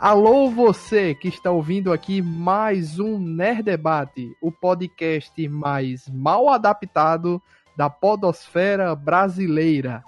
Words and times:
Alô 0.00 0.48
você 0.48 1.12
que 1.12 1.26
está 1.26 1.50
ouvindo 1.50 1.92
aqui 1.92 2.22
mais 2.22 3.00
um 3.00 3.18
Nerd 3.18 3.64
Debate, 3.64 4.32
o 4.40 4.52
podcast 4.52 5.48
mais 5.48 6.08
mal 6.08 6.48
adaptado 6.48 7.42
da 7.76 7.90
podosfera 7.90 8.94
brasileira. 8.94 10.04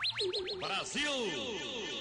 Brasil! 0.60 1.10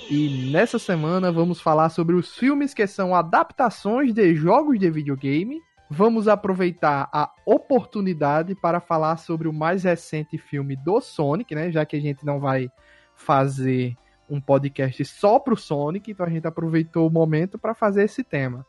E 0.07 0.51
nessa 0.51 0.77
semana 0.77 1.31
vamos 1.31 1.59
falar 1.59 1.89
sobre 1.89 2.15
os 2.15 2.37
filmes 2.37 2.75
que 2.75 2.85
são 2.85 3.15
adaptações 3.15 4.13
de 4.13 4.35
jogos 4.35 4.77
de 4.77 4.91
videogame. 4.91 5.59
Vamos 5.89 6.27
aproveitar 6.27 7.09
a 7.11 7.31
oportunidade 7.43 8.53
para 8.53 8.79
falar 8.79 9.17
sobre 9.17 9.47
o 9.47 9.53
mais 9.53 9.83
recente 9.83 10.37
filme 10.37 10.75
do 10.75 11.01
Sonic, 11.01 11.55
né? 11.55 11.71
Já 11.71 11.83
que 11.87 11.95
a 11.95 11.99
gente 11.99 12.23
não 12.23 12.39
vai 12.39 12.69
fazer 13.15 13.95
um 14.29 14.39
podcast 14.39 15.03
só 15.05 15.39
pro 15.39 15.57
Sonic, 15.57 16.11
então 16.11 16.25
a 16.25 16.29
gente 16.29 16.47
aproveitou 16.47 17.07
o 17.07 17.11
momento 17.11 17.57
para 17.57 17.73
fazer 17.73 18.03
esse 18.03 18.23
tema. 18.23 18.65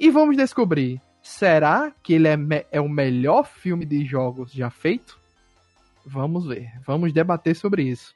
E 0.00 0.10
vamos 0.10 0.36
descobrir, 0.36 1.00
será 1.22 1.92
que 2.02 2.14
ele 2.14 2.28
é, 2.28 2.66
é 2.72 2.80
o 2.80 2.88
melhor 2.88 3.46
filme 3.46 3.84
de 3.84 4.04
jogos 4.04 4.52
já 4.52 4.70
feito? 4.70 5.18
Vamos 6.06 6.46
ver, 6.46 6.70
vamos 6.86 7.12
debater 7.12 7.54
sobre 7.54 7.82
isso. 7.82 8.14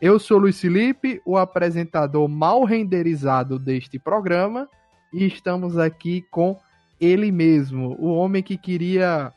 Eu 0.00 0.18
sou 0.18 0.38
Luiz 0.38 0.60
Felipe, 0.60 1.22
o 1.24 1.38
apresentador 1.38 2.28
mal 2.28 2.64
renderizado 2.64 3.58
deste 3.58 3.98
programa, 3.98 4.68
e 5.12 5.24
estamos 5.24 5.78
aqui 5.78 6.22
com 6.30 6.58
ele 7.00 7.30
mesmo, 7.30 7.96
o 7.98 8.14
homem 8.14 8.42
que 8.42 8.56
queria 8.56 9.32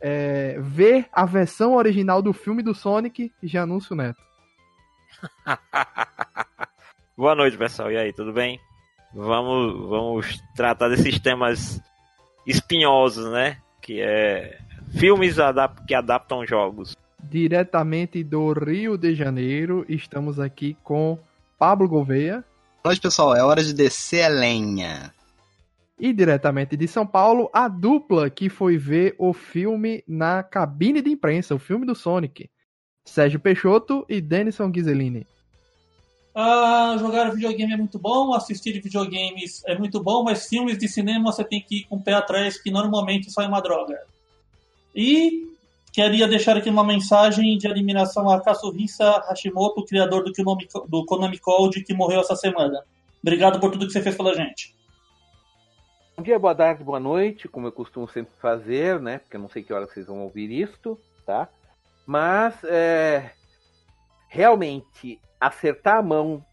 é, 0.00 0.58
ver 0.60 1.06
a 1.12 1.26
versão 1.26 1.74
original 1.74 2.22
do 2.22 2.32
filme 2.32 2.62
do 2.62 2.74
Sonic, 2.74 3.32
Janúncio 3.42 3.96
Neto. 3.96 4.29
Boa 7.16 7.34
noite, 7.34 7.56
pessoal. 7.56 7.90
E 7.90 7.96
aí, 7.96 8.12
tudo 8.12 8.32
bem? 8.32 8.58
Vamos, 9.12 9.88
vamos 9.88 10.42
tratar 10.54 10.88
desses 10.88 11.18
temas 11.18 11.80
espinhosos, 12.46 13.30
né? 13.30 13.58
Que 13.80 14.00
é 14.00 14.58
filmes 14.92 15.38
adap 15.38 15.84
que 15.86 15.94
adaptam 15.94 16.46
jogos. 16.46 16.96
Diretamente 17.22 18.24
do 18.24 18.52
Rio 18.52 18.96
de 18.96 19.14
Janeiro, 19.14 19.84
estamos 19.88 20.40
aqui 20.40 20.76
com 20.82 21.18
Pablo 21.58 21.88
Gouveia. 21.88 22.44
Boa 22.82 22.92
noite, 22.92 23.02
pessoal. 23.02 23.36
É 23.36 23.42
hora 23.42 23.62
de 23.62 23.74
descer 23.74 24.22
a 24.22 24.28
lenha. 24.28 25.12
E 25.98 26.14
diretamente 26.14 26.76
de 26.76 26.88
São 26.88 27.06
Paulo, 27.06 27.50
a 27.52 27.68
dupla 27.68 28.30
que 28.30 28.48
foi 28.48 28.78
ver 28.78 29.14
o 29.18 29.34
filme 29.34 30.02
na 30.08 30.42
cabine 30.42 31.02
de 31.02 31.10
imprensa, 31.10 31.54
o 31.54 31.58
filme 31.58 31.84
do 31.84 31.94
Sonic. 31.94 32.48
Sérgio 33.04 33.40
Peixoto 33.40 34.04
e 34.08 34.20
Denison 34.20 34.70
Ghiseline. 34.70 35.26
Ah, 36.34 36.96
jogar 36.98 37.30
videogame 37.32 37.72
é 37.72 37.76
muito 37.76 37.98
bom, 37.98 38.32
assistir 38.34 38.80
videogames 38.80 39.62
é 39.66 39.76
muito 39.76 40.00
bom, 40.00 40.22
mas 40.22 40.46
filmes 40.46 40.78
de 40.78 40.88
cinema 40.88 41.32
você 41.32 41.42
tem 41.42 41.60
que 41.60 41.78
ir 41.78 41.84
com 41.84 41.96
o 41.96 42.02
pé 42.02 42.14
atrás, 42.14 42.60
que 42.60 42.70
normalmente 42.70 43.30
só 43.30 43.42
é 43.42 43.48
uma 43.48 43.60
droga. 43.60 44.00
E 44.94 45.48
queria 45.92 46.28
deixar 46.28 46.56
aqui 46.56 46.70
uma 46.70 46.84
mensagem 46.84 47.58
de 47.58 47.66
admiração 47.66 48.30
a 48.30 48.40
Kazuhisa 48.40 49.18
Hashimoto, 49.28 49.84
criador 49.84 50.22
do 50.22 50.32
Konami, 50.32 50.68
do 50.88 51.04
Konami 51.04 51.38
Code, 51.38 51.82
que 51.82 51.92
morreu 51.92 52.20
essa 52.20 52.36
semana. 52.36 52.84
Obrigado 53.20 53.58
por 53.58 53.72
tudo 53.72 53.86
que 53.86 53.92
você 53.92 54.00
fez 54.00 54.16
pela 54.16 54.34
gente. 54.34 54.74
Bom 56.16 56.22
dia, 56.22 56.38
boa 56.38 56.54
tarde, 56.54 56.84
boa 56.84 57.00
noite, 57.00 57.48
como 57.48 57.66
eu 57.66 57.72
costumo 57.72 58.06
sempre 58.08 58.32
fazer, 58.40 59.00
né? 59.00 59.18
Porque 59.18 59.36
eu 59.36 59.40
não 59.40 59.48
sei 59.48 59.62
que 59.62 59.72
hora 59.72 59.86
vocês 59.86 60.06
vão 60.06 60.20
ouvir 60.20 60.50
isto, 60.52 60.98
tá? 61.26 61.48
Mas 62.10 62.64
é, 62.64 63.30
realmente 64.26 65.20
acertar 65.40 65.98
a 65.98 66.02
mão 66.02 66.44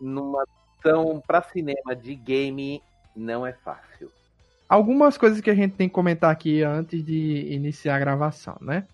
numa 0.00 0.42
ação 0.78 1.22
para 1.26 1.42
cinema 1.42 1.94
de 1.94 2.14
game 2.14 2.82
não 3.14 3.46
é 3.46 3.52
fácil. 3.52 4.10
Algumas 4.66 5.18
coisas 5.18 5.42
que 5.42 5.50
a 5.50 5.54
gente 5.54 5.74
tem 5.74 5.86
que 5.86 5.94
comentar 5.94 6.30
aqui 6.30 6.62
antes 6.62 7.04
de 7.04 7.46
iniciar 7.52 7.96
a 7.96 7.98
gravação, 7.98 8.56
né? 8.58 8.86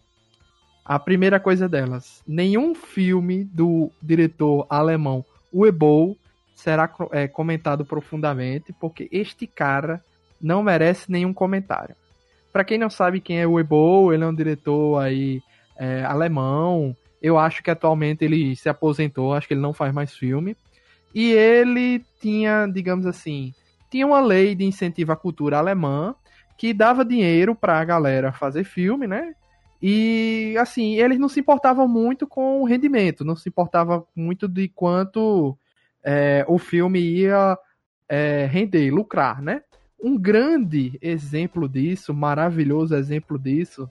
A 0.85 0.99
primeira 0.99 1.39
coisa 1.39 1.69
delas, 1.69 2.21
nenhum 2.27 2.75
filme 2.75 3.45
do 3.45 3.89
diretor 4.03 4.67
alemão 4.69 5.25
Uebol 5.55 6.17
será 6.53 6.93
é, 7.13 7.29
comentado 7.29 7.85
profundamente, 7.85 8.73
porque 8.73 9.09
este 9.13 9.47
cara 9.47 10.03
não 10.41 10.65
merece 10.65 11.13
nenhum 11.13 11.33
comentário. 11.33 11.95
Para 12.53 12.65
quem 12.65 12.77
não 12.77 12.91
sabe 12.91 13.21
quem 13.21 13.41
é 13.41 13.47
o 13.47 13.53
Uebol, 13.53 14.13
ele 14.13 14.25
é 14.25 14.27
um 14.27 14.35
diretor 14.35 14.99
aí 14.99 15.41
é, 15.83 16.05
alemão. 16.05 16.97
Eu 17.21 17.37
acho 17.37 17.61
que 17.61 17.71
atualmente 17.71 18.25
ele 18.25 18.55
se 18.55 18.69
aposentou, 18.69 19.35
acho 19.35 19.49
que 19.49 19.55
ele 19.55 19.61
não 19.61 19.73
faz 19.73 19.93
mais 19.93 20.15
filme. 20.15 20.57
E 21.13 21.33
ele 21.33 22.05
tinha, 22.21 22.67
digamos 22.73 23.05
assim, 23.05 23.53
tinha 23.91 24.07
uma 24.07 24.21
lei 24.21 24.55
de 24.55 24.65
incentivo 24.65 25.11
à 25.11 25.17
cultura 25.17 25.59
alemã 25.59 26.15
que 26.57 26.73
dava 26.73 27.05
dinheiro 27.05 27.55
para 27.55 27.81
a 27.81 27.85
galera 27.85 28.33
fazer 28.33 28.63
filme, 28.63 29.09
né? 29.09 29.35
E 29.83 30.55
assim, 30.61 30.95
eles 30.95 31.19
não 31.19 31.29
se 31.29 31.41
importavam 31.41 31.89
muito 31.89 32.25
com 32.25 32.63
o 32.63 32.65
rendimento, 32.65 33.25
não 33.25 33.35
se 33.35 33.49
importava 33.49 34.05
muito 34.15 34.47
de 34.47 34.69
quanto 34.69 35.59
é, 36.05 36.45
o 36.47 36.57
filme 36.57 37.01
ia 37.01 37.59
é, 38.09 38.47
render, 38.47 38.93
lucrar, 38.93 39.43
né? 39.43 39.63
Um 40.01 40.17
grande 40.17 40.97
exemplo 41.03 41.69
disso, 41.69 42.15
maravilhoso 42.15 42.95
exemplo 42.95 43.37
disso, 43.37 43.91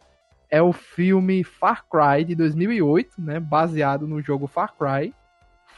é 0.52 0.62
o 0.62 0.74
filme 0.74 1.44
Far 1.44 1.86
Cry 1.90 2.26
de 2.26 2.36
2008, 2.36 3.22
né, 3.22 3.40
baseado 3.40 4.06
no 4.06 4.22
jogo 4.22 4.46
Far 4.46 4.76
Cry. 4.78 5.14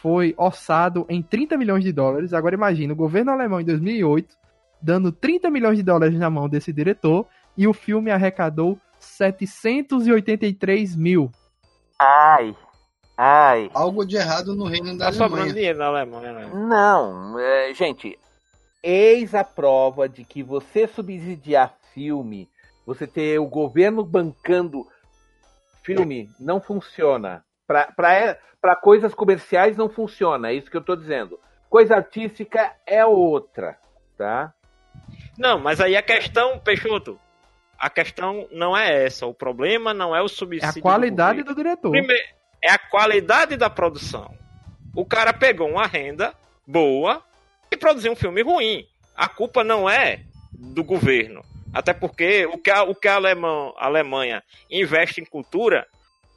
Foi 0.02 0.34
orçado 0.36 1.06
em 1.08 1.22
30 1.22 1.56
milhões 1.56 1.84
de 1.84 1.94
dólares. 1.94 2.34
Agora 2.34 2.56
imagina, 2.56 2.92
o 2.92 2.96
governo 2.96 3.32
alemão 3.32 3.62
em 3.62 3.66
2008 3.66 4.36
dando 4.84 5.14
30 5.14 5.50
milhões 5.50 5.78
de 5.78 5.84
dólares 5.84 6.20
na 6.20 6.30
mão 6.30 6.50
desse 6.50 6.74
diretor 6.74 7.26
e 7.56 7.66
o 7.66 7.74
filme 7.74 8.12
arrecadou 8.12 8.78
783 9.00 10.98
mil. 10.98 11.32
Ai, 11.98 12.54
ai. 13.18 13.72
Algo 13.74 14.06
de 14.06 14.18
errado 14.18 14.54
no 14.54 14.66
reino 14.66 14.98
da 14.98 15.06
tá 15.06 15.08
Alemanha. 15.08 15.30
sobrando 15.30 15.54
dinheiro 15.54 15.80
na 15.80 15.86
Alemanha, 15.86 16.34
né? 16.34 16.52
Não, 16.54 17.40
é, 17.40 17.74
gente, 17.74 18.20
eis 18.82 19.34
a 19.34 19.46
prova 19.46 20.10
de 20.10 20.26
que 20.26 20.44
você 20.44 20.86
subsidiar 20.86 21.74
filme 21.94 22.50
você 22.86 23.08
ter 23.08 23.40
o 23.40 23.48
governo 23.48 24.04
bancando 24.04 24.88
filme 25.84 26.30
não 26.40 26.62
funciona. 26.62 27.44
Para 27.68 28.76
coisas 28.82 29.14
comerciais 29.14 29.78
não 29.78 29.90
funciona, 29.90 30.50
é 30.50 30.54
isso 30.54 30.70
que 30.70 30.78
eu 30.78 30.82
estou 30.82 30.96
dizendo. 30.96 31.40
Coisa 31.70 31.96
artística 31.96 32.74
é 32.86 33.06
outra, 33.06 33.78
tá? 34.18 34.54
Não, 35.38 35.60
mas 35.60 35.82
aí 35.82 35.96
a 35.96 36.02
questão, 36.02 36.60
Peixoto, 36.60 37.20
a 37.80 37.90
questão 37.90 38.48
não 38.52 38.78
é 38.78 39.06
essa. 39.06 39.26
O 39.26 39.34
problema 39.34 39.94
não 39.94 40.16
é 40.16 40.22
o 40.22 40.28
subsídio. 40.28 40.78
É 40.78 40.80
a 40.80 40.82
qualidade 40.82 41.44
do, 41.44 41.54
do 41.54 41.56
diretor. 41.56 41.92
Primeiro, 41.92 42.24
é 42.62 42.72
a 42.72 42.78
qualidade 42.78 43.58
da 43.58 43.70
produção. 43.70 44.34
O 44.96 45.06
cara 45.06 45.34
pegou 45.34 45.68
uma 45.68 45.88
renda 45.88 46.34
boa 46.68 47.24
e 47.72 47.76
produziu 47.76 48.12
um 48.12 48.16
filme 48.16 48.42
ruim. 48.44 48.88
A 49.16 49.28
culpa 49.28 49.64
não 49.64 49.90
é 49.90 50.22
do 50.54 50.84
governo. 50.84 51.44
Até 51.74 51.94
porque 51.94 52.46
o 52.46 52.58
que 52.58 52.70
a, 52.70 52.84
o 52.84 52.94
que 52.94 53.08
a, 53.08 53.16
Alemã, 53.16 53.74
a 53.78 53.88
Alemanha 53.88 54.44
investe 54.70 55.20
em 55.20 55.26
cultura 55.26 55.88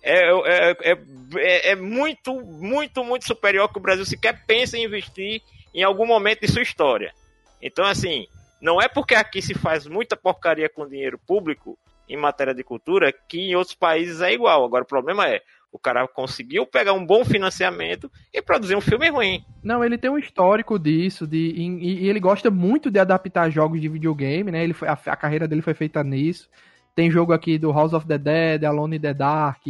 é, 0.02 0.30
é, 0.30 0.76
é, 0.82 1.70
é, 1.72 1.76
muito, 1.76 2.40
muito, 2.40 3.04
muito 3.04 3.26
superior 3.26 3.70
que 3.70 3.78
o 3.78 3.82
Brasil 3.82 4.06
sequer 4.06 4.44
pensa 4.46 4.78
em 4.78 4.84
investir 4.84 5.42
em 5.74 5.82
algum 5.82 6.06
momento 6.06 6.40
de 6.40 6.48
sua 6.48 6.62
história. 6.62 7.12
Então, 7.60 7.84
assim, 7.84 8.26
não 8.60 8.80
é 8.80 8.88
porque 8.88 9.14
aqui 9.14 9.42
se 9.42 9.52
faz 9.52 9.86
muita 9.86 10.16
porcaria 10.16 10.68
com 10.68 10.88
dinheiro 10.88 11.18
público 11.18 11.76
em 12.08 12.16
matéria 12.16 12.54
de 12.54 12.62
cultura 12.62 13.12
que 13.12 13.50
em 13.50 13.56
outros 13.56 13.74
países 13.74 14.20
é 14.20 14.32
igual. 14.32 14.64
Agora, 14.64 14.84
o 14.84 14.88
problema 14.88 15.28
é, 15.28 15.42
o 15.76 15.78
cara 15.78 16.08
conseguiu 16.08 16.66
pegar 16.66 16.94
um 16.94 17.04
bom 17.04 17.22
financiamento 17.22 18.10
e 18.32 18.40
produzir 18.40 18.74
um 18.74 18.80
filme 18.80 19.10
ruim. 19.10 19.44
Não, 19.62 19.84
ele 19.84 19.98
tem 19.98 20.10
um 20.10 20.18
histórico 20.18 20.78
disso, 20.78 21.26
de, 21.26 21.36
e, 21.36 22.04
e 22.04 22.08
ele 22.08 22.18
gosta 22.18 22.50
muito 22.50 22.90
de 22.90 22.98
adaptar 22.98 23.50
jogos 23.50 23.80
de 23.80 23.88
videogame, 23.88 24.50
né? 24.50 24.64
Ele 24.64 24.72
foi, 24.72 24.88
a, 24.88 24.92
a, 24.92 25.16
carreira 25.16 25.46
dele 25.46 25.60
foi 25.60 25.74
feita 25.74 26.02
nisso. 26.02 26.48
Tem 26.94 27.10
jogo 27.10 27.34
aqui 27.34 27.58
do 27.58 27.70
House 27.70 27.92
of 27.92 28.06
the 28.06 28.16
Dead, 28.16 28.64
Alone 28.64 28.96
in 28.96 29.00
the 29.00 29.12
Dark, 29.12 29.60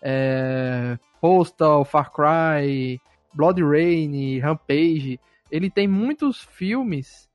é, 0.00 0.96
Postal, 1.20 1.84
Far 1.84 2.12
Cry, 2.12 3.00
Blood 3.34 3.60
Rain, 3.60 4.38
Rampage. 4.38 5.18
Ele 5.50 5.68
tem 5.68 5.88
muitos 5.88 6.42
filmes 6.42 7.28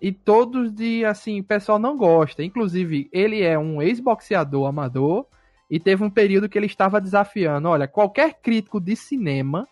e 0.00 0.10
todos 0.10 0.72
de 0.72 1.04
assim, 1.04 1.40
o 1.40 1.44
pessoal 1.44 1.78
não 1.78 1.98
gosta. 1.98 2.42
Inclusive, 2.42 3.10
ele 3.12 3.42
é 3.42 3.58
um 3.58 3.82
ex-boxeador 3.82 4.66
amador 4.66 5.26
e 5.72 5.80
teve 5.80 6.04
um 6.04 6.10
período 6.10 6.50
que 6.50 6.58
ele 6.58 6.66
estava 6.66 7.00
desafiando: 7.00 7.66
olha, 7.66 7.88
qualquer 7.88 8.34
crítico 8.34 8.78
de 8.78 8.94
cinema 8.94 9.66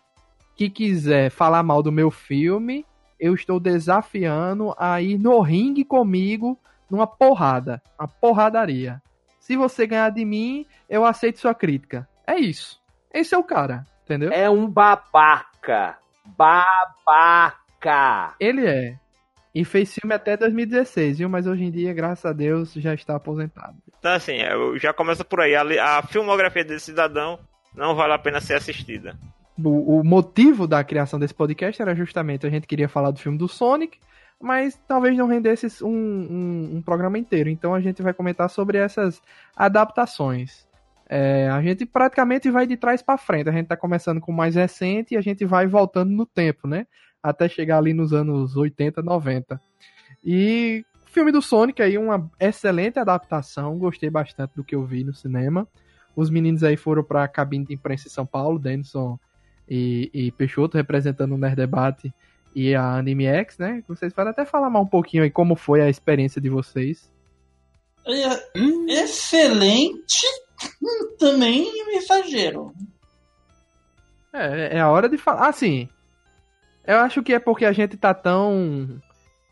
que 0.57 0.71
quiser 0.71 1.31
falar 1.31 1.63
mal 1.63 1.83
do 1.83 1.93
meu 1.93 2.11
filme, 2.11 2.87
eu 3.19 3.35
estou 3.35 3.61
desafiando 3.61 4.75
a 4.79 5.03
ir 5.03 5.19
no 5.19 5.39
ringue 5.41 5.85
comigo 5.85 6.59
numa 6.91 7.07
porrada, 7.07 7.83
uma 7.99 8.09
porradaria. 8.09 9.03
Se 9.39 9.59
você 9.59 9.87
ganhar 9.87 10.09
de 10.09 10.25
mim, 10.25 10.65
eu 10.89 11.05
aceito 11.05 11.39
sua 11.39 11.55
crítica. 11.55 12.09
É 12.27 12.39
isso. 12.39 12.81
Esse 13.13 13.35
é 13.35 13.39
o 13.39 13.45
cara, 13.45 13.85
entendeu? 14.05 14.33
É 14.33 14.49
um 14.49 14.67
babaca. 14.67 15.99
Babaca. 16.25 17.57
Ele 18.41 18.67
é. 18.67 18.99
E 19.55 19.65
fez 19.65 19.93
filme 19.93 20.15
até 20.15 20.37
2016, 20.37 21.19
viu? 21.19 21.29
Mas 21.29 21.47
hoje 21.47 21.65
em 21.65 21.71
dia, 21.71 21.93
graças 21.93 22.25
a 22.25 22.33
Deus, 22.33 22.73
já 22.75 22.95
está 22.95 23.17
aposentado. 23.17 23.77
Então, 23.99 24.13
assim, 24.13 24.37
eu- 24.37 24.79
já 24.79 24.93
começa 24.93 25.25
por 25.25 25.41
aí. 25.41 25.55
A, 25.57 25.99
a 25.99 26.03
filmografia 26.03 26.65
desse 26.65 26.87
cidadão 26.87 27.39
não 27.75 27.95
vale 27.95 28.13
a 28.13 28.19
pena 28.19 28.41
ser 28.41 28.55
assistida. 28.55 29.17
O, 29.63 30.01
o 30.01 30.05
motivo 30.05 30.67
da 30.67 30.83
criação 30.85 31.19
desse 31.19 31.35
podcast 31.35 31.83
era 31.83 31.95
justamente 31.95 32.47
a 32.47 32.51
gente 32.51 32.67
queria 32.67 32.89
falar 32.89 33.11
do 33.11 33.19
filme 33.19 33.37
do 33.37 33.49
Sonic, 33.49 33.99
mas 34.41 34.81
talvez 34.89 35.17
não 35.19 35.27
rendesse 35.27 35.85
um, 35.85 35.89
um, 35.89 36.77
um 36.77 36.83
programa 36.83 37.19
inteiro. 37.19 37.51
Então 37.51 37.75
a 37.75 37.81
gente 37.81 38.01
vai 38.03 38.15
comentar 38.15 38.49
sobre 38.49 38.79
essas 38.79 39.21
adaptações. 39.55 40.67
É, 41.09 41.49
a 41.51 41.61
gente 41.61 41.85
praticamente 41.85 42.49
vai 42.51 42.67
de 42.67 42.77
trás 42.77 43.03
para 43.03 43.19
frente. 43.19 43.49
A 43.49 43.53
gente 43.53 43.67
tá 43.67 43.77
começando 43.77 44.21
com 44.21 44.31
o 44.31 44.35
mais 44.35 44.55
recente 44.55 45.15
e 45.15 45.17
a 45.17 45.21
gente 45.21 45.45
vai 45.45 45.67
voltando 45.67 46.11
no 46.11 46.25
tempo, 46.25 46.69
né? 46.69 46.87
Até 47.23 47.49
chegar 47.49 47.79
ali 47.79 47.93
nos 47.93 48.13
anos 48.13 48.57
80, 48.57 49.03
90. 49.03 49.61
E 50.25 50.85
o 51.07 51.11
filme 51.11 51.31
do 51.33 51.43
Sonic 51.43 51.83
aí, 51.83 51.99
uma 51.99 52.31
excelente 52.39 52.99
adaptação. 52.99 53.79
Gostei 53.79 54.11
bastante 54.11 54.55
do 54.55 54.65
que 54.65 54.75
eu 54.75 54.85
vi 54.85 55.05
no 55.05 55.15
cinema. 55.15 55.67
Os 56.17 56.31
meninos 56.31 56.65
aí 56.65 56.77
foram 56.77 57.05
pra 57.05 57.29
cabine 57.29 57.67
de 57.67 57.75
imprensa 57.75 58.09
em 58.09 58.11
São 58.11 58.27
Paulo, 58.27 58.59
Denison 58.59 59.19
e, 59.69 60.11
e 60.13 60.33
Peixoto 60.33 60.77
representando 60.77 61.35
o 61.35 61.39
Nerd 61.39 61.57
Debate 61.57 62.13
e 62.55 62.75
a 62.75 62.97
Anime 62.97 63.27
X, 63.27 63.59
né? 63.59 63.83
Vocês 63.87 64.13
podem 64.13 64.31
até 64.33 64.45
falar 64.45 64.69
mais 64.69 64.85
um 64.85 64.89
pouquinho 64.89 65.23
aí 65.23 65.31
como 65.31 65.55
foi 65.55 65.81
a 65.81 65.89
experiência 65.89 66.41
de 66.41 66.49
vocês. 66.49 67.11
É, 68.07 68.59
Hum, 68.59 68.87
excelente, 68.89 70.27
também 71.19 71.63
um 71.63 71.91
exagero. 71.97 72.75
É, 74.33 74.77
é 74.77 74.81
a 74.81 74.89
hora 74.89 75.09
de 75.09 75.19
falar. 75.19 75.49
Assim, 75.49 75.89
eu 76.95 77.01
acho 77.01 77.23
que 77.23 77.33
é 77.33 77.39
porque 77.39 77.65
a 77.65 77.73
gente 77.73 77.97
tá 77.97 78.13
tão 78.15 79.01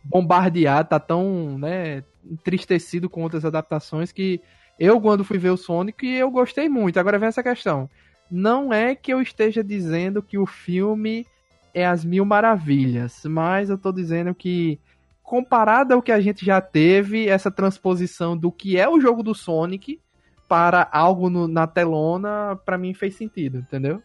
bombardeado, 0.05 0.89
tá 0.89 1.01
tão, 1.01 1.59
né, 1.59 2.03
entristecido 2.25 3.09
com 3.09 3.23
outras 3.23 3.45
adaptações 3.45 4.13
que 4.13 4.41
eu, 4.79 5.01
quando 5.01 5.25
fui 5.25 5.39
ver 5.39 5.51
o 5.51 5.57
Sonic, 5.57 6.07
eu 6.07 6.31
gostei 6.31 6.69
muito. 6.69 6.99
Agora 7.01 7.19
vem 7.19 7.29
essa 7.29 7.43
questão. 7.43 7.91
Não 8.31 8.73
é 8.73 8.95
que 8.95 9.13
eu 9.13 9.21
esteja 9.21 9.63
dizendo 9.65 10.23
que 10.23 10.39
o 10.39 10.47
filme 10.47 11.27
é 11.75 11.87
as 11.87 12.05
mil 12.05 12.25
maravilhas, 12.25 13.25
mas 13.25 13.71
eu 13.71 13.79
tô 13.79 13.93
dizendo 13.93 14.35
que 14.35 14.79
comparado 15.23 15.93
ao 15.95 16.03
que 16.03 16.13
a 16.13 16.21
gente 16.21 16.45
já 16.45 16.61
teve, 16.61 17.29
essa 17.29 17.51
transposição 17.51 18.37
do 18.37 18.51
que 18.51 18.79
é 18.79 18.89
o 18.89 19.01
jogo 19.01 19.23
do 19.23 19.35
Sonic 19.35 20.01
para 20.49 20.89
algo 20.91 21.29
no- 21.29 21.47
na 21.47 21.67
telona, 21.67 22.57
pra 22.65 22.79
mim 22.79 22.95
fez 22.95 23.15
sentido, 23.17 23.59
entendeu? 23.59 24.03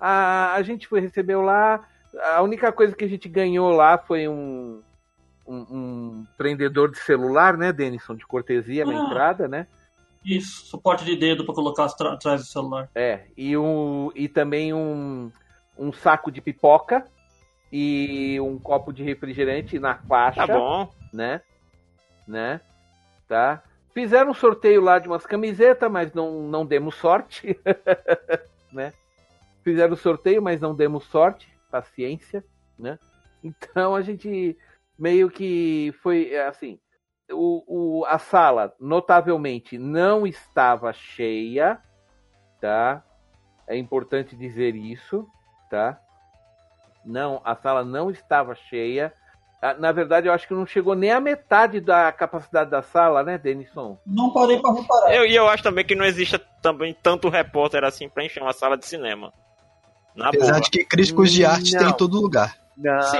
A, 0.00 0.54
a 0.54 0.62
gente 0.62 0.88
foi, 0.88 1.00
recebeu 1.00 1.42
lá. 1.42 1.86
A 2.20 2.42
única 2.42 2.70
coisa 2.72 2.94
que 2.94 3.04
a 3.04 3.08
gente 3.08 3.28
ganhou 3.28 3.70
lá 3.70 3.96
foi 3.98 4.28
um, 4.28 4.82
um, 5.46 5.56
um 5.70 6.26
prendedor 6.36 6.90
de 6.90 6.98
celular, 6.98 7.56
né, 7.56 7.72
Denison? 7.72 8.14
De 8.14 8.26
cortesia 8.26 8.84
na 8.84 8.92
Ah. 8.92 9.04
entrada, 9.06 9.48
né? 9.48 9.66
Isso, 10.24 10.66
suporte 10.66 11.04
de 11.04 11.16
dedo 11.16 11.44
pra 11.44 11.54
colocar 11.54 11.84
atrás 11.86 12.42
do 12.42 12.46
celular. 12.46 12.88
É. 12.94 13.22
E, 13.36 13.56
um, 13.56 14.10
e 14.14 14.28
também 14.28 14.72
um, 14.72 15.32
um 15.76 15.92
saco 15.92 16.30
de 16.30 16.40
pipoca 16.40 17.04
e 17.72 18.38
um 18.40 18.56
copo 18.58 18.92
de 18.92 19.02
refrigerante 19.02 19.78
na 19.78 19.96
faixa. 19.96 20.46
Tá 20.46 20.56
bom. 20.58 20.88
né? 21.12 21.40
Né? 22.28 22.60
Tá? 23.26 23.62
Fizeram 23.92 24.30
um 24.30 24.34
sorteio 24.34 24.80
lá 24.80 24.98
de 24.98 25.08
umas 25.08 25.26
camisetas, 25.26 25.90
mas 25.90 26.12
não, 26.12 26.42
não 26.42 26.64
demos 26.64 26.94
sorte. 26.94 27.58
né? 28.72 28.92
Fizeram 29.64 29.94
o 29.94 29.96
sorteio, 29.96 30.40
mas 30.40 30.60
não 30.60 30.74
demos 30.74 31.04
sorte. 31.06 31.51
Paciência, 31.72 32.44
né? 32.78 32.98
Então 33.42 33.94
a 33.96 34.02
gente 34.02 34.56
meio 34.98 35.30
que 35.30 35.92
foi 36.02 36.36
assim. 36.36 36.78
O, 37.30 38.00
o, 38.00 38.04
a 38.04 38.18
sala, 38.18 38.74
notavelmente, 38.78 39.78
não 39.78 40.26
estava 40.26 40.92
cheia, 40.92 41.80
tá? 42.60 43.02
É 43.66 43.74
importante 43.74 44.36
dizer 44.36 44.76
isso, 44.76 45.26
tá? 45.70 45.98
Não, 47.04 47.40
a 47.42 47.56
sala 47.56 47.84
não 47.84 48.10
estava 48.10 48.54
cheia. 48.54 49.14
Ah, 49.62 49.74
Na 49.74 49.92
verdade, 49.92 50.26
eu 50.26 50.32
acho 50.32 50.46
que 50.46 50.52
não 50.52 50.66
chegou 50.66 50.94
nem 50.94 51.10
a 51.10 51.20
metade 51.20 51.80
da 51.80 52.12
capacidade 52.12 52.70
da 52.70 52.82
sala, 52.82 53.22
né, 53.22 53.38
Denison? 53.38 53.98
Não 54.04 54.30
parei 54.32 54.60
pra 54.60 54.72
reparar. 54.74 55.14
Eu, 55.14 55.24
e 55.24 55.34
eu 55.34 55.48
acho 55.48 55.62
também 55.62 55.86
que 55.86 55.94
não 55.94 56.04
existe 56.04 56.38
também 56.60 56.94
tanto 57.02 57.30
repórter 57.30 57.82
assim 57.82 58.08
pra 58.08 58.24
encher 58.24 58.42
uma 58.42 58.52
sala 58.52 58.76
de 58.76 58.84
cinema. 58.84 59.32
Na 60.14 60.28
apesar 60.28 60.52
boa. 60.52 60.60
de 60.60 60.70
que 60.70 60.84
críticos 60.84 61.32
de 61.32 61.44
arte 61.44 61.72
Não. 61.72 61.78
tem 61.80 61.88
em 61.90 61.96
todo 61.96 62.20
lugar. 62.20 62.56
Não. 62.76 63.00
Sim. 63.02 63.18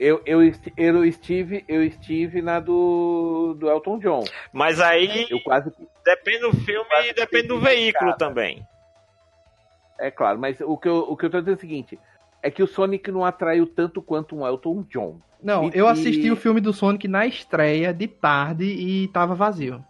Eu, 0.00 0.20
eu, 0.26 0.40
eu 0.76 1.04
estive, 1.04 1.64
eu 1.68 1.82
estive 1.82 2.42
na 2.42 2.58
do, 2.58 3.54
do 3.58 3.68
Elton 3.70 3.98
John. 4.00 4.24
Mas 4.52 4.80
aí 4.80 5.26
Eu 5.30 5.40
quase 5.42 5.72
depende 6.04 6.40
do 6.40 6.52
filme 6.52 6.84
quase 6.88 7.08
e 7.10 7.14
depende 7.14 7.46
do 7.48 7.60
veículo 7.60 8.10
chocada. 8.10 8.16
também. 8.18 8.66
É 9.98 10.10
claro, 10.10 10.38
mas 10.38 10.60
o 10.60 10.76
que, 10.76 10.88
eu, 10.88 10.96
o 11.08 11.16
que 11.16 11.26
eu 11.26 11.30
tô 11.30 11.38
dizendo 11.38 11.54
é 11.54 11.56
o 11.56 11.60
seguinte: 11.60 11.98
é 12.42 12.50
que 12.50 12.62
o 12.62 12.66
Sonic 12.66 13.10
não 13.12 13.24
atraiu 13.24 13.66
tanto 13.66 14.02
quanto 14.02 14.34
um 14.36 14.44
Elton 14.46 14.82
John. 14.90 15.20
Não, 15.40 15.68
E- 15.68 15.72
eu 15.74 15.86
assisti 15.86 16.26
e- 16.26 16.32
o 16.32 16.36
filme 16.36 16.60
do 16.60 16.72
Sonic 16.72 17.06
na 17.06 17.24
estreia 17.26 17.94
de 17.94 18.08
tarde 18.08 18.64
e 18.64 19.06
tava 19.08 19.34
vazio. 19.36 19.84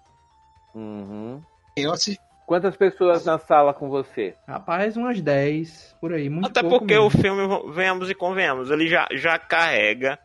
Uhum. 0.75 1.41
Eu 1.77 1.93
assisti. 1.93 2.21
Quantas 2.47 2.77
pessoas 2.77 3.25
na 3.25 3.39
sala 3.39 3.73
com 3.73 3.89
você? 3.89 4.35
Rapaz, 4.47 4.97
umas 4.97 5.21
10, 5.21 5.97
por 6.01 6.13
aí, 6.13 6.29
muito 6.29 6.47
Até 6.47 6.61
pouco 6.61 6.81
porque 6.81 6.95
mesmo. 6.95 7.07
o 7.07 7.11
filme, 7.11 7.73
venhamos 7.73 8.11
e 8.11 8.15
convenhamos, 8.15 8.71
ele 8.71 8.87
já, 8.87 9.09
já 9.13 9.39
carrega, 9.39 10.19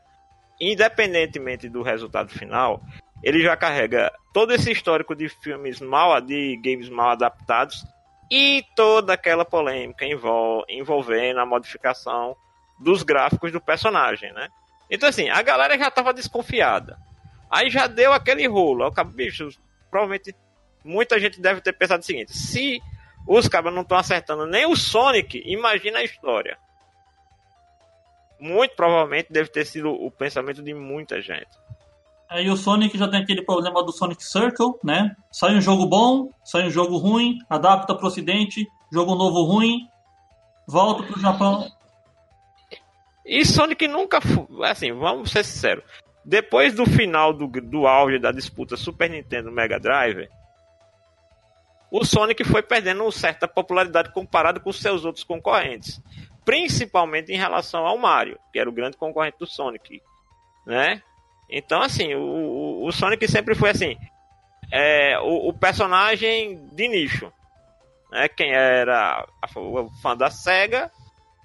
independentemente 0.59 1.69
do 1.69 1.81
resultado 1.81 2.29
final, 2.29 2.81
ele 3.23 3.41
já 3.41 3.55
carrega 3.55 4.11
todo 4.33 4.53
esse 4.53 4.71
histórico 4.71 5.15
de 5.15 5.29
filmes 5.29 5.79
mal, 5.79 6.19
de 6.19 6.57
games 6.57 6.89
mal 6.89 7.11
adaptados 7.11 7.85
e 8.29 8.63
toda 8.75 9.13
aquela 9.13 9.45
polêmica 9.45 10.05
envol, 10.05 10.65
envolvendo 10.67 11.39
a 11.39 11.45
modificação 11.45 12.35
dos 12.79 13.01
gráficos 13.01 13.51
do 13.51 13.61
personagem, 13.61 14.31
né? 14.33 14.49
Então 14.89 15.07
assim, 15.07 15.29
a 15.29 15.41
galera 15.41 15.77
já 15.77 15.89
tava 15.89 16.13
desconfiada. 16.13 16.97
Aí 17.49 17.69
já 17.69 17.87
deu 17.87 18.13
aquele 18.13 18.47
rolo. 18.47 18.85
O 18.85 19.03
bicho, 19.05 19.49
provavelmente 19.89 20.35
muita 20.83 21.19
gente 21.19 21.41
deve 21.41 21.61
ter 21.61 21.73
pensado 21.73 22.01
o 22.01 22.05
seguinte: 22.05 22.35
se 22.35 22.81
os 23.27 23.47
cabras 23.47 23.73
não 23.73 23.81
estão 23.81 23.97
acertando 23.97 24.45
nem 24.45 24.65
o 24.65 24.75
Sonic, 24.75 25.41
imagina 25.45 25.99
a 25.99 26.03
história. 26.03 26.57
Muito 28.39 28.75
provavelmente 28.75 29.31
deve 29.31 29.49
ter 29.49 29.65
sido 29.65 29.89
o 29.89 30.09
pensamento 30.09 30.63
de 30.63 30.73
muita 30.73 31.21
gente. 31.21 31.49
Aí 32.29 32.49
o 32.49 32.55
Sonic 32.55 32.97
já 32.97 33.07
tem 33.07 33.21
aquele 33.21 33.43
problema 33.43 33.83
do 33.83 33.91
Sonic 33.91 34.23
Circle, 34.23 34.75
né? 34.83 35.15
Sai 35.31 35.55
um 35.55 35.61
jogo 35.61 35.87
bom, 35.87 36.29
sai 36.43 36.67
um 36.67 36.69
jogo 36.69 36.97
ruim, 36.97 37.39
adapta 37.49 37.95
pro 37.95 38.07
ocidente, 38.07 38.67
jogo 38.91 39.15
novo 39.15 39.43
ruim, 39.43 39.87
volta 40.67 41.03
pro 41.03 41.19
Japão. 41.19 41.67
E 43.25 43.43
Sonic 43.43 43.87
nunca 43.87 44.21
foi. 44.21 44.45
Assim, 44.69 44.91
vamos 44.91 45.31
ser 45.31 45.43
sinceros. 45.43 45.83
Depois 46.23 46.75
do 46.75 46.85
final 46.85 47.33
do, 47.33 47.47
do 47.47 47.87
auge 47.87 48.19
da 48.19 48.31
disputa 48.31 48.77
Super 48.77 49.09
Nintendo 49.09 49.51
Mega 49.51 49.79
Drive, 49.79 50.29
o 51.91 52.05
Sonic 52.05 52.43
foi 52.43 52.61
perdendo 52.61 53.11
certa 53.11 53.47
popularidade 53.47 54.13
comparado 54.13 54.59
com 54.61 54.71
seus 54.71 55.05
outros 55.05 55.23
concorrentes. 55.23 56.01
Principalmente 56.45 57.31
em 57.31 57.37
relação 57.37 57.85
ao 57.85 57.97
Mario, 57.97 58.39
que 58.51 58.59
era 58.59 58.69
o 58.69 58.73
grande 58.73 58.97
concorrente 58.97 59.37
do 59.39 59.45
Sonic. 59.47 60.01
Né? 60.65 61.01
Então, 61.49 61.81
assim, 61.81 62.13
o, 62.15 62.83
o- 62.83 62.91
Sonic 62.91 63.27
sempre 63.27 63.55
foi 63.55 63.69
assim. 63.71 63.97
É, 64.71 65.17
o, 65.19 65.49
o 65.49 65.53
personagem 65.53 66.67
de 66.71 66.87
nicho. 66.87 67.31
Né? 68.11 68.27
Quem 68.29 68.51
era 68.51 69.27
o 69.55 69.89
fã 70.01 70.15
da 70.15 70.29
SEGA 70.29 70.91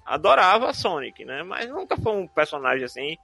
adorava 0.05 0.73
Sonic, 0.73 1.25
né? 1.25 1.41
Mas 1.43 1.67
nunca 1.69 1.97
foi 1.97 2.13
um 2.13 2.27
personagem 2.27 2.85
assim 2.85 3.17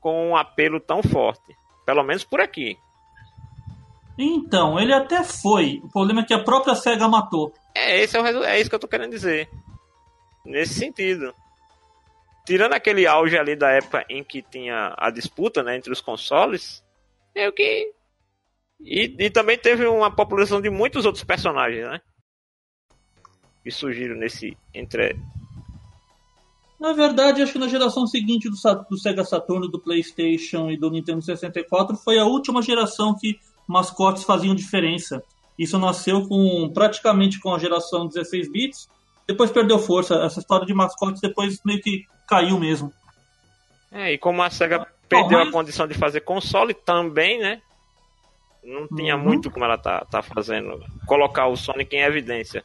com 0.00 0.30
um 0.30 0.36
apelo 0.36 0.78
tão 0.78 1.02
forte. 1.02 1.56
Pelo 1.84 2.04
menos 2.04 2.22
por 2.24 2.40
aqui. 2.40 2.76
Então, 4.18 4.80
ele 4.80 4.92
até 4.92 5.22
foi. 5.22 5.80
O 5.84 5.88
problema 5.88 6.22
é 6.22 6.24
que 6.24 6.34
a 6.34 6.42
própria 6.42 6.74
SEGA 6.74 7.06
matou. 7.06 7.54
É, 7.72 8.00
esse 8.02 8.16
é, 8.16 8.20
o, 8.20 8.44
é 8.44 8.60
isso 8.60 8.68
que 8.68 8.74
eu 8.74 8.80
tô 8.80 8.88
querendo 8.88 9.12
dizer. 9.12 9.48
Nesse 10.44 10.74
sentido. 10.74 11.32
Tirando 12.44 12.72
aquele 12.72 13.06
auge 13.06 13.38
ali 13.38 13.54
da 13.54 13.70
época 13.70 14.04
em 14.08 14.24
que 14.24 14.42
tinha 14.42 14.92
a 14.98 15.10
disputa 15.10 15.62
né, 15.62 15.76
entre 15.76 15.92
os 15.92 16.00
consoles, 16.00 16.82
é 17.34 17.48
o 17.48 17.52
que. 17.52 17.92
E, 18.80 19.14
e 19.18 19.30
também 19.30 19.56
teve 19.56 19.86
uma 19.86 20.10
população 20.10 20.60
de 20.60 20.70
muitos 20.70 21.04
outros 21.04 21.22
personagens, 21.22 21.86
né? 21.86 22.00
Que 23.62 23.70
surgiram 23.70 24.16
nesse. 24.16 24.56
Entre. 24.74 25.16
Na 26.80 26.92
verdade, 26.92 27.42
acho 27.42 27.52
que 27.52 27.58
na 27.58 27.68
geração 27.68 28.06
seguinte 28.06 28.48
do, 28.48 28.56
do 28.88 28.98
Sega 28.98 29.24
Saturno, 29.24 29.68
do 29.68 29.80
PlayStation 29.80 30.70
e 30.70 30.76
do 30.76 30.90
Nintendo 30.90 31.22
64 31.22 31.96
foi 31.96 32.18
a 32.18 32.24
última 32.24 32.62
geração 32.62 33.14
que 33.16 33.38
mascotes 33.68 34.24
faziam 34.24 34.54
diferença. 34.54 35.22
Isso 35.58 35.78
nasceu 35.78 36.26
com 36.26 36.70
praticamente 36.72 37.38
com 37.40 37.54
a 37.54 37.58
geração 37.58 38.06
16 38.06 38.50
bits, 38.50 38.88
depois 39.26 39.50
perdeu 39.50 39.78
força. 39.78 40.14
Essa 40.24 40.40
história 40.40 40.66
de 40.66 40.72
mascotes 40.74 41.20
depois 41.20 41.60
meio 41.64 41.80
que 41.80 42.06
caiu 42.26 42.58
mesmo. 42.58 42.92
É, 43.92 44.12
e 44.12 44.18
como 44.18 44.42
a 44.42 44.50
SEGA 44.50 44.86
perdeu 45.08 45.38
mas- 45.38 45.48
a 45.48 45.52
condição 45.52 45.86
de 45.86 45.94
fazer 45.94 46.20
console 46.20 46.74
também, 46.74 47.38
né? 47.40 47.60
Não 48.62 48.86
tinha 48.88 49.16
Uhum. 49.16 49.22
muito 49.22 49.50
como 49.50 49.64
ela 49.64 49.78
tá, 49.78 50.04
tá 50.10 50.22
fazendo. 50.22 50.78
Colocar 51.06 51.46
o 51.46 51.56
Sonic 51.56 51.94
em 51.96 52.00
evidência. 52.02 52.64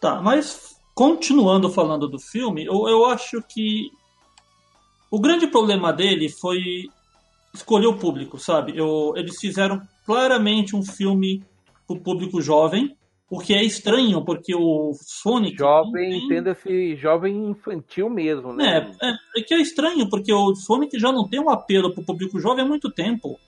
Tá, 0.00 0.20
mas 0.20 0.76
continuando 0.94 1.70
falando 1.70 2.08
do 2.08 2.18
filme, 2.18 2.64
eu, 2.64 2.88
eu 2.88 3.06
acho 3.06 3.40
que 3.42 3.90
o 5.10 5.18
grande 5.20 5.46
problema 5.46 5.92
dele 5.92 6.28
foi 6.28 6.88
escolher 7.56 7.86
o 7.86 7.96
público, 7.98 8.38
sabe? 8.38 8.76
Eu, 8.76 9.12
eles 9.16 9.38
fizeram 9.40 9.80
claramente 10.04 10.76
um 10.76 10.82
filme 10.82 11.42
pro 11.86 12.00
público 12.00 12.40
jovem, 12.40 12.96
o 13.28 13.40
que 13.40 13.54
é 13.54 13.62
estranho, 13.64 14.24
porque 14.24 14.54
o 14.54 14.92
Sonic. 14.94 15.58
Jovem, 15.58 16.10
tem- 16.10 16.24
entenda-se 16.24 16.96
jovem 16.96 17.50
infantil 17.50 18.08
mesmo, 18.08 18.52
né? 18.52 18.88
É, 19.00 19.08
é, 19.08 19.14
é 19.38 19.42
que 19.42 19.54
é 19.54 19.60
estranho, 19.60 20.08
porque 20.08 20.32
o 20.32 20.54
Sonic 20.54 20.98
já 20.98 21.10
não 21.10 21.26
tem 21.28 21.40
um 21.40 21.50
apelo 21.50 21.92
pro 21.92 22.04
público 22.04 22.38
jovem 22.38 22.64
há 22.64 22.68
muito 22.68 22.90
tempo. 22.90 23.38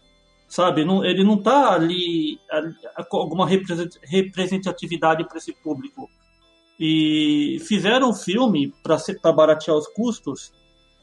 Sabe? 0.49 0.83
Não, 0.83 1.05
ele 1.05 1.23
não 1.23 1.37
tá 1.37 1.75
ali, 1.75 2.39
ali 2.51 2.75
com 3.11 3.19
alguma 3.19 3.47
represent- 3.47 3.99
representatividade 4.03 5.23
para 5.29 5.37
esse 5.37 5.53
público. 5.53 6.09
E 6.81 7.59
fizeram 7.67 8.11
um 8.11 8.15
filme 8.15 8.73
para 8.83 9.33
baratear 9.33 9.77
os 9.77 9.87
custos 9.89 10.53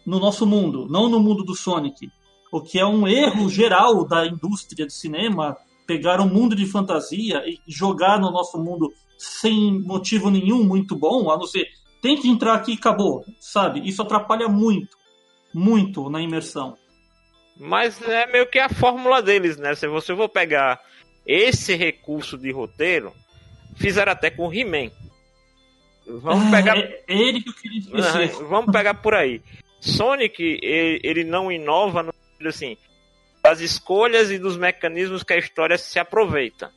no 0.05 0.19
nosso 0.19 0.45
mundo, 0.47 0.87
não 0.89 1.07
no 1.09 1.19
mundo 1.19 1.43
do 1.43 1.53
Sonic. 1.55 2.09
O 2.55 2.61
que 2.61 2.79
é 2.79 2.85
um 2.85 3.05
erro 3.05 3.49
geral 3.49 4.07
da 4.07 4.25
indústria 4.25 4.87
de 4.87 4.93
cinema 4.93 5.57
pegar 5.85 6.21
um 6.21 6.29
mundo 6.29 6.55
de 6.55 6.65
fantasia 6.65 7.43
e 7.45 7.59
jogar 7.67 8.17
no 8.17 8.31
nosso 8.31 8.57
mundo 8.57 8.93
sem 9.17 9.77
motivo 9.81 10.31
nenhum 10.31 10.63
muito 10.63 10.95
bom, 10.95 11.29
a 11.29 11.37
não 11.37 11.45
ser 11.45 11.67
tem 12.01 12.15
que 12.15 12.29
entrar 12.29 12.53
aqui 12.53 12.71
e 12.71 12.75
acabou, 12.75 13.25
sabe? 13.41 13.85
Isso 13.85 14.01
atrapalha 14.01 14.47
muito, 14.47 14.95
muito 15.53 16.09
na 16.09 16.21
imersão. 16.21 16.77
Mas 17.57 18.01
é 18.01 18.25
meio 18.27 18.49
que 18.49 18.57
a 18.57 18.69
fórmula 18.69 19.21
deles, 19.21 19.57
né? 19.57 19.75
Se 19.75 19.85
você 19.89 20.15
for 20.15 20.29
pegar 20.29 20.79
esse 21.27 21.75
recurso 21.75 22.37
de 22.37 22.53
roteiro, 22.53 23.11
fizeram 23.75 24.13
até 24.13 24.29
com 24.29 24.47
o 24.47 24.53
He-Man. 24.53 24.91
Vamos 26.07 26.49
pegar. 26.49 26.77
É, 26.77 27.03
é 27.05 27.17
ele 27.17 27.41
que 27.41 27.49
eu 27.49 27.53
queria 27.53 27.81
dizer. 27.81 28.43
Vamos 28.45 28.71
pegar 28.71 28.93
por 28.93 29.13
aí. 29.13 29.41
Sonic, 29.81 30.41
ele, 30.63 31.01
ele 31.03 31.23
não 31.25 31.51
inova 31.51 32.01
no 32.01 32.14
sentido 32.51 32.75
assim, 32.75 32.77
das 33.43 33.59
escolhas 33.59 34.31
e 34.31 34.39
dos 34.39 34.57
mecanismos 34.57 35.23
que 35.23 35.33
a 35.33 35.37
história 35.37 35.77
se 35.77 35.99
aproveita. 35.99 36.71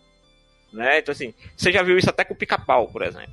Né? 0.73 0.99
Então, 0.99 1.13
assim, 1.13 1.33
você 1.57 1.73
já 1.73 1.83
viu 1.83 1.97
isso 1.97 2.11
até 2.11 2.25
com 2.25 2.35
o 2.35 2.37
Pica-Pau, 2.37 2.89
por 2.89 3.03
exemplo. 3.03 3.33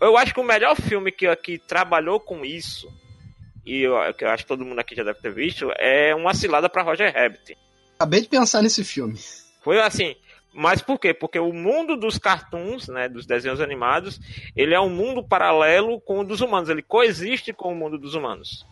Eu 0.00 0.16
acho 0.16 0.34
que 0.34 0.40
o 0.40 0.44
melhor 0.44 0.74
filme 0.74 1.12
que, 1.12 1.34
que 1.36 1.58
trabalhou 1.58 2.18
com 2.18 2.44
isso, 2.44 2.92
e 3.64 3.82
eu, 3.82 3.94
que 4.14 4.24
eu 4.24 4.30
acho 4.30 4.42
que 4.42 4.48
todo 4.48 4.64
mundo 4.64 4.80
aqui 4.80 4.96
já 4.96 5.04
deve 5.04 5.20
ter 5.20 5.32
visto, 5.32 5.70
é 5.78 6.14
Uma 6.14 6.34
Cilada 6.34 6.68
para 6.68 6.82
Roger 6.82 7.14
Rabbit. 7.14 7.56
Acabei 7.96 8.20
de 8.20 8.28
pensar 8.28 8.62
nesse 8.62 8.82
filme. 8.82 9.18
Foi 9.62 9.80
assim. 9.80 10.16
Mas 10.52 10.80
por 10.80 10.98
quê? 10.98 11.12
Porque 11.14 11.38
o 11.38 11.52
mundo 11.52 11.96
dos 11.96 12.18
cartoons, 12.18 12.88
né, 12.88 13.08
dos 13.08 13.26
desenhos 13.26 13.60
animados, 13.60 14.20
ele 14.54 14.74
é 14.74 14.80
um 14.80 14.90
mundo 14.90 15.22
paralelo 15.26 16.00
com 16.00 16.20
o 16.20 16.24
dos 16.24 16.40
humanos. 16.40 16.68
Ele 16.68 16.82
coexiste 16.82 17.52
com 17.52 17.72
o 17.72 17.74
mundo 17.74 17.98
dos 17.98 18.14
humanos, 18.14 18.64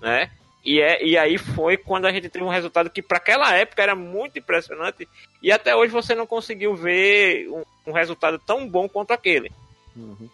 né? 0.00 0.30
E, 0.68 0.82
é, 0.82 1.02
e 1.02 1.16
aí 1.16 1.38
foi 1.38 1.78
quando 1.78 2.04
a 2.04 2.12
gente 2.12 2.28
teve 2.28 2.44
um 2.44 2.50
resultado 2.50 2.90
que 2.90 3.00
para 3.00 3.16
aquela 3.16 3.54
época 3.54 3.82
era 3.82 3.94
muito 3.94 4.38
impressionante 4.38 5.08
e 5.42 5.50
até 5.50 5.74
hoje 5.74 5.90
você 5.90 6.14
não 6.14 6.26
conseguiu 6.26 6.74
ver 6.76 7.48
um, 7.48 7.62
um 7.90 7.92
resultado 7.92 8.38
tão 8.38 8.68
bom 8.68 8.86
quanto 8.86 9.12
aquele. 9.12 9.50
Uhum. 9.96 10.28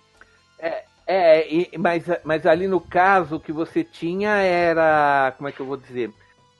É, 0.58 0.82
é 1.06 1.48
e- 1.48 1.70
mas, 1.78 2.02
mas 2.24 2.44
ali 2.46 2.66
no 2.66 2.80
caso 2.80 3.36
o 3.36 3.40
que 3.40 3.52
você 3.52 3.84
tinha 3.84 4.30
era. 4.38 5.32
Como 5.36 5.48
é 5.48 5.52
que 5.52 5.60
eu 5.60 5.66
vou 5.66 5.76
dizer? 5.76 6.10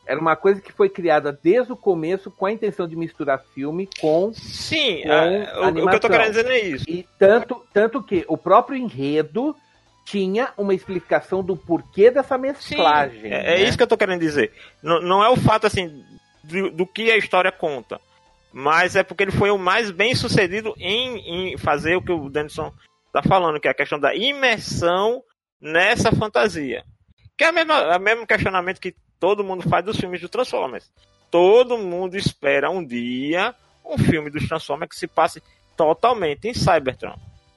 Era 0.06 0.20
uma 0.20 0.36
coisa 0.36 0.60
que 0.60 0.70
foi 0.72 0.88
criada 0.88 1.36
desde 1.42 1.72
o 1.72 1.76
começo 1.76 2.30
com 2.30 2.46
a 2.46 2.52
intenção 2.52 2.86
de 2.86 2.94
misturar 2.94 3.42
filme 3.56 3.88
com. 4.00 4.32
Sim, 4.34 5.02
Com 5.02 5.10
a- 5.10 5.66
o, 5.66 5.84
o 5.84 5.88
que 5.88 5.96
eu 5.96 6.00
tô 6.00 6.08
querendo 6.08 6.28
dizer 6.28 6.46
é 6.46 6.60
isso. 6.60 6.84
E 6.88 7.04
tanto, 7.18 7.60
tanto 7.72 8.00
que 8.00 8.24
o 8.28 8.36
próprio 8.36 8.76
enredo 8.78 9.56
tinha 10.04 10.52
uma 10.56 10.74
explicação 10.74 11.42
do 11.42 11.56
porquê 11.56 12.10
dessa 12.10 12.36
Sim, 12.36 12.42
mesclagem. 12.42 13.32
é, 13.32 13.54
é 13.54 13.58
né? 13.58 13.62
isso 13.62 13.76
que 13.76 13.82
eu 13.82 13.86
tô 13.86 13.96
querendo 13.96 14.20
dizer. 14.20 14.52
Não, 14.82 15.00
não 15.00 15.24
é 15.24 15.28
o 15.28 15.36
fato 15.36 15.66
assim 15.66 16.04
do, 16.42 16.70
do 16.70 16.86
que 16.86 17.10
a 17.10 17.16
história 17.16 17.50
conta, 17.50 18.00
mas 18.52 18.96
é 18.96 19.02
porque 19.02 19.22
ele 19.22 19.32
foi 19.32 19.50
o 19.50 19.58
mais 19.58 19.90
bem 19.90 20.14
sucedido 20.14 20.74
em, 20.78 21.52
em 21.52 21.58
fazer 21.58 21.96
o 21.96 22.02
que 22.02 22.12
o 22.12 22.28
Denison 22.28 22.72
tá 23.12 23.22
falando, 23.22 23.60
que 23.60 23.68
é 23.68 23.70
a 23.70 23.74
questão 23.74 23.98
da 23.98 24.14
imersão 24.14 25.22
nessa 25.60 26.12
fantasia. 26.12 26.84
Que 27.36 27.44
é 27.44 27.50
o 27.50 27.54
mesmo, 27.54 27.72
é 27.72 27.96
o 27.96 28.00
mesmo 28.00 28.26
questionamento 28.26 28.80
que 28.80 28.94
todo 29.18 29.44
mundo 29.44 29.68
faz 29.68 29.84
dos 29.84 29.96
filmes 29.96 30.20
do 30.20 30.28
Transformers. 30.28 30.90
Todo 31.30 31.78
mundo 31.78 32.16
espera 32.16 32.70
um 32.70 32.84
dia 32.84 33.54
um 33.84 33.98
filme 33.98 34.30
dos 34.30 34.48
Transformers 34.48 34.90
que 34.90 34.96
se 34.96 35.06
passe 35.06 35.42
totalmente 35.76 36.48
em 36.48 36.54
Cybertron. 36.54 37.16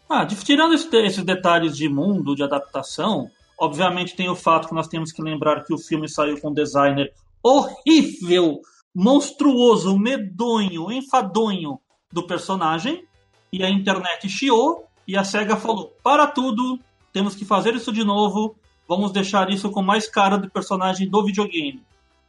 Ah, 0.09 0.23
de- 0.23 0.35
tirando 0.43 0.73
esse- 0.73 0.95
esses 0.97 1.23
detalhes 1.23 1.75
de 1.75 1.89
mundo, 1.89 2.35
de 2.35 2.43
adaptação, 2.43 3.29
obviamente 3.59 4.15
tem 4.15 4.29
o 4.29 4.35
fato 4.35 4.67
que 4.69 4.73
nós 4.75 4.87
temos 4.87 5.11
que 5.11 5.21
lembrar 5.21 5.63
que 5.63 5.73
o 5.73 5.77
filme 5.77 6.07
saiu 6.07 6.39
com 6.39 6.49
um 6.49 6.53
designer 6.53 7.11
horrível, 7.43 8.61
monstruoso, 8.93 9.97
medonho, 9.97 10.91
enfadonho 10.91 11.79
do 12.11 12.23
personagem, 12.25 13.03
e 13.51 13.63
a 13.63 13.69
internet 13.69 14.27
chiou, 14.29 14.85
e 15.07 15.17
a 15.17 15.23
SEGA 15.23 15.55
falou: 15.55 15.93
para 16.03 16.27
tudo, 16.27 16.79
temos 17.13 17.35
que 17.35 17.45
fazer 17.45 17.73
isso 17.75 17.91
de 17.91 18.03
novo, 18.03 18.55
vamos 18.87 19.11
deixar 19.11 19.49
isso 19.49 19.69
com 19.69 19.81
mais 19.81 20.07
cara 20.09 20.37
do 20.37 20.49
personagem 20.49 21.09
do 21.09 21.23
videogame. 21.25 21.81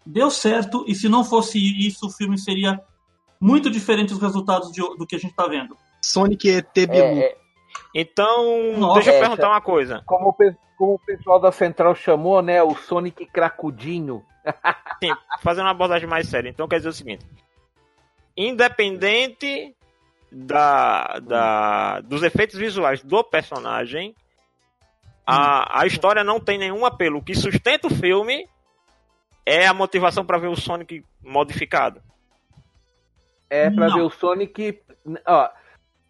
Deu 0.04 0.30
certo, 0.30 0.84
e 0.86 0.94
se 0.94 1.08
não 1.08 1.22
fosse 1.24 1.58
isso, 1.58 2.06
o 2.06 2.10
filme 2.10 2.38
seria 2.38 2.80
muito 3.40 3.70
diferente 3.70 4.12
os 4.12 4.18
resultados 4.20 4.72
de- 4.72 4.80
do 4.96 5.06
que 5.06 5.14
a 5.14 5.18
gente 5.18 5.30
está 5.30 5.46
vendo. 5.46 5.76
Sonic 6.02 6.48
ET 6.48 6.72
Bilu. 6.86 6.92
É, 6.92 7.18
é, 7.18 7.36
Então, 7.94 8.72
Nossa, 8.76 8.94
deixa 8.94 9.10
eu 9.10 9.14
essa- 9.14 9.20
perguntar 9.26 9.48
uma 9.48 9.60
coisa. 9.60 10.02
como, 10.06 10.34
como 10.76 10.94
o 10.94 10.98
pessoal 10.98 11.40
da 11.40 11.50
Central 11.52 11.94
chamou, 11.94 12.40
né? 12.42 12.62
O 12.62 12.74
Sonic 12.74 13.26
Cracudinho. 13.26 14.24
Sim, 15.02 15.12
fazendo 15.40 15.64
uma 15.64 15.70
abordagem 15.72 16.08
mais 16.08 16.28
séria. 16.28 16.48
Então 16.48 16.68
quer 16.68 16.76
dizer 16.78 16.88
o 16.90 16.92
seguinte: 16.92 17.24
independente 18.36 19.74
da, 20.30 21.18
da, 21.20 22.00
dos 22.00 22.22
efeitos 22.22 22.56
visuais 22.58 23.02
do 23.02 23.22
personagem, 23.24 24.14
a, 25.26 25.80
a 25.82 25.86
história 25.86 26.22
não 26.24 26.38
tem 26.40 26.58
nenhum 26.58 26.84
apelo. 26.86 27.18
O 27.18 27.22
que 27.22 27.34
sustenta 27.34 27.86
o 27.86 27.94
filme 27.94 28.48
é 29.44 29.66
a 29.66 29.74
motivação 29.74 30.24
para 30.24 30.38
ver 30.38 30.48
o 30.48 30.56
Sonic 30.56 31.04
modificado. 31.22 32.00
É 33.50 33.70
pra 33.70 33.88
Não. 33.88 33.94
ver 33.96 34.02
o 34.02 34.10
Sonic. 34.10 34.82
Ó, 35.26 35.48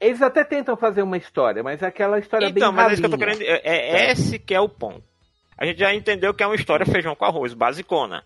eles 0.00 0.22
até 0.22 0.44
tentam 0.44 0.76
fazer 0.76 1.02
uma 1.02 1.16
história, 1.16 1.62
mas 1.62 1.82
é 1.82 1.86
aquela 1.86 2.18
história 2.18 2.46
Então, 2.48 2.72
bem 2.72 2.76
mas 2.76 2.90
é 2.90 2.92
isso 2.92 3.02
que 3.02 3.06
eu 3.06 3.10
tô 3.10 3.18
querendo. 3.18 3.42
É, 3.42 3.60
é 3.64 4.12
esse 4.12 4.38
que 4.38 4.54
é 4.54 4.60
o 4.60 4.68
ponto. 4.68 5.02
A 5.56 5.66
gente 5.66 5.78
já 5.80 5.92
entendeu 5.94 6.32
que 6.32 6.42
é 6.42 6.46
uma 6.46 6.54
história 6.54 6.86
feijão 6.86 7.16
com 7.16 7.24
arroz, 7.24 7.52
basicona. 7.52 8.24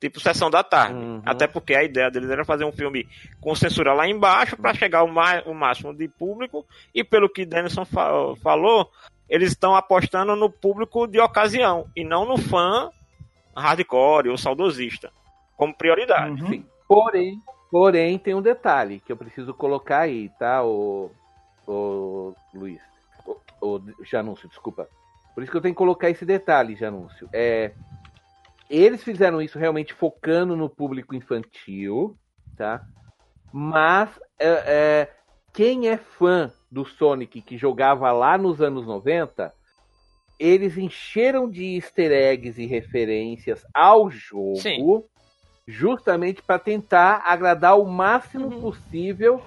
Tipo 0.00 0.20
sessão 0.20 0.48
da 0.48 0.62
tarde. 0.62 0.94
Uhum. 0.94 1.20
Até 1.26 1.48
porque 1.48 1.74
a 1.74 1.82
ideia 1.82 2.08
deles 2.08 2.30
era 2.30 2.44
fazer 2.44 2.64
um 2.64 2.70
filme 2.70 3.08
com 3.40 3.52
censura 3.56 3.92
lá 3.92 4.06
embaixo 4.08 4.56
para 4.56 4.72
chegar 4.72 5.00
ao 5.00 5.08
o 5.08 5.54
máximo 5.54 5.92
de 5.92 6.06
público. 6.06 6.64
E 6.94 7.02
pelo 7.02 7.28
que 7.28 7.44
Denison 7.44 7.84
fa- 7.84 8.36
falou, 8.40 8.88
eles 9.28 9.50
estão 9.50 9.74
apostando 9.74 10.36
no 10.36 10.48
público 10.48 11.08
de 11.08 11.18
ocasião 11.18 11.86
e 11.96 12.04
não 12.04 12.24
no 12.24 12.38
fã 12.38 12.90
hardcore 13.56 14.28
ou 14.28 14.38
saudosista 14.38 15.10
como 15.56 15.74
prioridade. 15.76 16.44
Uhum. 16.44 16.64
Porém, 16.86 17.36
porém, 17.70 18.18
tem 18.18 18.34
um 18.34 18.42
detalhe 18.42 19.00
que 19.00 19.12
eu 19.12 19.16
preciso 19.16 19.54
colocar 19.54 20.00
aí, 20.00 20.30
tá, 20.38 20.64
o, 20.64 21.10
o 21.66 22.34
Luiz? 22.54 22.80
O, 23.60 23.76
o 23.76 24.04
Janúncio, 24.04 24.48
desculpa. 24.48 24.88
Por 25.34 25.42
isso 25.42 25.52
que 25.52 25.56
eu 25.56 25.62
tenho 25.62 25.74
que 25.74 25.78
colocar 25.78 26.10
esse 26.10 26.24
detalhe, 26.24 26.74
Janúncio. 26.74 27.28
É, 27.32 27.72
eles 28.68 29.02
fizeram 29.02 29.40
isso 29.40 29.58
realmente 29.58 29.94
focando 29.94 30.56
no 30.56 30.68
público 30.68 31.14
infantil, 31.14 32.16
tá? 32.56 32.84
Mas 33.52 34.10
é, 34.38 34.48
é, 34.48 35.12
quem 35.52 35.88
é 35.88 35.96
fã 35.96 36.52
do 36.70 36.84
Sonic 36.84 37.40
que 37.40 37.56
jogava 37.56 38.12
lá 38.12 38.36
nos 38.36 38.60
anos 38.60 38.86
90, 38.86 39.52
eles 40.38 40.76
encheram 40.76 41.48
de 41.48 41.76
easter 41.76 42.12
eggs 42.12 42.60
e 42.60 42.66
referências 42.66 43.66
ao 43.72 44.10
jogo 44.10 44.56
Sim. 44.56 45.02
Justamente 45.68 46.40
para 46.42 46.58
tentar 46.58 47.22
agradar 47.26 47.78
o 47.78 47.84
máximo 47.84 48.46
Uhum. 48.46 48.60
possível 48.62 49.42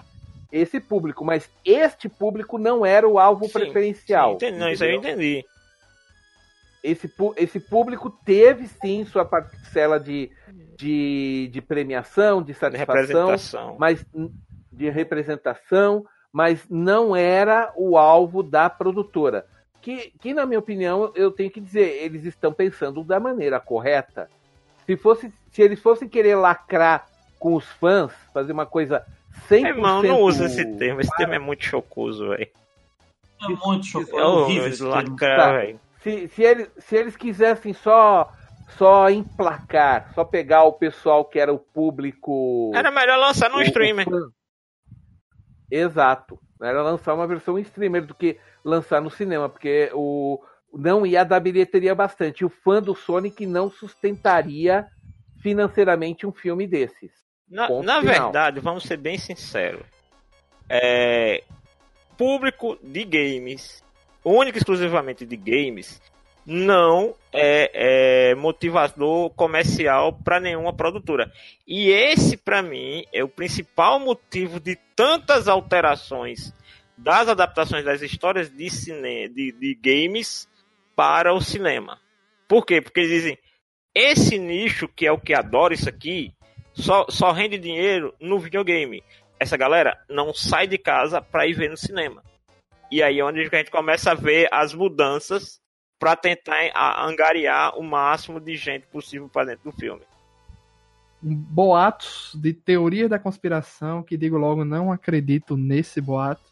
esse 0.51 0.79
público, 0.79 1.25
mas 1.25 1.49
este 1.65 2.07
público 2.07 2.59
não 2.59 2.85
era 2.85 3.07
o 3.07 3.17
alvo 3.17 3.45
Sim, 3.47 3.53
preferencial. 3.53 4.33
Entendi, 4.35 4.57
não, 4.59 4.69
isso 4.69 4.83
aí 4.83 4.91
eu 4.91 4.97
entendi. 4.99 5.43
esse, 6.83 7.11
esse 7.37 7.59
público 7.59 8.09
teve 8.23 8.67
sim 8.67 9.03
sua 9.05 9.25
parcela 9.25 9.99
de, 9.99 10.29
de, 10.77 11.49
de 11.51 11.61
premiação, 11.61 12.41
de 12.41 12.53
De 12.53 12.59
satisfação, 12.59 12.95
representação. 12.95 13.75
mas 13.79 14.05
de 14.71 14.89
representação, 14.89 16.05
mas 16.31 16.65
não 16.69 17.15
era 17.15 17.71
o 17.75 17.97
alvo 17.97 18.43
da 18.43 18.69
produtora. 18.69 19.45
Que, 19.81 20.11
que, 20.21 20.33
na 20.33 20.45
minha 20.45 20.59
opinião, 20.59 21.11
eu 21.15 21.31
tenho 21.31 21.49
que 21.49 21.59
dizer, 21.59 22.03
eles 22.03 22.25
estão 22.25 22.53
pensando 22.53 23.03
da 23.03 23.19
maneira 23.19 23.59
correta. 23.59 24.29
Se, 24.91 24.97
fosse, 24.97 25.33
se 25.51 25.61
eles 25.61 25.79
fossem 25.79 26.09
querer 26.09 26.35
lacrar 26.35 27.07
com 27.39 27.55
os 27.55 27.65
fãs, 27.65 28.11
fazer 28.33 28.51
uma 28.51 28.65
coisa 28.65 29.05
100%. 29.49 29.65
Irmão, 29.65 30.03
não 30.03 30.19
usa 30.19 30.47
esse 30.47 30.65
termo. 30.75 30.99
Esse 30.99 31.15
termo 31.15 31.33
é 31.33 31.39
muito 31.39 31.63
chocoso, 31.63 32.27
velho. 32.27 32.49
É 33.41 33.47
muito 33.65 33.85
chocante. 33.85 34.17
É 34.17 34.25
horrível 34.25 34.89
lacrar, 34.89 35.39
Tá. 35.39 35.51
velho. 35.53 35.79
Se, 36.01 36.27
se, 36.27 36.43
eles, 36.43 36.69
se 36.77 36.95
eles 36.97 37.15
quisessem 37.15 37.71
só 37.71 38.29
só 38.77 39.09
emplacar, 39.09 40.11
só 40.13 40.25
pegar 40.25 40.63
o 40.63 40.73
pessoal 40.73 41.23
que 41.23 41.39
era 41.39 41.53
o 41.53 41.59
público. 41.59 42.71
Era 42.75 42.91
melhor 42.91 43.17
lançar 43.17 43.49
o 43.53 43.61
streamer. 43.61 44.07
Exato. 45.69 46.37
Era 46.61 46.81
lançar 46.83 47.13
uma 47.13 47.27
versão 47.27 47.57
streamer 47.59 48.05
do 48.05 48.13
que 48.13 48.37
lançar 48.63 49.01
no 49.01 49.09
cinema, 49.09 49.47
porque 49.47 49.89
o 49.93 50.43
não 50.73 51.05
ia 51.05 51.23
dar 51.23 51.39
bilheteria 51.39 51.93
bastante. 51.93 52.45
O 52.45 52.49
fã 52.49 52.81
do 52.81 52.95
Sonic 52.95 53.45
não 53.45 53.69
sustentaria 53.69 54.87
financeiramente 55.41 56.25
um 56.25 56.31
filme 56.31 56.67
desses. 56.67 57.11
Na, 57.49 57.69
na 57.81 57.99
verdade, 57.99 58.59
vamos 58.59 58.83
ser 58.83 58.97
bem 58.97 59.17
sinceros. 59.17 59.85
É, 60.69 61.43
público 62.17 62.77
de 62.81 63.03
games, 63.03 63.83
único 64.23 64.57
e 64.57 64.59
exclusivamente 64.59 65.25
de 65.25 65.35
games, 65.35 66.01
não 66.45 67.13
é, 67.33 68.29
é 68.31 68.35
motivador 68.35 69.29
comercial 69.31 70.13
para 70.13 70.39
nenhuma 70.39 70.73
produtora. 70.73 71.31
E 71.67 71.89
esse, 71.89 72.37
para 72.37 72.61
mim, 72.61 73.03
é 73.11 73.23
o 73.23 73.27
principal 73.27 73.99
motivo 73.99 74.59
de 74.59 74.77
tantas 74.95 75.47
alterações 75.47 76.53
das 76.97 77.27
adaptações 77.27 77.83
das 77.83 78.01
histórias 78.01 78.49
de, 78.49 78.69
cine, 78.69 79.27
de, 79.27 79.51
de 79.51 79.75
games 79.75 80.47
para 81.01 81.33
o 81.33 81.41
cinema. 81.41 81.99
Por 82.47 82.63
quê? 82.63 82.79
Porque 82.79 82.99
eles 82.99 83.11
dizem, 83.11 83.39
esse 83.91 84.37
nicho 84.37 84.87
que 84.87 85.07
é 85.07 85.11
o 85.11 85.19
que 85.19 85.33
adora 85.33 85.73
isso 85.73 85.89
aqui, 85.89 86.31
só, 86.73 87.07
só 87.09 87.31
rende 87.31 87.57
dinheiro 87.57 88.13
no 88.19 88.37
videogame. 88.37 89.03
Essa 89.39 89.57
galera 89.57 89.97
não 90.07 90.31
sai 90.31 90.67
de 90.67 90.77
casa 90.77 91.19
para 91.19 91.47
ir 91.47 91.53
ver 91.53 91.71
no 91.71 91.75
cinema. 91.75 92.23
E 92.91 93.01
aí 93.01 93.17
é 93.17 93.25
onde 93.25 93.39
a 93.39 93.43
gente 93.43 93.71
começa 93.71 94.11
a 94.11 94.13
ver 94.13 94.47
as 94.51 94.75
mudanças 94.75 95.59
para 95.97 96.15
tentar 96.15 96.71
angariar 97.03 97.75
o 97.79 97.81
máximo 97.81 98.39
de 98.39 98.55
gente 98.55 98.85
possível 98.85 99.27
para 99.27 99.47
dentro 99.47 99.71
do 99.71 99.75
filme. 99.75 100.03
boatos 101.19 102.37
de 102.39 102.53
teoria 102.53 103.09
da 103.09 103.17
conspiração, 103.17 104.03
que 104.03 104.15
digo 104.15 104.37
logo, 104.37 104.63
não 104.63 104.91
acredito 104.91 105.57
nesse 105.57 105.99
boato, 105.99 106.50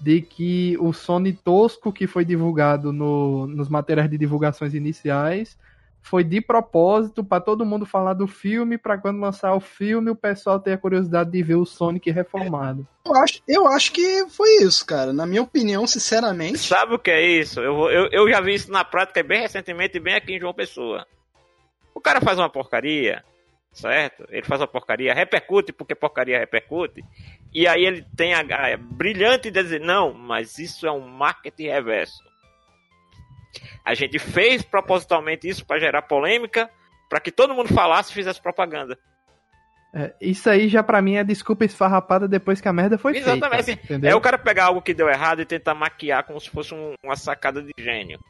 de 0.00 0.22
que 0.22 0.76
o 0.80 0.92
Sony 0.92 1.32
tosco 1.32 1.92
que 1.92 2.06
foi 2.06 2.24
divulgado 2.24 2.92
no, 2.92 3.46
nos 3.46 3.68
materiais 3.68 4.10
de 4.10 4.16
divulgações 4.16 4.74
iniciais 4.74 5.58
foi 6.02 6.24
de 6.24 6.40
propósito 6.40 7.22
para 7.22 7.40
todo 7.40 7.64
mundo 7.64 7.84
falar 7.84 8.14
do 8.14 8.26
filme, 8.26 8.78
para 8.78 8.96
quando 8.96 9.20
lançar 9.20 9.54
o 9.54 9.60
filme 9.60 10.10
o 10.10 10.16
pessoal 10.16 10.58
ter 10.58 10.72
a 10.72 10.78
curiosidade 10.78 11.30
de 11.30 11.42
ver 11.42 11.56
o 11.56 11.66
Sonic 11.66 12.10
reformado. 12.10 12.86
Eu 13.04 13.14
acho, 13.16 13.42
eu 13.46 13.68
acho 13.68 13.92
que 13.92 14.26
foi 14.28 14.62
isso, 14.62 14.84
cara. 14.86 15.12
Na 15.12 15.26
minha 15.26 15.42
opinião, 15.42 15.86
sinceramente. 15.86 16.58
Sabe 16.58 16.94
o 16.94 16.98
que 16.98 17.10
é 17.10 17.20
isso? 17.20 17.60
Eu, 17.60 17.90
eu, 17.90 18.08
eu 18.10 18.30
já 18.30 18.40
vi 18.40 18.54
isso 18.54 18.72
na 18.72 18.84
prática 18.84 19.22
bem 19.22 19.42
recentemente, 19.42 20.00
bem 20.00 20.14
aqui 20.14 20.34
em 20.34 20.40
João 20.40 20.54
Pessoa. 20.54 21.06
O 21.94 22.00
cara 22.00 22.20
faz 22.20 22.38
uma 22.38 22.48
porcaria, 22.48 23.22
certo? 23.72 24.24
Ele 24.28 24.42
faz 24.44 24.60
uma 24.60 24.66
porcaria, 24.66 25.14
repercute 25.14 25.72
porque 25.72 25.94
porcaria 25.94 26.38
repercute. 26.38 27.04
E 27.52 27.66
aí 27.66 27.84
ele 27.84 28.04
tem 28.16 28.34
a, 28.34 28.40
a 28.40 28.76
brilhante 28.76 29.50
de 29.50 29.62
dizer, 29.62 29.80
não, 29.80 30.12
mas 30.12 30.58
isso 30.58 30.86
é 30.86 30.92
um 30.92 31.00
marketing 31.06 31.68
reverso. 31.68 32.22
A 33.84 33.94
gente 33.94 34.18
fez 34.18 34.62
propositalmente 34.62 35.48
isso 35.48 35.64
para 35.66 35.80
gerar 35.80 36.02
polêmica, 36.02 36.70
para 37.08 37.20
que 37.20 37.32
todo 37.32 37.54
mundo 37.54 37.72
falasse 37.74 38.10
e 38.10 38.14
fizesse 38.14 38.40
propaganda. 38.40 38.96
É, 39.92 40.14
isso 40.20 40.48
aí 40.48 40.68
já 40.68 40.84
pra 40.84 41.02
mim 41.02 41.16
é 41.16 41.24
desculpa 41.24 41.64
esfarrapada 41.64 42.28
depois 42.28 42.60
que 42.60 42.68
a 42.68 42.72
merda 42.72 42.96
foi 42.96 43.16
Exatamente. 43.16 43.64
feita. 43.64 43.82
Entendeu? 43.84 44.10
É 44.10 44.14
o 44.14 44.20
cara 44.20 44.38
pegar 44.38 44.66
algo 44.66 44.80
que 44.80 44.94
deu 44.94 45.08
errado 45.08 45.42
e 45.42 45.44
tentar 45.44 45.74
maquiar 45.74 46.22
como 46.22 46.40
se 46.40 46.48
fosse 46.48 46.72
um- 46.72 46.94
uma 47.02 47.16
sacada 47.16 47.60
de 47.60 47.72
gênio. 47.76 48.20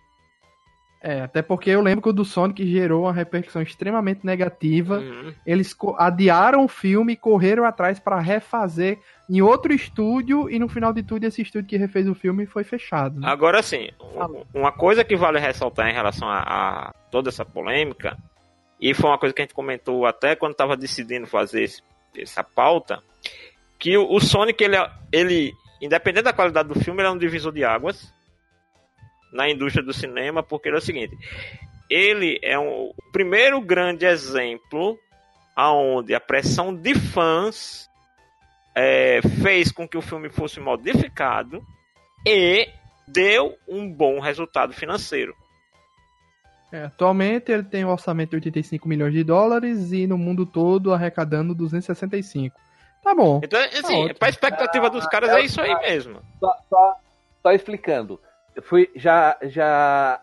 É, 1.03 1.23
até 1.23 1.41
porque 1.41 1.71
eu 1.71 1.81
lembro 1.81 2.03
que 2.03 2.09
o 2.11 2.13
do 2.13 2.27
Sonic 2.27 2.67
gerou 2.71 3.05
uma 3.05 3.13
repercussão 3.13 3.63
extremamente 3.63 4.21
negativa. 4.25 4.99
Uhum. 4.99 5.33
Eles 5.47 5.75
adiaram 5.97 6.63
o 6.65 6.69
filme 6.69 7.15
e 7.15 7.17
correram 7.17 7.65
atrás 7.65 7.99
pra 7.99 8.21
refazer 8.21 8.99
em 9.29 9.41
outro 9.41 9.73
estúdio 9.73 10.51
e 10.51 10.59
no 10.59 10.69
final 10.69 10.93
de 10.93 11.03
tudo 11.03 11.25
esse 11.25 11.41
estúdio 11.41 11.69
que 11.69 11.77
refez 11.79 12.07
o 12.07 12.15
filme 12.15 12.45
foi 12.45 12.65
fechado. 12.65 13.19
né? 13.19 13.27
Agora 13.31 13.63
sim, 13.63 13.89
Falou. 14.15 14.47
um- 14.55 14.61
uma 14.61 14.73
coisa 14.73 15.03
que 15.03 15.17
vale 15.17 15.39
ressaltar 15.39 15.89
em 15.89 15.95
relação 15.95 16.29
a, 16.29 16.41
a 16.43 16.93
toda 17.11 17.31
essa 17.31 17.47
polêmica, 17.47 18.19
e 18.79 18.93
foi 18.93 19.09
uma 19.09 19.19
coisa 19.19 19.35
que 19.35 19.41
a 19.41 19.45
gente 19.45 19.55
comentou 19.55 20.05
até 20.05 20.37
quando 20.37 20.53
estava 20.53 20.77
decidindo 20.77 21.27
fazer 21.27 21.63
esse- 21.63 21.83
essa 22.17 22.45
pauta, 22.45 23.03
que 23.79 23.97
o, 23.97 24.07
o 24.13 24.21
Sonic, 24.21 24.63
ele, 24.63 24.77
é- 24.77 24.91
ele, 25.11 25.53
independente 25.81 26.25
da 26.25 26.33
qualidade 26.35 26.69
do 26.69 26.79
filme, 26.79 27.01
ele 27.01 27.09
é 27.09 27.11
um 27.11 27.17
divisor 27.19 27.53
de 27.53 27.65
águas 27.65 28.13
na 29.33 29.49
indústria 29.49 29.85
do 29.85 29.93
cinema, 29.93 30.43
porque 30.43 30.69
ele 30.69 30.77
é 30.77 30.79
o 30.79 30.83
seguinte, 30.83 31.17
ele 31.89 32.39
é 32.43 32.59
um, 32.59 32.91
o 32.91 32.95
primeiro 33.13 33.61
grande 33.61 34.05
exemplo 34.07 34.99
aonde 35.57 36.15
a 36.15 36.21
pressão 36.21 36.75
de 36.75 36.95
fãs 36.95 37.89
é, 38.75 39.21
fez 39.43 39.71
com 39.73 39.87
que 39.87 39.99
o 39.99 40.03
filme 40.03 40.29
fosse 40.31 40.61
modificado 40.61 41.63
e 42.27 42.69
deu 43.07 43.57
um 43.69 43.91
bom 43.93 44.21
resultado 44.21 44.73
financeiro. 44.73 45.35
É, 46.73 46.85
atualmente 46.85 47.51
ele 47.51 47.65
tem 47.65 47.85
um 47.85 47.91
orçamento 47.91 48.31
de 48.31 48.37
85 48.37 48.89
milhões 48.89 49.13
de 49.13 49.25
dólares 49.25 49.91
e 49.91 50.07
no 50.07 50.17
mundo 50.17 50.47
todo 50.47 50.95
arrecadando 50.95 51.53
265. 51.55 52.57
Tá 53.03 53.13
bom. 53.15 53.41
Então, 53.43 53.59
assim, 53.61 54.05
ótimo. 54.05 54.19
para 54.19 54.29
a 54.29 54.31
expectativa 54.31 54.89
dos 54.91 55.07
caras 55.09 55.31
é 55.31 55.41
isso 55.41 55.61
aí 55.61 55.75
mesmo. 55.81 56.21
Só, 56.39 56.55
só- 56.69 56.97
só 57.43 57.51
explicando. 57.53 58.21
Fui, 58.63 58.91
já, 58.97 59.39
já 59.43 60.21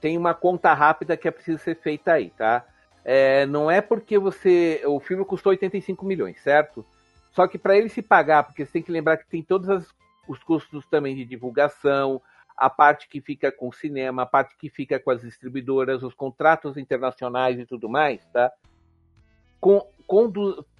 tem 0.00 0.16
uma 0.16 0.34
conta 0.34 0.72
rápida 0.72 1.16
que 1.16 1.26
é 1.26 1.30
preciso 1.30 1.58
ser 1.58 1.76
feita 1.76 2.12
aí, 2.12 2.30
tá? 2.30 2.64
É, 3.04 3.44
não 3.46 3.70
é 3.70 3.80
porque 3.80 4.18
você. 4.18 4.82
O 4.86 5.00
filme 5.00 5.24
custou 5.24 5.50
85 5.50 6.04
milhões, 6.04 6.40
certo? 6.42 6.84
Só 7.32 7.46
que 7.46 7.58
para 7.58 7.76
ele 7.76 7.88
se 7.88 8.00
pagar, 8.00 8.44
porque 8.44 8.64
você 8.64 8.72
tem 8.72 8.82
que 8.82 8.92
lembrar 8.92 9.16
que 9.16 9.26
tem 9.26 9.42
todos 9.42 9.68
as- 9.68 9.88
os 10.28 10.42
custos 10.42 10.86
também 10.86 11.14
de 11.16 11.24
divulgação, 11.24 12.22
a 12.56 12.70
parte 12.70 13.08
que 13.08 13.20
fica 13.20 13.50
com 13.50 13.68
o 13.68 13.72
cinema, 13.72 14.22
a 14.22 14.26
parte 14.26 14.56
que 14.56 14.70
fica 14.70 14.98
com 15.00 15.10
as 15.10 15.20
distribuidoras, 15.20 16.02
os 16.02 16.14
contratos 16.14 16.76
internacionais 16.76 17.58
e 17.58 17.66
tudo 17.66 17.88
mais, 17.88 18.24
tá? 18.26 18.52
Com, 19.60 19.86
com 20.06 20.30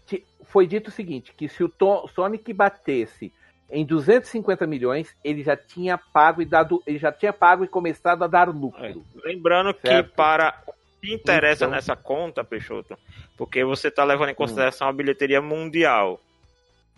que- 0.07 0.25
foi 0.45 0.67
dito 0.67 0.89
o 0.89 0.93
seguinte, 0.93 1.35
que 1.35 1.49
se 1.49 1.65
o 1.65 1.69
To- 1.69 2.07
Sonic 2.09 2.53
batesse 2.53 3.33
em 3.71 3.85
250 3.85 4.67
milhões, 4.67 5.09
ele 5.25 5.43
já 5.43 5.57
tinha 5.57 5.97
pago 5.99 6.43
e 6.43 6.45
dado, 6.45 6.83
ele 6.87 6.99
já 6.99 7.11
tinha 7.11 7.33
pago 7.33 7.65
e 7.65 7.69
começado 7.69 8.23
a 8.23 8.27
dar 8.27 8.49
lucro. 8.49 9.05
Lembrando 9.25 9.73
que 9.75 9.89
Certo. 9.89 10.13
para 10.15 10.63
o 10.67 10.73
que 11.01 11.13
interessa 11.13 11.65
Então. 11.65 11.75
nessa 11.75 11.97
conta, 11.97 12.45
Peixoto, 12.45 12.97
porque 13.37 13.65
você 13.65 13.89
está 13.89 14.05
levando 14.05 14.29
em 14.31 14.35
consideração 14.35 14.89
a 14.89 14.93
bilheteria 14.93 15.41
mundial. 15.43 16.21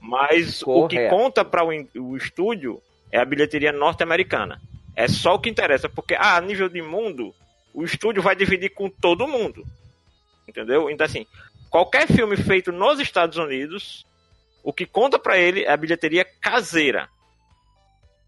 Mas 0.00 0.62
o 0.62 0.86
que 0.88 0.96
Correto. 0.96 1.14
conta 1.16 1.44
para 1.44 1.64
o, 1.64 1.70
o 2.00 2.16
estúdio 2.16 2.80
é 3.10 3.18
a 3.18 3.24
bilheteria 3.24 3.72
norte-americana. 3.72 4.60
É 4.94 5.08
só 5.08 5.34
o 5.34 5.38
que 5.38 5.48
interessa, 5.48 5.88
porque 5.88 6.14
ah, 6.14 6.36
a 6.36 6.40
nível 6.40 6.68
de 6.68 6.82
mundo, 6.82 7.34
o 7.72 7.84
estúdio 7.84 8.22
vai 8.22 8.36
dividir 8.36 8.70
com 8.74 8.88
todo 8.90 9.26
mundo. 9.26 9.64
Entendeu? 10.46 10.90
Então, 10.90 11.04
assim, 11.04 11.26
qualquer 11.70 12.06
filme 12.06 12.36
feito 12.36 12.70
nos 12.72 13.00
Estados 13.00 13.36
Unidos, 13.38 14.06
o 14.66 14.72
que 14.72 14.84
conta 14.84 15.16
para 15.16 15.38
ele 15.38 15.62
é 15.62 15.70
a 15.70 15.76
bilheteria 15.76 16.26
caseira. 16.40 17.08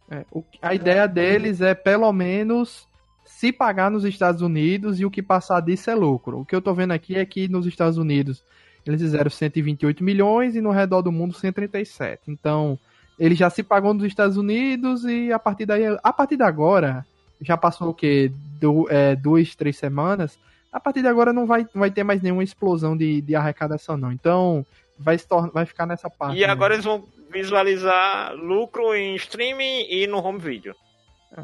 É, 0.08 0.24
o- 0.30 0.44
a 0.62 0.72
ideia 0.72 1.08
deles 1.08 1.60
é 1.60 1.74
pelo 1.74 2.12
menos 2.12 2.86
se 3.24 3.52
pagar 3.52 3.90
nos 3.90 4.04
Estados 4.04 4.40
Unidos 4.40 5.00
e 5.00 5.04
o 5.04 5.10
que 5.10 5.20
passar 5.20 5.60
disso 5.60 5.90
é 5.90 5.96
lucro. 5.96 6.38
O 6.38 6.44
que 6.46 6.54
eu 6.54 6.62
tô 6.62 6.72
vendo 6.72 6.92
aqui 6.92 7.16
é 7.16 7.26
que 7.26 7.48
nos 7.48 7.66
Estados 7.66 7.98
Unidos 7.98 8.44
eles 8.86 9.00
fizeram 9.00 9.28
128 9.28 10.04
milhões 10.04 10.54
e 10.54 10.60
no 10.60 10.70
redor 10.70 11.02
do 11.02 11.10
mundo 11.10 11.34
137. 11.34 12.30
Então, 12.30 12.78
ele 13.18 13.34
já 13.34 13.50
se 13.50 13.64
pagou 13.64 13.92
nos 13.92 14.04
Estados 14.04 14.36
Unidos 14.36 15.04
e 15.04 15.32
a 15.32 15.40
partir 15.40 15.66
daí, 15.66 15.86
a 16.00 16.12
partir 16.12 16.36
de 16.36 16.44
agora, 16.44 17.04
já 17.42 17.56
passou 17.56 17.88
o 17.88 17.94
quê? 17.94 18.30
Du, 18.60 18.86
é, 18.88 19.16
duas, 19.16 19.56
três 19.56 19.76
semanas. 19.76 20.38
A 20.72 20.78
partir 20.78 21.02
de 21.02 21.08
agora 21.08 21.32
não 21.32 21.46
vai, 21.46 21.62
não 21.74 21.80
vai 21.80 21.90
ter 21.90 22.04
mais 22.04 22.22
nenhuma 22.22 22.44
explosão 22.44 22.96
de, 22.96 23.20
de 23.22 23.34
arrecadação, 23.34 23.96
não. 23.96 24.12
Então, 24.12 24.64
vai, 24.98 25.16
vai 25.52 25.66
ficar 25.66 25.86
nessa 25.86 26.10
parte. 26.10 26.36
E 26.36 26.40
mesmo. 26.40 26.52
agora 26.52 26.74
eles 26.74 26.84
vão 26.84 27.04
visualizar 27.30 28.34
lucro 28.34 28.94
em 28.94 29.14
streaming 29.16 29.86
e 29.88 30.06
no 30.06 30.18
home 30.18 30.38
video. 30.38 30.74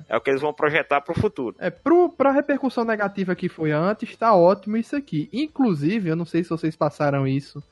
É 0.09 0.17
o 0.17 0.21
que 0.21 0.31
eles 0.31 0.41
vão 0.41 0.53
projetar 0.53 1.01
para 1.03 1.13
o 1.13 1.21
futuro. 1.21 1.57
É, 1.59 1.71
pro, 1.71 2.09
pra 2.09 2.33
repercussão 2.33 2.85
negativa 2.85 3.35
que 3.35 3.49
foi 3.49 3.71
antes, 3.71 4.17
tá 4.17 4.35
ótimo 4.35 4.77
isso 4.77 4.97
aqui. 4.97 5.29
Inclusive, 5.33 6.09
eu 6.09 6.17
não 6.17 6.25
sei 6.25 6.43
se 6.43 6.51
vocês 6.51 6.75
passaram 6.75 7.29
isso 7.29 7.63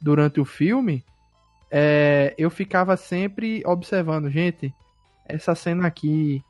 durante 0.00 0.38
o 0.38 0.44
filme, 0.44 1.02
é, 1.70 2.34
eu 2.36 2.50
ficava 2.50 2.96
sempre 2.96 3.62
observando, 3.64 4.28
gente, 4.28 4.72
essa 5.24 5.54
cena 5.54 5.86
aqui 5.86 6.42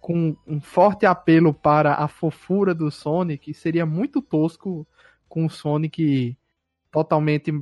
com 0.00 0.36
um 0.46 0.60
forte 0.60 1.06
apelo 1.06 1.54
para 1.54 1.94
a 1.94 2.08
fofura 2.08 2.74
do 2.74 2.90
Sonic 2.90 3.54
seria 3.54 3.86
muito 3.86 4.20
tosco 4.20 4.86
com 5.28 5.46
o 5.46 5.50
Sonic 5.50 6.36
totalmente 6.90 7.52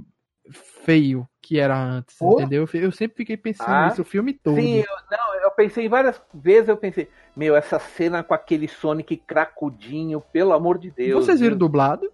feio 0.50 1.28
que 1.40 1.58
era 1.58 1.76
antes, 1.78 2.16
Pô. 2.18 2.34
entendeu? 2.34 2.68
Eu 2.74 2.92
sempre 2.92 3.16
fiquei 3.16 3.36
pensando 3.36 3.70
Ah, 3.70 3.88
nisso 3.88 4.02
o 4.02 4.04
filme 4.04 4.32
todo. 4.32 4.56
Sim, 4.56 4.78
eu, 4.78 4.96
não, 5.10 5.34
eu 5.42 5.50
pensei 5.50 5.88
várias 5.88 6.20
vezes, 6.32 6.68
eu 6.68 6.76
pensei, 6.76 7.08
meu, 7.36 7.54
essa 7.56 7.78
cena 7.78 8.22
com 8.22 8.34
aquele 8.34 8.68
Sonic 8.68 9.16
cracudinho, 9.16 10.20
pelo 10.32 10.52
amor 10.52 10.78
de 10.78 10.90
Deus. 10.90 11.24
Vocês 11.24 11.40
viram 11.40 11.52
viu? 11.52 11.58
dublado? 11.60 12.10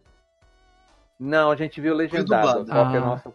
Não, 1.19 1.51
a 1.51 1.57
gente 1.57 1.81
viu 1.81 1.95
legendado. 1.95 2.65
que 2.65 2.71
é 2.71 2.75
Ah. 2.75 3.01
nossa? 3.01 3.33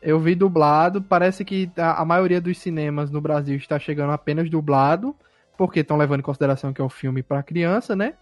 Eu 0.00 0.18
vi 0.20 0.34
dublado, 0.34 1.00
parece 1.02 1.44
que 1.44 1.70
a, 1.78 2.02
a 2.02 2.04
maioria 2.04 2.40
dos 2.40 2.58
cinemas 2.58 3.10
no 3.10 3.20
Brasil 3.20 3.56
está 3.56 3.78
chegando 3.78 4.12
apenas 4.12 4.50
dublado, 4.50 5.16
porque 5.56 5.80
estão 5.80 5.96
levando 5.96 6.20
em 6.20 6.24
consideração 6.24 6.72
que 6.74 6.80
é 6.80 6.84
um 6.84 6.90
filme 6.90 7.22
para 7.22 7.42
criança, 7.42 7.96
né? 7.96 8.14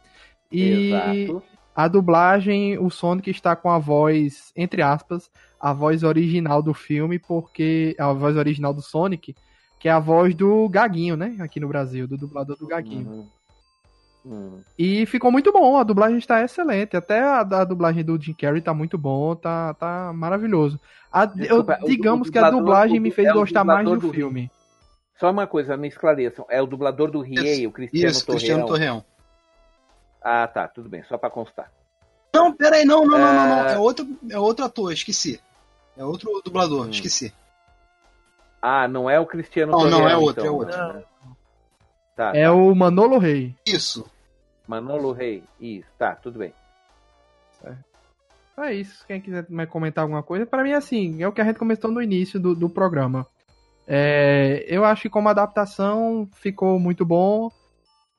E 0.50 0.90
Exato. 1.24 1.42
a 1.74 1.88
dublagem, 1.88 2.78
o 2.78 2.88
Sonic 2.88 3.30
está 3.30 3.56
com 3.56 3.68
a 3.68 3.78
voz, 3.78 4.52
entre 4.54 4.80
aspas, 4.80 5.28
a 5.62 5.72
voz 5.72 6.03
original 6.03 6.61
do 6.61 6.75
filme, 6.75 7.18
porque 7.20 7.94
a 7.98 8.12
voz 8.12 8.37
original 8.37 8.75
do 8.75 8.83
Sonic, 8.83 9.35
que 9.79 9.88
é 9.88 9.92
a 9.92 10.01
voz 10.01 10.35
do 10.35 10.68
Gaguinho, 10.68 11.16
né? 11.16 11.37
Aqui 11.40 11.61
no 11.61 11.68
Brasil, 11.68 12.09
do 12.09 12.18
dublador 12.18 12.57
do 12.59 12.66
Gaguinho. 12.66 13.09
Uhum. 13.09 13.27
Hum. 14.25 14.61
E 14.79 15.05
ficou 15.07 15.33
muito 15.33 15.53
bom, 15.53 15.77
a 15.77 15.83
dublagem 15.83 16.18
está 16.18 16.42
excelente. 16.44 16.96
Até 16.96 17.20
a, 17.22 17.42
da 17.42 17.64
dublagem 17.64 18.05
do 18.05 18.20
Jim 18.20 18.33
Carrey 18.35 18.61
tá 18.61 18.72
muito 18.75 18.96
bom, 18.98 19.35
tá, 19.35 19.75
tá 19.75 20.12
maravilhoso. 20.12 20.79
A- 21.12 21.27
Desculpa, 21.27 21.79
eu- 21.81 21.88
digamos 21.88 22.29
que 22.31 22.38
a 22.38 22.51
dublagem 22.51 23.01
me 23.01 23.11
fez 23.11 23.29
é 23.29 23.33
gostar 23.33 23.64
mais 23.64 23.85
do, 23.88 23.96
do 23.98 24.12
filme. 24.12 24.51
Só 25.18 25.31
uma 25.31 25.46
coisa, 25.46 25.77
me 25.77 25.88
esclareçam. 25.88 26.44
É 26.48 26.61
o 26.61 26.66
dublador 26.66 27.11
do 27.11 27.20
Riei, 27.20 27.61
Isso, 27.61 27.68
o 27.68 27.72
Cristiano 27.72 28.11
Isso, 28.11 28.27
Torreão. 28.27 28.38
Cristiano 28.38 28.66
Torreão. 28.66 29.05
Ah, 30.20 30.46
tá, 30.46 30.66
tudo 30.68 30.88
bem, 30.88 31.03
só 31.05 31.16
pra 31.18 31.31
constar. 31.31 31.70
Não, 32.35 32.53
peraí, 32.53 32.85
não, 32.85 33.05
não, 33.05 33.18
não, 33.18 33.35
não, 33.35 33.46
não. 33.48 33.68
É. 33.68 33.75
É 33.75 33.79
outro, 33.79 34.07
é 34.31 34.38
outro 34.38 34.64
ator, 34.64 34.92
esqueci. 34.92 35.40
É 35.96 36.05
outro 36.05 36.40
dublador, 36.44 36.87
Hum. 36.87 36.90
esqueci. 36.90 37.33
Ah, 38.61 38.87
não 38.87 39.11
é 39.11 39.18
o 39.18 39.26
Cristiano 39.26 39.72
Não, 39.72 39.90
não, 39.90 40.09
é 40.09 40.16
outro, 40.16 40.42
então, 40.42 40.46
é 40.46 40.50
outro. 40.57 40.76
né? 40.94 41.02
Tá, 42.14 42.33
É 42.37 42.50
o 42.50 42.74
Manolo 42.74 43.18
Rey. 43.18 43.55
Isso. 43.66 44.09
Manolo 44.68 45.12
Rei. 45.12 45.42
Isso, 45.61 45.88
tá, 45.98 46.14
tudo 46.14 46.38
bem. 46.38 46.52
É 48.59 48.74
isso. 48.74 49.05
Quem 49.07 49.20
quiser 49.20 49.46
mais 49.48 49.68
comentar 49.68 50.02
alguma 50.02 50.22
coisa, 50.22 50.44
pra 50.44 50.62
mim, 50.62 50.72
assim, 50.72 51.22
é 51.22 51.26
o 51.26 51.33
que 51.33 51.40
a 51.40 51.44
gente 51.44 51.59
comentou 51.59 51.90
no 51.90 52.02
início 52.02 52.38
do, 52.38 52.55
do 52.55 52.68
programa. 52.68 53.26
É, 53.88 54.64
eu 54.68 54.85
acho 54.85 55.02
que 55.02 55.11
como 55.11 55.28
adaptação 55.28 56.28
ficou 56.35 56.78
muito 56.78 57.05
bom. 57.05 57.50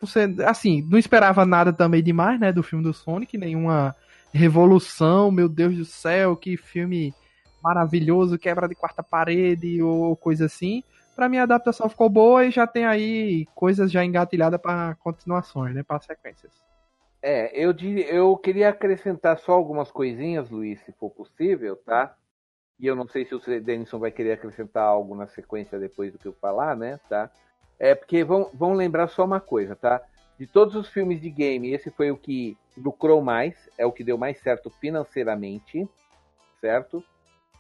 Você, 0.02 0.36
assim, 0.46 0.82
não 0.90 0.98
esperava 0.98 1.46
nada 1.46 1.72
também 1.72 2.04
demais, 2.04 2.40
né, 2.40 2.52
do 2.52 2.64
filme 2.64 2.84
do 2.84 2.94
Sonic, 2.94 3.38
nenhuma 3.38 3.96
revolução, 4.34 5.32
meu 5.32 5.48
Deus 5.48 5.78
do 5.78 5.86
céu, 5.86 6.36
que 6.36 6.58
filme 6.58 7.14
maravilhoso, 7.64 8.38
quebra 8.38 8.68
de 8.68 8.76
quarta 8.76 9.02
parede 9.02 9.82
ou 9.82 10.16
coisa 10.16 10.46
assim. 10.46 10.84
Pra 11.16 11.30
mim 11.30 11.38
a 11.38 11.44
adaptação 11.44 11.88
ficou 11.90 12.10
boa 12.10 12.46
e 12.46 12.52
já 12.52 12.68
tem 12.68 12.86
aí 12.86 13.46
coisas 13.56 13.92
já 13.92 14.04
engatilhadas 14.04 14.60
pra 14.60 14.96
continuações, 14.96 15.74
né, 15.76 15.84
para 15.84 16.00
sequências. 16.00 16.52
É, 17.22 17.52
eu, 17.58 17.74
eu 18.10 18.36
queria 18.36 18.70
acrescentar 18.70 19.40
só 19.40 19.54
algumas 19.54 19.90
coisinhas, 19.90 20.50
Luiz, 20.50 20.82
se 20.82 20.92
for 20.92 21.10
possível, 21.10 21.78
tá? 21.78 22.16
E 22.78 22.86
eu 22.86 22.96
não 22.96 23.08
sei 23.08 23.26
se 23.26 23.34
o 23.34 23.40
Denison 23.62 23.98
vai 23.98 24.12
querer 24.12 24.34
acrescentar 24.34 24.84
algo 24.84 25.16
na 25.16 25.28
sequência 25.28 25.80
depois 25.80 26.12
do 26.12 26.20
que 26.20 26.28
eu 26.28 26.34
falar, 26.34 26.76
né? 26.76 27.00
Tá? 27.08 27.32
É 27.80 27.96
porque 27.96 28.26
vão, 28.26 28.50
vão 28.54 28.74
lembrar 28.74 29.08
só 29.08 29.24
uma 29.24 29.40
coisa, 29.40 29.74
tá? 29.74 30.02
De 30.38 30.46
todos 30.46 30.76
os 30.76 30.90
filmes 30.90 31.22
de 31.22 31.30
game, 31.30 31.72
esse 31.72 31.90
foi 31.92 32.12
o 32.12 32.18
que 32.18 32.58
lucrou 32.76 33.22
mais, 33.22 33.70
é 33.78 33.86
o 33.86 33.92
que 33.92 34.04
deu 34.04 34.18
mais 34.18 34.40
certo 34.40 34.70
financeiramente, 34.70 35.88
certo? 36.60 37.04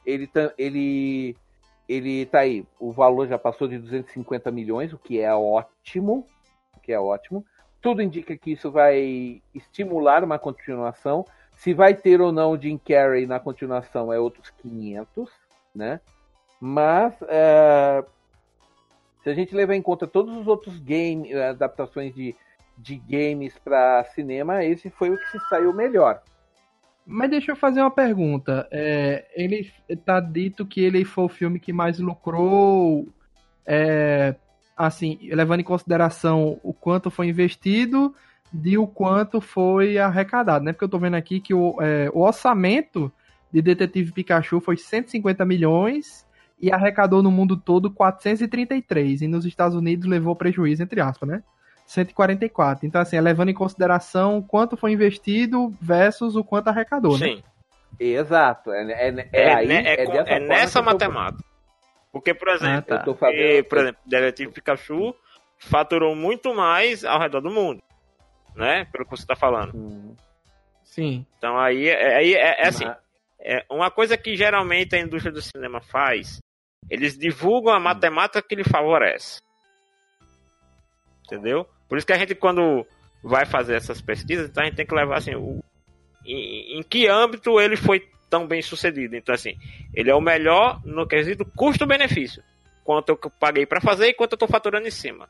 Ele, 0.05 0.27
tá- 0.27 0.53
ele, 0.57 1.35
ele 1.87 2.25
tá 2.25 2.39
aí, 2.39 2.65
o 2.79 2.91
valor 2.91 3.27
já 3.27 3.37
passou 3.37 3.67
de 3.67 3.77
250 3.77 4.51
milhões, 4.51 4.93
o 4.93 4.97
que 4.97 5.19
é 5.19 5.33
ótimo, 5.33 6.27
o 6.75 6.79
que 6.79 6.91
é 6.91 6.99
ótimo. 6.99 7.45
Tudo 7.81 8.01
indica 8.01 8.37
que 8.37 8.51
isso 8.51 8.71
vai 8.71 9.41
estimular 9.53 10.23
uma 10.23 10.39
continuação. 10.39 11.25
Se 11.55 11.73
vai 11.73 11.93
ter 11.93 12.21
ou 12.21 12.31
não 12.31 12.51
o 12.51 12.57
Jim 12.61 12.77
Carrey 12.77 13.25
na 13.25 13.39
continuação 13.39 14.11
é 14.11 14.19
outros 14.19 14.49
500, 14.61 15.29
né? 15.75 15.99
Mas 16.59 17.13
é, 17.27 18.03
se 19.23 19.29
a 19.29 19.33
gente 19.33 19.55
levar 19.55 19.75
em 19.75 19.81
conta 19.81 20.05
todos 20.05 20.35
os 20.35 20.47
outros 20.47 20.77
game, 20.79 21.33
adaptações 21.33 22.13
de, 22.13 22.35
de 22.77 22.97
games 22.97 23.57
para 23.57 24.03
cinema, 24.13 24.63
esse 24.65 24.89
foi 24.89 25.09
o 25.09 25.17
que 25.17 25.31
se 25.31 25.39
saiu 25.47 25.73
melhor. 25.73 26.21
Mas 27.05 27.29
deixa 27.29 27.51
eu 27.51 27.55
fazer 27.55 27.81
uma 27.81 27.91
pergunta. 27.91 28.67
É, 28.71 29.25
ele 29.35 29.71
tá 30.05 30.19
dito 30.19 30.65
que 30.65 30.81
ele 30.81 31.03
foi 31.03 31.25
o 31.25 31.29
filme 31.29 31.59
que 31.59 31.73
mais 31.73 31.99
lucrou, 31.99 33.07
é, 33.65 34.35
assim, 34.75 35.17
levando 35.31 35.59
em 35.59 35.65
consideração 35.65 36.59
o 36.63 36.73
quanto 36.73 37.11
foi 37.11 37.27
investido 37.27 38.13
de 38.51 38.77
o 38.77 38.87
quanto 38.87 39.41
foi 39.41 39.97
arrecadado, 39.97 40.63
né? 40.63 40.71
Porque 40.71 40.85
eu 40.85 40.89
tô 40.89 40.99
vendo 40.99 41.15
aqui 41.15 41.39
que 41.39 41.53
o, 41.53 41.81
é, 41.81 42.09
o 42.13 42.19
orçamento 42.19 43.11
de 43.51 43.61
Detetive 43.61 44.11
Pikachu 44.11 44.61
foi 44.61 44.77
150 44.77 45.43
milhões 45.43 46.25
e 46.61 46.71
arrecadou 46.71 47.21
no 47.21 47.31
mundo 47.31 47.57
todo 47.57 47.91
433 47.91 49.23
e 49.23 49.27
nos 49.27 49.45
Estados 49.45 49.75
Unidos 49.75 50.07
levou 50.07 50.35
prejuízo, 50.35 50.83
entre 50.83 51.01
aspas, 51.01 51.27
né? 51.27 51.43
144. 51.85 52.85
Então, 52.85 53.01
assim, 53.01 53.17
é 53.17 53.21
levando 53.21 53.49
em 53.49 53.53
consideração 53.53 54.41
quanto 54.41 54.75
foi 54.77 54.91
investido 54.91 55.69
versus 55.81 56.35
o 56.35 56.43
quanto 56.43 56.69
arrecadou, 56.69 57.17
né? 57.17 57.27
Sim. 57.27 57.43
Exato. 57.99 58.71
É, 58.71 58.83
é, 58.91 59.09
é, 59.09 59.27
É, 59.31 59.53
aí, 59.53 59.67
né, 59.67 59.83
é 59.85 60.03
é 60.03 60.35
é 60.35 60.39
nessa 60.39 60.81
matemática. 60.81 61.43
Porque, 62.11 62.33
por 62.33 62.47
exemplo, 62.49 62.95
Ah, 62.95 62.99
tá. 62.99 63.13
Fazendo. 63.15 63.39
E, 63.41 63.63
por 63.63 63.77
exemplo, 63.79 64.01
Detetive 64.05 64.51
Pikachu 64.51 65.15
faturou 65.59 66.15
muito 66.15 66.53
mais 66.53 67.03
ao 67.05 67.19
redor 67.19 67.41
do 67.41 67.49
mundo. 67.51 67.81
Né? 68.55 68.85
Pelo 68.91 69.05
que 69.05 69.11
você 69.11 69.25
tá 69.25 69.35
falando. 69.35 69.75
Hum, 69.75 70.15
Sim. 70.83 71.25
Então 71.37 71.57
aí 71.57 71.87
é, 71.89 72.17
aí 72.17 72.33
é, 72.35 72.61
é 72.63 72.67
assim. 72.67 72.85
mas- 72.85 72.97
É 73.39 73.65
uma 73.69 73.89
coisa 73.91 74.15
que 74.15 74.35
geralmente 74.35 74.95
a 74.95 74.99
indústria 74.99 75.33
do 75.33 75.41
cinema 75.41 75.81
faz, 75.81 76.39
eles 76.89 77.17
divulgam 77.17 77.73
a 77.73 77.79
matemática 77.79 78.41
que 78.41 78.55
lhe 78.55 78.63
favorece. 78.63 79.41
Entendeu? 81.25 81.67
Por 81.93 81.97
isso 81.99 82.07
que 82.07 82.13
a 82.13 82.17
gente, 82.17 82.33
quando 82.33 82.87
vai 83.21 83.45
fazer 83.45 83.75
essas 83.75 84.01
pesquisas, 84.01 84.49
então 84.49 84.63
a 84.63 84.65
gente 84.65 84.75
tem 84.75 84.85
que 84.85 84.95
levar 84.95 85.15
assim, 85.15 85.35
o, 85.35 85.63
em, 86.25 86.79
em 86.79 86.81
que 86.81 87.07
âmbito 87.07 87.61
ele 87.61 87.75
foi 87.77 88.09
tão 88.31 88.47
bem 88.47 88.63
sucedido. 88.63 89.15
Então, 89.15 89.35
assim, 89.35 89.55
ele 89.93 90.09
é 90.09 90.15
o 90.15 90.19
melhor 90.19 90.81
no 90.83 91.05
quesito 91.05 91.45
custo-benefício. 91.55 92.41
Quanto 92.83 93.09
eu 93.09 93.17
paguei 93.39 93.67
para 93.67 93.79
fazer 93.79 94.07
e 94.07 94.13
quanto 94.15 94.31
eu 94.31 94.37
tô 94.39 94.47
faturando 94.47 94.87
em 94.87 94.89
cima. 94.89 95.29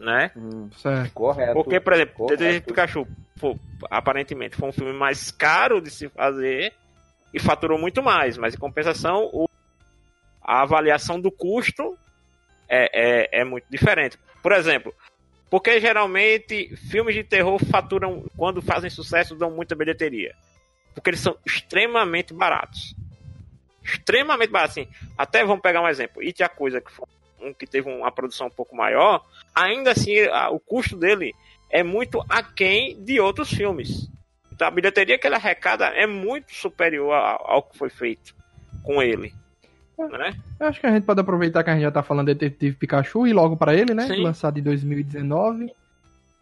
Né? 0.00 0.32
hum, 0.36 0.68
Certo. 0.78 1.12
correto. 1.12 1.52
Porque, 1.52 1.78
por 1.78 1.92
exemplo. 1.92 2.26
Detetive 2.26 2.60
Pikachu, 2.62 3.06
pô, 3.38 3.56
aparentemente, 3.88 4.56
foi 4.56 4.68
um 4.68 4.72
filme 4.72 4.92
mais 4.92 5.30
caro 5.30 5.80
de 5.80 5.92
se 5.92 6.08
fazer 6.08 6.74
e 7.32 7.38
faturou 7.38 7.78
muito 7.78 8.02
mais, 8.02 8.36
mas 8.36 8.52
em 8.52 8.58
compensação, 8.58 9.30
o- 9.32 9.48
a 10.42 10.62
avaliação 10.62 11.20
do 11.20 11.30
custo 11.30 11.96
é, 12.68 12.90
é, 13.32 13.40
é 13.40 13.44
muito 13.44 13.66
diferente. 13.70 14.18
Por 14.42 14.52
exemplo, 14.52 14.94
porque 15.50 15.80
geralmente 15.80 16.74
filmes 16.76 17.14
de 17.14 17.24
terror 17.24 17.58
faturam, 17.70 18.24
quando 18.36 18.60
fazem 18.60 18.90
sucesso, 18.90 19.36
dão 19.36 19.50
muita 19.50 19.74
bilheteria? 19.74 20.34
Porque 20.94 21.10
eles 21.10 21.20
são 21.20 21.36
extremamente 21.46 22.32
baratos. 22.34 22.94
Extremamente 23.82 24.50
baratos. 24.50 24.78
Assim, 24.78 24.88
até 25.16 25.44
vamos 25.44 25.62
pegar 25.62 25.80
um 25.82 25.88
exemplo. 25.88 26.22
It 26.22 26.42
a 26.42 26.48
Coisa, 26.48 26.80
que 26.80 26.90
foi 26.90 27.06
um 27.40 27.52
que 27.52 27.66
teve 27.66 27.90
uma 27.90 28.10
produção 28.10 28.46
um 28.46 28.50
pouco 28.50 28.74
maior, 28.74 29.22
ainda 29.54 29.90
assim 29.90 30.18
a- 30.28 30.48
o 30.50 30.58
custo 30.58 30.96
dele 30.96 31.34
é 31.70 31.82
muito 31.82 32.24
aquém 32.28 33.02
de 33.04 33.20
outros 33.20 33.50
filmes. 33.50 34.08
Então 34.52 34.66
a 34.66 34.70
bilheteria 34.70 35.18
que 35.18 35.26
ele 35.26 35.34
arrecada 35.34 35.86
é 35.88 36.06
muito 36.06 36.54
superior 36.54 37.12
ao, 37.12 37.50
ao 37.50 37.62
que 37.62 37.76
foi 37.76 37.90
feito 37.90 38.34
com 38.82 39.02
ele. 39.02 39.34
Né? 39.98 40.34
Eu 40.58 40.66
acho 40.66 40.80
que 40.80 40.86
a 40.86 40.90
gente 40.90 41.04
pode 41.04 41.20
aproveitar 41.20 41.62
que 41.62 41.70
a 41.70 41.74
gente 41.74 41.82
já 41.82 41.90
tá 41.90 42.02
falando 42.02 42.26
de 42.26 42.34
Detetive 42.34 42.76
Pikachu 42.76 43.26
e 43.26 43.32
logo 43.32 43.56
pra 43.56 43.74
ele, 43.74 43.94
né? 43.94 44.06
Sim. 44.06 44.22
Lançado 44.22 44.58
em 44.58 44.62
2019. 44.62 45.72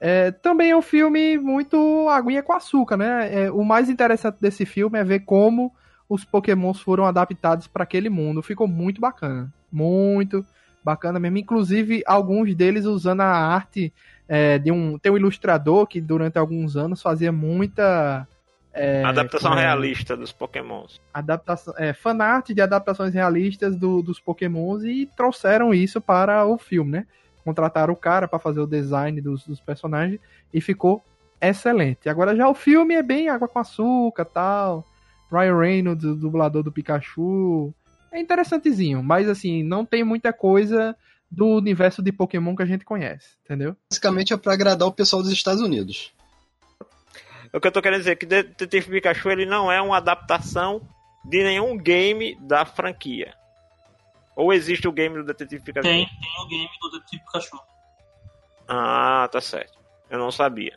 É, 0.01 0.33
também 0.33 0.71
é 0.71 0.77
um 0.77 0.83
filme 0.83 1.39
muito 1.39 2.09
aguinha 2.09 2.43
com 2.43 2.53
açúcar, 2.53 2.97
né? 2.97 3.45
É, 3.45 3.51
o 3.53 3.63
mais 3.63 3.89
interessante 3.89 4.39
desse 4.41 4.67
filme 4.67 4.99
é 4.99 5.05
ver 5.05 5.21
como 5.21 5.73
os 6.09 6.25
pokémons 6.25 6.81
foram 6.81 7.07
adaptados 7.07 7.69
para 7.69 7.85
aquele 7.85 8.09
mundo. 8.09 8.43
Ficou 8.43 8.67
muito 8.67 9.01
bacana. 9.01 9.53
Muito 9.71 10.45
bacana 10.85 11.21
mesmo. 11.21 11.39
Inclusive, 11.39 12.03
alguns 12.07 12.55
deles 12.55 12.85
usando 12.85 13.21
a 13.21 13.27
arte 13.27 13.93
é, 14.27 14.59
de 14.59 14.73
um... 14.73 14.99
Tem 14.99 15.13
um 15.13 15.17
ilustrador 15.17 15.87
que 15.87 16.01
durante 16.01 16.39
alguns 16.39 16.77
anos 16.77 17.01
fazia 17.01 17.31
muita... 17.31 18.27
é, 18.73 19.05
Adaptação 19.05 19.57
é? 19.57 19.61
realista 19.63 20.17
dos 20.17 20.33
Pokémons. 20.33 21.01
adaptação, 21.13 21.75
é, 21.77 21.93
fanart 21.93 22.49
de 22.51 22.61
adaptações 22.61 23.13
realistas 23.13 23.77
do- 23.77 24.03
dos 24.03 24.19
Pokémons 24.19 24.83
e 24.85 25.09
trouxeram 25.17 25.75
isso 25.75 26.01
para 26.01 26.45
o 26.47 26.57
filme, 26.59 26.91
né? 26.93 27.07
Contrataram 27.45 27.93
o 27.93 27.97
cara 27.97 28.27
para 28.29 28.39
fazer 28.39 28.61
o 28.61 28.67
design 28.67 29.21
dos, 29.21 29.45
dos 29.47 29.61
personagens 29.61 30.21
e 30.55 30.61
ficou 30.61 31.03
excelente. 31.41 32.09
Agora 32.09 32.37
já 32.37 32.49
o 32.49 32.55
filme 32.55 32.95
é 32.95 33.03
bem 33.03 33.29
água 33.29 33.49
com 33.49 33.59
açúcar 33.59 34.25
tal. 34.25 34.87
Ryan 35.31 35.59
Reynolds, 35.59 36.05
o 36.05 36.15
dublador 36.15 36.63
do 36.63 36.71
Pikachu. 36.71 37.75
É 38.13 38.21
interessantezinho, 38.21 39.03
mas 39.03 39.29
assim, 39.29 39.63
não 39.63 39.85
tem 39.85 40.05
muita 40.05 40.33
coisa 40.33 40.95
do 41.31 41.47
universo 41.47 42.03
de 42.03 42.13
Pokémon 42.13 42.55
que 42.55 42.63
a 42.63 42.67
gente 42.67 42.85
conhece, 42.85 43.37
entendeu? 43.45 43.75
Basicamente 43.91 44.35
é 44.35 44.37
pra 44.37 44.53
agradar 44.53 44.87
o 44.87 44.93
pessoal 44.93 45.23
dos 45.23 45.33
Estados 45.33 45.63
Unidos. 45.63 46.13
O 47.53 47.61
que 47.61 47.67
eu 47.69 47.73
tô 47.73 47.83
querendo 47.83 47.99
dizer 48.01 48.13
é 48.13 48.17
que 48.17 48.27
Detetive 48.27 48.91
Pikachu 48.91 49.31
ele 49.31 49.45
não 49.47 49.71
é 49.71 49.81
uma 49.81 49.99
adaptação 49.99 50.81
de 51.25 51.43
nenhum 51.43 51.77
game 51.77 52.37
da 52.41 52.65
franquia. 52.65 53.35
Ou 54.35 54.53
existe 54.53 54.89
o 54.89 54.93
game 54.93 55.15
do 55.17 55.25
Detetive 55.25 55.63
Pikachu? 55.63 55.87
Tem, 55.87 56.07
tem 56.07 56.45
o 56.45 56.49
game 56.49 56.69
do 56.81 56.91
Detetive 56.93 57.23
Pikachu. 57.25 57.61
Ah, 58.67 59.29
tá 59.31 59.41
certo. 59.41 59.79
Eu 60.09 60.19
não 60.19 60.31
sabia. 60.31 60.75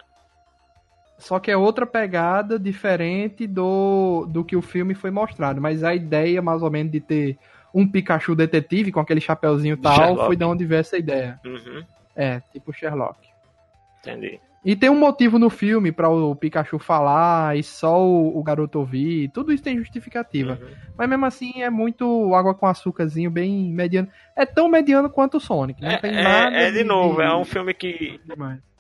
Só 1.18 1.40
que 1.40 1.50
é 1.50 1.56
outra 1.56 1.86
pegada 1.86 2.60
diferente 2.60 3.48
do, 3.48 4.26
do 4.30 4.44
que 4.44 4.56
o 4.56 4.62
filme 4.62 4.94
foi 4.94 5.12
mostrado. 5.12 5.62
Mas 5.62 5.82
a 5.84 5.96
ideia, 5.96 6.42
mais 6.42 6.62
ou 6.62 6.70
menos, 6.70 6.92
de 6.92 7.00
ter 7.00 7.38
um 7.74 7.88
Pikachu 7.90 8.36
detetive 8.36 8.92
com 8.92 9.00
aquele 9.00 9.22
chapeuzinho 9.22 9.78
tal, 9.78 9.96
Sherlock. 9.96 10.26
foi 10.26 10.36
de 10.36 10.44
onde 10.44 10.66
veio 10.66 10.80
essa 10.82 10.98
ideia. 10.98 11.40
Uhum, 11.46 11.86
É, 12.16 12.42
tipo 12.52 12.74
Sherlock. 12.74 13.18
entendi. 14.00 14.40
E 14.66 14.76
tem 14.76 14.90
um 14.90 14.98
motivo 15.00 15.38
no 15.38 15.48
filme 15.50 15.92
para 15.92 16.10
o 16.10 16.36
Pikachu 16.36 16.80
falar 16.80 17.56
e 17.56 17.62
só 17.62 18.02
o, 18.04 18.36
o 18.36 18.44
garoto 18.44 18.80
ouvir. 18.80 19.30
Tudo 19.30 19.54
isso 19.54 19.62
tem 19.64 19.78
justificativa. 19.78 20.58
Uhum. 20.60 20.68
Mas 20.98 21.08
mesmo 21.10 21.26
assim 21.28 21.62
é 21.62 21.70
muito 21.70 22.34
água 22.34 22.56
com 22.56 22.66
açúcarzinho, 22.66 23.30
bem 23.30 23.72
mediano. 23.72 24.08
É 24.36 24.44
tão 24.44 24.68
mediano 24.68 25.08
quanto 25.08 25.38
o 25.38 25.40
Sonic. 25.40 25.80
Não 25.84 25.92
É, 25.92 25.98
tem 26.00 26.18
é- 26.18 26.24
nada 26.24 26.56
é 26.58 26.72
de 26.72 26.84
novo, 26.84 27.18
de- 27.18 27.22
é 27.28 27.36
um 27.36 27.46
filme 27.46 27.76
que 27.76 28.20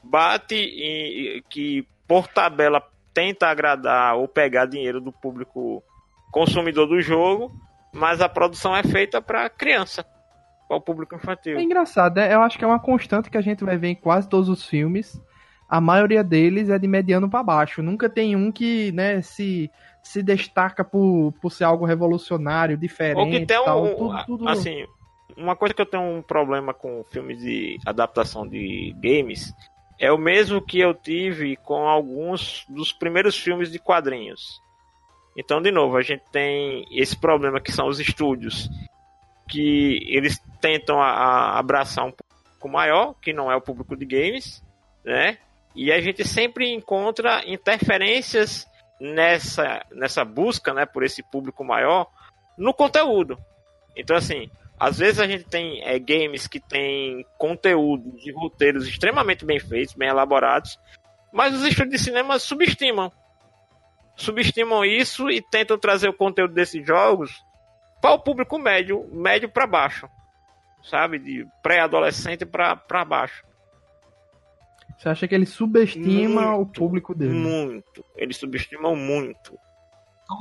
bate 0.04 0.56
e 0.56 1.43
que 1.50 1.88
por 2.08 2.28
tabela 2.28 2.82
tenta 3.13 3.48
agradar 3.48 4.15
ou 4.15 4.28
pegar 4.28 4.65
dinheiro 4.65 5.00
do 5.00 5.12
público 5.12 5.84
consumidor 6.32 6.88
do 6.88 7.00
jogo, 7.02 7.52
mas 7.93 8.21
a 8.21 8.28
produção 8.28 8.76
é 8.76 8.84
feita 8.84 9.21
para 9.21 9.50
criança, 9.50 10.06
para 10.67 10.78
o 10.78 10.82
público 10.82 11.15
infantil. 11.15 11.58
É 11.58 11.62
engraçado, 11.63 12.15
né? 12.17 12.34
Eu 12.34 12.41
acho 12.41 12.58
que 12.58 12.63
é 12.63 12.67
uma 12.67 12.80
constante 12.80 13.30
que 13.30 13.38
a 13.38 13.41
gente 13.41 13.63
vai 13.63 13.78
ver 13.78 13.88
em 13.89 13.95
quase 13.95 14.28
todos 14.28 14.50
os 14.50 14.65
filmes. 14.65 15.19
A 15.67 15.82
maioria 15.82 16.23
deles 16.23 16.69
é 16.69 16.78
de 16.78 16.88
mediano 16.88 17.30
para 17.30 17.41
baixo. 17.43 17.82
Nunca 17.82 18.08
tem 18.10 18.36
um 18.36 18.51
que, 18.51 18.91
né, 18.91 19.21
se, 19.21 19.69
se 20.04 20.21
destaca 20.21 20.84
por, 20.84 21.34
por 21.41 21.51
ser 21.51 21.63
algo 21.63 21.86
revolucionário, 21.86 22.78
diferente. 22.78 23.17
Ou 23.19 23.25
que 23.30 23.45
tem 23.45 23.58
tal. 23.65 23.84
um, 23.84 23.95
Tudo- 23.95 24.25
tudo- 24.25 24.49
assim, 24.49 24.86
uma 25.36 25.56
coisa 25.56 25.73
que 25.73 25.82
eu 25.82 25.86
tenho 25.86 26.04
um 26.04 26.21
problema 26.21 26.73
com 26.73 27.04
filmes 27.12 27.39
de 27.39 27.78
adaptação 27.86 28.47
de 28.47 28.95
games 28.99 29.54
é 29.99 30.12
o 30.12 30.17
mesmo 30.17 30.62
que 30.62 30.80
eu 30.80 30.93
tive 30.93 31.56
com 31.58 31.88
alguns 31.88 32.63
dos 32.69 32.91
primeiros 32.93 33.36
filmes 33.38 33.71
de 33.71 33.80
quadrinhos. 33.80 34.62
Então, 35.38 35.62
de 35.62 35.71
novo, 35.71 35.97
a 35.97 36.01
gente 36.01 36.23
tem 36.32 36.86
esse 36.91 37.17
problema 37.17 37.60
que 37.60 37.71
são 37.71 37.88
os 37.88 37.99
estúdios 37.99 38.69
que 39.47 39.99
eles 40.08 40.39
tentam 40.62 41.01
a- 41.01 41.12
a 41.12 41.60
abraçar 41.60 42.06
um 42.06 42.12
público 42.12 42.69
maior, 42.69 43.15
que 43.21 43.34
não 43.34 43.51
é 43.51 43.56
o 43.56 43.62
público 43.62 43.95
de 43.95 44.06
games, 44.06 44.63
né? 45.04 45.38
E 45.76 45.92
a 45.92 46.00
gente 46.00 46.26
sempre 46.26 46.74
encontra 46.74 47.44
interferências 47.46 48.66
nessa, 49.00 49.86
nessa 49.92 50.24
busca, 50.24 50.74
né, 50.74 50.86
por 50.86 51.04
esse 51.04 51.22
público 51.22 51.64
maior 51.64 52.08
no 52.58 52.74
conteúdo. 52.74 53.38
Então, 53.96 54.16
assim, 54.16 54.50
às 54.80 55.00
vezes 55.00 55.20
a 55.20 55.28
gente 55.28 55.46
tem 55.46 55.82
é, 55.84 55.98
games 56.00 56.48
que 56.48 56.60
tem 56.60 57.26
conteúdos 57.38 58.26
e 58.26 58.32
roteiros 58.32 58.88
extremamente 58.88 59.46
bem 59.46 59.60
feitos, 59.60 59.96
bem 59.96 60.10
elaborados, 60.10 60.80
mas 61.32 61.54
os 61.54 61.64
estúdios 61.66 62.02
de 62.02 62.04
cinema 62.04 62.40
subestimam. 62.40 63.12
Subestimam 64.16 64.86
isso 64.86 65.30
e 65.30 65.42
tentam 65.42 65.78
trazer 65.78 66.08
o 66.08 66.14
conteúdo 66.14 66.54
desses 66.54 66.86
jogos 66.86 67.32
para 68.02 68.14
o 68.14 68.20
público 68.20 68.58
médio, 68.58 69.06
médio 69.12 69.50
para 69.50 69.68
baixo. 69.68 70.08
Sabe? 70.84 71.20
De 71.20 71.46
pré-adolescente 71.62 72.46
para 72.46 73.06
baixo. 73.06 73.44
Você 74.97 75.10
acha 75.10 75.27
que 75.27 75.36
ele 75.36 75.45
subestima 75.45 76.53
o 76.53 76.58
Muito, 76.58 76.79
público 76.79 77.13
dele? 77.13 77.34
Muito. 77.34 78.03
Eles 78.15 78.38
subestimam 78.38 78.95
muito. 78.95 79.58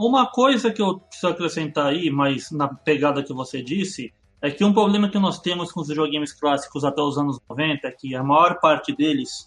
Uma 0.00 0.26
coisa 0.26 0.72
que 0.72 0.80
eu 0.80 1.00
preciso 1.00 1.28
acrescentar 1.28 1.86
aí, 1.86 2.10
mas 2.10 2.50
na 2.50 2.68
pegada 2.68 3.22
que 3.22 3.32
você 3.32 3.62
disse, 3.62 4.12
é 4.40 4.50
que 4.50 4.64
um 4.64 4.72
problema 4.72 5.08
que 5.08 5.18
nós 5.18 5.40
temos 5.40 5.72
com 5.72 5.80
os 5.80 5.88
videogames 5.88 6.32
clássicos 6.32 6.84
até 6.84 7.02
os 7.02 7.18
anos 7.18 7.38
90 7.48 7.88
é 7.88 7.90
que 7.90 8.14
a 8.14 8.22
maior 8.22 8.60
parte 8.60 8.94
deles 8.94 9.46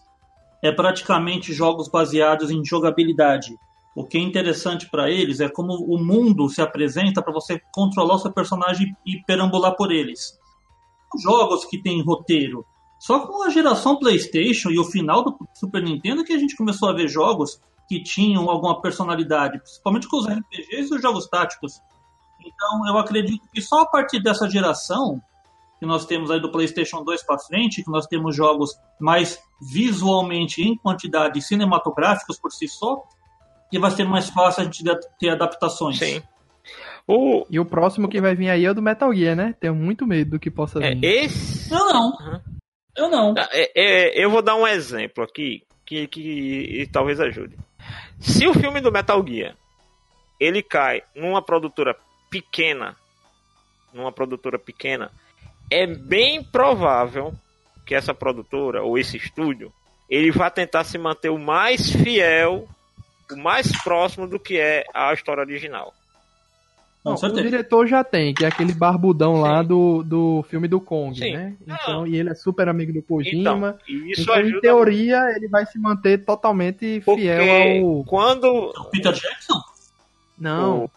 é 0.61 0.71
praticamente 0.71 1.53
jogos 1.53 1.87
baseados 1.87 2.51
em 2.51 2.63
jogabilidade. 2.65 3.55
O 3.95 4.03
que 4.03 4.17
é 4.17 4.21
interessante 4.21 4.89
para 4.89 5.09
eles 5.09 5.39
é 5.39 5.49
como 5.49 5.73
o 5.73 5.97
mundo 5.97 6.49
se 6.49 6.61
apresenta 6.61 7.21
para 7.21 7.33
você 7.33 7.59
controlar 7.73 8.15
o 8.15 8.19
seu 8.19 8.31
personagem 8.31 8.95
e 9.05 9.23
perambular 9.25 9.75
por 9.75 9.91
eles. 9.91 10.37
Jogos 11.23 11.65
que 11.65 11.81
têm 11.81 12.03
roteiro. 12.03 12.65
Só 12.99 13.19
com 13.19 13.43
a 13.43 13.49
geração 13.49 13.97
PlayStation 13.97 14.69
e 14.69 14.79
o 14.79 14.85
final 14.85 15.23
do 15.23 15.37
Super 15.53 15.83
Nintendo 15.83 16.23
que 16.23 16.33
a 16.33 16.37
gente 16.37 16.55
começou 16.55 16.89
a 16.89 16.93
ver 16.93 17.07
jogos 17.07 17.61
que 17.87 18.01
tinham 18.01 18.49
alguma 18.49 18.81
personalidade, 18.81 19.59
principalmente 19.59 20.07
com 20.07 20.17
os 20.17 20.27
RPGs 20.27 20.91
e 20.91 20.95
os 20.95 21.01
jogos 21.01 21.27
táticos. 21.27 21.81
Então, 22.39 22.87
eu 22.87 22.97
acredito 22.97 23.47
que 23.53 23.61
só 23.61 23.81
a 23.81 23.85
partir 23.85 24.21
dessa 24.21 24.49
geração 24.49 25.21
que 25.79 25.85
nós 25.85 26.05
temos 26.05 26.31
aí 26.31 26.41
do 26.41 26.51
PlayStation 26.51 27.03
2 27.03 27.23
para 27.23 27.37
frente, 27.37 27.83
que 27.83 27.91
nós 27.91 28.07
temos 28.07 28.35
jogos 28.35 28.75
mais 28.99 29.39
visualmente 29.61 30.61
em 30.61 30.75
quantidade 30.75 31.41
cinematográficos 31.41 32.39
por 32.39 32.51
si 32.51 32.67
só, 32.67 33.03
que 33.69 33.77
vai 33.77 33.91
ser 33.91 34.05
mais 34.05 34.29
fácil 34.29 34.61
a 34.61 34.65
gente 34.65 34.83
ter 35.19 35.29
adaptações. 35.29 35.99
Sim. 35.99 36.21
O, 37.07 37.45
E 37.49 37.59
o 37.59 37.65
próximo 37.65 38.09
que 38.09 38.19
vai 38.19 38.35
vir 38.35 38.49
aí 38.49 38.65
é 38.65 38.71
o 38.71 38.73
do 38.73 38.81
Metal 38.81 39.13
Gear, 39.13 39.35
né? 39.35 39.55
Tenho 39.59 39.75
muito 39.75 40.05
medo 40.05 40.31
do 40.31 40.39
que 40.39 40.51
possa 40.51 40.83
é, 40.83 40.93
vir. 40.93 41.03
esse 41.03 41.73
Eu 41.73 41.85
não. 41.85 42.09
Uhum. 42.09 42.56
Eu 42.97 43.09
não. 43.09 43.35
É, 43.51 43.71
é, 43.75 44.25
eu 44.25 44.29
vou 44.29 44.41
dar 44.41 44.55
um 44.55 44.67
exemplo 44.67 45.23
aqui 45.23 45.63
que, 45.85 46.07
que 46.07 46.89
talvez 46.91 47.19
ajude. 47.19 47.55
Se 48.19 48.47
o 48.47 48.53
filme 48.53 48.81
do 48.81 48.91
Metal 48.91 49.23
Gear 49.25 49.55
ele 50.39 50.63
cai 50.63 51.03
numa 51.15 51.41
produtora 51.41 51.95
pequena, 52.29 52.95
numa 53.93 54.11
produtora 54.11 54.59
pequena, 54.59 55.11
é 55.71 55.85
bem 55.85 56.43
provável 56.43 57.33
que 57.85 57.95
essa 57.95 58.13
produtora 58.13 58.83
ou 58.83 58.97
esse 58.97 59.15
estúdio 59.15 59.71
ele 60.09 60.31
vai 60.31 60.49
tentar 60.49 60.83
se 60.83 60.97
manter 60.97 61.29
o 61.29 61.37
mais 61.37 61.91
fiel, 61.91 62.67
o 63.31 63.35
mais 63.37 63.71
próximo 63.83 64.27
do 64.27 64.39
que 64.39 64.57
é 64.57 64.83
a 64.93 65.13
história 65.13 65.41
original. 65.41 65.93
Com 67.15 67.27
Não, 67.27 67.33
o 67.35 67.41
diretor 67.41 67.87
já 67.87 68.03
tem, 68.03 68.33
que 68.33 68.43
é 68.43 68.47
aquele 68.47 68.73
barbudão 68.73 69.41
lá 69.41 69.61
Sim. 69.61 69.67
do, 69.67 70.03
do 70.03 70.45
filme 70.49 70.67
do 70.67 70.79
Kong, 70.81 71.17
Sim. 71.17 71.33
né? 71.33 71.53
Não. 71.65 71.75
Então, 71.75 72.07
e 72.07 72.15
ele 72.17 72.29
é 72.29 72.35
super 72.35 72.67
amigo 72.67 72.91
do 72.93 73.01
Kojima. 73.01 73.39
Então, 73.41 73.75
e 73.87 74.11
isso 74.11 74.21
então, 74.23 74.35
em 74.35 74.39
ajuda 74.39 74.61
teoria, 74.61 75.17
ele 75.35 75.47
vai 75.47 75.65
se 75.65 75.77
manter 75.79 76.19
totalmente 76.25 77.01
porque 77.05 77.21
fiel 77.21 77.85
ao. 77.87 78.03
quando 78.05 78.45
O 78.47 78.83
Peter 78.91 79.13
Jackson? 79.13 79.59
Não. 80.39 80.89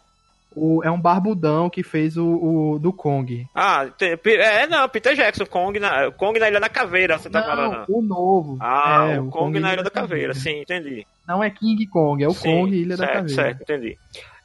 O, 0.54 0.82
é 0.82 0.90
um 0.90 1.00
barbudão 1.00 1.70
que 1.70 1.80
fez 1.84 2.16
o, 2.16 2.26
o 2.74 2.78
do 2.80 2.92
Kong. 2.92 3.46
Ah, 3.54 3.86
tem- 3.96 4.18
é, 4.26 4.66
não, 4.66 4.88
Peter 4.88 5.14
Jackson, 5.14 5.46
Kong 5.46 5.78
na, 5.78 6.10
Kong 6.10 6.40
na 6.40 6.48
Ilha 6.48 6.58
da 6.58 6.68
Caveira, 6.68 7.16
você 7.18 7.30
tá 7.30 7.40
falando. 7.40 7.86
Não, 7.88 7.96
o 7.98 8.02
novo. 8.02 8.56
Ah, 8.60 9.10
É, 9.12 9.20
o, 9.20 9.26
Kong, 9.26 9.60
na 9.60 9.72
Ilha 9.72 9.84
da 9.84 9.90
Caveira, 9.90 10.34
sim, 10.34 10.60
entendi. 10.62 11.06
Não 11.26 11.42
é 11.42 11.48
King 11.50 11.86
Kong, 11.86 12.22
é 12.24 12.26
o 12.26 12.32
Sim, 12.32 12.50
Kong 12.62 12.76
Ilha 12.76 12.96
da 12.96 13.04
certo, 13.06 13.14
Caveira. 13.14 13.42
Certo, 13.42 13.62
entendi. 13.62 13.96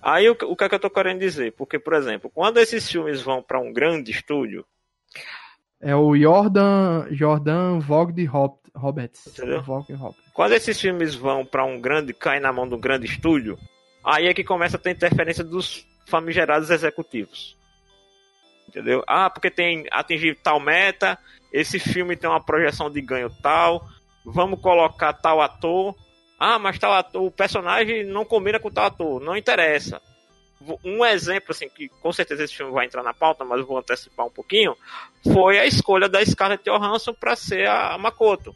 Aí 0.08 0.30
o, 0.30 0.36
que- 0.36 0.46
o 0.46 0.56
que 0.56 0.64
é 0.64 0.70
que 0.70 0.76
eu 0.76 0.80
tô 0.80 0.90
querendo 0.90 1.20
dizer? 1.20 1.54
Porque, 1.54 1.80
por 1.80 1.94
exemplo, 1.94 2.30
quando 2.30 2.60
esses 2.60 2.88
filmes 2.90 3.22
vão 3.24 3.42
pra 3.42 3.60
um 3.60 3.74
grande 3.74 4.12
estúdio, 4.12 4.64
É 5.82 5.96
o 5.96 6.16
Jordan, 6.16 7.08
Jordan 7.12 7.80
Vogt 7.80 8.24
Roberts. 8.76 9.28
Entendeu? 9.28 9.64
Quando 10.34 10.54
esses 10.54 10.80
filmes 10.80 11.16
vão 11.16 11.46
pra 11.46 11.66
um 11.66 11.80
grande, 11.82 12.14
caem 12.14 12.40
na 12.40 12.54
mão 12.54 12.68
de 12.68 12.76
um 12.76 12.80
grande 12.80 13.06
estúdio, 13.08 13.58
aí 14.04 14.28
é 14.28 14.34
que 14.34 14.44
começa 14.44 14.78
a 14.78 14.80
ter 14.80 14.92
interferência 14.92 15.44
dos 15.44 15.86
famigerados 16.06 16.70
executivos. 16.70 17.58
Entendeu? 18.70 19.04
Ah, 19.08 19.30
porque 19.30 19.50
tem 19.50 19.86
atingir 19.92 20.36
tal 20.44 20.60
meta, 20.60 21.18
esse 21.52 21.80
filme 21.80 22.16
tem 22.16 22.30
uma 22.30 22.44
projeção 22.44 22.90
de 22.90 23.02
ganho 23.02 23.30
tal, 23.42 23.84
vamos 24.24 24.60
colocar 24.62 25.14
tal 25.14 25.42
ator. 25.42 25.96
Ah, 26.40 26.60
mas 26.60 26.78
tal 26.78 26.94
ator, 26.94 27.24
o 27.24 27.32
personagem 27.32 28.04
não 28.04 28.26
combina 28.26 28.60
com 28.60 28.70
tal 28.70 28.86
ator, 28.86 29.22
não 29.22 29.36
interessa. 29.38 30.02
Um 30.84 31.06
exemplo, 31.06 31.52
assim, 31.52 31.70
que 31.70 31.88
com 32.02 32.12
certeza 32.12 32.44
esse 32.44 32.56
filme 32.56 32.72
vai 32.72 32.86
entrar 32.86 33.04
na 33.04 33.14
pauta, 33.14 33.46
mas 33.46 33.60
eu 33.60 33.66
vou 33.66 33.78
antecipar 33.78 34.26
um 34.26 34.32
pouquinho, 34.32 34.76
foi 35.32 35.60
a 35.60 35.66
escolha 35.66 36.10
da 36.10 36.26
Scarlett 36.26 36.64
Johansson 36.64 37.14
para 37.14 37.36
ser 37.36 37.68
a 37.68 37.98
Makoto. 37.98 38.56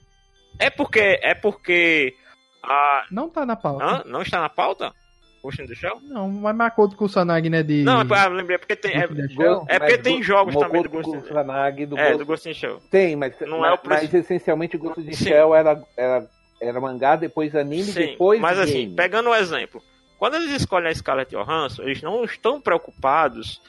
É 0.57 0.69
porque, 0.69 1.19
é 1.21 1.33
porque 1.35 2.15
a... 2.63 3.05
Não 3.11 3.29
tá 3.29 3.45
na 3.45 3.55
pauta. 3.55 3.85
Hã? 3.85 4.03
Não 4.05 4.21
está 4.21 4.41
na 4.41 4.49
pauta? 4.49 4.93
Ghost 5.41 5.61
in 5.61 5.67
the 5.67 5.75
Shell? 5.75 6.01
Não, 6.03 6.29
mas 6.29 6.55
Makoto 6.55 6.97
Kusanagi, 6.97 7.49
né? 7.49 7.63
De... 7.63 7.83
Não, 7.83 8.01
ah, 8.01 8.27
lembrei, 8.27 8.57
porque 8.57 8.75
tem... 8.75 8.91
É, 8.91 9.03
é 9.67 9.79
porque 9.79 9.97
tem 9.97 10.17
Go- 10.17 10.23
jogos 10.23 10.55
também 10.55 10.83
do 10.83 10.89
Ghost 10.89 11.09
in 11.09 11.21
the 11.21 11.85
do 11.85 11.97
é, 11.97 12.09
Ghost- 12.09 12.17
do 12.17 12.25
Ghost 12.25 12.49
in 12.49 12.53
the 12.53 12.59
Shell. 12.59 12.81
Tem, 12.91 13.15
mas, 13.15 13.39
Não 13.41 13.59
mas, 13.59 13.71
é 13.71 13.73
o 13.75 13.79
mas 13.89 14.13
essencialmente 14.13 14.75
o 14.75 14.79
Ghost 14.79 14.99
in 14.99 15.05
the. 15.05 15.13
Shell 15.13 15.55
era, 15.55 15.81
era 15.95 16.27
Era 16.61 16.79
mangá, 16.79 17.15
depois 17.15 17.55
anime, 17.55 17.83
Sim, 17.83 18.07
depois 18.07 18.39
mas 18.39 18.59
assim, 18.59 18.81
game. 18.83 18.95
pegando 18.95 19.29
o 19.29 19.35
exemplo, 19.35 19.81
quando 20.17 20.35
eles 20.35 20.51
escolhem 20.51 20.89
a 20.89 20.95
Scarlett 20.95 21.33
Johansson, 21.33 21.83
eles 21.83 22.01
não 22.01 22.23
estão 22.25 22.59
preocupados 22.59 23.61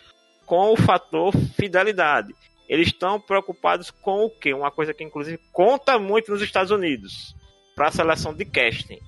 com 0.45 0.73
o 0.73 0.77
fator 0.77 1.33
fidelidade. 1.55 2.35
Eles 2.69 2.89
estão 2.89 3.21
preocupados 3.21 3.91
com 3.91 4.25
o 4.25 4.31
quê? 4.31 4.53
Uma 4.53 4.71
coisa 4.71 4.93
que 4.93 5.05
inclusive 5.05 5.39
conta 5.53 5.99
muito 5.99 6.33
nos 6.33 6.43
Estados 6.43 6.73
Unidos 6.73 7.35
para 7.75 7.89
a 7.89 7.93
seleção 7.93 8.35
de 8.35 8.45
casting. 8.45 8.99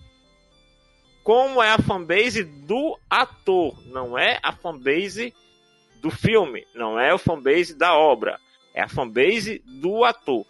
Como 1.25 1.63
é 1.63 1.71
a 1.71 1.79
fanbase 1.79 2.43
do 2.43 2.99
ator, 3.09 3.77
não 3.87 4.19
é 4.19 4.39
a 4.43 4.53
fanbase 4.53 5.35
do 6.01 6.11
filme, 6.11 6.67
não 6.75 6.99
é 6.99 7.11
a 7.11 7.19
fanbase 7.19 7.75
da 7.77 7.95
obra, 7.95 8.39
é 8.75 8.83
a 8.83 8.89
fanbase 8.89 9.63
do 9.67 10.05
ator. 10.05 10.45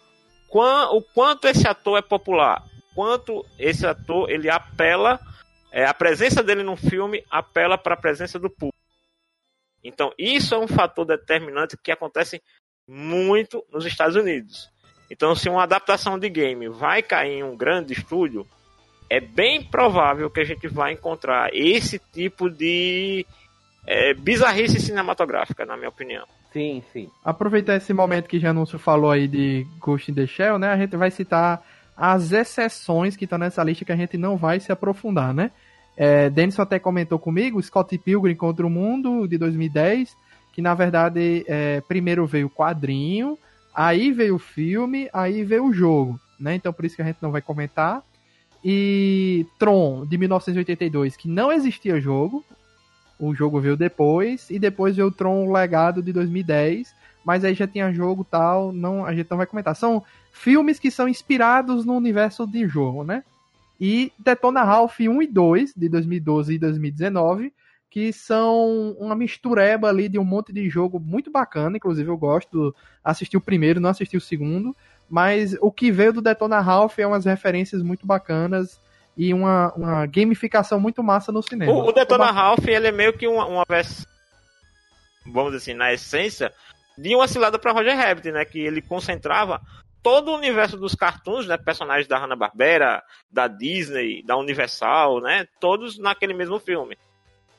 O 0.91 1.01
quanto 1.01 1.47
esse 1.47 1.67
ator 1.67 1.97
é 1.97 2.01
popular, 2.01 2.63
quanto 2.93 3.45
esse 3.57 3.85
ator 3.85 4.29
ele 4.29 4.49
apela, 4.49 5.19
é, 5.71 5.85
a 5.85 5.93
presença 5.93 6.43
dele 6.43 6.63
no 6.63 6.75
filme 6.75 7.23
apela 7.29 7.77
para 7.77 7.95
a 7.95 7.99
presença 7.99 8.39
do 8.39 8.49
público. 8.49 8.77
Então 9.83 10.11
isso 10.17 10.55
é 10.55 10.59
um 10.59 10.67
fator 10.67 11.05
determinante 11.05 11.77
que 11.77 11.91
acontece 11.91 12.41
muito 12.87 13.63
nos 13.71 13.85
Estados 13.85 14.15
Unidos. 14.15 14.69
Então 15.09 15.35
se 15.35 15.49
uma 15.49 15.63
adaptação 15.63 16.17
de 16.17 16.29
game 16.29 16.69
vai 16.69 17.01
cair 17.01 17.39
em 17.39 17.43
um 17.43 17.55
grande 17.55 17.93
estúdio, 17.93 18.47
é 19.09 19.19
bem 19.19 19.63
provável 19.63 20.29
que 20.29 20.39
a 20.39 20.45
gente 20.45 20.67
vai 20.67 20.93
encontrar 20.93 21.49
esse 21.53 21.99
tipo 21.99 22.49
de 22.49 23.25
é, 23.85 24.13
bizarrice 24.13 24.79
cinematográfica, 24.79 25.65
na 25.65 25.75
minha 25.75 25.89
opinião. 25.89 26.25
Sim, 26.51 26.83
sim. 26.93 27.09
Aproveitar 27.23 27.75
esse 27.75 27.93
momento 27.93 28.29
que 28.29 28.39
Janúncio 28.39 28.77
falou 28.77 29.11
aí 29.11 29.27
de 29.27 29.65
Ghost 29.79 30.11
in 30.11 30.15
the 30.15 30.27
Shell, 30.27 30.59
né? 30.59 30.69
A 30.69 30.77
gente 30.77 30.95
vai 30.95 31.09
citar 31.09 31.63
as 31.95 32.31
exceções 32.31 33.15
que 33.15 33.25
estão 33.25 33.37
nessa 33.37 33.63
lista 33.63 33.85
que 33.85 33.91
a 33.91 33.95
gente 33.95 34.17
não 34.17 34.37
vai 34.37 34.59
se 34.59 34.71
aprofundar, 34.71 35.33
né? 35.33 35.51
É, 35.95 36.29
Denison 36.29 36.63
até 36.63 36.79
comentou 36.79 37.19
comigo, 37.19 37.61
Scott 37.61 37.95
Pilgrim 37.97 38.35
contra 38.35 38.65
o 38.65 38.69
Mundo, 38.69 39.27
de 39.27 39.37
2010, 39.37 40.15
que 40.51 40.61
na 40.61 40.73
verdade 40.73 41.45
é, 41.47 41.81
primeiro 41.81 42.25
veio 42.25 42.47
o 42.47 42.49
quadrinho, 42.49 43.37
aí 43.73 44.11
veio 44.11 44.35
o 44.35 44.39
filme, 44.39 45.09
aí 45.13 45.43
veio 45.43 45.65
o 45.65 45.73
jogo, 45.73 46.19
né? 46.39 46.55
Então 46.55 46.73
por 46.73 46.85
isso 46.85 46.95
que 46.95 47.01
a 47.01 47.05
gente 47.05 47.21
não 47.21 47.31
vai 47.31 47.41
comentar. 47.41 48.03
E 48.63 49.45
Tron, 49.59 50.05
de 50.05 50.17
1982, 50.17 51.17
que 51.17 51.27
não 51.27 51.51
existia 51.51 51.99
jogo, 51.99 52.43
o 53.19 53.35
jogo 53.35 53.59
veio 53.59 53.77
depois, 53.77 54.49
e 54.49 54.57
depois 54.57 54.95
veio 54.95 55.09
o 55.09 55.11
Tron 55.11 55.51
Legado 55.51 56.01
de 56.01 56.11
2010, 56.11 56.93
mas 57.23 57.43
aí 57.43 57.53
já 57.53 57.67
tinha 57.67 57.93
jogo 57.93 58.23
tal, 58.23 58.71
não, 58.71 59.05
a 59.05 59.13
gente 59.13 59.29
não 59.29 59.37
vai 59.37 59.47
comentar. 59.47 59.75
São 59.75 60.03
filmes 60.31 60.79
que 60.79 60.91
são 60.91 61.07
inspirados 61.07 61.85
no 61.85 61.95
universo 61.95 62.45
de 62.45 62.67
jogo, 62.67 63.03
né? 63.03 63.23
E 63.79 64.11
Detona 64.17 64.63
Ralph 64.63 64.99
1 64.99 65.21
e 65.21 65.27
2, 65.27 65.73
de 65.75 65.89
2012 65.89 66.53
e 66.53 66.59
2019, 66.59 67.53
que 67.89 68.11
são 68.11 68.95
uma 68.99 69.15
mistureba 69.15 69.87
ali 69.87 70.09
de 70.09 70.17
um 70.17 70.23
monte 70.23 70.51
de 70.51 70.67
jogo 70.69 70.99
muito 70.99 71.29
bacana, 71.29 71.77
inclusive 71.77 72.09
eu 72.09 72.17
gosto, 72.17 72.73
assisti 73.03 73.37
o 73.37 73.41
primeiro, 73.41 73.79
não 73.79 73.89
assisti 73.89 74.17
o 74.17 74.21
segundo, 74.21 74.75
mas 75.09 75.55
o 75.61 75.71
que 75.71 75.91
veio 75.91 76.13
do 76.13 76.21
Detona 76.21 76.59
Ralph 76.59 76.97
é 76.97 77.05
umas 77.05 77.25
referências 77.25 77.83
muito 77.83 78.07
bacanas 78.07 78.79
e 79.15 79.31
uma, 79.31 79.71
uma 79.73 80.05
gamificação 80.07 80.79
muito 80.79 81.03
massa 81.03 81.31
no 81.31 81.43
cinema. 81.43 81.71
O, 81.71 81.89
o 81.89 81.91
Detona 81.91 82.31
Ralph 82.31 82.67
ele 82.67 82.87
é 82.87 82.91
meio 82.91 83.13
que 83.13 83.27
uma, 83.27 83.45
uma 83.45 83.65
versão, 83.67 84.05
vamos 85.25 85.51
dizer 85.51 85.71
assim, 85.71 85.77
na 85.77 85.93
essência, 85.93 86.51
de 86.97 87.15
uma 87.15 87.27
cilada 87.27 87.57
para 87.57 87.71
Roger 87.71 87.95
Rabbit, 87.95 88.31
né? 88.31 88.45
Que 88.45 88.59
ele 88.59 88.81
concentrava 88.81 89.61
todo 90.01 90.31
o 90.31 90.35
universo 90.35 90.77
dos 90.77 90.93
cartoons, 90.93 91.47
né? 91.47 91.57
Personagens 91.57 92.07
da 92.07 92.17
Hanna-Barbera, 92.17 93.03
da 93.31 93.47
Disney, 93.47 94.21
da 94.23 94.37
Universal, 94.37 95.21
né? 95.21 95.47
Todos 95.59 95.97
naquele 95.97 96.33
mesmo 96.33 96.59
filme. 96.59 96.97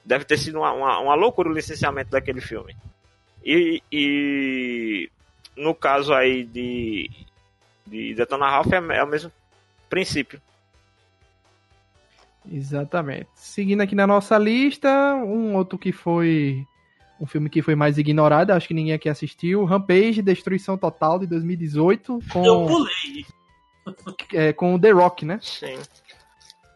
Deve 0.04 0.24
ter 0.24 0.36
sido 0.36 0.58
uma, 0.58 0.72
uma, 0.72 0.98
uma 1.00 1.14
loucura 1.14 1.48
o 1.48 1.52
licenciamento 1.52 2.10
daquele 2.10 2.40
filme. 2.40 2.76
E, 3.44 3.82
e 3.90 5.10
no 5.56 5.74
caso 5.74 6.12
aí 6.12 6.44
de, 6.44 7.10
de 7.86 8.14
Detona 8.14 8.48
Ralph 8.48 8.72
é, 8.72 8.98
é 8.98 9.02
o 9.02 9.06
mesmo 9.06 9.32
princípio. 9.88 10.40
Exatamente. 12.50 13.28
Seguindo 13.34 13.80
aqui 13.80 13.94
na 13.94 14.06
nossa 14.06 14.36
lista, 14.36 15.14
um 15.14 15.56
outro 15.56 15.78
que 15.78 15.92
foi 15.92 16.66
um 17.20 17.26
filme 17.26 17.48
que 17.48 17.62
foi 17.62 17.74
mais 17.74 17.98
ignorado, 17.98 18.50
acho 18.50 18.68
que 18.68 18.74
ninguém 18.74 18.92
aqui 18.92 19.08
assistiu, 19.08 19.64
Rampage, 19.64 20.22
Destruição 20.22 20.76
Total, 20.76 21.18
de 21.18 21.26
2018, 21.26 22.12
Eu 22.12 22.20
com, 22.28 22.66
pulei. 22.66 23.26
é, 24.32 24.52
com 24.52 24.74
o 24.74 24.80
The 24.80 24.90
Rock, 24.90 25.24
né? 25.24 25.38
Sim. 25.40 25.78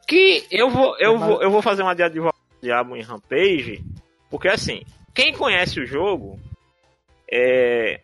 Que 0.06 0.46
eu 0.50 0.70
vou, 0.70 0.96
eu 0.98 1.18
vou, 1.18 1.42
eu 1.42 1.50
vou 1.50 1.60
fazer 1.60 1.82
uma 1.82 1.94
diada 1.94 2.14
de 2.14 2.20
diabo 2.62 2.96
em 2.96 3.02
Rampage, 3.02 3.84
porque 4.30 4.48
assim, 4.48 4.82
quem 5.14 5.32
conhece 5.32 5.80
o 5.80 5.86
jogo 5.86 6.40
é, 7.30 8.00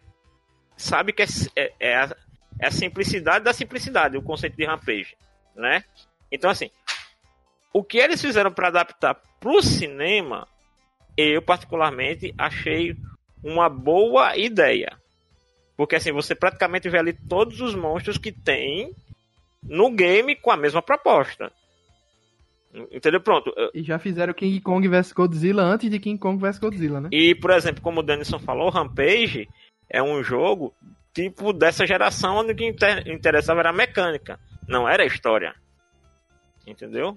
sabe 0.76 1.12
que 1.12 1.22
é, 1.22 1.26
é, 1.56 1.72
é 1.80 1.96
a, 1.96 2.16
é 2.60 2.66
a 2.66 2.70
simplicidade 2.70 3.44
da 3.44 3.52
simplicidade, 3.52 4.16
o 4.16 4.22
conceito 4.22 4.56
de 4.56 4.64
Rampage, 4.64 5.16
né? 5.56 5.82
Então 6.30 6.50
assim, 6.50 6.70
o 7.72 7.82
que 7.82 7.98
eles 7.98 8.20
fizeram 8.20 8.52
para 8.52 8.68
adaptar 8.68 9.20
pro 9.40 9.62
cinema, 9.62 10.46
eu 11.16 11.42
particularmente 11.42 12.34
achei 12.36 12.96
uma 13.42 13.68
boa 13.68 14.36
ideia. 14.36 14.96
Porque 15.76 15.96
assim, 15.96 16.12
você 16.12 16.34
praticamente 16.34 16.88
vê 16.88 16.98
ali 16.98 17.12
todos 17.12 17.60
os 17.60 17.74
monstros 17.74 18.18
que 18.18 18.32
tem 18.32 18.94
no 19.62 19.90
game 19.90 20.36
com 20.36 20.50
a 20.50 20.56
mesma 20.56 20.82
proposta. 20.82 21.52
Entendeu? 22.90 23.20
Pronto. 23.20 23.52
E 23.72 23.82
já 23.82 23.98
fizeram 23.98 24.34
King 24.34 24.60
Kong 24.60 24.86
vs 24.88 25.12
Godzilla 25.12 25.62
antes 25.62 25.88
de 25.88 25.98
King 26.00 26.18
Kong 26.18 26.40
vs 26.40 26.58
Godzilla, 26.58 27.00
né? 27.00 27.08
E, 27.12 27.34
por 27.34 27.50
exemplo, 27.50 27.80
como 27.80 28.00
o 28.00 28.02
Denison 28.02 28.38
falou, 28.38 28.68
Rampage 28.68 29.48
é 29.88 30.02
um 30.02 30.22
jogo 30.22 30.74
tipo 31.12 31.52
dessa 31.52 31.86
geração 31.86 32.38
onde 32.38 32.52
o 32.52 32.56
que 32.56 32.66
inter 32.66 33.08
interessava 33.08 33.60
era 33.60 33.70
a 33.70 33.72
mecânica, 33.72 34.40
não 34.66 34.88
era 34.88 35.04
a 35.04 35.06
história. 35.06 35.54
Entendeu? 36.66 37.14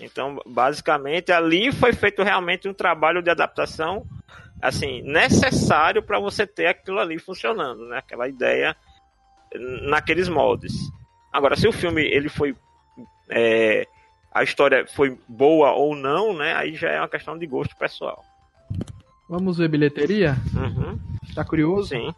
Então, 0.00 0.38
basicamente, 0.46 1.30
ali 1.32 1.70
foi 1.72 1.92
feito 1.92 2.22
realmente 2.22 2.68
um 2.68 2.74
trabalho 2.74 3.22
de 3.22 3.30
adaptação 3.30 4.04
assim 4.60 5.02
necessário 5.02 6.02
para 6.02 6.18
você 6.18 6.46
ter 6.46 6.66
aquilo 6.66 6.98
ali 6.98 7.18
funcionando, 7.18 7.86
né? 7.86 7.98
Aquela 7.98 8.28
ideia 8.28 8.74
naqueles 9.82 10.28
moldes. 10.28 10.72
Agora, 11.32 11.56
se 11.56 11.68
o 11.68 11.72
filme 11.72 12.02
ele 12.02 12.28
foi 12.28 12.56
é, 13.30 13.86
a 14.32 14.42
história 14.42 14.86
foi 14.86 15.16
boa 15.28 15.72
ou 15.72 15.94
não, 15.94 16.36
né? 16.36 16.54
Aí 16.54 16.74
já 16.74 16.90
é 16.90 17.00
uma 17.00 17.08
questão 17.08 17.38
de 17.38 17.46
gosto 17.46 17.76
pessoal. 17.76 18.24
Vamos 19.28 19.58
ver 19.58 19.68
bilheteria? 19.68 20.36
Uhum, 20.54 20.98
Tá 21.34 21.44
curioso? 21.44 21.88
sim. 21.88 22.12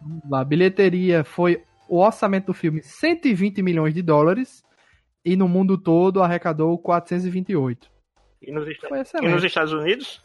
Vamos 0.00 0.22
lá. 0.30 0.44
Bilheteria 0.44 1.24
foi 1.24 1.62
o 1.88 1.98
orçamento 1.98 2.46
do 2.46 2.54
filme 2.54 2.82
120 2.82 3.62
milhões 3.62 3.94
de 3.94 4.02
dólares 4.02 4.62
e 5.24 5.36
no 5.36 5.48
mundo 5.48 5.78
todo 5.78 6.22
arrecadou 6.22 6.76
428. 6.78 7.90
E 8.42 8.52
nos, 8.52 8.64
Foi 8.76 9.02
e 9.22 9.28
nos 9.28 9.44
Estados 9.44 9.72
Unidos? 9.72 10.20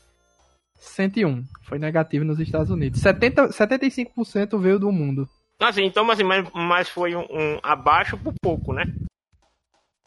101. 0.76 1.43
Foi 1.64 1.80
negativo 1.80 2.26
nos 2.26 2.39
Estados 2.39 2.70
Unidos. 2.70 3.02
70, 3.02 3.50
75% 3.50 4.60
veio 4.60 4.80
do 4.80 4.91
mundo. 4.91 5.30
Assim, 5.60 5.84
então, 5.84 6.10
assim, 6.10 6.24
mas, 6.24 6.50
mas 6.54 6.89
foi 6.89 7.16
um, 7.16 7.26
um 7.30 7.60
abaixo 7.62 8.18
por 8.18 8.34
pouco, 8.41 8.74
né? 8.74 8.86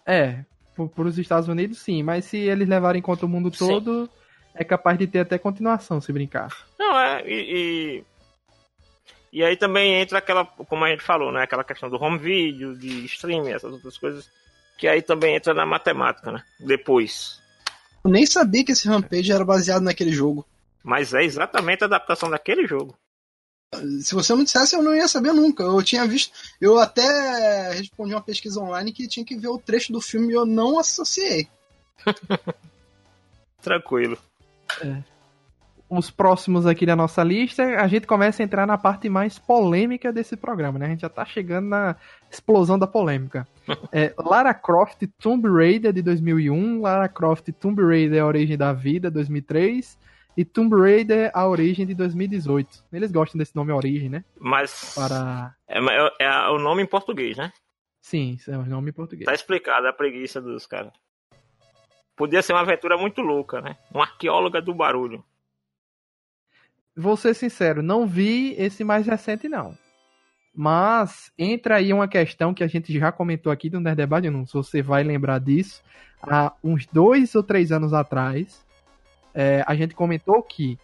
É, 0.07 0.45
para 0.75 1.05
os 1.05 1.19
Estados 1.19 1.49
Unidos 1.49 1.79
sim, 1.79 2.03
mas 2.03 2.25
se 2.25 2.39
eles 2.39 2.69
levarem 2.69 2.99
em 2.99 3.03
conta 3.03 3.27
o 3.27 3.29
mundo 3.29 3.55
Sim. 3.55 3.69
todo, 3.69 4.11
é 4.55 4.65
capaz 4.65 4.99
de 4.99 5.07
ter 5.07 5.21
até 5.21 5.39
continuação 5.39 6.01
se 6.01 6.13
brincar. 6.13 6.49
Não, 6.79 6.99
é, 6.99 7.23
e, 7.27 8.03
e. 8.03 9.39
e 9.41 9.45
aí 9.45 9.57
também 9.57 10.01
entra 10.01 10.19
aquela, 10.19 10.45
como 10.45 10.85
a 10.85 10.91
gente 10.91 11.03
falou, 11.03 11.31
né? 11.31 11.43
Aquela 11.43 11.65
questão 11.65 11.89
do 11.89 12.03
home 12.03 12.19
video, 12.19 12.77
de 12.77 13.05
streaming, 13.05 13.51
essas 13.51 13.73
outras 13.73 13.99
coisas. 13.99 14.31
Que 14.83 14.89
aí 14.89 15.01
também 15.01 15.37
entra 15.37 15.55
na 15.55 15.65
matemática, 15.65 16.33
né? 16.33 16.43
Depois. 16.59 17.41
Eu 18.05 18.11
nem 18.11 18.27
sabia 18.27 18.65
que 18.65 18.73
esse 18.73 18.89
Rampage 18.89 19.31
era 19.31 19.45
baseado 19.45 19.85
naquele 19.85 20.11
jogo. 20.11 20.45
Mas 20.83 21.15
é 21.15 21.23
exatamente 21.23 21.85
a 21.85 21.87
adaptação 21.87 22.29
daquele 22.29 22.67
jogo. 22.67 22.99
Se 24.01 24.13
você 24.13 24.35
não 24.35 24.43
dissesse, 24.43 24.75
eu 24.75 24.83
não 24.83 24.93
ia 24.93 25.07
saber 25.07 25.33
nunca. 25.33 25.63
Eu 25.63 25.81
tinha 25.85 26.05
visto. 26.05 26.33
Eu 26.61 26.81
até 26.81 27.75
respondi 27.75 28.13
uma 28.13 28.21
pesquisa 28.21 28.59
online 28.59 28.93
que 28.93 29.07
tinha 29.07 29.25
que 29.25 29.37
ver 29.37 29.47
o 29.47 29.57
trecho 29.57 29.93
do 29.93 30.01
filme 30.01 30.33
e 30.33 30.37
eu 30.37 30.45
não 30.45 30.81
associei. 30.81 31.47
Tranquilo. 33.63 34.19
Os 35.95 36.11
próximos 36.11 36.67
aqui 36.67 36.87
da 36.87 36.97
nossa 36.97 37.23
lista, 37.23 37.63
a 37.63 37.87
gente 37.87 38.07
começa 38.07 38.43
a 38.43 38.45
entrar 38.45 38.67
na 38.67 38.79
parte 38.79 39.11
mais 39.11 39.39
polêmica 39.39 40.11
desse 40.11 40.39
programa, 40.39 40.79
né? 40.79 40.87
A 40.87 40.89
gente 40.89 41.03
já 41.03 41.09
tá 41.11 41.23
chegando 41.23 41.69
na 41.69 41.97
explosão 42.31 42.79
da 42.79 42.87
polêmica. 42.87 43.47
É, 43.93 44.15
Lara 44.19 44.55
Croft 44.55 45.03
Tomb 45.21 45.47
Raider 45.49 45.93
de 45.93 46.01
2001, 46.01 46.81
Lara 46.81 47.09
Croft 47.11 47.47
Tomb 47.61 47.83
Raider 47.83 48.23
A 48.23 48.27
Origem 48.27 48.57
da 48.57 48.73
Vida 48.73 49.11
2003 49.11 49.99
e 50.35 50.47
Tomb 50.47 50.75
Raider 50.75 51.31
A 51.35 51.47
Origem 51.47 51.87
de 51.87 51.95
2018. 51.95 52.85
Eles 52.91 53.13
gostam 53.13 53.39
desse 53.39 53.55
nome 53.55 53.71
Origem, 53.71 54.09
né? 54.09 54.25
Mas. 54.41 54.95
Para 54.95 55.55
É, 55.69 55.79
é- 55.79 56.13
é 56.21 56.49
o 56.49 56.59
nome 56.59 56.83
em 56.83 56.87
português, 56.87 57.37
né? 57.37 57.53
Sim, 58.01 58.39
é 58.49 58.57
o 58.57 58.65
nome 58.65 58.91
em 58.91 58.95
português. 58.95 59.27
Tá 59.27 59.35
explicado 59.35 59.87
a 59.87 59.93
preguiça 59.93 60.41
dos 60.41 60.67
caras. 60.67 60.93
Podia 62.17 62.41
ser 62.41 62.55
uma 62.55 62.63
aventura 62.63 62.97
muito 62.97 63.21
louca, 63.21 63.61
né? 63.61 63.77
Uma 63.93 64.05
arqueóloga 64.05 64.61
do 64.63 64.75
barulho. 64.75 65.23
Vou 66.97 67.17
ser 67.17 67.35
sincero, 67.35 67.83
não 67.83 68.07
vi 68.07 68.55
esse 68.59 68.85
mais 68.85 69.07
recente, 69.07 69.49
não. 69.49 69.77
Mas 70.55 71.33
entra 71.39 71.77
aí 71.77 71.93
uma 71.93 72.07
questão 72.07 72.53
que 72.53 72.63
a 72.63 72.67
gente 72.67 72.93
já 72.99 73.11
comentou 73.11 73.51
aqui 73.51 73.71
no 73.71 73.81
Nerd 73.81 73.97
Debate, 73.97 74.29
não 74.29 74.47
se 74.47 74.53
você 74.53 74.83
vai 74.83 75.03
lembrar 75.03 75.39
disso. 75.39 75.83
Há 76.23 76.53
uns 76.63 76.87
dois 76.87 77.35
ou 77.35 77.43
três 77.43 77.73
anos 77.73 77.95
atrás, 77.95 78.65
é, 79.35 79.65
a 79.67 79.75
gente 79.75 79.95
comentou 79.95 80.43
que 80.43 80.79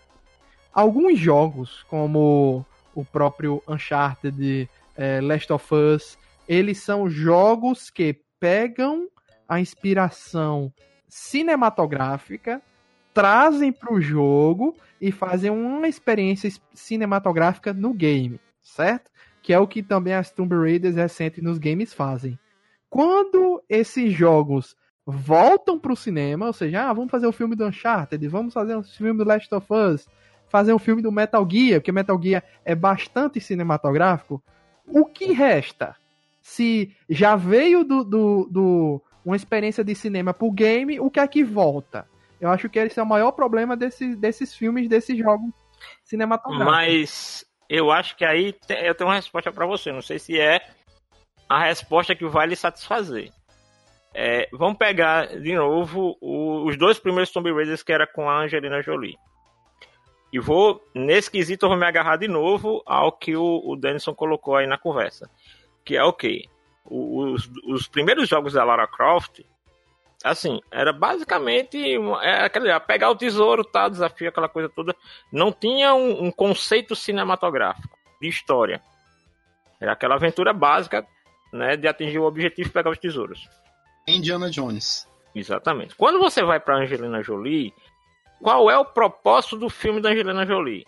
alguns 0.73 1.19
jogos, 1.19 1.85
como 1.85 2.65
o 2.95 3.05
próprio 3.05 3.63
Uncharted, 3.69 4.69
é, 4.97 5.21
Last 5.21 5.53
of 5.53 5.75
Us, 5.75 6.19
eles 6.49 6.79
são 6.79 7.09
jogos 7.09 7.91
que 7.91 8.19
pegam 8.41 9.09
a 9.47 9.61
inspiração 9.61 10.73
cinematográfica, 11.09 12.63
trazem 13.19 13.73
para 13.73 13.93
o 13.93 14.01
jogo 14.01 14.77
e 15.01 15.11
fazem 15.11 15.51
uma 15.51 15.89
experiência 15.89 16.49
cinematográfica 16.73 17.73
no 17.73 17.93
game, 17.93 18.39
certo? 18.63 19.11
Que 19.43 19.53
é 19.53 19.59
o 19.59 19.67
que 19.67 19.83
também 19.83 20.15
as 20.15 20.31
Tomb 20.31 20.55
Raiders 20.55 20.95
recentes 20.95 21.43
nos 21.43 21.59
games 21.59 21.93
fazem. 21.93 22.39
Quando 22.89 23.61
esses 23.69 24.13
jogos 24.13 24.77
voltam 25.05 25.81
para 25.81 25.93
o 25.93 25.97
cinema, 25.97 26.47
ou 26.47 26.53
seja, 26.53 26.89
ah, 26.89 26.93
vamos 26.93 27.11
fazer 27.11 27.27
o 27.27 27.31
um 27.31 27.33
filme 27.33 27.57
do 27.57 27.67
Uncharted, 27.67 28.29
vamos 28.29 28.55
fazer 28.55 28.77
um 28.77 28.85
filme 28.85 29.19
do 29.19 29.29
Last 29.29 29.53
of 29.53 29.67
Us, 29.69 30.07
fazer 30.47 30.73
um 30.73 30.79
filme 30.79 31.03
do 31.03 31.11
Metal 31.11 31.45
Gear, 31.51 31.81
porque 31.81 31.91
Metal 31.91 32.23
Gear 32.23 32.45
é 32.65 32.77
bastante 32.77 33.41
cinematográfico, 33.41 34.41
o 34.87 35.05
que 35.05 35.33
resta? 35.33 35.97
Se 36.41 36.95
já 37.11 37.35
veio 37.35 37.83
do, 37.83 38.05
do, 38.05 38.49
do 38.49 39.03
uma 39.25 39.35
experiência 39.35 39.83
de 39.83 39.93
cinema 39.97 40.33
pro 40.33 40.53
game, 40.53 41.01
o 41.01 41.11
que 41.11 41.19
é 41.19 41.27
que 41.27 41.43
volta? 41.43 42.07
Eu 42.41 42.51
acho 42.51 42.69
que 42.69 42.79
esse 42.79 42.99
é 42.99 43.03
o 43.03 43.07
maior 43.07 43.33
problema 43.33 43.77
desse, 43.77 44.15
desses 44.15 44.55
filmes, 44.55 44.89
desses 44.89 45.17
jogos 45.19 45.51
cinematográficos. 46.05 46.73
Mas 46.73 47.45
eu 47.69 47.91
acho 47.91 48.17
que 48.17 48.25
aí 48.25 48.55
eu 48.69 48.95
tenho 48.95 49.11
uma 49.11 49.17
resposta 49.17 49.53
para 49.53 49.67
você. 49.67 49.93
Não 49.93 50.03
sei 50.03 50.19
se 50.19 50.39
é 50.39 50.61
a 51.49 51.65
resposta 51.65 52.15
que 52.15 52.27
vai 52.27 52.47
lhe 52.47 52.57
satisfazer. 52.57 53.31
É, 54.15 54.49
vamos 54.53 54.79
pegar 54.79 55.27
de 55.27 55.55
novo 55.55 56.17
o, 56.21 56.67
os 56.67 56.77
dois 56.77 56.99
primeiros 56.99 57.31
Tomb 57.31 57.53
Raiders 57.53 57.83
que 57.83 57.93
era 57.93 58.07
com 58.07 58.29
a 58.29 58.43
Angelina 58.43 58.83
Jolie. 58.83 59.17
E 60.33 60.39
vou, 60.39 60.83
nesse 60.95 61.31
quesito, 61.31 61.65
eu 61.65 61.71
vou 61.71 61.79
me 61.79 61.87
agarrar 61.87 62.17
de 62.17 62.29
novo 62.29 62.83
ao 62.85 63.13
que 63.13 63.35
o, 63.37 63.63
o 63.65 63.77
Denison 63.77 64.15
colocou 64.15 64.57
aí 64.57 64.67
na 64.67 64.77
conversa. 64.77 65.31
Que 65.85 65.97
é 65.97 66.05
o 66.05 66.13
quê? 66.13 66.45
Os, 66.85 67.51
os 67.65 67.89
primeiros 67.89 68.29
jogos 68.29 68.53
da 68.53 68.65
Lara 68.65 68.87
Croft, 68.87 69.41
assim, 70.25 70.61
era 70.71 70.93
basicamente 70.93 71.79
é 72.23 72.45
aquele, 72.45 72.79
pegar 72.81 73.11
o 73.11 73.17
tesouro, 73.17 73.65
tá, 73.65 73.89
desafio, 73.89 74.29
aquela 74.29 74.49
coisa 74.49 74.69
toda. 74.69 74.95
Não 75.33 75.53
tinha 75.53 75.95
um, 75.95 76.25
um 76.25 76.31
conceito 76.31 76.95
cinematográfico 76.97 77.97
de 78.21 78.29
história. 78.29 78.83
Era 79.81 79.93
aquela 79.93 80.17
aventura 80.17 80.53
básica, 80.53 81.07
né, 81.53 81.77
de 81.77 81.87
atingir 81.87 82.19
o 82.19 82.27
objetivo 82.27 82.69
e 82.69 82.73
pegar 82.73 82.91
os 82.91 82.99
tesouros. 82.99 83.49
Indiana 84.07 84.51
Jones. 84.51 85.07
Exatamente. 85.35 85.95
Quando 85.95 86.19
você 86.19 86.43
vai 86.43 86.59
para 86.59 86.79
Angelina 86.79 87.23
Jolie, 87.23 87.73
qual 88.43 88.71
é 88.71 88.79
o 88.79 88.85
propósito 88.85 89.57
do 89.57 89.69
filme 89.69 90.01
da 90.01 90.11
Angelina 90.11 90.45
Jolie? 90.45 90.87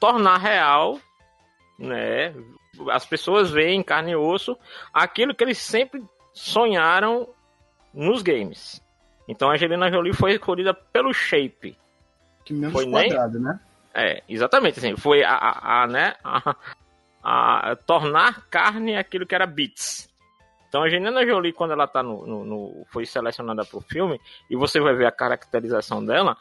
Tornar 0.00 0.38
real, 0.38 0.98
né? 1.78 2.34
As 2.90 3.04
pessoas 3.04 3.50
veem 3.50 3.80
em 3.80 3.82
carne 3.82 4.12
e 4.12 4.16
osso 4.16 4.56
aquilo 4.92 5.34
que 5.34 5.44
eles 5.44 5.58
sempre 5.58 6.02
sonharam 6.32 7.28
nos 7.92 8.22
games. 8.22 8.80
Então 9.28 9.50
a 9.50 9.54
Angelina 9.54 9.90
Jolie 9.90 10.12
foi 10.12 10.32
escolhida 10.32 10.74
pelo 10.74 11.12
shape. 11.12 11.76
Que 12.44 12.52
menos 12.52 12.72
foi 12.72 12.90
quadrado, 12.90 13.38
nem... 13.38 13.48
né? 13.48 13.60
É, 13.94 14.22
exatamente, 14.28 14.78
assim, 14.78 14.96
foi 14.96 15.22
a, 15.22 15.34
a, 15.34 15.82
a 15.82 15.86
né, 15.86 16.14
a, 16.24 16.56
a, 17.22 17.76
tornar 17.76 18.46
carne 18.48 18.96
aquilo 18.96 19.26
que 19.26 19.34
era 19.34 19.46
bits. 19.46 20.08
Então 20.68 20.82
a 20.82 20.86
Angelina 20.86 21.26
Jolie, 21.26 21.52
quando 21.52 21.72
ela 21.72 21.86
tá 21.86 22.02
no, 22.02 22.26
no, 22.26 22.44
no 22.44 22.86
foi 22.90 23.04
selecionada 23.04 23.64
para 23.64 23.78
o 23.78 23.82
filme, 23.82 24.18
e 24.48 24.56
você 24.56 24.80
vai 24.80 24.94
ver 24.94 25.06
a 25.06 25.12
caracterização 25.12 26.04
dela, 26.04 26.36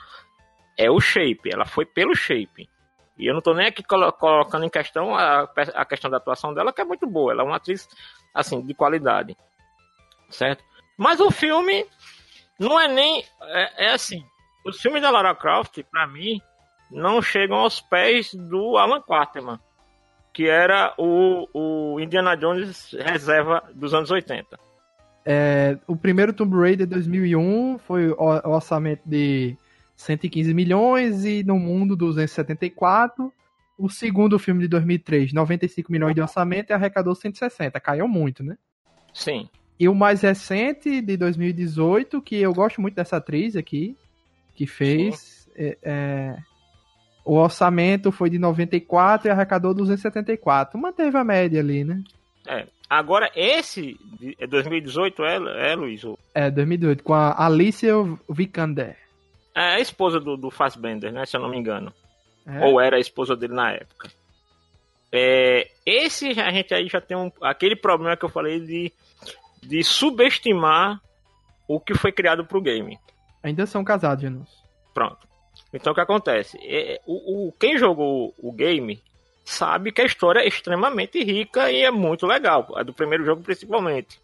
é 0.78 0.89
o 0.89 0.99
shape. 0.99 1.52
Ela 1.52 1.66
foi 1.66 1.86
pelo 1.86 2.16
shape. 2.16 2.70
E 3.18 3.28
eu 3.28 3.34
não 3.34 3.41
tô 3.41 3.54
nem 3.54 3.68
aqui 3.68 3.84
colocando 3.84 4.66
em 4.66 4.70
questão 4.70 5.14
a, 5.16 5.41
a 5.76 5.86
questão 5.86 6.10
da 6.10 6.18
atuação 6.18 6.54
dela, 6.54 6.74
que 6.74 6.82
é 6.82 6.86
muito 6.86 7.06
boa. 7.06 7.34
Ela 7.34 7.43
é 7.43 7.45
uma 7.45 7.58
atriz, 7.58 7.88
assim, 8.34 8.62
de 8.66 8.74
qualidade. 8.74 9.38
Certo? 10.30 10.64
Mas 11.02 11.20
o 11.20 11.32
filme 11.32 11.84
não 12.60 12.80
é 12.80 12.88
nem. 12.88 13.26
É, 13.41 13.88
é 13.88 13.93
assim. 13.93 14.24
Os 14.64 14.80
filmes 14.80 15.02
da 15.02 15.10
Lara 15.10 15.34
Croft, 15.34 15.82
para 15.91 16.06
mim, 16.06 16.39
não 16.91 17.22
chegam 17.22 17.58
aos 17.58 17.82
pés 17.82 18.34
do 18.36 18.78
Alan 18.78 19.02
Quarterman 19.02 19.60
que 20.34 20.47
era 20.47 20.93
o, 20.97 21.47
o 21.54 21.99
Indiana 21.99 22.36
Jones 22.36 22.91
reserva 22.93 23.64
dos 23.74 23.93
anos 23.93 24.10
80. 24.12 24.60
É, 25.26 25.78
o 25.86 25.95
primeiro 25.95 26.34
Tomb 26.34 26.56
Raider 26.56 26.88
2001 26.88 27.80
foi 27.80 28.10
o 28.10 28.16
orçamento 28.49 29.02
de 29.06 29.56
115 29.95 30.54
milhões 30.54 31.26
e 31.26 31.43
no 31.43 31.60
mundo 31.60 31.95
274. 31.95 33.32
O 33.78 33.89
segundo 33.89 34.38
filme 34.39 34.62
de 34.62 34.68
2003, 34.68 35.34
95 35.34 35.91
milhões 35.91 36.16
de 36.16 36.22
orçamento 36.22 36.70
e 36.70 36.74
arrecadou 36.74 37.14
160. 37.14 37.80
Caiu 37.80 38.08
muito, 38.08 38.43
né? 38.43 38.58
Sim. 39.14 39.49
E 39.82 39.89
o 39.89 39.95
mais 39.95 40.21
recente, 40.21 41.01
de 41.01 41.17
2018, 41.17 42.21
que 42.21 42.36
eu 42.36 42.53
gosto 42.53 42.79
muito 42.79 42.93
dessa 42.93 43.17
atriz 43.17 43.55
aqui, 43.55 43.97
que 44.53 44.67
fez. 44.67 45.49
É, 45.55 45.75
é, 45.82 46.38
o 47.25 47.34
orçamento 47.34 48.11
foi 48.11 48.29
de 48.29 48.38
94 48.38 49.27
e 49.27 49.32
arrecadou 49.32 49.73
274. 49.73 50.79
Manteve 50.79 51.17
a 51.17 51.23
média 51.23 51.59
ali, 51.59 51.84
né? 51.84 52.03
É. 52.47 52.67
Agora, 52.88 53.32
esse 53.36 53.97
é 54.38 54.45
2018, 54.45 55.23
é, 55.23 55.71
é 55.71 55.75
Luiz? 55.75 56.03
É, 56.36 56.51
2018, 56.51 57.03
com 57.03 57.15
a 57.15 57.43
Alicia 57.43 57.95
Vikander. 58.29 58.95
É 59.55 59.77
a 59.77 59.79
esposa 59.79 60.19
do, 60.19 60.38
do 60.38 60.51
Fassbender, 60.51 61.11
né? 61.11 61.25
Se 61.25 61.36
eu 61.36 61.41
não 61.41 61.49
me 61.49 61.57
engano. 61.57 61.91
É. 62.45 62.67
Ou 62.67 62.79
era 62.79 62.97
a 62.97 62.99
esposa 62.99 63.36
dele 63.36 63.55
na 63.55 63.71
época. 63.71 64.11
É, 65.11 65.71
esse 65.84 66.39
a 66.39 66.51
gente 66.51 66.71
aí 66.71 66.88
já 66.88 67.01
tem 67.01 67.17
um, 67.17 67.32
aquele 67.41 67.75
problema 67.75 68.15
que 68.15 68.23
eu 68.23 68.29
falei 68.29 68.59
de, 68.59 68.93
de 69.62 69.84
subestimar 69.84 71.01
o 71.68 71.80
que 71.80 71.93
foi 71.93 72.12
criado 72.12 72.45
pro 72.45 72.62
game. 72.62 72.99
Ainda 73.43 73.66
são 73.66 73.84
casados, 73.84 74.24
Janus. 74.24 74.49
Pronto. 74.93 75.28
Então 75.74 75.91
o 75.91 75.95
que 75.95 76.01
acontece? 76.01 76.57
É, 76.62 76.99
o, 77.05 77.47
o, 77.47 77.51
quem 77.53 77.78
jogou 77.78 78.34
o 78.38 78.51
game 78.51 79.01
sabe 79.43 79.91
que 79.91 80.01
a 80.01 80.05
história 80.05 80.41
é 80.41 80.47
extremamente 80.47 81.24
rica 81.24 81.72
e 81.72 81.84
é 81.84 81.91
muito 81.91 82.26
legal. 82.26 82.68
A 82.76 82.84
do 82.84 82.93
primeiro 82.93 83.26
jogo 83.26 83.41
principalmente. 83.41 84.20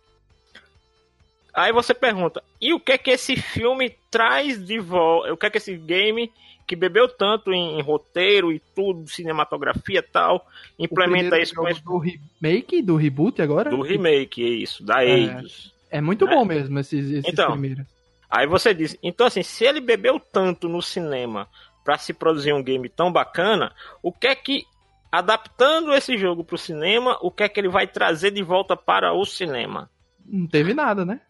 Aí 1.53 1.71
você 1.71 1.93
pergunta, 1.93 2.43
e 2.61 2.71
o 2.73 2.79
que 2.79 2.91
é 2.91 2.97
que 2.99 3.09
esse 3.09 3.35
filme 3.35 3.95
traz 4.11 4.63
de 4.63 4.77
volta? 4.77 5.33
O 5.33 5.37
que 5.37 5.45
é 5.47 5.49
que 5.49 5.57
esse 5.57 5.75
game 5.75 6.31
que 6.67 6.75
bebeu 6.75 7.07
tanto 7.07 7.53
em, 7.53 7.79
em 7.79 7.81
roteiro 7.81 8.51
e 8.51 8.59
tudo, 8.75 9.07
cinematografia 9.07 9.99
e 9.99 10.01
tal, 10.01 10.45
implementa 10.77 11.39
isso 11.39 11.55
com 11.55 11.67
esse... 11.67 11.81
do 11.81 11.97
remake, 11.97 12.81
do 12.81 12.97
reboot 12.97 13.41
agora? 13.41 13.69
Do 13.69 13.81
remake, 13.81 14.43
é 14.43 14.49
isso, 14.49 14.83
da 14.83 15.03
é, 15.03 15.09
Eidos. 15.09 15.73
É 15.89 16.01
muito 16.01 16.27
é. 16.27 16.29
bom 16.29 16.43
mesmo 16.43 16.77
esses, 16.77 17.09
esses 17.09 17.31
então, 17.31 17.51
primeiros. 17.53 17.85
Aí 18.29 18.45
você 18.45 18.73
diz, 18.73 18.97
então 19.01 19.25
assim, 19.25 19.41
se 19.41 19.63
ele 19.63 19.79
bebeu 19.79 20.19
tanto 20.19 20.67
no 20.67 20.81
cinema 20.81 21.47
para 21.85 21.97
se 21.97 22.13
produzir 22.13 22.51
um 22.51 22.61
game 22.61 22.89
tão 22.89 23.09
bacana, 23.09 23.73
o 24.03 24.11
que 24.11 24.27
é 24.27 24.35
que 24.35 24.65
adaptando 25.09 25.93
esse 25.93 26.17
jogo 26.17 26.43
para 26.43 26.55
o 26.55 26.59
cinema, 26.59 27.17
o 27.21 27.31
que 27.31 27.43
é 27.43 27.49
que 27.49 27.57
ele 27.57 27.69
vai 27.69 27.87
trazer 27.87 28.31
de 28.31 28.43
volta 28.43 28.75
para 28.75 29.13
o 29.13 29.23
cinema? 29.23 29.89
Não 30.25 30.45
teve 30.45 30.73
nada, 30.73 31.05
né? 31.05 31.21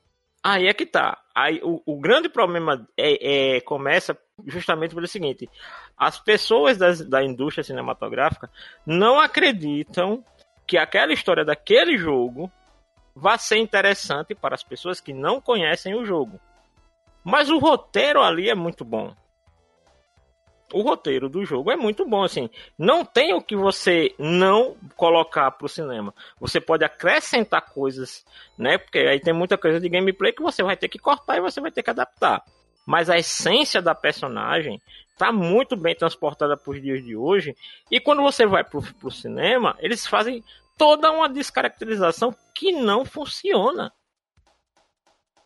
Aí 0.43 0.65
é 0.65 0.73
que 0.73 0.85
tá. 0.85 1.19
Aí 1.35 1.61
o, 1.63 1.81
o 1.85 1.99
grande 1.99 2.27
problema 2.27 2.87
é, 2.97 3.57
é, 3.57 3.61
começa 3.61 4.17
justamente 4.45 4.93
pelo 4.93 5.07
seguinte: 5.07 5.49
as 5.97 6.19
pessoas 6.19 6.77
das, 6.77 7.01
da 7.01 7.23
indústria 7.23 7.63
cinematográfica 7.63 8.49
não 8.85 9.19
acreditam 9.19 10.23
que 10.65 10.77
aquela 10.77 11.13
história 11.13 11.45
daquele 11.45 11.97
jogo 11.97 12.51
vá 13.15 13.37
ser 13.37 13.57
interessante 13.57 14.35
para 14.35 14.53
as 14.53 14.63
pessoas 14.63 14.99
que 14.99 15.13
não 15.13 15.41
conhecem 15.41 15.95
o 15.95 16.05
jogo. 16.05 16.39
Mas 17.23 17.49
o 17.49 17.57
roteiro 17.57 18.21
ali 18.21 18.49
é 18.49 18.55
muito 18.55 18.85
bom. 18.85 19.13
O 20.73 20.81
roteiro 20.81 21.29
do 21.29 21.45
jogo 21.45 21.71
é 21.71 21.77
muito 21.77 22.05
bom, 22.05 22.23
assim. 22.23 22.49
Não 22.77 23.05
tem 23.05 23.33
o 23.33 23.41
que 23.41 23.55
você 23.55 24.13
não 24.19 24.75
colocar 24.97 25.49
pro 25.51 25.69
cinema. 25.69 26.13
Você 26.39 26.59
pode 26.59 26.83
acrescentar 26.83 27.61
coisas, 27.73 28.25
né? 28.57 28.77
Porque 28.77 28.99
aí 28.99 29.19
tem 29.19 29.33
muita 29.33 29.57
coisa 29.57 29.79
de 29.79 29.87
gameplay 29.87 30.33
que 30.33 30.41
você 30.41 30.61
vai 30.61 30.75
ter 30.75 30.89
que 30.89 30.99
cortar 30.99 31.37
e 31.37 31.41
você 31.41 31.61
vai 31.61 31.71
ter 31.71 31.83
que 31.83 31.89
adaptar. 31.89 32.43
Mas 32.87 33.09
a 33.09 33.17
essência 33.17 33.81
da 33.81 33.93
personagem 33.93 34.81
tá 35.17 35.29
muito 35.29 35.75
bem 35.75 35.93
transportada 35.93 36.55
para 36.55 36.71
os 36.71 36.81
dias 36.81 37.03
de 37.03 37.17
hoje. 37.17 37.53
E 37.91 37.99
quando 37.99 38.21
você 38.21 38.45
vai 38.45 38.63
pro, 38.63 38.81
pro 38.93 39.11
cinema, 39.11 39.75
eles 39.79 40.07
fazem 40.07 40.41
toda 40.77 41.11
uma 41.11 41.27
descaracterização 41.27 42.33
que 42.55 42.71
não 42.71 43.03
funciona. 43.03 43.91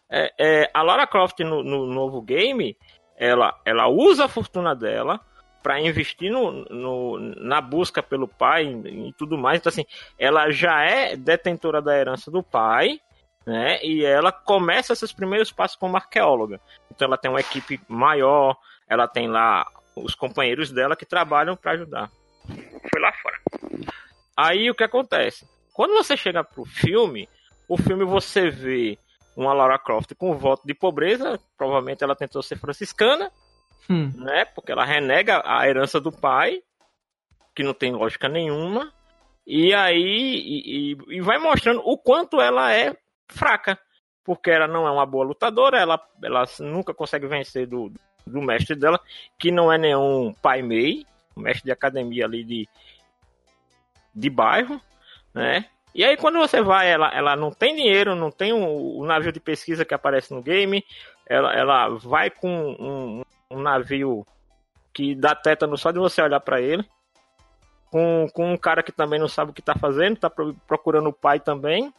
É, 0.08 0.34
é, 0.38 0.72
a 0.72 0.84
Lara 0.84 1.08
Croft 1.08 1.40
no, 1.40 1.64
no, 1.64 1.88
novo 1.88 2.22
game, 2.22 2.78
ela, 3.18 3.60
ela 3.66 3.88
usa 3.88 4.26
a 4.26 4.30
fortuna 4.30 4.76
dela 4.76 5.20
para 5.64 5.80
investir 5.80 6.32
no, 6.32 6.66
no, 6.66 7.18
na 7.38 7.60
busca 7.60 8.04
pelo 8.04 8.28
pai 8.28 8.66
e, 8.66 9.08
e 9.10 9.14
tudo 9.14 9.36
mais. 9.36 9.60
Então, 9.60 9.70
assim, 9.70 9.86
ela 10.20 10.52
já 10.52 10.84
é 10.84 11.16
detentora 11.16 11.82
da 11.82 11.98
herança 11.98 12.30
do 12.30 12.44
pai, 12.44 13.00
né? 13.46 13.84
E 13.84 14.06
ela 14.06 14.32
começa 14.32 14.96
seus 14.96 15.12
primeiros 15.12 15.52
passos 15.52 15.78
como 15.78 15.98
arqueóloga. 15.98 16.60
Então, 16.92 17.08
ela 17.08 17.18
tem 17.18 17.32
uma 17.32 17.40
equipe 17.40 17.80
maior, 17.88 18.56
ela 18.88 19.08
tem 19.08 19.28
lá 19.28 19.66
os 19.96 20.16
companheiros 20.16 20.72
dela 20.72 20.96
que 20.96 21.06
trabalham 21.06 21.56
para 21.56 21.72
ajudar. 21.72 22.12
Foi 22.48 23.02
lá 23.02 23.12
fora. 23.14 23.40
Aí 24.38 24.70
o 24.70 24.76
que 24.76 24.84
acontece? 24.84 25.48
Quando 25.74 25.94
você 25.94 26.16
chega 26.18 26.44
pro 26.44 26.66
filme, 26.66 27.28
o 27.68 27.78
filme 27.78 28.04
você 28.04 28.50
vê 28.50 28.98
uma 29.36 29.54
Lara 29.54 29.80
Croft 29.80 30.14
com 30.16 30.38
voto 30.38 30.66
de 30.66 30.74
pobreza, 30.74 31.40
provavelmente 31.58 32.04
ela 32.04 32.16
tentou 32.16 32.44
ser 32.44 32.58
franciscana, 32.58 33.32
hum. 33.90 34.12
né? 34.16 34.46
Porque 34.46 34.72
ela 34.72 34.86
renega 34.86 35.42
a 35.46 35.68
herança 35.68 36.00
do 36.00 36.12
pai, 36.12 36.62
que 37.56 37.64
não 37.64 37.74
tem 37.74 37.92
lógica 37.92 38.28
nenhuma, 38.28 38.92
e 39.46 39.74
aí 39.74 39.96
e, 39.96 40.94
e, 40.94 41.18
e 41.18 41.22
vai 41.22 41.38
mostrando 41.38 41.82
o 41.86 41.98
quanto 41.98 42.40
ela 42.42 42.74
é 42.74 42.96
fraca, 43.32 43.80
porque 44.24 44.52
ela 44.52 44.68
não 44.68 44.88
é 44.88 44.92
uma 44.92 45.06
boa 45.06 45.26
lutadora, 45.26 45.80
ela, 45.80 46.00
ela 46.24 46.46
nunca 46.60 46.94
consegue 46.94 47.28
vencer 47.28 47.66
do, 47.68 47.92
do 48.26 48.42
mestre 48.42 48.76
dela, 48.76 49.00
que 49.40 49.52
não 49.52 49.72
é 49.72 49.78
nenhum 49.78 50.34
pai 50.42 50.62
mei, 50.62 51.06
mestre 51.36 51.66
de 51.66 51.72
academia 51.72 52.26
ali 52.26 52.44
de, 52.44 52.70
de 54.14 54.30
bairro, 54.30 54.80
né? 55.34 55.66
E 55.94 56.04
aí 56.06 56.16
quando 56.16 56.40
você 56.40 56.62
vai, 56.62 56.90
ela, 56.90 57.10
ela 57.14 57.36
não 57.36 57.52
tem 57.52 57.76
dinheiro, 57.76 58.16
não 58.16 58.32
tem 58.32 58.54
o, 58.54 59.06
navio 59.06 59.32
de 59.32 59.40
pesquisa 59.40 59.84
que 59.84 59.94
aparece 59.94 60.34
no 60.34 60.42
game, 60.42 60.86
ela, 61.28 61.54
ela 61.54 61.90
vai 61.90 62.30
com 62.30 62.48
um, 62.50 63.22
um 63.50 63.62
navio 63.62 64.26
que 64.94 65.16
dá 65.16 65.36
tétano 65.36 65.78
só 65.78 65.92
de 65.92 66.00
você 66.00 66.22
olhar 66.22 66.40
para 66.40 66.62
ele, 66.62 66.86
com, 67.90 68.28
com 68.34 68.54
um 68.54 68.58
cara 68.58 68.82
que 68.82 68.92
também 68.92 69.20
não 69.20 69.28
sabe 69.28 69.52
o 69.52 69.54
que 69.54 69.62
tá 69.62 69.76
fazendo, 69.76 70.18
tá 70.18 70.30
procurando 70.30 71.10
o 71.10 71.14
pai 71.14 71.40
também. 71.40 71.94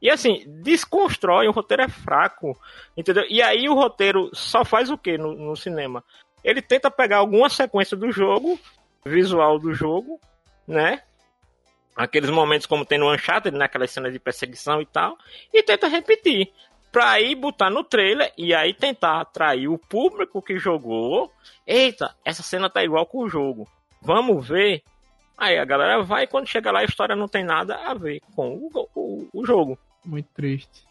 E 0.00 0.10
assim, 0.10 0.44
desconstrói, 0.62 1.48
o 1.48 1.52
roteiro 1.52 1.82
é 1.82 1.88
fraco, 1.88 2.56
entendeu? 2.96 3.24
E 3.28 3.42
aí 3.42 3.68
o 3.68 3.74
roteiro 3.74 4.30
só 4.32 4.64
faz 4.64 4.90
o 4.90 4.98
que 4.98 5.18
no, 5.18 5.34
no 5.34 5.56
cinema? 5.56 6.04
Ele 6.44 6.62
tenta 6.62 6.90
pegar 6.90 7.18
alguma 7.18 7.48
sequência 7.48 7.96
do 7.96 8.12
jogo, 8.12 8.58
visual 9.04 9.58
do 9.58 9.74
jogo, 9.74 10.20
né? 10.66 11.02
aqueles 11.98 12.30
momentos 12.30 12.66
como 12.66 12.86
tem 12.86 12.96
no 12.96 13.12
Uncharted, 13.12 13.56
naquela 13.56 13.82
né, 13.82 13.88
cena 13.88 14.10
de 14.10 14.20
perseguição 14.20 14.80
e 14.80 14.86
tal, 14.86 15.18
e 15.52 15.62
tenta 15.62 15.88
repetir. 15.88 16.52
Pra 16.92 17.10
aí 17.10 17.34
botar 17.34 17.68
no 17.68 17.84
trailer 17.84 18.32
e 18.38 18.54
aí 18.54 18.72
tentar 18.72 19.20
atrair 19.20 19.68
o 19.68 19.76
público 19.76 20.40
que 20.40 20.58
jogou. 20.58 21.30
Eita, 21.66 22.14
essa 22.24 22.42
cena 22.42 22.70
tá 22.70 22.82
igual 22.82 23.04
com 23.04 23.18
o 23.18 23.28
jogo. 23.28 23.68
Vamos 24.00 24.48
ver. 24.48 24.82
Aí 25.36 25.58
a 25.58 25.64
galera 25.66 26.02
vai 26.02 26.26
quando 26.26 26.46
chega 26.46 26.70
lá 26.70 26.80
a 26.80 26.84
história 26.84 27.14
não 27.14 27.28
tem 27.28 27.44
nada 27.44 27.76
a 27.76 27.92
ver 27.92 28.20
com 28.34 28.54
o, 28.54 28.88
o, 28.94 29.28
o 29.34 29.44
jogo. 29.44 29.78
Muito 30.08 30.28
triste. 30.32 30.86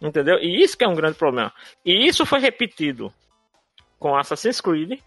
Entendeu? 0.00 0.38
E 0.38 0.62
isso 0.62 0.76
que 0.76 0.84
é 0.84 0.88
um 0.88 0.94
grande 0.94 1.18
problema. 1.18 1.52
E 1.84 2.06
isso 2.06 2.24
foi 2.24 2.38
repetido 2.38 3.12
com 3.98 4.16
Assassin's 4.16 4.60
Creed. 4.60 5.00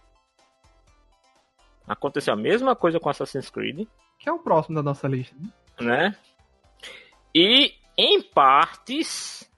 Aconteceu 1.88 2.34
a 2.34 2.38
mesma 2.38 2.76
coisa 2.76 3.00
com 3.00 3.10
Assassin's 3.10 3.50
Creed 3.50 3.88
que 4.22 4.30
é 4.30 4.32
o 4.32 4.40
próximo 4.40 4.76
da 4.76 4.84
nossa 4.84 5.08
lista. 5.08 5.36
Né? 5.36 5.50
né? 5.86 6.16
E 7.34 7.74
em 7.98 8.22
partes, 8.22 9.50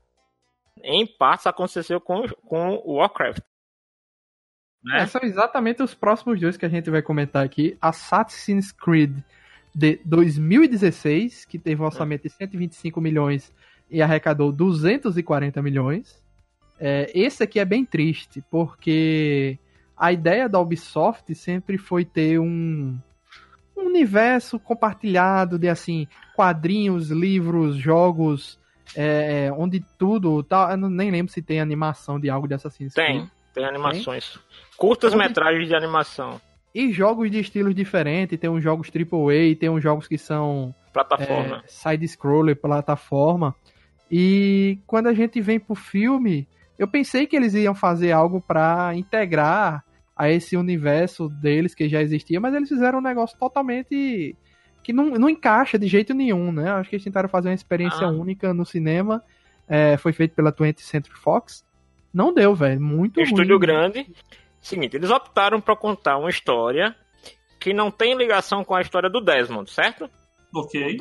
em 0.81 1.05
partes 1.05 1.45
aconteceu 1.45 1.99
com, 1.99 2.25
com 2.47 2.81
o 2.85 2.95
Warcraft. 2.95 3.41
Né? 4.83 5.01
É, 5.01 5.05
são 5.05 5.21
exatamente 5.21 5.83
os 5.83 5.93
próximos 5.93 6.39
dois 6.39 6.55
que 6.55 6.65
a 6.65 6.69
gente 6.69 6.89
vai 6.89 7.01
comentar 7.01 7.45
aqui. 7.45 7.77
Assassin's 7.81 8.71
Creed 8.71 9.19
de 9.75 9.99
2016, 10.05 11.45
que 11.45 11.59
teve 11.59 11.81
um 11.81 11.85
orçamento 11.85 12.23
de 12.23 12.29
125 12.29 13.01
milhões 13.01 13.53
e 13.89 14.01
arrecadou 14.01 14.51
240 14.51 15.61
milhões. 15.61 16.21
É, 16.79 17.11
esse 17.13 17.43
aqui 17.43 17.59
é 17.59 17.65
bem 17.65 17.85
triste, 17.85 18.43
porque 18.49 19.57
a 19.95 20.11
ideia 20.11 20.49
da 20.49 20.59
Ubisoft 20.59 21.33
sempre 21.35 21.77
foi 21.77 22.03
ter 22.03 22.39
um, 22.39 22.99
um 23.77 23.81
universo 23.81 24.59
compartilhado 24.59 25.57
de 25.57 25.69
assim 25.69 26.07
quadrinhos, 26.35 27.09
livros, 27.09 27.75
jogos, 27.75 28.59
é, 28.95 29.45
é 29.45 29.51
onde 29.51 29.83
tudo, 29.97 30.43
tal. 30.43 30.71
Eu 30.71 30.77
não, 30.77 30.89
nem 30.89 31.11
lembro 31.11 31.31
se 31.31 31.41
tem 31.41 31.59
animação 31.59 32.19
de 32.19 32.29
algo 32.29 32.47
de 32.47 32.55
Assassin's 32.55 32.93
Creed. 32.93 33.21
Tem, 33.21 33.31
tem 33.53 33.65
animações. 33.65 34.39
Curtas 34.75 35.13
metragens 35.13 35.67
de 35.67 35.75
animação. 35.75 36.41
E 36.73 36.91
jogos 36.91 37.29
de 37.29 37.39
estilos 37.39 37.75
diferentes, 37.75 38.39
tem 38.39 38.49
uns 38.49 38.63
jogos 38.63 38.89
AAA, 38.89 39.55
tem 39.59 39.69
uns 39.69 39.83
jogos 39.83 40.07
que 40.07 40.17
são 40.17 40.73
plataforma, 40.91 41.57
é, 41.57 41.67
side 41.67 42.07
scroller, 42.07 42.55
plataforma. 42.55 43.55
E 44.15 44.77
quando 44.85 45.07
a 45.07 45.13
gente 45.13 45.41
vem 45.41 45.59
pro 45.59 45.73
filme, 45.73 46.47
eu 46.77 46.87
pensei 46.87 47.25
que 47.25 47.35
eles 47.35 47.55
iam 47.55 47.73
fazer 47.73 48.11
algo 48.11 48.39
para 48.39 48.93
integrar 48.93 49.83
a 50.15 50.29
esse 50.29 50.55
universo 50.55 51.27
deles 51.27 51.73
que 51.73 51.89
já 51.89 51.99
existia, 51.99 52.39
mas 52.39 52.53
eles 52.53 52.69
fizeram 52.69 52.99
um 52.99 53.01
negócio 53.01 53.35
totalmente 53.39 54.35
que 54.83 54.93
não, 54.93 55.09
não 55.09 55.27
encaixa 55.27 55.79
de 55.79 55.87
jeito 55.87 56.13
nenhum, 56.13 56.51
né? 56.51 56.69
Acho 56.73 56.91
que 56.91 56.95
eles 56.97 57.03
tentaram 57.03 57.27
fazer 57.27 57.49
uma 57.49 57.55
experiência 57.55 58.05
ah. 58.05 58.11
única 58.11 58.53
no 58.53 58.63
cinema. 58.63 59.23
É, 59.67 59.97
foi 59.97 60.13
feito 60.13 60.35
pela 60.35 60.51
20th 60.51 60.81
Century 60.81 61.17
Fox. 61.17 61.65
Não 62.13 62.31
deu, 62.31 62.53
velho. 62.53 62.79
Muito 62.79 63.19
um 63.19 63.23
Estúdio 63.23 63.57
grande. 63.57 64.05
Seguinte, 64.61 64.95
eles 64.95 65.09
optaram 65.09 65.59
para 65.59 65.75
contar 65.75 66.19
uma 66.19 66.29
história 66.29 66.95
que 67.59 67.73
não 67.73 67.89
tem 67.89 68.15
ligação 68.15 68.63
com 68.63 68.75
a 68.75 68.81
história 68.81 69.09
do 69.09 69.19
Desmond, 69.19 69.71
certo? 69.71 70.07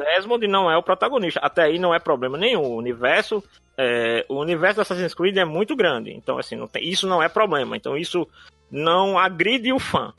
O 0.00 0.04
Desmond 0.04 0.46
não 0.46 0.70
é 0.70 0.76
o 0.76 0.82
protagonista. 0.82 1.40
Até 1.40 1.62
aí 1.62 1.78
não 1.78 1.94
é 1.94 1.98
problema 1.98 2.38
nenhum. 2.38 2.62
O 2.62 2.76
universo, 2.76 3.42
é, 3.76 4.24
o 4.28 4.36
universo 4.36 4.76
da 4.76 4.82
Assassin's 4.82 5.14
Creed 5.14 5.36
é 5.36 5.44
muito 5.44 5.76
grande. 5.76 6.10
Então, 6.10 6.38
assim, 6.38 6.56
não 6.56 6.66
tem, 6.66 6.88
isso 6.88 7.06
não 7.06 7.22
é 7.22 7.28
problema. 7.28 7.76
Então, 7.76 7.96
isso 7.96 8.26
não 8.70 9.18
agride 9.18 9.72
o 9.72 9.78
fã. 9.78 10.12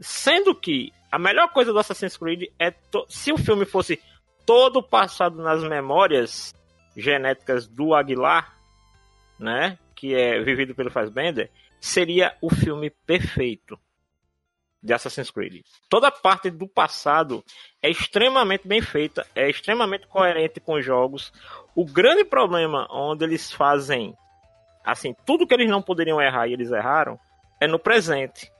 Sendo 0.00 0.54
que 0.54 0.92
a 1.10 1.18
melhor 1.18 1.52
coisa 1.52 1.72
do 1.72 1.78
Assassin's 1.78 2.16
Creed 2.16 2.44
é 2.58 2.70
to... 2.70 3.04
se 3.08 3.32
o 3.32 3.38
filme 3.38 3.64
fosse 3.64 4.00
todo 4.46 4.82
passado 4.82 5.42
nas 5.42 5.62
memórias 5.62 6.54
genéticas 6.96 7.66
do 7.66 7.94
Aguilar, 7.94 8.54
né, 9.38 9.78
que 9.94 10.14
é 10.14 10.40
vivido 10.40 10.74
pelo 10.74 10.90
Fassbender, 10.90 11.50
seria 11.80 12.36
o 12.40 12.50
filme 12.50 12.90
perfeito 12.90 13.78
de 14.82 14.92
Assassin's 14.92 15.30
Creed. 15.30 15.62
Toda 15.88 16.10
parte 16.10 16.50
do 16.50 16.66
passado 16.66 17.44
é 17.80 17.88
extremamente 17.88 18.66
bem 18.66 18.80
feita, 18.80 19.26
é 19.34 19.48
extremamente 19.48 20.06
coerente 20.06 20.60
com 20.60 20.74
os 20.74 20.84
jogos. 20.84 21.32
O 21.74 21.84
grande 21.84 22.24
problema 22.24 22.88
onde 22.90 23.24
eles 23.24 23.52
fazem 23.52 24.16
assim, 24.84 25.14
tudo 25.24 25.46
que 25.46 25.54
eles 25.54 25.70
não 25.70 25.80
poderiam 25.80 26.20
errar 26.20 26.48
e 26.48 26.52
eles 26.52 26.70
erraram 26.70 27.18
é 27.60 27.66
no 27.66 27.78
presente. 27.78 28.50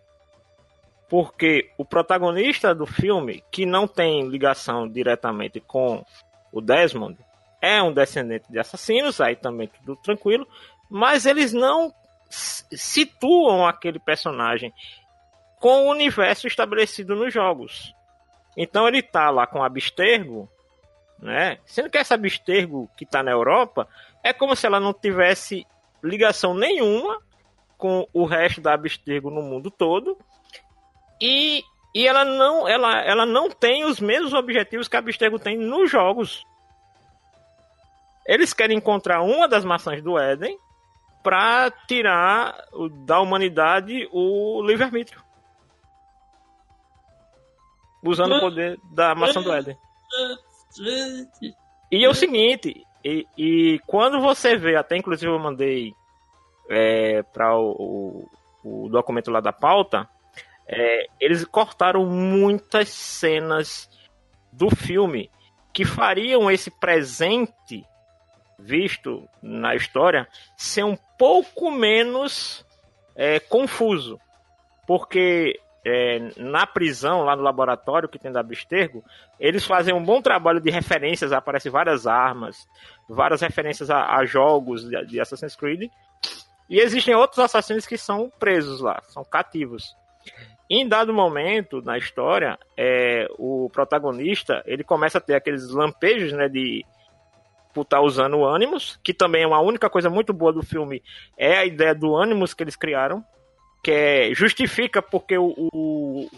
Porque 1.09 1.71
o 1.77 1.85
protagonista 1.85 2.75
do 2.75 2.87
filme, 2.87 3.43
que 3.51 3.67
não 3.67 3.87
tem 3.87 4.29
ligação 4.29 4.89
diretamente 4.89 5.61
com 5.61 6.05
o 6.53 6.61
Desmond, 6.61 7.19
é 7.61 7.83
um 7.83 7.93
descendente 7.93 8.51
de 8.51 8.59
assassinos, 8.59 9.21
aí 9.21 9.37
também 9.37 9.69
tudo 9.69 9.97
tranquilo, 9.97 10.47
mas 10.91 11.27
eles 11.27 11.53
não 11.53 11.93
situam 12.31 13.67
aquele 13.67 13.99
personagem 13.99 14.73
com 15.63 15.87
o 15.87 15.91
universo 15.91 16.49
estabelecido 16.49 17.15
nos 17.15 17.33
jogos. 17.33 17.95
Então 18.57 18.89
ele 18.89 19.01
tá 19.01 19.31
lá 19.31 19.47
com 19.47 19.63
Abstergo, 19.63 20.51
né? 21.21 21.61
Sendo 21.65 21.89
que 21.89 21.97
essa 21.97 22.17
Abstergo 22.17 22.91
que 22.97 23.07
tá 23.07 23.23
na 23.23 23.31
Europa 23.31 23.89
é 24.25 24.33
como 24.33 24.57
se 24.57 24.67
ela 24.67 24.81
não 24.81 24.93
tivesse 24.93 25.65
ligação 26.03 26.53
nenhuma 26.53 27.23
com 27.79 28.09
o 28.13 28.25
resto 28.25 28.61
da 28.61 28.75
Abstergo 28.75 29.31
no 29.31 29.41
mundo 29.41 29.71
todo. 29.71 30.19
E, 31.21 31.63
e 31.95 32.09
ela, 32.09 32.25
não, 32.25 32.67
ela, 32.67 33.01
ela 33.01 33.25
não 33.25 33.49
tem 33.49 33.85
os 33.85 34.01
mesmos 34.01 34.35
objetivos 34.35 34.89
que 34.89 34.97
a 34.97 34.99
Abstergo 34.99 35.39
tem 35.39 35.57
nos 35.57 35.89
jogos. 35.89 36.45
Eles 38.27 38.53
querem 38.53 38.79
encontrar 38.79 39.23
uma 39.23 39.47
das 39.47 39.65
maçãs 39.65 40.03
do 40.03 40.19
Éden 40.19 40.59
para 41.23 41.71
tirar 41.87 42.65
da 43.07 43.21
humanidade 43.21 44.09
o 44.11 44.61
livre-arbítrio. 44.67 45.23
Usando 48.03 48.37
o 48.37 48.41
poder 48.41 48.79
da 48.93 49.15
maçã 49.15 49.41
do 49.41 49.53
Éden. 49.53 49.77
E 51.91 52.05
é 52.05 52.09
o 52.09 52.15
seguinte, 52.15 52.87
e, 53.05 53.27
e 53.37 53.81
quando 53.87 54.21
você 54.21 54.57
vê, 54.57 54.77
até 54.77 54.97
inclusive 54.97 55.31
eu 55.31 55.39
mandei 55.39 55.93
é, 56.71 57.23
para 57.23 57.57
o, 57.57 58.27
o, 58.65 58.85
o, 58.85 58.89
documento 58.89 59.31
lá 59.31 59.41
da 59.41 59.53
pauta, 59.53 60.09
é, 60.67 61.07
eles 61.21 61.45
cortaram 61.45 62.07
muitas 62.07 62.89
cenas 62.89 63.91
do 64.53 64.71
filme 64.75 65.31
que 65.73 65.85
fariam 65.85 66.51
esse 66.51 66.71
presente 66.71 67.85
visto 68.59 69.29
na 69.43 69.75
história 69.75 70.29
ser 70.57 70.85
um 70.85 70.97
pouco 71.19 71.71
menos 71.71 72.65
é, 73.17 73.41
confuso. 73.41 74.19
Porque 74.87 75.61
é, 75.85 76.21
na 76.37 76.67
prisão, 76.67 77.25
lá 77.25 77.35
no 77.35 77.43
laboratório 77.43 78.09
que 78.09 78.19
tem 78.19 78.31
da 78.31 78.41
Abstergo, 78.41 79.05
eles 79.39 79.65
fazem 79.65 79.93
um 79.93 80.05
bom 80.05 80.23
trabalho 80.23 80.61
de 80.61 80.71
referências, 80.71 81.33
aparecem 81.33 81.73
várias 81.73 82.07
armas, 82.07 82.69
várias 83.09 83.41
referências 83.41 83.91
a, 83.91 84.17
a 84.17 84.25
jogos 84.25 84.89
de, 84.89 85.07
de, 85.07 85.21
Assassin's 85.21 85.57
Creed. 85.57 85.91
E 86.71 86.79
existem 86.79 87.15
outros 87.15 87.41
assassinos 87.41 87.87
que 87.87 87.99
são 87.99 88.31
presos 88.39 88.81
lá, 88.81 89.03
são 89.09 89.25
cativos. 89.25 89.97
Em 90.71 90.89
dado 90.89 91.13
momento 91.13 91.83
na 91.83 91.99
história, 91.99 92.59
é, 92.77 93.27
o 93.37 93.69
protagonista 93.71 94.63
ele 94.65 94.85
começa 94.85 95.19
a 95.19 95.21
ter 95.21 95.35
aqueles 95.35 95.69
lampejos 95.69 96.33
né, 96.33 96.49
de 96.49 96.87
estar 97.71 97.85
tá 97.85 98.01
usando 98.01 98.39
o 98.39 98.47
Animus, 98.47 98.99
que 99.03 99.13
também 99.13 99.43
é 99.43 99.47
uma 99.47 99.61
única 99.61 99.91
coisa 99.91 100.09
muito 100.09 100.33
boa 100.33 100.53
do 100.53 100.63
filme, 100.63 101.03
é 101.37 101.59
a 101.59 101.65
ideia 101.65 101.95
do 101.95 102.17
Animus 102.17 102.55
que 102.55 102.63
eles 102.63 102.77
criaram, 102.77 103.25
que 103.83 103.91
é, 103.91 104.35
justifica 104.35 105.03
porque 105.03 105.37
o, 105.37 106.29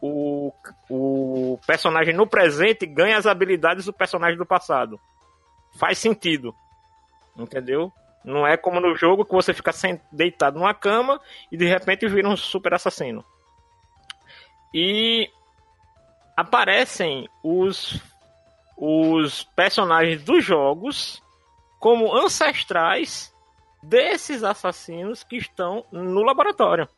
o, 0.00 0.52
o, 0.88 1.58
personagem 1.66 2.14
no 2.14 2.26
presente 2.26 2.86
ganha 2.86 3.18
as 3.18 3.26
habilidades 3.26 3.84
do 3.84 3.92
personagem 3.92 4.38
do 4.38 4.46
passado. 4.46 4.98
Faz 5.78 5.98
sentido. 5.98 6.54
Entendeu? 7.36 7.92
Não 8.24 8.46
é 8.46 8.56
como 8.56 8.80
no 8.80 8.94
jogo 8.94 9.24
que 9.24 9.32
você 9.32 9.52
fica 9.52 9.72
deitado 10.12 10.58
numa 10.58 10.74
cama 10.74 11.20
e 11.50 11.56
de 11.56 11.66
repente 11.66 12.06
vira 12.06 12.28
um 12.28 12.36
super 12.36 12.74
assassino. 12.74 13.24
E 14.72 15.28
aparecem 16.36 17.28
os 17.42 18.00
os 18.82 19.44
personagens 19.54 20.22
dos 20.22 20.42
jogos 20.42 21.22
como 21.78 22.16
ancestrais 22.16 23.30
desses 23.82 24.42
assassinos 24.42 25.22
que 25.22 25.36
estão 25.36 25.84
no 25.90 26.22
laboratório. 26.22 26.88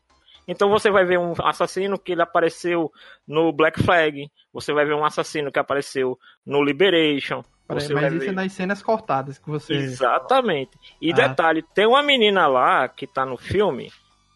Então 0.46 0.68
você 0.68 0.90
vai 0.90 1.04
ver 1.04 1.18
um 1.18 1.34
assassino 1.44 1.98
que 1.98 2.12
ele 2.12 2.22
apareceu 2.22 2.90
no 3.26 3.52
Black 3.52 3.82
Flag, 3.82 4.28
você 4.52 4.72
vai 4.72 4.84
ver 4.84 4.94
um 4.94 5.04
assassino 5.04 5.52
que 5.52 5.58
apareceu 5.58 6.18
no 6.44 6.62
Liberation. 6.62 7.42
Você 7.68 7.94
mas 7.94 8.12
isso 8.12 8.24
ver... 8.24 8.28
é 8.28 8.32
nas 8.32 8.52
cenas 8.52 8.82
cortadas 8.82 9.38
que 9.38 9.48
você. 9.48 9.72
Exatamente. 9.74 10.72
E 11.00 11.12
ah. 11.12 11.14
detalhe, 11.14 11.62
tem 11.74 11.86
uma 11.86 12.02
menina 12.02 12.46
lá 12.46 12.88
que 12.88 13.06
tá 13.06 13.24
no 13.24 13.36
filme, 13.36 13.90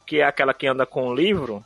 que 0.07 0.21
é 0.21 0.25
aquela 0.25 0.55
que 0.55 0.67
anda 0.67 0.87
com 0.87 1.09
o 1.09 1.15
livro, 1.15 1.65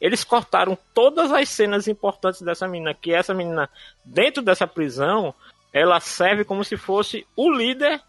eles 0.00 0.24
cortaram 0.24 0.78
todas 0.94 1.30
as 1.30 1.48
cenas 1.48 1.86
importantes 1.86 2.40
dessa 2.40 2.66
menina, 2.66 2.94
que 2.94 3.12
essa 3.12 3.34
menina, 3.34 3.68
dentro 4.04 4.42
dessa 4.42 4.66
prisão, 4.66 5.34
ela 5.72 6.00
serve 6.00 6.44
como 6.44 6.64
se 6.64 6.76
fosse 6.76 7.26
o 7.36 7.50
líder 7.52 8.00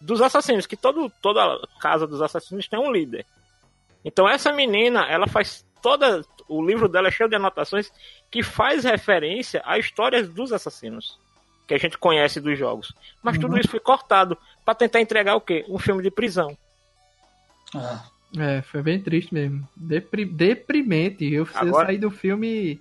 dos 0.00 0.20
assassinos, 0.20 0.66
que 0.66 0.76
todo, 0.76 1.10
toda 1.22 1.60
casa 1.80 2.06
dos 2.06 2.22
assassinos 2.22 2.68
tem 2.68 2.78
um 2.78 2.90
líder. 2.90 3.26
Então 4.04 4.28
essa 4.28 4.52
menina, 4.52 5.06
ela 5.06 5.26
faz 5.26 5.66
toda. 5.82 6.24
O 6.48 6.64
livro 6.64 6.88
dela 6.88 7.08
é 7.08 7.10
cheio 7.10 7.28
de 7.28 7.36
anotações 7.36 7.92
que 8.30 8.42
faz 8.42 8.84
referência 8.84 9.62
a 9.64 9.78
histórias 9.78 10.28
dos 10.28 10.52
assassinos. 10.52 11.18
Que 11.66 11.74
a 11.74 11.78
gente 11.78 11.98
conhece 11.98 12.40
dos 12.40 12.58
jogos. 12.58 12.94
Mas 13.22 13.36
uhum. 13.36 13.42
tudo 13.42 13.58
isso 13.58 13.68
foi 13.68 13.80
cortado 13.80 14.38
para 14.64 14.74
tentar 14.74 15.00
entregar 15.00 15.34
o 15.34 15.40
quê? 15.40 15.66
Um 15.68 15.78
filme 15.78 16.02
de 16.02 16.10
prisão. 16.10 16.56
Ah. 17.74 18.06
É, 18.36 18.60
foi 18.62 18.82
bem 18.82 19.00
triste 19.00 19.32
mesmo. 19.32 19.66
Depri 19.76 20.24
deprimente. 20.24 21.30
Eu 21.32 21.48
Agora... 21.54 21.86
saí 21.86 21.98
do 21.98 22.10
filme 22.10 22.80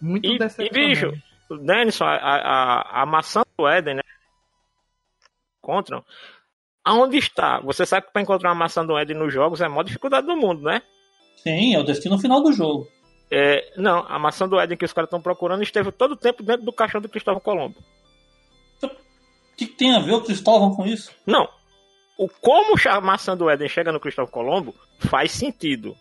muito 0.00 0.26
e, 0.26 0.38
decepcionado. 0.38 0.78
E, 0.78 0.88
bicho, 0.88 1.22
Denison, 1.64 2.04
a, 2.04 2.16
a, 2.16 3.02
a 3.02 3.06
maçã 3.06 3.42
do 3.56 3.68
Éden, 3.68 3.96
né? 3.96 4.02
Encontram. 5.58 6.04
Aonde 6.84 7.18
está? 7.18 7.60
Você 7.60 7.84
sabe 7.84 8.06
que 8.06 8.12
para 8.12 8.22
encontrar 8.22 8.50
uma 8.50 8.54
maçã 8.54 8.84
do 8.84 8.96
Éden 8.96 9.16
nos 9.16 9.32
jogos 9.32 9.60
é 9.60 9.66
a 9.66 9.68
maior 9.68 9.82
dificuldade 9.82 10.26
do 10.26 10.36
mundo, 10.36 10.62
né? 10.62 10.82
Sim, 11.36 11.74
é 11.74 11.78
o 11.78 11.84
destino 11.84 12.18
final 12.18 12.42
do 12.42 12.52
jogo. 12.52 12.88
É, 13.30 13.72
não, 13.76 14.04
a 14.08 14.18
maçã 14.18 14.48
do 14.48 14.58
Éden 14.58 14.76
que 14.76 14.84
os 14.84 14.92
caras 14.92 15.06
estão 15.08 15.20
procurando 15.20 15.62
esteve 15.62 15.92
todo 15.92 16.12
o 16.12 16.16
tempo 16.16 16.42
dentro 16.42 16.64
do 16.64 16.72
caixão 16.72 17.00
do 17.00 17.08
Cristóvão 17.08 17.40
Colombo. 17.40 17.76
O 18.82 18.88
que, 19.56 19.66
que 19.66 19.76
tem 19.76 19.94
a 19.94 20.00
ver 20.00 20.12
o 20.12 20.22
Cristóvão 20.22 20.74
com 20.74 20.86
isso? 20.86 21.12
Não, 21.26 21.46
o 22.16 22.28
como 22.28 22.74
a 22.86 23.00
maçã 23.00 23.36
do 23.36 23.48
Éden 23.48 23.68
chega 23.68 23.92
no 23.92 24.00
Cristóvão 24.00 24.30
Colombo 24.30 24.74
faz 24.98 25.32
sentido. 25.32 25.96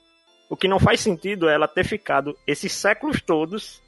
O 0.50 0.58
que 0.58 0.68
não 0.68 0.80
faz 0.80 1.02
sentido 1.02 1.48
é 1.48 1.54
ela 1.54 1.68
ter 1.68 1.86
ficado 1.86 2.38
esses 2.48 2.72
séculos 2.72 3.22
todos 3.22 3.82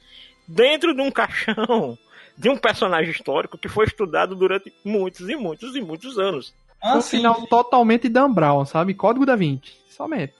dentro 0.46 0.94
de 0.94 1.00
um 1.00 1.10
caixão 1.10 1.98
de 2.36 2.48
um 2.48 2.56
personagem 2.56 3.10
histórico 3.10 3.58
que 3.58 3.68
foi 3.68 3.84
estudado 3.84 4.34
durante 4.34 4.72
muitos 4.84 5.28
e 5.28 5.36
muitos 5.36 5.76
e 5.76 5.80
muitos 5.80 6.18
anos. 6.18 6.54
Ah, 6.82 6.96
um 6.96 7.02
final 7.02 7.46
totalmente 7.46 8.08
Dan 8.08 8.32
Brown, 8.32 8.64
sabe? 8.64 8.92
Código 8.92 9.24
da 9.24 9.36
Vinci, 9.36 9.72
somente. 9.88 10.34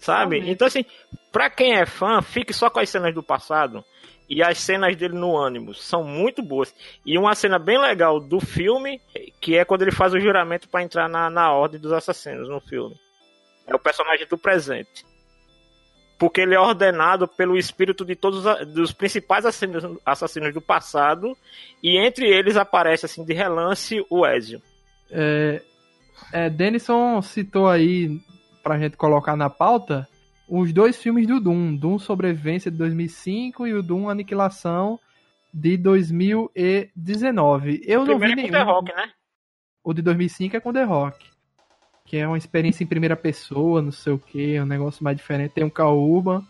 Sabe? 0.00 0.36
Somente. 0.36 0.50
Então, 0.50 0.66
assim, 0.66 0.84
pra 1.30 1.48
quem 1.48 1.74
é 1.74 1.86
fã, 1.86 2.20
fique 2.20 2.52
só 2.52 2.68
com 2.68 2.80
as 2.80 2.90
cenas 2.90 3.14
do 3.14 3.22
passado 3.22 3.84
e 4.28 4.42
as 4.42 4.58
cenas 4.58 4.96
dele 4.96 5.14
no 5.14 5.36
ânimo 5.36 5.74
são 5.74 6.02
muito 6.02 6.42
boas. 6.42 6.74
E 7.04 7.18
uma 7.18 7.34
cena 7.34 7.58
bem 7.58 7.78
legal 7.78 8.18
do 8.18 8.40
filme, 8.40 9.00
que 9.40 9.56
é 9.56 9.64
quando 9.64 9.82
ele 9.82 9.92
faz 9.92 10.14
o 10.14 10.20
juramento 10.20 10.70
para 10.70 10.82
entrar 10.82 11.08
na, 11.08 11.28
na 11.28 11.52
ordem 11.52 11.78
dos 11.78 11.92
assassinos 11.92 12.48
no 12.48 12.58
filme. 12.58 12.98
É 13.66 13.74
o 13.74 13.78
personagem 13.78 14.26
do 14.26 14.38
presente. 14.38 15.04
Porque 16.18 16.40
ele 16.40 16.54
é 16.54 16.58
ordenado 16.58 17.28
pelo 17.28 17.58
espírito 17.58 18.04
de 18.04 18.16
todos 18.16 18.44
os 18.76 18.92
principais 18.92 19.44
assassinos, 19.44 19.98
assassinos 20.04 20.54
do 20.54 20.62
passado. 20.62 21.36
E 21.82 21.98
entre 21.98 22.26
eles 22.26 22.56
aparece 22.56 23.04
assim 23.04 23.24
de 23.24 23.34
relance 23.34 24.02
o 24.08 24.26
Ezio. 24.26 24.62
É, 25.12 25.62
é, 26.32 26.50
Denison 26.50 27.20
citou 27.20 27.68
aí 27.68 28.20
pra 28.62 28.78
gente 28.78 28.96
colocar 28.96 29.36
na 29.36 29.50
pauta 29.50 30.08
os 30.48 30.72
dois 30.72 30.96
filmes 31.00 31.26
do 31.26 31.40
Doom, 31.40 31.76
Doom 31.76 31.98
Sobrevivência 31.98 32.70
de 32.70 32.78
2005 32.78 33.66
e 33.66 33.74
o 33.74 33.82
Doom 33.82 34.08
Aniquilação 34.08 34.98
de 35.52 35.76
2019. 35.76 37.82
Eu 37.84 38.06
não 38.06 38.18
vi 38.18 38.34
nenhum. 38.34 38.48
É 38.48 38.50
com 38.50 38.52
The 38.52 38.62
Rock, 38.62 38.94
né? 38.94 39.10
O 39.84 39.92
de 39.92 40.00
2005 40.02 40.56
é 40.56 40.60
com 40.60 40.72
The 40.72 40.84
Rock. 40.84 41.30
Que 42.04 42.16
é 42.18 42.26
uma 42.26 42.38
experiência 42.38 42.82
em 42.82 42.86
primeira 42.86 43.16
pessoa, 43.16 43.82
não 43.82 43.92
sei 43.92 44.12
o 44.12 44.18
que, 44.18 44.60
um 44.60 44.66
negócio 44.66 45.04
mais 45.04 45.16
diferente. 45.16 45.54
Tem 45.54 45.64
um 45.64 45.70
Kaúba. 45.70 46.42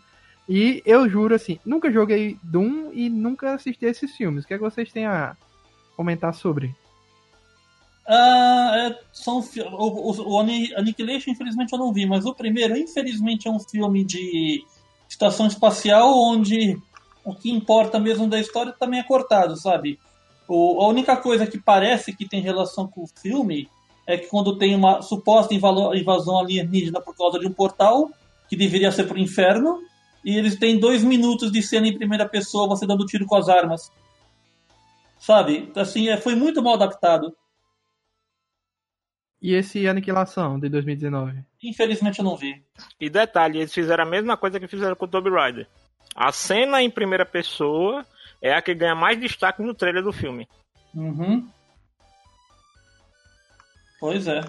E 0.47 0.81
eu 0.85 1.07
juro 1.07 1.35
assim, 1.35 1.59
nunca 1.65 1.91
joguei 1.91 2.37
Doom 2.43 2.91
e 2.93 3.09
nunca 3.09 3.53
assisti 3.53 3.85
esses 3.85 4.15
filmes. 4.15 4.43
O 4.43 4.47
que, 4.47 4.53
é 4.53 4.57
que 4.57 4.63
vocês 4.63 4.91
têm 4.91 5.05
a 5.05 5.37
comentar 5.95 6.33
sobre? 6.33 6.75
Uh, 8.07 8.75
é, 8.75 8.99
são, 9.13 9.39
o, 9.39 10.11
o, 10.11 10.33
o 10.33 10.39
Annihilation, 10.39 11.31
infelizmente, 11.31 11.71
eu 11.71 11.79
não 11.79 11.93
vi, 11.93 12.05
mas 12.05 12.25
o 12.25 12.33
primeiro, 12.33 12.77
infelizmente, 12.77 13.47
é 13.47 13.51
um 13.51 13.59
filme 13.59 14.03
de 14.03 14.63
estação 15.07 15.47
espacial 15.47 16.13
onde 16.13 16.77
o 17.23 17.33
que 17.33 17.49
importa 17.49 17.99
mesmo 17.99 18.27
da 18.27 18.39
história 18.39 18.73
também 18.73 18.99
é 18.99 19.03
cortado, 19.03 19.55
sabe? 19.55 19.99
O, 20.47 20.81
a 20.81 20.87
única 20.87 21.15
coisa 21.15 21.47
que 21.47 21.57
parece 21.57 22.13
que 22.13 22.27
tem 22.27 22.41
relação 22.41 22.87
com 22.87 23.03
o 23.03 23.07
filme 23.07 23.69
é 24.05 24.17
que 24.17 24.27
quando 24.27 24.57
tem 24.57 24.75
uma 24.75 25.01
suposta 25.01 25.53
invasão 25.53 26.37
alienígena 26.37 26.99
por 26.99 27.15
causa 27.15 27.39
de 27.39 27.47
um 27.47 27.53
portal, 27.53 28.09
que 28.49 28.57
deveria 28.57 28.91
ser 28.91 29.05
pro 29.05 29.17
inferno, 29.17 29.79
e 30.25 30.37
eles 30.37 30.57
têm 30.57 30.77
dois 30.77 31.03
minutos 31.03 31.51
de 31.51 31.61
cena 31.61 31.87
em 31.87 31.97
primeira 31.97 32.27
pessoa, 32.27 32.67
você 32.67 32.85
dando 32.85 33.05
tiro 33.05 33.25
com 33.25 33.35
as 33.35 33.47
armas. 33.47 33.89
Sabe? 35.19 35.71
Assim, 35.75 36.09
é, 36.09 36.17
foi 36.17 36.35
muito 36.35 36.61
mal 36.61 36.73
adaptado. 36.73 37.33
E 39.43 39.53
esse 39.55 39.85
Aniquilação 39.89 40.57
de 40.57 40.69
2019? 40.69 41.43
Infelizmente 41.61 42.19
eu 42.19 42.23
não 42.23 42.37
vi. 42.37 42.63
E 42.97 43.09
detalhe, 43.09 43.59
eles 43.59 43.73
fizeram 43.73 44.05
a 44.05 44.09
mesma 44.09 44.37
coisa 44.37 44.57
que 44.57 44.69
fizeram 44.69 44.95
com 44.95 45.03
o 45.03 45.07
Tomb 45.07 45.29
Raider. 45.29 45.67
A 46.15 46.31
cena 46.31 46.81
em 46.81 46.89
primeira 46.89 47.25
pessoa 47.25 48.05
é 48.41 48.53
a 48.53 48.61
que 48.61 48.73
ganha 48.73 48.95
mais 48.95 49.19
destaque 49.19 49.61
no 49.61 49.73
trailer 49.73 50.01
do 50.01 50.13
filme. 50.13 50.47
Uhum. 50.95 51.45
Pois 53.99 54.27
é. 54.27 54.41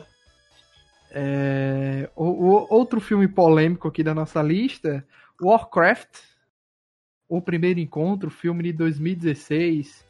é 1.10 2.08
o, 2.14 2.26
o, 2.26 2.66
outro 2.72 3.00
filme 3.00 3.26
polêmico 3.26 3.88
aqui 3.88 4.04
da 4.04 4.14
nossa 4.14 4.40
lista, 4.40 5.04
Warcraft, 5.42 6.20
O 7.28 7.42
Primeiro 7.42 7.80
Encontro, 7.80 8.30
filme 8.30 8.62
de 8.62 8.72
2016. 8.74 10.04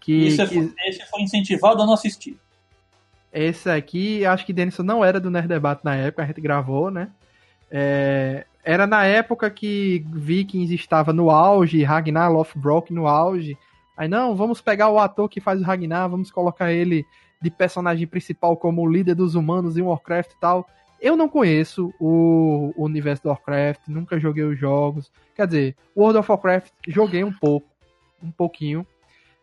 Que, 0.00 0.28
Isso 0.28 0.40
é, 0.40 0.46
que... 0.46 0.72
Esse 0.86 1.04
foi 1.10 1.20
incentivado 1.20 1.82
a 1.82 1.86
não 1.86 1.92
assistir. 1.92 2.38
Esse 3.32 3.70
aqui, 3.70 4.24
acho 4.24 4.44
que 4.44 4.52
Denison 4.52 4.82
não 4.82 5.04
era 5.04 5.20
do 5.20 5.30
Nerd 5.30 5.48
Debate 5.48 5.84
na 5.84 5.94
época, 5.94 6.22
a 6.22 6.26
gente 6.26 6.40
gravou, 6.40 6.90
né? 6.90 7.08
É, 7.70 8.44
era 8.64 8.86
na 8.86 9.04
época 9.04 9.48
que 9.50 10.04
Vikings 10.12 10.74
estava 10.74 11.12
no 11.12 11.30
auge, 11.30 11.84
Ragnar 11.84 12.32
Lothbrok 12.32 12.92
no 12.92 13.06
auge. 13.06 13.56
Aí, 13.96 14.08
não, 14.08 14.34
vamos 14.34 14.60
pegar 14.60 14.88
o 14.88 14.98
ator 14.98 15.28
que 15.28 15.40
faz 15.40 15.60
o 15.60 15.64
Ragnar, 15.64 16.08
vamos 16.08 16.30
colocar 16.30 16.72
ele 16.72 17.04
de 17.40 17.50
personagem 17.50 18.06
principal 18.06 18.56
como 18.56 18.88
líder 18.88 19.14
dos 19.14 19.34
humanos 19.34 19.76
em 19.76 19.82
Warcraft 19.82 20.32
e 20.32 20.40
tal. 20.40 20.68
Eu 21.00 21.16
não 21.16 21.28
conheço 21.28 21.94
o 21.98 22.74
universo 22.76 23.22
do 23.22 23.28
Warcraft, 23.30 23.80
nunca 23.88 24.20
joguei 24.20 24.44
os 24.44 24.58
jogos. 24.58 25.10
Quer 25.34 25.46
dizer, 25.46 25.76
World 25.96 26.18
of 26.18 26.30
Warcraft 26.30 26.72
joguei 26.88 27.24
um 27.24 27.32
pouco, 27.32 27.66
um 28.22 28.30
pouquinho. 28.30 28.86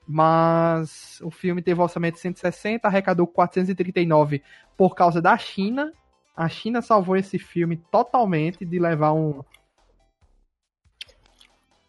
Mas 0.07 1.19
o 1.21 1.29
filme 1.29 1.61
teve 1.61 1.81
orçamento 1.81 2.15
de 2.15 2.21
160, 2.21 2.87
arrecadou 2.87 3.27
439 3.27 4.41
por 4.77 4.95
causa 4.95 5.21
da 5.21 5.37
China. 5.37 5.91
A 6.35 6.47
China 6.47 6.81
salvou 6.81 7.15
esse 7.17 7.37
filme 7.37 7.77
totalmente 7.91 8.63
de 8.63 8.79
levar 8.79 9.11
um. 9.11 9.43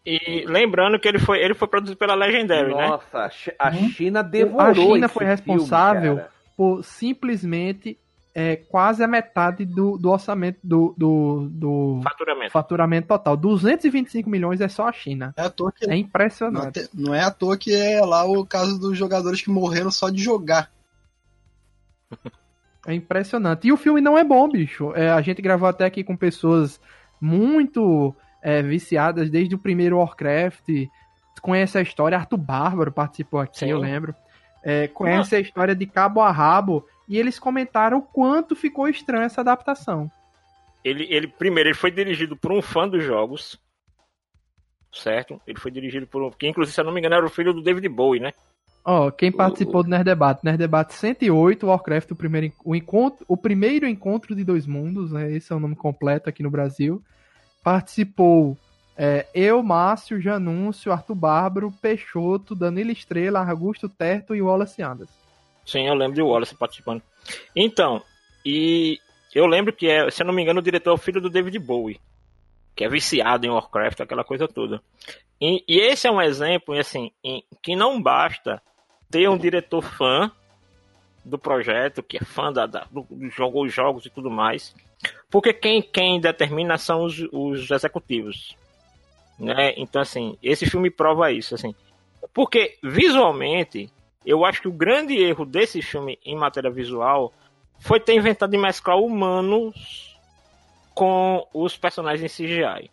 E 0.05 0.45
lembrando 0.47 0.99
que 0.99 1.07
ele 1.07 1.19
foi, 1.19 1.39
ele 1.39 1.55
foi 1.55 1.69
produzido 1.69 1.99
pela 1.99 2.15
Legendary, 2.15 2.75
né? 2.75 2.89
Nossa, 2.89 3.31
a 3.59 3.69
Uhum. 3.71 3.89
China 3.91 4.23
devorou 4.23 4.71
A 4.71 4.75
China 4.75 5.07
esse 5.07 5.15
foi 5.15 5.21
filme, 5.27 5.31
responsável 5.37 6.17
cara. 6.17 6.31
por 6.57 6.83
simplesmente 6.83 7.99
é, 8.41 8.55
quase 8.55 9.03
a 9.03 9.09
metade 9.09 9.65
do, 9.65 9.99
do 9.99 10.11
orçamento 10.11 10.61
do, 10.63 10.95
do, 10.97 11.49
do 11.51 12.01
Faturamento. 12.05 12.53
faturamento 12.53 13.09
total. 13.09 13.37
225 13.37 14.31
milhões 14.31 14.61
é 14.61 14.69
só 14.69 14.87
a 14.89 14.93
China. 14.93 15.35
É 15.37 15.43
à 15.43 15.51
toa 15.51 15.73
que 15.73 15.91
É 15.91 15.97
impressionante. 15.97 16.87
te- 16.87 16.89
não 16.95 17.13
é 17.13 17.21
à 17.25 17.33
toa 17.33 17.57
que 17.57 17.75
é 17.75 18.01
lá 18.01 18.25
o 18.25 18.47
caso 18.47 18.79
dos 18.79 18.97
jogadores 18.97 19.43
que 19.43 19.51
morreram 19.51 19.91
só 19.91 20.09
de 20.09 20.23
jogar. 20.23 20.71
É 22.87 22.95
impressionante. 22.95 23.67
E 23.67 23.73
o 23.73 23.77
filme 23.77 24.01
não 24.01 24.17
é 24.17 24.23
bom, 24.25 24.49
bicho. 24.49 24.93
É, 24.95 25.11
a 25.11 25.21
gente 25.21 25.43
gravou 25.43 25.69
até 25.69 25.85
aqui 25.85 26.05
com 26.05 26.17
pessoas 26.17 26.81
muito 27.21 28.15
é, 28.43 28.63
viciadas 28.63 29.29
desde 29.31 29.55
o 29.55 29.59
primeiro 29.59 29.99
Warcraft. 29.99 30.69
Conhece 31.43 31.77
a 31.77 31.83
história. 31.83 32.17
Arthur 32.17 32.37
Bárbaro 32.39 32.93
participou 32.93 33.41
aqui, 33.41 33.59
Sim. 33.59 33.71
eu 33.71 33.79
lembro. 33.79 34.15
É, 34.63 34.87
conhece 34.89 35.35
a 35.37 35.41
história 35.41 35.75
de 35.75 35.87
cabo 35.87 36.21
a 36.21 36.31
rabo. 36.31 36.87
E 37.09 37.19
eles 37.19 37.39
comentaram 37.39 37.99
o 37.99 38.03
quanto 38.03 38.55
ficou 38.55 38.89
estranha 38.89 39.25
essa 39.25 39.41
adaptação. 39.41 40.11
Ele, 40.85 41.07
ele 41.11 41.27
primeiro 41.27 41.71
ele 41.71 41.77
foi 41.77 41.91
dirigido 41.91 42.37
por 42.37 42.53
um 42.53 42.63
fã 42.63 42.89
dos 42.89 43.03
jogos, 43.03 43.59
certo? 44.93 45.41
Ele 45.47 45.59
foi 45.59 45.71
dirigido 45.71 46.07
por 46.07 46.23
um, 46.23 46.31
que 46.31 46.47
inclusive 46.47 46.75
se 46.75 46.81
eu 46.81 46.85
não 46.85 46.93
me 46.93 47.01
engano 47.01 47.17
era 47.17 47.27
o 47.27 47.31
filho 47.31 47.53
do 47.53 47.63
David 47.63 47.89
Bowie, 47.89 48.21
né? 48.21 48.33
Ó, 48.85 49.11
quem 49.11 49.31
participou 49.31 49.83
do 49.83 49.91
Nerd 49.91 50.05
Debate? 50.05 50.45
Nerd 50.45 50.59
Debate 50.59 50.95
108, 50.95 51.67
Warcraft, 51.67 52.11
o 52.13 52.17
primeiro, 52.17 52.53
o, 52.65 52.75
encontro, 52.75 53.25
o 53.29 53.37
primeiro 53.37 53.87
encontro 53.87 54.35
de 54.35 54.45
dois 54.45 54.67
mundos, 54.67 55.13
né? 55.13 55.31
esse 55.31 55.53
é 55.53 55.57
o 55.57 55.61
nome 55.61 55.77
completo 55.77 56.31
aqui 56.31 56.43
no 56.43 56.51
Brasil. 56.51 57.03
Participou 57.63 58.57
é, 58.97 59.27
eu, 59.33 59.63
Márcio, 59.63 60.21
Janúncio, 60.21 60.91
Arthur 60.91 61.15
Bárbaro, 61.15 61.73
Peixoto, 61.83 62.55
Danilo 62.55 62.91
Estrela, 62.91 63.49
Augusto 63.49 63.89
Terto 63.89 64.35
e 64.35 64.41
Wallace 64.41 64.83
Anderson. 64.83 65.13
Sim, 65.69 65.87
eu 65.87 65.95
lembro 65.95 66.15
de 66.15 66.23
Wallace 66.23 66.55
participando. 66.55 67.03
Então, 67.55 68.03
e 68.43 68.99
eu 69.35 69.47
lembro 69.47 69.71
que 69.71 69.87
é, 69.87 70.11
se 70.11 70.23
eu 70.23 70.27
não 70.27 70.33
me 70.33 70.41
engano, 70.41 70.61
o 70.61 70.63
diretor 70.63 70.93
é 70.93 70.95
o 70.95 70.99
filho 70.99 71.21
do 71.21 71.29
David 71.29 71.59
Bowie, 71.59 72.01
que 72.75 72.85
é 72.85 72.89
viciado 72.89 73.47
em 73.47 73.51
Warcraft, 73.51 74.01
aquela 74.01 74.25
coisa 74.25 74.49
toda. 74.49 74.81
E, 75.39 75.63
e 75.69 75.79
esse 75.79 76.07
é 76.07 76.11
um 76.11 76.23
exemplo, 76.23 76.75
assim, 76.75 77.11
em, 77.23 77.45
que 77.63 77.77
não 77.77 78.01
basta 78.01 78.63
ter 79.11 79.29
um 79.29 79.37
diretor 79.37 79.83
fã 79.83 80.33
do 81.23 81.39
projeto, 81.39 82.03
que 82.03 82.17
é 82.17 82.25
fã 82.25 82.51
da, 82.51 82.65
da, 82.65 82.87
do, 82.91 83.03
do 83.03 83.29
jogo, 83.29 83.63
os 83.63 83.73
jogos 83.73 84.07
e 84.07 84.11
tudo 84.11 84.31
mais, 84.31 84.75
porque 85.31 85.53
quem, 85.53 85.83
quem 85.83 86.19
determina 86.19 86.79
são 86.79 87.05
os, 87.05 87.19
os 87.31 87.71
executivos. 87.71 88.57
Né? 89.39 89.75
Então, 89.77 90.01
assim, 90.01 90.39
esse 90.43 90.65
filme 90.65 90.91
prova 90.91 91.31
isso, 91.31 91.55
assim. 91.55 91.75
Porque, 92.33 92.79
visualmente, 92.83 93.93
eu 94.31 94.45
acho 94.45 94.61
que 94.61 94.69
o 94.69 94.73
grande 94.73 95.17
erro 95.17 95.45
desse 95.47 95.81
filme 95.83 96.19
em 96.25 96.37
matéria 96.37 96.71
visual 96.71 97.33
foi 97.81 97.99
ter 98.01 98.15
inventado 98.15 98.51
de 98.51 98.59
mesclar 98.59 98.99
humanos 98.99 100.19
com 100.95 101.47
os 101.55 101.77
personagens 101.77 102.23
em 102.41 102.45
CGI. 102.47 102.91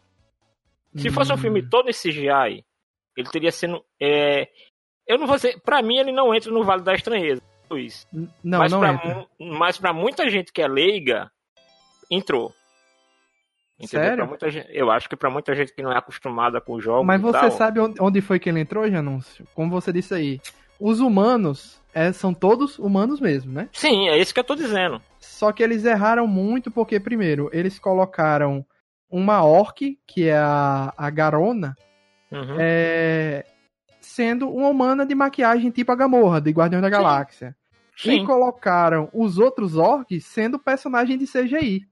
Se 0.98 1.10
fosse 1.10 1.32
um 1.32 1.36
Hum. 1.36 1.40
filme 1.40 1.62
todo 1.68 1.90
em 1.90 1.94
CGI, 1.94 2.64
ele 3.18 3.30
teria 3.30 3.52
sido. 3.52 3.84
é, 4.00 4.48
eu 5.08 5.18
não 5.18 5.28
vou 5.28 5.36
dizer. 5.36 5.60
Pra 5.62 5.82
mim, 5.82 5.98
ele 5.98 6.12
não 6.12 6.34
entra 6.34 6.52
no 6.52 6.64
Vale 6.64 6.82
da 6.84 6.94
Estranheza, 6.94 7.42
Luiz. 7.70 8.08
Não, 8.44 8.60
mas, 8.60 8.72
não 8.72 8.80
pra, 8.80 8.94
entra. 8.94 9.28
mas 9.40 9.78
pra 9.78 9.94
muita 9.94 10.30
gente 10.30 10.52
que 10.54 10.62
é 10.62 10.68
leiga, 10.68 11.30
entrou. 12.10 12.54
Entendeu? 13.78 14.08
Sério? 14.10 14.28
Muita 14.28 14.50
gente, 14.50 14.68
eu 14.72 14.90
acho 14.90 15.10
que 15.10 15.16
pra 15.18 15.30
muita 15.30 15.54
gente 15.54 15.74
que 15.74 15.82
não 15.84 15.92
é 15.92 15.98
acostumada 15.98 16.62
com 16.62 16.80
jogos. 16.80 17.06
Mas 17.06 17.22
você 17.22 17.40
tal, 17.40 17.52
sabe 17.52 17.80
onde, 17.82 18.02
onde 18.02 18.22
foi 18.22 18.40
que 18.40 18.48
ele 18.50 18.62
entrou, 18.62 18.90
Janúncio? 18.90 19.46
Como 19.54 19.70
você 19.70 19.92
disse 19.92 20.14
aí. 20.14 20.40
Os 20.80 21.00
humanos 21.00 21.82
é, 21.94 22.12
são 22.12 22.34
todos 22.34 22.78
humanos 22.78 23.20
mesmo, 23.20 23.52
né? 23.52 23.70
Sim, 23.72 24.10
é 24.10 24.18
isso 24.18 24.34
que 24.34 24.40
eu 24.40 24.44
tô 24.44 24.56
dizendo. 24.56 25.02
Só 25.20 25.52
que 25.52 25.64
eles 25.64 25.86
erraram 25.86 26.28
muito 26.28 26.70
porque, 26.70 27.00
primeiro, 27.00 27.50
eles 27.54 27.80
colocaram 27.80 28.66
uma 29.10 29.44
orc, 29.44 29.98
que 30.06 30.28
é 30.28 30.38
a, 30.38 30.94
a 30.98 31.10
Garona, 31.10 31.76
Uhum. 32.32 32.58
é, 32.60 33.46
sendo 34.02 34.50
uma 34.50 34.68
humana 34.68 35.06
de 35.06 35.16
maquiagem 35.16 35.70
tipo 35.72 35.92
a 35.92 35.96
Gamorra, 35.96 36.42
de 36.42 36.52
Guardiões 36.52 36.82
da. 36.82 36.90
Galáxia. 36.90 37.56
Sim, 37.96 38.24
E 38.24 38.26
colocaram 38.26 39.10
os 39.14 39.38
outros 39.38 39.78
orcs 39.78 40.26
sendo 40.26 40.60
personagem 40.60 41.18
de 41.18 41.26
CGI. 41.26 41.88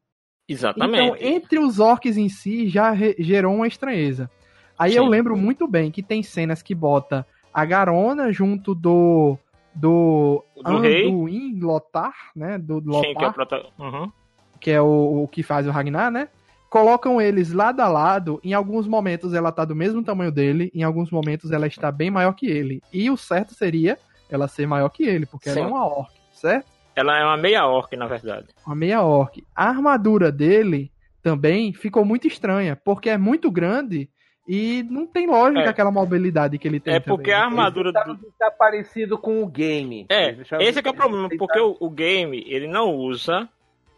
exatamente. 0.49 1.01
Então, 1.01 1.15
entre 1.19 1.59
os 1.59 1.79
orcs 1.79 2.17
em 2.17 2.27
si, 2.27 2.67
já 2.67 2.93
gerou 3.19 3.55
uma 3.55 3.67
estranheza. 3.67 4.29
Aí 4.77 4.95
eu 4.95 5.03
Sim. 5.05 5.09
lembro 5.09 5.37
muito 5.37 5.65
bem 5.67 5.91
que 5.91 6.03
tem 6.03 6.21
cenas 6.23 6.61
que 6.61 6.75
bota 6.75 7.25
a 7.53 7.65
Garona 7.65 8.31
junto 8.31 8.73
do 8.73 9.37
do, 9.75 10.43
Do 10.55 10.79
rei. 10.79 11.07
Anduin 11.07 11.59
Lotar, 11.59 12.13
né, 12.35 12.57
do 12.57 12.79
Sim, 12.79 13.01
que 13.01 13.07
é 13.07 13.09
o 13.09 13.13
Lotar, 13.13 13.33
prota... 13.33 13.65
uhum. 13.79 14.11
que 14.59 14.71
é 14.71 14.81
o, 14.81 15.23
o 15.23 15.27
que 15.27 15.41
faz 15.41 15.65
o 15.67 15.71
Ragnar, 15.71 16.11
né? 16.11 16.29
Colocam 16.69 17.21
eles 17.21 17.53
lado 17.53 17.81
a 17.81 17.87
lado, 17.87 18.39
em 18.43 18.53
alguns 18.53 18.87
momentos 18.87 19.33
ela 19.33 19.51
tá 19.51 19.63
do 19.63 19.75
mesmo 19.75 20.03
tamanho 20.03 20.31
dele, 20.31 20.71
em 20.73 20.83
alguns 20.83 21.11
momentos 21.11 21.51
ela 21.51 21.67
está 21.67 21.91
bem 21.91 22.09
maior 22.09 22.33
que 22.33 22.47
ele. 22.47 22.81
E 22.91 23.09
o 23.09 23.17
certo 23.17 23.53
seria 23.53 23.97
ela 24.29 24.47
ser 24.47 24.65
maior 24.65 24.89
que 24.89 25.03
ele, 25.03 25.25
porque 25.25 25.49
ela 25.49 25.59
é 25.59 25.63
Sim. 25.63 25.69
uma 25.69 25.85
orc, 25.85 26.11
certo? 26.33 26.71
Ela 26.95 27.19
é 27.19 27.23
uma 27.23 27.37
meia 27.37 27.65
orc, 27.67 27.95
na 27.95 28.07
verdade. 28.07 28.47
Uma 28.65 28.75
meia 28.75 29.01
orc. 29.01 29.43
A 29.55 29.69
armadura 29.69 30.31
dele 30.31 30.91
também 31.21 31.73
ficou 31.73 32.03
muito 32.03 32.27
estranha, 32.27 32.75
porque 32.75 33.09
é 33.09 33.17
muito 33.17 33.49
grande 33.49 34.09
e 34.47 34.83
não 34.89 35.07
tem 35.07 35.27
lógica 35.27 35.61
É. 35.61 35.69
aquela 35.69 35.91
mobilidade 35.91 36.57
que 36.57 36.67
ele 36.67 36.79
tem. 36.79 36.95
É 36.95 36.99
porque 36.99 37.31
também. 37.31 37.35
a 37.41 37.45
armadura 37.45 37.93
Tá, 37.93 38.03
do... 38.03 38.17
tá 38.37 38.51
parecido 38.51 39.17
com 39.17 39.41
o 39.41 39.47
game. 39.47 40.05
É, 40.09 40.31
esse 40.61 40.79
é 40.79 40.81
que 40.81 40.87
é 40.87 40.91
o 40.91 40.95
problema, 40.95 41.29
porque 41.37 41.59
o, 41.59 41.77
o 41.79 41.89
game, 41.89 42.43
ele 42.47 42.67
não 42.67 42.93
usa, 42.95 43.47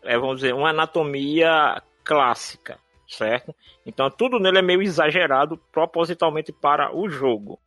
é, 0.04 0.18
vamos 0.18 0.38
dizer, 0.38 0.54
uma 0.54 0.70
anatomia 0.70 1.82
clássica, 2.04 2.78
certo? 3.08 3.56
Então 3.86 4.10
tudo 4.10 4.40
nele 4.40 4.60
é 4.60 4.62
meio 4.62 4.82
exagerado 4.82 5.58
propositalmente 5.72 6.52
para 6.52 6.96
o 6.96 7.10
jogo, 7.10 7.60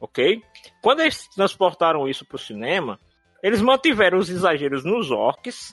ok? 0.00 0.42
Quando 0.82 1.00
eles 1.00 1.28
transportaram 1.28 2.08
isso 2.08 2.24
para 2.26 2.36
o 2.36 2.38
cinema, 2.40 2.98
eles 3.42 3.60
mantiveram 3.60 4.18
os 4.18 4.28
exageros 4.28 4.84
nos 4.84 5.10
orcs, 5.12 5.72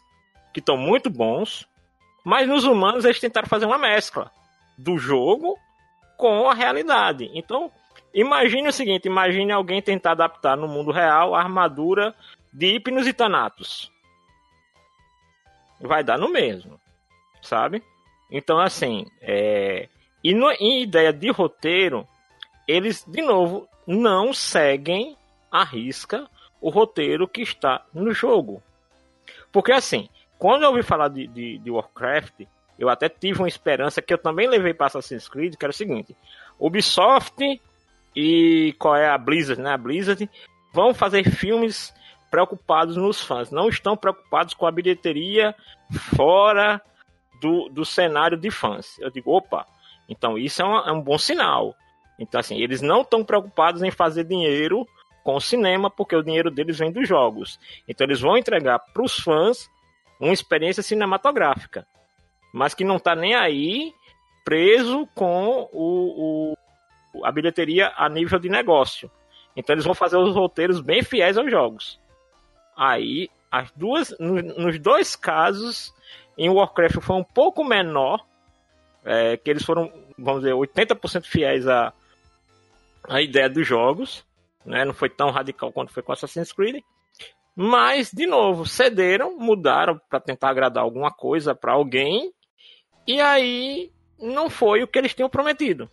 que 0.54 0.60
estão 0.60 0.78
muito 0.78 1.10
bons, 1.10 1.68
mas 2.24 2.47
nos 2.47 2.64
humanos 2.64 3.06
eles 3.06 3.20
tentaram 3.20 3.47
fazer 3.47 3.66
uma 3.66 3.78
mescla 3.80 4.32
do 4.78 4.97
jogo 4.99 5.58
com 6.18 6.49
a 6.49 6.53
realidade. 6.53 7.30
Então, 7.34 7.72
imagine 8.14 8.68
o 8.68 8.74
seguinte, 8.74 9.07
imagine 9.07 9.51
alguém 9.51 9.82
tentar 9.82 10.11
adaptar 10.11 10.55
no 10.55 10.68
mundo 10.68 10.91
real 10.91 11.36
a 11.36 11.39
armadura 11.39 12.16
de 12.51 12.76
Hipnos 12.76 13.07
e 13.07 13.14
Thanatos. 13.14 13.91
Vai 15.82 16.03
dar 16.03 16.18
no 16.18 16.30
mesmo, 16.30 16.80
sabe? 17.41 17.84
Então, 18.32 18.59
assim, 18.59 19.05
é... 19.22 19.89
e 20.24 20.34
no, 20.34 20.49
em 20.51 20.84
ideia 20.84 21.11
de 21.11 21.30
roteiro, 21.30 22.07
eles, 22.68 23.03
de 23.05 23.22
novo, 23.22 23.68
não 23.86 24.34
seguem 24.34 25.18
à 25.51 25.64
risca 25.64 26.28
o 26.61 26.70
roteiro 26.70 27.28
que 27.28 27.41
está 27.41 27.86
no 27.93 28.14
jogo. 28.14 28.64
Porque, 29.51 29.72
assim, 29.72 30.07
quando 30.39 30.64
eu 30.64 30.70
ouvi 30.70 30.82
falar 30.82 31.09
de, 31.09 31.28
de, 31.28 31.57
de 31.57 31.72
Warcraft, 31.72 32.45
eu 32.78 32.89
até 32.89 33.07
tive 33.09 33.39
uma 33.39 33.47
esperança 33.47 34.01
que 34.01 34.13
eu 34.13 34.17
também 34.17 34.47
levei 34.47 34.74
para 34.74 34.88
Assassin's 34.88 35.28
Creed, 35.28 35.55
que 35.55 35.65
era 35.65 35.71
o 35.71 35.76
seguinte: 35.76 36.15
Ubisoft 36.59 37.61
e 38.15 38.76
qual 38.80 38.95
é 38.95 39.07
a 39.09 39.17
Blizzard, 39.17 39.61
né? 39.61 39.71
A 39.74 39.78
Blizzard 39.78 40.30
vão 40.74 40.93
fazer 40.93 41.30
filmes 41.30 41.93
preocupados 42.32 42.95
nos 42.97 43.21
fãs, 43.21 43.51
não 43.51 43.69
estão 43.69 43.95
preocupados 43.95 44.53
com 44.53 44.65
a 44.65 44.71
bilheteria 44.71 45.53
fora 46.15 46.82
do, 47.39 47.69
do 47.69 47.86
cenário 47.86 48.38
de 48.38 48.49
fãs. 48.49 48.97
Eu 48.99 49.11
digo, 49.11 49.32
opa, 49.32 49.65
então 50.09 50.38
isso 50.38 50.61
é, 50.61 50.65
uma- 50.65 50.84
é 50.88 50.91
um 50.91 51.01
bom 51.01 51.17
sinal. 51.17 51.76
Então, 52.17 52.39
assim, 52.39 52.57
eles 52.59 52.82
não 52.82 53.01
estão 53.01 53.24
preocupados 53.24 53.84
em 53.84 53.91
fazer 53.91 54.24
dinheiro 54.24 54.88
com 55.24 55.36
o 55.36 55.41
cinema, 55.41 55.89
porque 55.89 56.15
o 56.15 56.24
dinheiro 56.24 56.51
deles 56.51 56.78
vem 56.78 56.91
dos 56.91 57.07
jogos. 57.07 57.59
Então, 57.88 58.05
eles 58.05 58.19
vão 58.21 58.38
entregar 58.38 58.80
para 58.80 59.03
os 59.03 59.15
fãs 59.19 59.69
uma 60.19 60.34
experiência 60.34 60.84
cinematográfica, 60.84 61.86
mas 62.54 62.74
que 62.74 62.84
não 62.86 62.97
está 62.97 63.16
nem 63.16 63.34
aí 63.36 63.93
preso 64.45 65.08
com 65.16 65.68
o, 65.74 66.54
o- 67.14 67.26
a 67.26 67.32
bilheteria 67.32 67.91
a 67.97 68.08
nível 68.08 68.38
de 68.39 68.47
negócio. 68.49 69.10
Então, 69.56 69.74
eles 69.74 69.86
vão 69.86 69.93
fazer 69.95 70.18
os 70.18 70.34
roteiros 70.36 70.80
bem 70.80 71.04
fiéis 71.04 71.38
aos 71.38 71.49
jogos. 71.51 71.99
Aí, 72.76 73.30
as 73.51 73.72
duas, 73.72 74.16
no- 74.20 74.41
nos 74.41 74.80
dois 74.80 75.16
casos, 75.16 75.93
em 76.38 76.49
Warcraft 76.49 76.99
foi 77.01 77.16
um 77.16 77.24
pouco 77.24 77.64
menor, 77.64 78.24
é, 79.06 79.36
que 79.38 79.49
eles 79.49 79.64
foram, 79.64 79.91
vamos 80.18 80.41
dizer, 80.41 80.54
80% 80.54 81.26
fiéis 81.26 81.68
à, 81.68 81.91
à 83.08 83.22
ideia 83.22 83.49
dos 83.49 83.68
jogos, 83.68 84.26
né? 84.66 84.86
Não 84.86 84.93
foi 84.93 85.10
tão 85.10 85.30
radical 85.30 85.72
quanto 85.72 85.91
foi 85.91 86.01
com 86.01 86.14
Assassin's 86.14 86.51
Creed. 86.54 86.82
Mas, 87.56 88.12
de 88.12 88.26
novo, 88.26 88.66
cederam, 88.66 89.38
mudaram 89.38 89.99
para 90.10 90.20
tentar 90.20 90.49
agradar 90.49 90.84
alguma 90.84 91.12
coisa 91.12 91.54
para 91.54 91.74
alguém. 91.74 92.34
E 93.08 93.20
aí 93.20 93.91
não 94.20 94.49
foi 94.49 94.84
o 94.84 94.88
que 94.88 94.97
eles 94.97 95.14
tinham 95.14 95.30
prometido. 95.30 95.89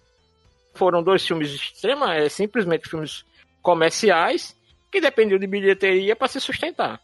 Foram 0.75 1.03
dois 1.03 1.27
filmes 1.27 1.51
extrema, 1.51 2.15
é, 2.15 2.29
simplesmente 2.29 2.89
filmes 2.89 3.25
comerciais 3.61 4.57
que 4.91 5.01
dependiam 5.01 5.39
de 5.39 5.47
bilheteria 5.47 6.15
para 6.17 6.29
se 6.29 6.41
sustentar. 6.41 7.01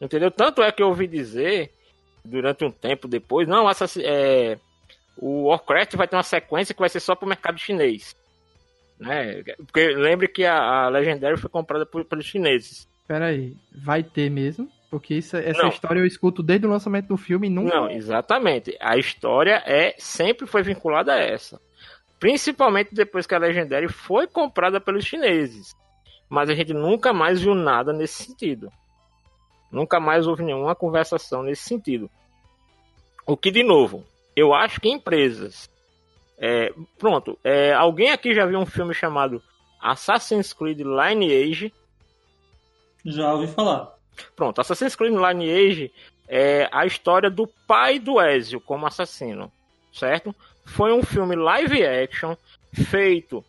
Entendeu? 0.00 0.30
Tanto 0.30 0.62
é 0.62 0.72
que 0.72 0.82
eu 0.82 0.88
ouvi 0.88 1.06
dizer 1.06 1.72
durante 2.24 2.64
um 2.64 2.70
tempo 2.70 3.08
depois, 3.08 3.48
não, 3.48 3.68
essa, 3.68 3.86
é, 4.02 4.58
o 5.16 5.48
Warcraft 5.48 5.96
vai 5.96 6.08
ter 6.08 6.16
uma 6.16 6.22
sequência 6.22 6.74
que 6.74 6.80
vai 6.80 6.88
ser 6.88 7.00
só 7.00 7.14
para 7.14 7.26
o 7.26 7.28
mercado 7.28 7.58
chinês. 7.58 8.16
Né? 8.98 9.42
Porque 9.56 9.88
lembre 9.88 10.28
que 10.28 10.44
a, 10.44 10.56
a 10.56 10.88
Legendary 10.88 11.38
foi 11.38 11.50
comprada 11.50 11.86
por, 11.86 12.04
pelos 12.04 12.26
chineses. 12.26 12.88
Pera 13.06 13.26
aí, 13.26 13.56
vai 13.72 14.02
ter 14.02 14.30
mesmo? 14.30 14.70
Porque 14.90 15.14
isso, 15.14 15.36
essa 15.36 15.62
não. 15.62 15.68
história 15.68 16.00
eu 16.00 16.06
escuto 16.06 16.42
desde 16.42 16.66
o 16.66 16.70
lançamento 16.70 17.06
do 17.06 17.16
filme 17.16 17.46
e 17.46 17.50
nunca. 17.50 17.74
Não, 17.74 17.88
exatamente. 17.88 18.76
A 18.80 18.96
história 18.96 19.62
é 19.64 19.94
sempre 19.96 20.48
foi 20.48 20.62
vinculada 20.62 21.12
a 21.12 21.18
essa. 21.18 21.60
Principalmente 22.18 22.92
depois 22.92 23.24
que 23.24 23.34
a 23.34 23.38
Legendary 23.38 23.88
foi 23.88 24.26
comprada 24.26 24.80
pelos 24.80 25.04
chineses. 25.04 25.76
Mas 26.28 26.50
a 26.50 26.54
gente 26.54 26.74
nunca 26.74 27.12
mais 27.12 27.40
viu 27.40 27.54
nada 27.54 27.92
nesse 27.92 28.24
sentido. 28.24 28.70
Nunca 29.70 30.00
mais 30.00 30.26
houve 30.26 30.42
nenhuma 30.42 30.74
conversação 30.74 31.44
nesse 31.44 31.62
sentido. 31.62 32.10
O 33.24 33.36
que, 33.36 33.52
de 33.52 33.62
novo, 33.62 34.04
eu 34.34 34.52
acho 34.52 34.80
que 34.80 34.88
empresas. 34.88 35.70
É, 36.36 36.72
pronto, 36.98 37.38
é, 37.44 37.72
alguém 37.72 38.10
aqui 38.10 38.34
já 38.34 38.44
viu 38.44 38.58
um 38.58 38.66
filme 38.66 38.92
chamado 38.92 39.40
Assassin's 39.80 40.52
Creed 40.52 40.80
Lineage? 40.80 41.72
Já 43.04 43.32
ouvi 43.32 43.46
falar. 43.46 43.99
Pronto, 44.34 44.60
Assassin's 44.60 44.96
Creed 44.96 45.14
Lineage 45.14 45.92
é 46.28 46.68
a 46.72 46.86
história 46.86 47.30
do 47.30 47.46
pai 47.66 47.98
do 47.98 48.20
Ezio 48.20 48.60
como 48.60 48.86
assassino, 48.86 49.50
certo? 49.92 50.34
Foi 50.64 50.92
um 50.92 51.02
filme 51.02 51.34
live 51.34 51.84
action 51.84 52.36
feito 52.72 53.44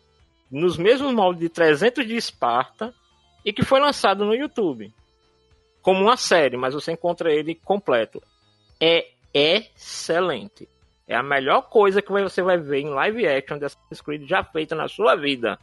nos 0.50 0.76
mesmos 0.76 1.12
moldes 1.14 1.40
de 1.40 1.48
300 1.48 2.06
de 2.06 2.16
Esparta 2.16 2.92
e 3.44 3.52
que 3.52 3.62
foi 3.62 3.80
lançado 3.80 4.24
no 4.24 4.34
YouTube 4.34 4.92
como 5.80 6.00
uma 6.00 6.16
série, 6.16 6.56
mas 6.56 6.74
você 6.74 6.92
encontra 6.92 7.32
ele 7.32 7.54
completo. 7.54 8.22
É 8.80 9.06
excelente. 9.32 10.68
É 11.06 11.16
a 11.16 11.22
melhor 11.22 11.62
coisa 11.62 12.00
que 12.00 12.10
você 12.10 12.42
vai 12.42 12.58
ver 12.58 12.80
em 12.80 12.88
live 12.88 13.26
action 13.26 13.58
de 13.58 13.66
Assassin's 13.66 14.00
Creed 14.00 14.28
já 14.28 14.44
feita 14.44 14.74
na 14.74 14.88
sua 14.88 15.16
vida. 15.16 15.58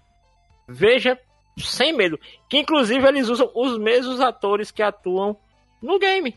Veja 0.67 1.19
sem 1.59 1.93
medo. 1.93 2.19
Que 2.49 2.57
inclusive 2.57 3.07
eles 3.07 3.29
usam 3.29 3.51
os 3.55 3.77
mesmos 3.77 4.19
atores 4.19 4.71
que 4.71 4.81
atuam 4.81 5.37
no 5.81 5.99
game. 5.99 6.35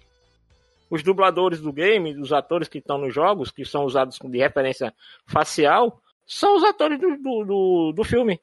Os 0.90 1.02
dubladores 1.02 1.60
do 1.60 1.72
game, 1.72 2.20
os 2.20 2.32
atores 2.32 2.68
que 2.68 2.78
estão 2.78 2.98
nos 2.98 3.14
jogos, 3.14 3.50
que 3.50 3.64
são 3.64 3.84
usados 3.84 4.18
de 4.22 4.38
referência 4.38 4.94
facial, 5.26 6.00
são 6.26 6.56
os 6.56 6.64
atores 6.64 7.00
do, 7.00 7.16
do, 7.16 7.44
do, 7.44 7.92
do 7.96 8.04
filme. 8.04 8.40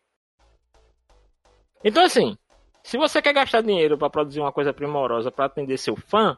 Então, 1.84 2.04
assim, 2.04 2.38
se 2.84 2.98
você 2.98 3.22
quer 3.22 3.34
gastar 3.34 3.62
dinheiro 3.62 3.98
para 3.98 4.10
produzir 4.10 4.40
uma 4.40 4.52
coisa 4.52 4.74
primorosa 4.74 5.32
para 5.32 5.46
atender 5.46 5.78
seu 5.78 5.96
fã, 5.96 6.38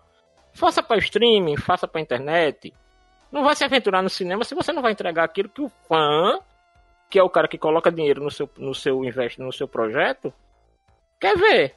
faça 0.54 0.84
para 0.84 0.98
streaming, 1.00 1.58
faça 1.58 1.88
para 1.88 2.02
internet. 2.02 2.74
Não 3.32 3.44
vai 3.44 3.56
se 3.56 3.64
aventurar 3.64 4.02
no 4.02 4.10
cinema 4.10 4.44
se 4.44 4.54
você 4.54 4.74
não 4.74 4.82
vai 4.82 4.92
entregar 4.92 5.24
aquilo 5.24 5.50
que 5.50 5.62
o 5.62 5.70
fã, 5.88 6.39
que 7.12 7.20
é 7.20 7.24
o 7.24 7.30
cara 7.30 7.47
que 7.47 7.57
coloca 7.57 7.91
dinheiro 7.91 8.24
no 8.24 8.32
seu, 8.32 8.49
no 8.57 8.74
seu 8.74 9.03
investe 9.03 9.41
no 9.41 9.51
seu 9.51 9.68
projeto, 9.68 10.34
quer 11.20 11.38
ver. 11.38 11.76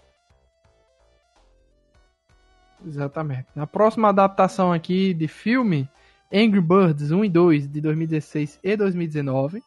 Exatamente. 2.87 3.49
Na 3.53 3.66
próxima 3.66 4.11
adaptação 4.11 4.72
aqui 4.72 5.12
de 5.12 5.26
filme, 5.26 5.89
Angry 6.32 6.61
Birds 6.61 7.11
1 7.11 7.24
e 7.24 7.28
2 7.28 7.68
de 7.68 7.80
2016 7.80 8.61
e 8.62 8.76
2019. 8.76 9.61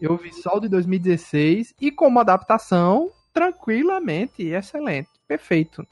Eu 0.00 0.16
vi 0.16 0.32
só 0.32 0.56
o 0.56 0.60
de 0.60 0.68
2016 0.68 1.74
e 1.80 1.92
como 1.92 2.18
adaptação 2.18 3.12
tranquilamente 3.32 4.42
excelente, 4.42 5.10
perfeito. 5.28 5.86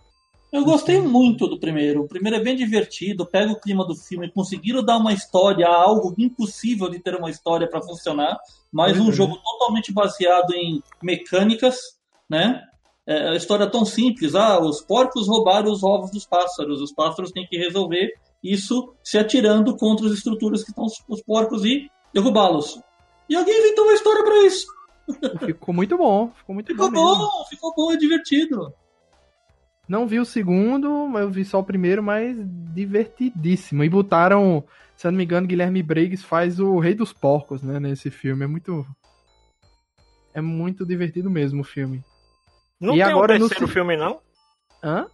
Eu 0.53 0.65
gostei 0.65 1.01
muito 1.01 1.49
do 1.49 1.59
primeiro. 1.59 2.03
O 2.03 2.07
primeiro 2.07 2.37
é 2.37 2.41
bem 2.41 2.55
divertido, 2.55 3.25
pega 3.25 3.51
o 3.51 3.59
clima 3.59 3.87
do 3.87 3.97
filme, 3.97 4.31
conseguiram 4.31 4.85
dar 4.85 4.99
uma 4.99 5.15
história, 5.15 5.67
algo 5.67 6.15
impossível 6.19 6.91
de 6.91 6.99
ter 6.99 7.15
uma 7.17 7.31
história 7.31 7.67
para 7.67 7.81
funcionar, 7.81 8.39
mas 8.71 8.99
um 8.99 9.07
uhum. 9.07 9.13
jogo 9.13 9.39
totalmente 9.39 9.91
baseado 9.91 10.53
em 10.53 10.83
mecânicas, 11.03 11.79
né? 12.29 12.63
É, 13.07 13.31
a 13.31 13.35
história 13.35 13.65
é 13.65 13.71
tão 13.71 13.85
simples, 13.85 14.35
ah, 14.35 14.61
os 14.61 14.83
porcos 14.83 15.27
roubaram 15.27 15.73
os 15.73 15.83
ovos 15.83 16.11
dos 16.11 16.27
pássaros, 16.27 16.81
os 16.83 16.93
pássaros 16.93 17.33
têm 17.33 17.47
que 17.47 17.57
resolver 17.57 18.13
isso 18.45 18.93
se 19.03 19.19
atirando 19.19 19.75
contra 19.77 20.07
as 20.07 20.13
estruturas 20.13 20.63
que 20.63 20.71
estão 20.71 20.85
os 21.09 21.23
porcos 21.23 21.65
e 21.65 21.91
derrubá-los. 22.13 22.79
E 23.29 23.35
alguém 23.35 23.59
inventou 23.59 23.85
uma 23.85 23.95
história 23.95 24.23
para 24.23 24.47
isso. 24.47 24.67
Ficou 25.47 25.75
muito 25.75 25.97
bom. 25.97 26.31
Ficou 26.37 26.55
muito 26.55 26.67
ficou 26.69 26.91
bom. 26.91 27.19
bom 27.19 27.45
ficou 27.49 27.75
bom, 27.75 27.93
é 27.93 27.97
divertido. 27.97 28.73
Não 29.93 30.07
vi 30.07 30.19
o 30.19 30.25
segundo, 30.25 31.19
eu 31.19 31.29
vi 31.29 31.45
só 31.45 31.59
o 31.59 31.65
primeiro, 31.65 32.03
mas 32.03 32.35
divertidíssimo. 32.73 33.85
E 33.85 33.91
botaram, 33.91 34.65
se 34.97 35.07
eu 35.07 35.13
não 35.13 35.19
me 35.19 35.25
engano, 35.25 35.47
Guilherme 35.47 35.83
Briggs 35.83 36.25
faz 36.25 36.59
o 36.59 36.79
Rei 36.79 36.95
dos 36.95 37.13
Porcos, 37.13 37.63
né, 37.63 37.79
nesse 37.79 38.11
filme. 38.11 38.45
É 38.45 38.47
muito. 38.47 38.87
É 40.33 40.41
muito 40.41 40.87
divertido 40.87 41.29
mesmo 41.29 41.61
o 41.61 41.65
filme. 41.65 42.03
Não 42.81 42.95
e 42.95 43.01
tem 43.01 43.03
agora 43.03 43.35
um 43.35 43.39
terceiro 43.41 43.67
no... 43.67 43.69
filme, 43.69 43.95
não? 43.99 44.21
Hã? 44.83 45.07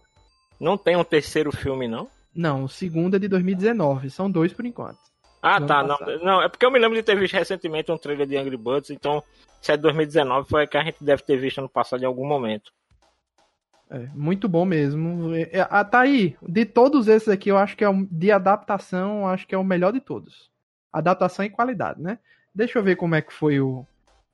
Não 0.57 0.77
tem 0.77 0.95
um 0.95 1.03
terceiro 1.03 1.51
filme, 1.51 1.85
não? 1.85 2.07
Não, 2.33 2.63
o 2.63 2.69
segundo 2.69 3.17
é 3.17 3.19
de 3.19 3.27
2019. 3.27 4.09
São 4.09 4.31
dois 4.31 4.53
por 4.53 4.65
enquanto. 4.65 4.99
Ah, 5.41 5.59
tá. 5.59 5.83
Não, 5.83 5.97
não, 6.23 6.41
é 6.41 6.47
porque 6.47 6.65
eu 6.65 6.71
me 6.71 6.79
lembro 6.79 6.95
de 6.95 7.03
ter 7.03 7.19
visto 7.19 7.33
recentemente 7.33 7.91
um 7.91 7.97
trailer 7.97 8.25
de 8.25 8.37
Angry 8.37 8.55
Birds, 8.55 8.91
então 8.91 9.21
se 9.61 9.73
é 9.73 9.75
de 9.75 9.83
2019 9.83 10.47
foi 10.47 10.65
que 10.67 10.77
a 10.77 10.83
gente 10.85 11.03
deve 11.03 11.21
ter 11.21 11.35
visto 11.35 11.59
no 11.59 11.67
passado 11.67 12.01
em 12.01 12.05
algum 12.05 12.25
momento. 12.25 12.71
É, 13.89 14.07
muito 14.13 14.47
bom 14.47 14.65
mesmo. 14.65 15.33
É, 15.33 15.49
é, 15.59 15.67
ah, 15.69 15.83
tá 15.83 16.01
aí. 16.01 16.35
De 16.41 16.65
todos 16.65 17.07
esses 17.07 17.27
aqui, 17.27 17.49
eu 17.49 17.57
acho 17.57 17.75
que 17.75 17.83
é 17.83 17.89
um, 17.89 18.05
de 18.05 18.31
adaptação, 18.31 19.27
acho 19.27 19.47
que 19.47 19.55
é 19.55 19.57
o 19.57 19.63
melhor 19.63 19.91
de 19.91 19.99
todos. 19.99 20.49
Adaptação 20.93 21.43
e 21.43 21.49
qualidade, 21.49 22.01
né? 22.01 22.19
Deixa 22.53 22.77
eu 22.77 22.83
ver 22.83 22.95
como 22.95 23.15
é 23.15 23.21
que 23.21 23.33
foi 23.33 23.59
o, 23.59 23.85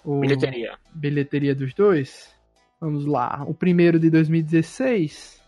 o 0.03 0.19
bilheteria. 0.19 0.77
bilheteria 0.93 1.55
dos 1.55 1.73
dois. 1.73 2.33
Vamos 2.79 3.05
lá. 3.05 3.43
O 3.47 3.53
primeiro 3.53 3.97
de 3.99 4.09
2016 4.09 5.41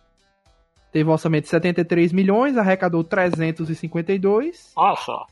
teve 0.91 1.09
um 1.09 1.13
orçamento 1.13 1.43
de 1.43 1.49
73 1.49 2.13
milhões, 2.13 2.57
arrecadou 2.57 3.03
352. 3.03 4.71
Olha 4.75 4.95
só. 4.95 5.27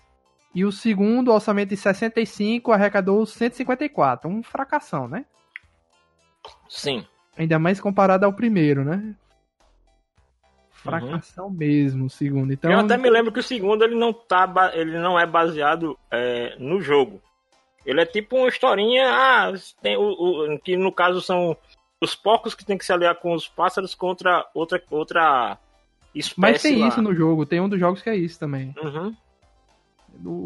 E 0.53 0.63
o 0.63 0.71
segundo, 0.71 1.31
orçamento 1.33 1.69
de 1.69 1.77
65, 1.77 2.71
arrecadou 2.71 3.25
154. 3.25 4.29
Um 4.29 4.43
fracassão, 4.43 5.07
né? 5.07 5.25
Sim. 6.69 7.05
Ainda 7.37 7.59
mais 7.59 7.79
comparado 7.79 8.25
ao 8.25 8.33
primeiro, 8.33 8.83
né? 8.83 9.13
Fracassão 10.71 11.47
uhum. 11.47 11.51
mesmo, 11.51 12.05
o 12.05 12.09
segundo. 12.09 12.53
Então, 12.53 12.71
Eu 12.71 12.79
até 12.79 12.95
me 12.95 13.09
lembro 13.09 13.31
que 13.31 13.39
o 13.39 13.43
segundo 13.43 13.83
ele 13.83 13.95
não, 13.95 14.13
tá, 14.13 14.71
ele 14.73 14.99
não 14.99 15.19
é 15.19 15.25
baseado 15.25 15.97
é, 16.11 16.55
no 16.59 16.79
jogo. 16.79 17.19
Ele 17.85 18.01
é 18.01 18.05
tipo 18.05 18.37
uma 18.37 18.47
historinha, 18.47 19.07
ah, 19.07 19.53
tem 19.81 19.97
o, 19.97 20.03
o, 20.03 20.59
que 20.59 20.77
no 20.77 20.91
caso 20.91 21.21
são 21.21 21.57
os 22.01 22.15
porcos 22.15 22.53
que 22.53 22.65
tem 22.65 22.77
que 22.77 22.85
se 22.85 22.93
aliar 22.93 23.15
com 23.15 23.33
os 23.33 23.47
pássaros 23.47 23.93
contra 23.95 24.45
outra, 24.53 24.81
outra 24.89 25.57
espécie. 26.13 26.39
Mas 26.39 26.61
tem 26.61 26.79
lá. 26.79 26.87
isso 26.87 27.01
no 27.01 27.13
jogo, 27.13 27.45
tem 27.45 27.59
um 27.59 27.69
dos 27.69 27.79
jogos 27.79 28.01
que 28.01 28.09
é 28.09 28.15
isso 28.15 28.39
também. 28.39 28.73
Uhum. 28.81 29.15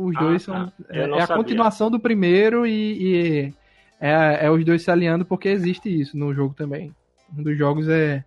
Os 0.07 0.17
dois 0.17 0.41
ah, 0.41 0.45
são. 0.45 0.67
Tá. 0.67 0.73
É, 0.89 1.01
é, 1.01 1.21
a 1.21 1.27
continuação 1.27 1.91
do 1.91 1.99
primeiro 1.99 2.65
e, 2.65 3.47
e 3.47 3.53
é, 3.99 4.45
é, 4.45 4.51
os 4.51 4.63
dois 4.63 4.83
se 4.83 4.89
aliando 4.89 5.25
porque 5.25 5.49
existe 5.49 5.89
isso 5.89 6.17
no 6.17 6.33
jogo 6.33 6.53
também. 6.53 6.95
Um 7.37 7.43
dos 7.43 7.57
jogos 7.57 7.87
é, 7.89 8.23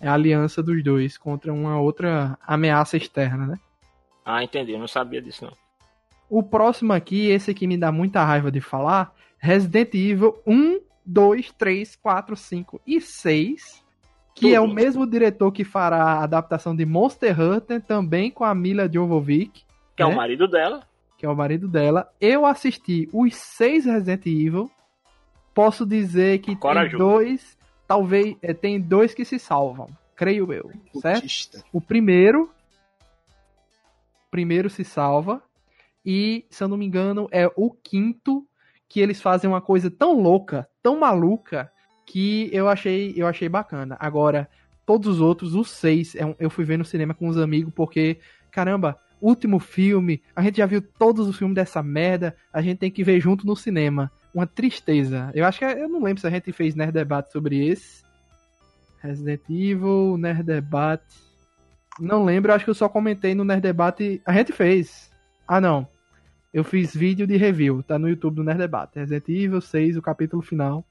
é 0.00 0.08
a 0.08 0.14
aliança 0.14 0.62
dos 0.62 0.82
dois 0.82 1.18
contra 1.18 1.52
uma 1.52 1.80
outra 1.80 2.38
ameaça 2.46 2.96
externa, 2.96 3.46
né? 3.46 3.58
Ah, 4.24 4.42
entendi. 4.42 4.72
Eu 4.72 4.78
não 4.78 4.88
sabia 4.88 5.20
disso, 5.20 5.44
não. 5.44 5.52
O 6.28 6.42
próximo 6.42 6.92
aqui, 6.92 7.28
esse 7.28 7.50
aqui 7.50 7.66
me 7.66 7.76
dá 7.76 7.92
muita 7.92 8.24
raiva 8.24 8.50
de 8.50 8.60
falar: 8.60 9.14
Resident 9.38 9.94
Evil 9.94 10.36
1, 10.46 10.80
2, 11.04 11.52
3, 11.52 11.96
4, 11.96 12.36
5 12.36 12.80
e 12.86 13.00
6. 13.00 13.84
Que 14.34 14.42
Tudo. 14.42 14.54
é 14.54 14.60
o 14.60 14.68
mesmo 14.68 15.06
diretor 15.06 15.50
que 15.50 15.64
fará 15.64 16.02
a 16.02 16.24
adaptação 16.24 16.76
de 16.76 16.84
Monster 16.84 17.40
Hunter, 17.40 17.80
também 17.80 18.30
com 18.30 18.44
a 18.44 18.54
Mila 18.54 18.90
Jovovich. 18.92 19.64
Que 19.96 20.02
né? 20.02 20.04
é 20.04 20.06
o 20.06 20.10
né? 20.10 20.16
marido 20.16 20.46
dela. 20.46 20.82
Que 21.16 21.24
é 21.24 21.28
o 21.28 21.36
marido 21.36 21.66
dela. 21.68 22.10
Eu 22.20 22.44
assisti 22.44 23.08
os 23.12 23.34
seis 23.34 23.86
Resident 23.86 24.26
Evil. 24.26 24.70
Posso 25.56 25.86
dizer 25.86 26.40
que 26.40 26.54
Corajoso. 26.54 26.90
tem 26.90 26.98
dois. 26.98 27.58
Talvez. 27.88 28.36
É, 28.42 28.52
tem 28.52 28.78
dois 28.78 29.14
que 29.14 29.24
se 29.24 29.38
salvam. 29.38 29.88
Creio 30.14 30.52
eu. 30.52 30.70
Certo? 31.00 31.64
O 31.72 31.80
primeiro. 31.80 32.50
O 34.26 34.30
primeiro 34.30 34.68
se 34.68 34.84
salva. 34.84 35.42
E, 36.04 36.44
se 36.50 36.62
eu 36.62 36.68
não 36.68 36.76
me 36.76 36.84
engano, 36.84 37.26
é 37.32 37.50
o 37.56 37.70
quinto 37.70 38.46
que 38.86 39.00
eles 39.00 39.22
fazem 39.22 39.48
uma 39.48 39.62
coisa 39.62 39.90
tão 39.90 40.20
louca, 40.20 40.68
tão 40.82 41.00
maluca, 41.00 41.72
que 42.04 42.50
eu 42.52 42.68
achei, 42.68 43.14
eu 43.16 43.26
achei 43.26 43.48
bacana. 43.48 43.96
Agora, 43.98 44.48
todos 44.84 45.08
os 45.08 45.20
outros, 45.22 45.54
os 45.54 45.70
seis, 45.70 46.14
é 46.14 46.36
eu 46.38 46.50
fui 46.50 46.66
ver 46.66 46.76
no 46.76 46.84
cinema 46.84 47.14
com 47.14 47.28
os 47.28 47.38
amigos, 47.38 47.72
porque, 47.74 48.18
caramba, 48.50 49.00
último 49.22 49.58
filme, 49.58 50.22
a 50.34 50.42
gente 50.42 50.58
já 50.58 50.66
viu 50.66 50.82
todos 50.82 51.26
os 51.26 51.36
filmes 51.38 51.54
dessa 51.54 51.82
merda, 51.82 52.36
a 52.52 52.60
gente 52.60 52.78
tem 52.78 52.90
que 52.90 53.02
ver 53.02 53.20
junto 53.20 53.46
no 53.46 53.56
cinema. 53.56 54.12
Uma 54.36 54.46
tristeza. 54.46 55.30
Eu 55.34 55.46
acho 55.46 55.58
que, 55.58 55.64
eu 55.64 55.88
não 55.88 56.02
lembro 56.02 56.20
se 56.20 56.26
a 56.26 56.30
gente 56.30 56.52
fez 56.52 56.74
Nerd 56.74 56.92
Debate 56.92 57.32
sobre 57.32 57.66
esse. 57.66 58.04
Resident 59.00 59.40
Evil, 59.48 60.16
Nerd 60.18 60.42
Debate. 60.42 61.04
Não 61.98 62.22
lembro, 62.22 62.52
acho 62.52 62.64
que 62.64 62.70
eu 62.70 62.74
só 62.74 62.86
comentei 62.86 63.34
no 63.34 63.44
Nerd 63.44 63.62
Debate. 63.62 64.20
A 64.26 64.32
gente 64.34 64.52
fez. 64.52 65.10
Ah, 65.48 65.58
não. 65.58 65.88
Eu 66.52 66.62
fiz 66.64 66.94
vídeo 66.94 67.26
de 67.26 67.36
review, 67.38 67.82
tá 67.82 67.98
no 67.98 68.08
YouTube 68.10 68.36
do 68.36 68.44
Nerd 68.44 68.58
Debate. 68.58 68.98
Resident 68.98 69.26
Evil 69.28 69.60
6, 69.62 69.96
o 69.96 70.02
capítulo 70.02 70.42
final. 70.42 70.84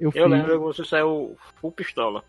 Eu, 0.00 0.08
Eu 0.08 0.12
fiz. 0.12 0.28
lembro 0.28 0.52
que 0.52 0.58
você 0.58 0.84
saiu 0.84 1.36
full 1.60 1.70
pistola. 1.70 2.24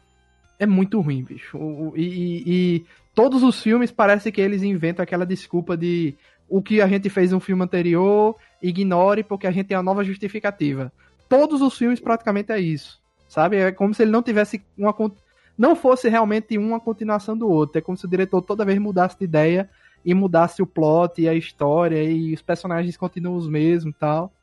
É 0.59 0.67
muito 0.67 1.01
ruim, 1.01 1.23
bicho. 1.23 1.57
E, 1.95 2.03
e- 2.03 2.43
e 2.45 2.85
todos 3.15 3.41
os 3.41 3.63
filmes 3.63 3.89
parece 3.91 4.31
que 4.31 4.39
eles 4.41 4.61
inventam 4.61 5.01
aquela 5.01 5.25
desculpa 5.25 5.75
de 5.75 6.13
o 6.51 6.61
que 6.61 6.81
a 6.81 6.87
gente 6.87 7.09
fez 7.09 7.31
no 7.31 7.39
filme 7.39 7.63
anterior, 7.63 8.35
ignore 8.61 9.23
porque 9.23 9.47
a 9.47 9.51
gente 9.51 9.67
tem 9.67 9.77
uma 9.77 9.81
nova 9.83 10.03
justificativa. 10.03 10.91
Todos 11.29 11.61
os 11.61 11.77
filmes 11.77 12.01
praticamente 12.01 12.51
é 12.51 12.59
isso. 12.59 12.99
Sabe? 13.29 13.55
É 13.55 13.71
como 13.71 13.93
se 13.93 14.03
ele 14.03 14.11
não 14.11 14.21
tivesse 14.21 14.61
uma 14.77 14.93
não 15.57 15.75
fosse 15.75 16.09
realmente 16.09 16.57
uma 16.57 16.79
continuação 16.79 17.37
do 17.37 17.47
outro. 17.47 17.77
É 17.77 17.81
como 17.81 17.97
se 17.97 18.03
o 18.03 18.09
diretor 18.09 18.41
toda 18.41 18.65
vez 18.65 18.77
mudasse 18.79 19.17
de 19.17 19.23
ideia 19.23 19.69
e 20.03 20.13
mudasse 20.13 20.61
o 20.61 20.67
plot 20.67 21.21
e 21.21 21.29
a 21.29 21.33
história 21.33 22.03
e 22.03 22.33
os 22.33 22.41
personagens 22.41 22.97
continuam 22.97 23.37
os 23.37 23.47
mesmos 23.47 23.95
tal. 23.97 24.33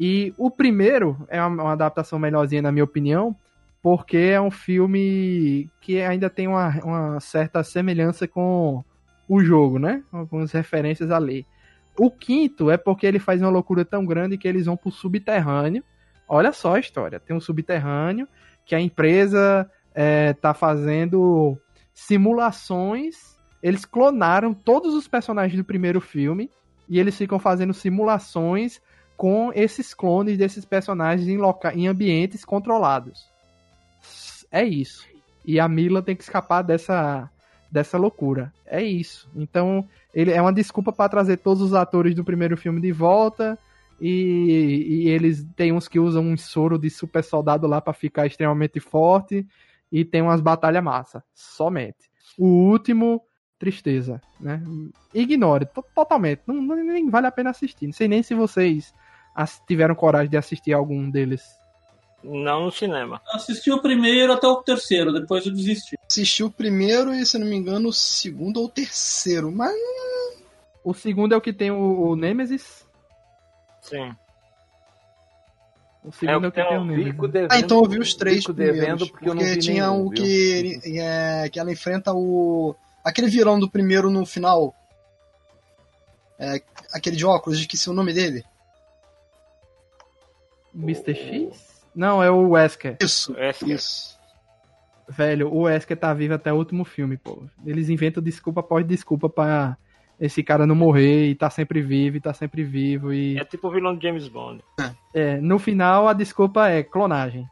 E 0.00 0.34
o 0.36 0.50
primeiro 0.50 1.16
é 1.28 1.40
uma, 1.40 1.62
uma 1.62 1.72
adaptação 1.72 2.18
melhorzinha, 2.18 2.62
na 2.62 2.72
minha 2.72 2.84
opinião, 2.84 3.36
porque 3.80 4.16
é 4.16 4.40
um 4.40 4.50
filme 4.50 5.70
que 5.80 6.00
ainda 6.00 6.28
tem 6.28 6.48
uma, 6.48 6.70
uma 6.82 7.20
certa 7.20 7.62
semelhança 7.62 8.26
com 8.26 8.84
o 9.28 9.40
jogo, 9.40 9.78
né? 9.78 10.02
Algumas 10.12 10.52
referências 10.52 11.10
ali. 11.10 11.46
O 11.98 12.10
quinto 12.10 12.70
é 12.70 12.76
porque 12.76 13.06
ele 13.06 13.18
faz 13.18 13.40
uma 13.40 13.50
loucura 13.50 13.84
tão 13.84 14.04
grande 14.04 14.36
que 14.36 14.46
eles 14.46 14.66
vão 14.66 14.76
pro 14.76 14.90
subterrâneo. 14.90 15.82
Olha 16.28 16.52
só 16.52 16.76
a 16.76 16.80
história. 16.80 17.18
Tem 17.18 17.34
um 17.34 17.40
subterrâneo 17.40 18.28
que 18.64 18.74
a 18.74 18.80
empresa 18.80 19.70
é, 19.94 20.32
tá 20.34 20.52
fazendo 20.52 21.58
simulações. 21.94 23.36
Eles 23.62 23.84
clonaram 23.84 24.52
todos 24.52 24.94
os 24.94 25.08
personagens 25.08 25.56
do 25.56 25.64
primeiro 25.64 26.00
filme 26.00 26.50
e 26.88 27.00
eles 27.00 27.16
ficam 27.16 27.38
fazendo 27.38 27.72
simulações 27.72 28.80
com 29.16 29.50
esses 29.54 29.94
clones 29.94 30.36
desses 30.36 30.64
personagens 30.64 31.26
em, 31.26 31.38
loca 31.38 31.72
em 31.72 31.88
ambientes 31.88 32.44
controlados. 32.44 33.30
É 34.50 34.62
isso. 34.62 35.06
E 35.44 35.58
a 35.58 35.66
Mila 35.66 36.02
tem 36.02 36.14
que 36.14 36.22
escapar 36.22 36.62
dessa, 36.62 37.30
dessa 37.70 37.98
loucura. 37.98 38.52
É 38.64 38.82
isso. 38.82 39.28
Então, 39.34 39.86
ele 40.14 40.30
é 40.30 40.40
uma 40.40 40.52
desculpa 40.52 40.92
para 40.92 41.08
trazer 41.08 41.38
todos 41.38 41.62
os 41.62 41.74
atores 41.74 42.14
do 42.14 42.24
primeiro 42.24 42.56
filme 42.56 42.80
de 42.80 42.92
volta. 42.92 43.58
E, 44.00 45.04
e 45.04 45.08
eles 45.08 45.46
tem 45.56 45.72
uns 45.72 45.88
que 45.88 45.98
usam 45.98 46.22
um 46.22 46.36
soro 46.36 46.78
de 46.78 46.90
super 46.90 47.24
soldado 47.24 47.66
lá 47.66 47.80
para 47.80 47.92
ficar 47.92 48.26
extremamente 48.26 48.80
forte. 48.80 49.46
E 49.90 50.04
tem 50.04 50.22
umas 50.22 50.40
batalhas 50.40 50.82
massa. 50.82 51.24
Somente. 51.34 52.10
O 52.38 52.46
último, 52.46 53.22
tristeza, 53.58 54.20
né? 54.38 54.62
Ignore 55.14 55.66
to- 55.66 55.84
totalmente. 55.94 56.42
Não, 56.46 56.60
nem 56.76 57.08
vale 57.08 57.26
a 57.26 57.32
pena 57.32 57.50
assistir. 57.50 57.86
Não 57.86 57.92
sei 57.92 58.08
nem 58.08 58.22
se 58.22 58.34
vocês 58.34 58.92
tiveram 59.66 59.94
coragem 59.94 60.30
de 60.30 60.36
assistir 60.36 60.72
algum 60.72 61.08
deles. 61.10 61.42
Não 62.28 62.64
no 62.64 62.72
cinema. 62.72 63.22
Assisti 63.28 63.70
o 63.70 63.80
primeiro 63.80 64.32
até 64.32 64.48
o 64.48 64.56
terceiro, 64.62 65.12
depois 65.12 65.46
eu 65.46 65.52
desisti. 65.52 65.96
Assisti 66.10 66.42
o 66.42 66.50
primeiro 66.50 67.14
e, 67.14 67.24
se 67.24 67.38
não 67.38 67.46
me 67.46 67.54
engano, 67.54 67.88
o 67.90 67.92
segundo 67.92 68.56
ou 68.58 68.66
o 68.66 68.68
terceiro. 68.68 69.52
Mas 69.52 69.72
O 70.82 70.92
segundo 70.92 71.34
é 71.34 71.36
o 71.36 71.40
que 71.40 71.52
tem 71.52 71.70
o, 71.70 72.08
o 72.08 72.16
Nemesis. 72.16 72.84
Sim. 73.80 74.12
O 76.02 76.10
segundo 76.12 76.46
é 76.46 76.48
o 76.48 76.52
que 76.52 76.62
tem 76.64 76.78
o 76.78 76.84
Nemesis. 76.84 77.12
Fico 77.12 77.28
devendo, 77.28 77.52
Ah, 77.52 77.58
então 77.58 77.78
eu 77.78 77.88
vi 77.88 77.98
os 78.00 78.14
três 78.14 78.44
devendo 78.46 79.08
porque, 79.08 79.28
eu 79.28 79.34
não 79.34 79.42
vi 79.44 79.58
tinha 79.58 79.88
nenhum, 79.88 80.06
o 80.06 80.10
viu? 80.10 80.22
que, 80.22 80.80
é, 80.98 81.48
que 81.48 81.60
ela 81.60 81.70
enfrenta 81.72 82.12
o. 82.12 82.74
Aquele 83.04 83.28
vilão 83.28 83.58
do 83.60 83.70
primeiro 83.70 84.10
no 84.10 84.26
final. 84.26 84.74
É, 86.38 86.60
aquele 86.92 87.14
de 87.16 87.24
óculos, 87.24 87.58
esqueci 87.60 87.88
o 87.88 87.94
nome 87.94 88.12
dele. 88.12 88.44
Mr. 90.74 91.14
X? 91.14 91.75
Não, 91.96 92.22
é 92.22 92.30
o 92.30 92.50
Wesker. 92.50 92.96
Isso, 93.00 93.32
Wesker. 93.32 93.68
isso. 93.70 94.16
Velho, 95.08 95.48
o 95.52 95.62
Wesker 95.62 95.96
tá 95.96 96.12
vivo 96.12 96.34
até 96.34 96.52
o 96.52 96.56
último 96.56 96.84
filme, 96.84 97.16
pô. 97.16 97.44
Eles 97.64 97.88
inventam 97.88 98.22
desculpa 98.22 98.60
após 98.60 98.86
desculpa 98.86 99.28
pra 99.28 99.76
esse 100.20 100.42
cara 100.42 100.66
não 100.66 100.74
morrer 100.74 101.28
e 101.28 101.34
tá 101.34 101.48
sempre 101.48 101.80
vivo 101.80 102.16
e 102.16 102.20
tá 102.20 102.32
sempre 102.34 102.62
vivo. 102.64 103.12
E 103.12 103.38
É 103.38 103.44
tipo 103.44 103.68
o 103.68 103.70
vilão 103.70 103.96
de 103.96 104.06
James 104.06 104.28
Bond. 104.28 104.62
é, 105.14 105.36
no 105.40 105.58
final 105.58 106.06
a 106.08 106.12
desculpa 106.12 106.68
é 106.68 106.82
clonagem. 106.82 107.48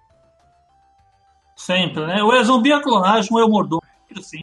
Sempre, 1.57 2.05
né? 2.07 2.23
Ou 2.23 2.35
é 2.35 2.43
zumbi 2.43 2.73
a 2.73 2.83
clonagem, 2.83 3.29
ou 3.33 3.41
é 3.41 3.45
o 3.45 3.49
mordomo. 3.49 3.83
Assim, 4.17 4.41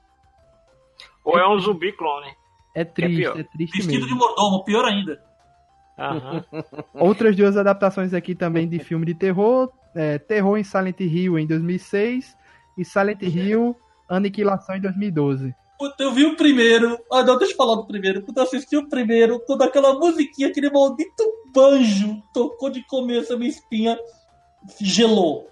Ou 1.24 1.38
é 1.38 1.47
um 1.47 1.60
zumbi 1.60 1.91
clone. 1.93 2.28
É 2.74 2.84
triste, 2.86 3.18
pior. 3.18 3.39
é, 3.39 3.43
triste 3.43 3.78
vestido 3.78 4.06
de 4.08 4.14
mesmo. 4.14 4.18
mordomo, 4.18 4.64
pior 4.64 4.86
ainda. 4.86 5.22
Aham. 5.99 6.43
Outras 6.93 7.36
duas 7.36 7.58
adaptações 7.58 8.14
aqui 8.14 8.34
também 8.34 8.68
de 8.68 8.80
filme 8.80 9.06
de 9.06 9.14
terror. 9.14 9.70
É, 9.94 10.18
terror 10.18 10.58
em 10.58 10.64
Silent 10.64 11.00
Hill 11.00 11.38
em 11.38 11.46
2006 11.46 12.38
e 12.78 12.86
Silent 12.86 13.22
Hill 13.22 13.76
Aniquilação 14.08 14.76
em 14.76 14.82
2012. 14.82 15.56
Puta, 15.80 16.04
eu 16.04 16.14
vi 16.14 16.26
o 16.26 16.36
primeiro. 16.36 17.00
Ah, 17.12 17.24
não, 17.24 17.38
deixa 17.38 17.54
eu 17.54 17.58
falar 17.58 17.76
do 17.76 17.88
primeiro. 17.88 18.22
Quando 18.22 18.38
eu 18.38 18.44
assisti 18.44 18.78
o 18.78 18.88
primeiro, 18.88 19.39
quando 19.48 19.64
aquela 19.64 19.98
musiquinha, 19.98 20.50
aquele 20.50 20.70
maldito 20.70 21.24
banjo 21.54 22.22
tocou 22.34 22.70
de 22.70 22.86
começo, 22.86 23.34
a 23.34 23.38
minha 23.38 23.50
espinha 23.50 23.98
gelou. 24.80 25.50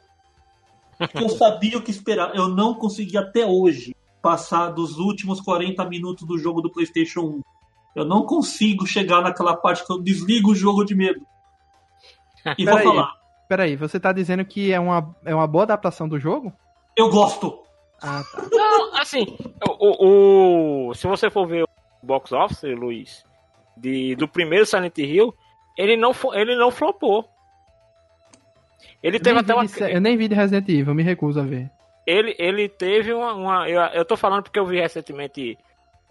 Eu 1.16 1.30
sabia 1.30 1.78
o 1.78 1.82
que 1.82 1.90
esperar. 1.92 2.36
Eu 2.36 2.50
não 2.50 2.76
consegui 2.76 3.18
até 3.18 3.46
hoje 3.46 3.96
passar 4.22 4.70
dos 4.70 4.98
últimos 4.98 5.40
40 5.42 5.84
minutos 5.86 6.28
do 6.28 6.38
jogo 6.38 6.62
do 6.62 6.72
PlayStation 6.72 7.22
1. 7.22 7.42
Eu 7.96 8.06
não 8.06 8.24
consigo 8.26 8.86
chegar 8.86 9.22
naquela 9.22 9.56
parte 9.56 9.86
que 9.86 9.92
eu 9.92 10.00
desligo 10.00 10.52
o 10.52 10.56
jogo 10.56 10.84
de 10.84 10.94
medo. 10.94 11.26
E 12.58 12.66
vou 12.66 12.76
Peraí. 12.76 12.84
falar, 12.84 13.14
Peraí, 13.50 13.76
você 13.76 14.00
tá 14.00 14.14
dizendo 14.14 14.46
que 14.46 14.72
é 14.72 14.80
uma, 14.80 15.14
é 15.26 15.34
uma 15.36 15.48
boa 15.48 15.64
adaptação 15.64 16.08
do 16.08 16.20
jogo? 16.20 16.54
eu 16.96 17.10
gosto. 17.10 17.64
Ah, 18.02 18.22
tá. 18.32 18.48
Não, 18.52 18.96
assim, 18.98 19.26
o, 19.68 20.88
o- 20.90 20.94
se 20.94 21.06
você 21.08 21.30
for 21.30 21.46
ver 21.48 21.64
o 21.64 21.68
box 22.06 22.32
office, 22.32 22.62
Luiz, 22.64 23.26
de, 23.76 24.16
do 24.16 24.28
primeiro 24.28 24.66
Silent 24.66 24.98
Hill, 25.00 25.34
ele 25.78 25.98
não, 25.98 26.14
ele 26.34 26.56
não 26.56 26.72
flopou. 26.72 27.28
Ele 29.02 29.18
Eu 29.18 29.22
teve 29.22 29.34
nem 29.34 29.42
até 29.44 29.54
vi 29.54 29.60
uma. 29.60 29.66
de 29.90 29.94
Eu 29.96 30.02
nem 30.02 30.16
vi 30.18 30.28
de 30.28 30.36
Resident 30.36 30.70
Evil, 30.70 30.88
eu 30.90 30.96
me 30.96 31.04
recuso 31.04 31.40
a 31.40 31.44
ver. 31.44 31.70
Ele, 32.06 32.36
ele 32.38 32.70
teve 32.70 33.14
uma. 33.14 33.34
uma- 33.34 33.70
eu, 33.70 33.82
eu 33.94 34.06
tô 34.06 34.16
falando 34.16 34.44
porque 34.44 34.60
eu 34.60 34.66
vi 34.66 34.80
recentemente 34.80 35.58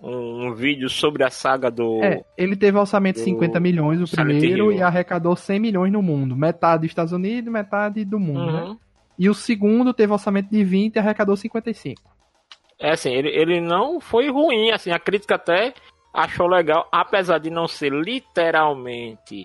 um, 0.01 0.47
um 0.47 0.55
vídeo 0.55 0.89
sobre 0.89 1.25
a 1.25 1.31
saga 1.31 1.71
do. 1.71 2.03
É, 2.03 2.25
ele 2.37 2.57
teve 2.57 2.79
orçamento 2.79 3.17
de 3.17 3.23
do 3.23 3.25
50 3.25 3.59
milhões 3.59 4.01
o 4.01 4.07
Silent 4.07 4.39
primeiro 4.39 4.71
Hill. 4.71 4.79
e 4.79 4.83
arrecadou 4.83 5.35
100 5.35 5.59
milhões 5.59 5.93
no 5.93 6.03
mundo. 6.03 6.37
Metade 6.37 6.83
dos 6.83 6.91
Estados 6.91 7.13
Unidos, 7.13 7.53
metade 7.53 8.05
do 8.05 8.19
mundo, 8.19 8.53
né? 8.53 8.63
Uhum. 8.63 8.79
E 9.19 9.29
o 9.29 9.35
segundo 9.35 9.93
teve 9.93 10.13
orçamento 10.13 10.49
de 10.51 10.63
20 10.63 10.95
e 10.95 10.99
arrecadou 10.99 11.37
55. 11.37 12.01
É 12.79 12.93
assim, 12.93 13.11
ele, 13.11 13.29
ele 13.31 13.61
não 13.61 13.99
foi 13.99 14.31
ruim, 14.31 14.71
assim, 14.71 14.93
a 14.93 14.99
crítica 15.01 15.35
até 15.35 15.75
achou 16.15 16.47
legal, 16.47 16.87
apesar 16.93 17.39
de 17.39 17.51
não 17.51 17.67
ser 17.67 17.93
literalmente 17.93 19.45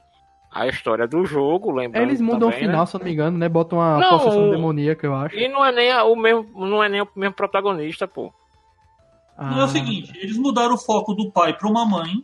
a 0.51 0.67
história 0.67 1.07
do 1.07 1.25
jogo, 1.25 1.71
lembrando 1.71 2.03
Eles 2.03 2.21
mudam 2.21 2.51
também, 2.51 2.57
o 2.57 2.59
final, 2.59 2.79
né? 2.81 2.85
se 2.85 2.95
eu 2.95 2.99
não 2.99 3.05
me 3.05 3.11
engano, 3.13 3.37
né? 3.39 3.49
Botam 3.49 3.79
uma 3.79 3.97
Não, 3.97 4.09
possessão 4.19 4.51
demoníaca, 4.51 5.07
eu 5.07 5.15
acho. 5.15 5.35
E 5.35 5.47
não 5.47 5.65
é 5.65 5.71
nem 5.71 5.91
o 5.91 6.15
mesmo, 6.15 6.47
não 6.67 6.83
é 6.83 6.87
nem 6.87 7.01
o 7.01 7.07
mesmo 7.15 7.33
protagonista, 7.33 8.07
pô. 8.07 8.31
Ah, 9.37 9.59
É 9.59 9.63
o 9.63 9.67
seguinte, 9.67 10.11
eles 10.17 10.37
mudaram 10.37 10.75
o 10.75 10.77
foco 10.77 11.13
do 11.13 11.31
pai 11.31 11.57
para 11.57 11.67
uma 11.69 11.85
mãe. 11.85 12.21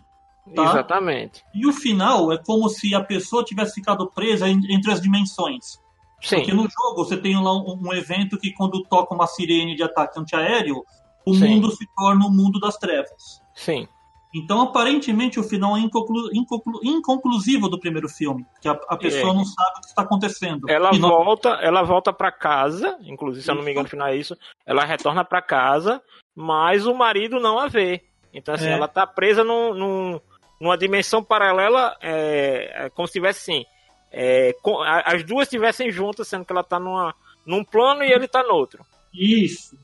Tá. 0.56 0.64
Exatamente. 0.64 1.44
E 1.54 1.68
o 1.68 1.74
final 1.74 2.32
é 2.32 2.38
como 2.38 2.68
se 2.70 2.96
a 2.96 3.04
pessoa 3.04 3.44
tivesse 3.44 3.76
ficado 3.76 4.10
presa 4.10 4.48
en- 4.50 4.62
entre 4.74 4.92
as 4.92 5.00
dimensões. 5.02 5.80
Sim. 6.22 6.38
Porque 6.38 6.54
no 6.54 6.64
jogo 6.64 6.96
você 7.06 7.16
tem 7.16 7.36
lá 7.42 7.54
um, 7.56 7.94
evento 7.94 8.38
que 8.38 8.52
quando 8.54 8.82
toca 8.84 9.14
uma 9.14 9.28
sirene 9.28 9.76
de 9.76 9.84
ataque 9.84 10.20
antiaéreo, 10.20 10.84
o 11.26 11.34
Sim. 11.34 11.48
mundo 11.50 11.72
se 11.72 11.86
torna 11.96 12.26
o 12.26 12.32
mundo 12.32 12.60
das 12.60 12.78
trevas. 12.78 13.42
Sim. 13.56 13.88
Então, 14.34 14.62
aparentemente, 14.62 15.40
o 15.40 15.44
final 15.44 15.76
é 15.76 15.80
inconclu- 15.80 16.30
inconclu- 16.34 16.80
inconclusivo 16.84 17.68
do 17.70 17.80
primeiro 17.80 18.08
filme. 18.10 18.46
Que 18.62 18.68
a, 18.68 18.74
a 18.88 18.96
pessoa 18.98 19.32
É. 19.34 19.36
não 19.36 19.44
sabe 19.46 19.78
o 19.78 19.82
que 19.82 19.88
está 19.88 20.02
acontecendo. 20.04 20.70
Ela 20.70 20.92
nós- 20.92 21.00
volta, 21.00 21.50
ela 21.62 21.82
volta 21.84 22.12
para 22.14 22.32
casa, 22.32 22.98
inclusive, 23.04 23.44
se 23.44 23.50
eu 23.50 23.56
não 23.56 23.64
me 23.64 23.72
engano, 23.72 23.84
no 23.86 23.90
final 23.90 24.08
é 24.08 24.16
isso. 24.16 24.36
Ela 24.66 24.84
retorna 24.86 25.24
para 25.26 25.42
casa, 25.42 26.00
mas 26.42 26.86
o 26.88 26.94
marido 26.96 27.38
não 27.38 27.60
a 27.60 27.68
vê. 27.68 28.02
Então, 28.34 28.54
assim, 28.56 28.68
É. 28.68 28.72
ela 28.72 28.88
tá 28.88 29.06
presa 29.06 29.44
num, 29.44 29.74
num- 29.74 30.22
numa 30.62 30.78
dimensão 30.78 31.22
paralela, 31.22 31.98
é, 32.02 32.86
é 32.86 32.90
como 32.90 33.08
se 33.08 33.14
tivesse 33.14 33.52
assim. 33.52 33.66
é, 34.12 34.56
co- 34.64 34.82
a- 34.82 35.02
as 35.02 35.24
duas 35.24 35.44
estivessem 35.48 35.92
juntas, 35.92 36.28
sendo 36.28 36.44
que 36.44 36.52
ela 36.52 36.64
tá 36.64 36.80
numa, 36.80 37.14
num 37.46 37.64
plano 37.64 38.04
e 38.04 38.12
ele 38.12 38.28
tá 38.28 38.42
no 38.42 38.56
outro. 38.56 38.84
Isso. 39.14 39.78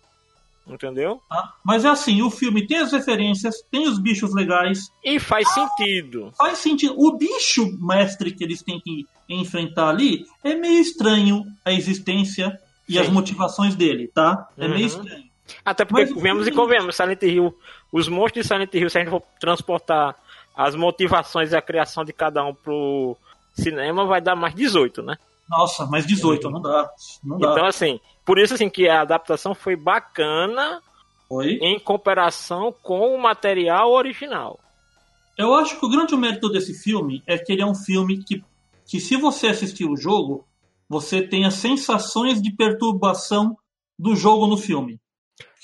Entendeu? 0.68 1.22
tá? 1.30 1.54
Mas 1.64 1.86
é 1.86 1.90
assim, 1.90 2.24
o 2.24 2.32
filme 2.32 2.66
tem 2.66 2.78
as 2.80 2.92
referências, 2.92 3.62
tem 3.70 3.88
os 3.88 4.00
bichos 4.00 4.34
legais, 4.34 4.92
E 5.04 5.20
faz 5.20 5.48
sentido. 5.54 6.32
faz 6.36 6.58
sentido. 6.58 6.96
O 6.98 7.16
bicho 7.16 7.68
mestre 7.80 8.32
que 8.32 8.44
eles 8.44 8.64
têm 8.64 8.80
que 8.80 9.06
enfrentar 9.30 9.90
ali 9.90 10.26
é 10.44 10.56
meio 10.56 10.80
estranho 10.82 11.44
a 11.64 11.72
existência 11.72 12.60
e 12.90 12.94
Sim. 12.94 13.00
as 13.00 13.10
motivações 13.10 13.76
dele, 13.76 14.08
tá? 14.08 14.50
É 14.58 14.68
meio 14.68 14.80
Uhum. 14.82 14.86
estranho. 14.88 15.25
Até 15.64 15.86
porque, 15.86 16.06
Mas 16.06 16.22
vemos 16.22 16.48
e 16.48 16.52
convenhamos, 16.52 16.96
Silent 16.96 17.22
Hill, 17.22 17.56
os 17.92 18.08
monstros 18.08 18.44
de 18.44 18.48
Silent 18.48 18.74
Hill, 18.74 18.90
se 18.90 18.98
a 18.98 19.02
gente 19.02 19.12
for 19.12 19.22
transportar 19.40 20.16
as 20.56 20.76
motivações 20.76 21.52
e 21.52 21.56
a 21.56 21.62
criação 21.62 22.04
de 22.04 22.14
cada 22.14 22.44
um 22.44 22.54
pro 22.54 23.18
cinema, 23.54 24.06
vai 24.06 24.22
dar 24.22 24.36
mais 24.36 24.56
18, 24.56 25.04
né? 25.04 25.18
Nossa, 25.50 25.86
mas 25.86 26.06
18, 26.06 26.50
não 26.50 26.62
dá. 26.62 26.90
Não 27.24 27.38
dá. 27.38 27.52
Então, 27.52 27.66
assim, 27.66 28.00
por 28.26 28.40
isso 28.40 28.56
assim 28.56 28.70
que 28.70 28.88
a 28.90 29.02
adaptação 29.02 29.54
foi 29.54 29.76
bacana 29.76 30.82
Oi? 31.30 31.60
em 31.62 31.80
comparação 31.80 32.74
com 32.82 33.16
o 33.16 33.22
material 33.22 33.92
original. 33.92 34.60
Eu 35.38 35.54
acho 35.54 35.80
que 35.80 35.86
o 35.86 35.90
grande 35.90 36.16
mérito 36.16 36.50
desse 36.50 36.74
filme 36.74 37.22
é 37.28 37.38
que 37.38 37.52
ele 37.52 37.62
é 37.62 37.66
um 37.66 37.76
filme 37.76 38.24
que, 38.24 38.44
que 38.88 39.00
se 39.00 39.18
você 39.18 39.48
assistir 39.48 39.86
o 39.86 39.98
jogo, 39.98 40.46
você 40.88 41.22
tem 41.22 41.46
as 41.46 41.56
sensações 41.56 42.42
de 42.42 42.52
perturbação 42.52 43.58
do 44.00 44.16
jogo 44.16 44.48
no 44.48 44.58
filme. 44.58 45.00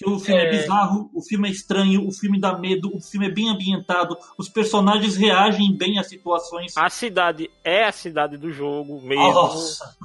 Que 0.03 0.09
o 0.09 0.19
filme 0.19 0.41
é... 0.41 0.45
É. 0.47 0.49
bizarro, 0.49 1.09
o 1.13 1.21
filme 1.21 1.47
é 1.47 1.51
estranho, 1.51 2.07
o 2.07 2.11
filme 2.11 2.39
dá 2.39 2.57
medo, 2.57 2.89
o 2.95 3.01
filme 3.01 3.27
é 3.27 3.31
bem 3.31 3.49
ambientado, 3.49 4.17
os 4.37 4.49
personagens 4.49 5.15
reagem 5.15 5.75
bem 5.77 5.99
às 5.99 6.07
situações. 6.07 6.75
A 6.77 6.89
cidade 6.89 7.49
é 7.63 7.83
a 7.85 7.91
cidade 7.91 8.37
do 8.37 8.51
jogo 8.51 9.01
mesmo. 9.01 9.33
Nossa! 9.33 9.95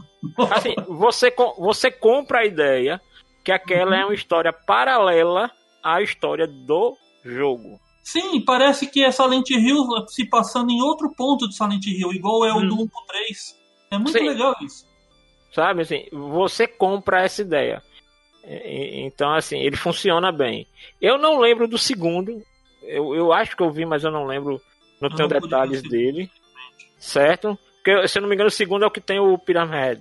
Assim, 0.50 0.74
você, 0.88 1.32
você 1.58 1.90
compra 1.90 2.40
a 2.40 2.46
ideia 2.46 3.00
que 3.44 3.52
aquela 3.52 3.96
é 3.96 4.04
uma 4.04 4.14
história 4.14 4.52
paralela 4.52 5.50
à 5.82 6.02
história 6.02 6.46
do 6.46 6.96
jogo. 7.24 7.78
Sim, 8.02 8.40
parece 8.44 8.86
que 8.86 9.04
é 9.04 9.10
Silent 9.10 9.50
Hill 9.50 9.84
se 10.08 10.24
passando 10.28 10.70
em 10.70 10.80
outro 10.80 11.12
ponto 11.16 11.48
de 11.48 11.56
Silent 11.56 11.84
Hill, 11.86 12.12
igual 12.12 12.44
é 12.44 12.52
o 12.52 12.58
Hum. 12.58 12.68
do 12.68 12.74
1 12.74 12.88
pro 12.88 13.02
3. 13.08 13.56
É 13.90 13.98
muito 13.98 14.12
Sim. 14.12 14.26
legal 14.28 14.54
isso. 14.62 14.86
Sabe, 15.52 15.82
assim, 15.82 16.04
você 16.12 16.66
compra 16.66 17.22
essa 17.24 17.40
ideia. 17.42 17.82
Então, 18.48 19.32
assim, 19.32 19.58
ele 19.58 19.76
funciona 19.76 20.30
bem. 20.30 20.66
Eu 21.00 21.18
não 21.18 21.38
lembro 21.40 21.66
do 21.66 21.76
segundo. 21.78 22.42
Eu, 22.82 23.14
eu 23.14 23.32
acho 23.32 23.56
que 23.56 23.62
eu 23.62 23.70
vi, 23.70 23.84
mas 23.84 24.04
eu 24.04 24.10
não 24.10 24.24
lembro. 24.26 24.60
Não 25.00 25.08
tenho 25.10 25.28
não 25.28 25.40
pude 25.40 25.50
detalhes 25.50 25.80
o 25.80 25.88
dele. 25.88 26.30
Certo? 26.98 27.58
Porque, 27.82 28.06
se 28.08 28.18
eu 28.18 28.22
não 28.22 28.28
me 28.28 28.34
engano, 28.34 28.48
o 28.48 28.52
segundo 28.52 28.84
é 28.84 28.86
o 28.86 28.90
que 28.90 29.00
tem 29.00 29.18
o 29.18 29.36
Pyramid. 29.36 30.00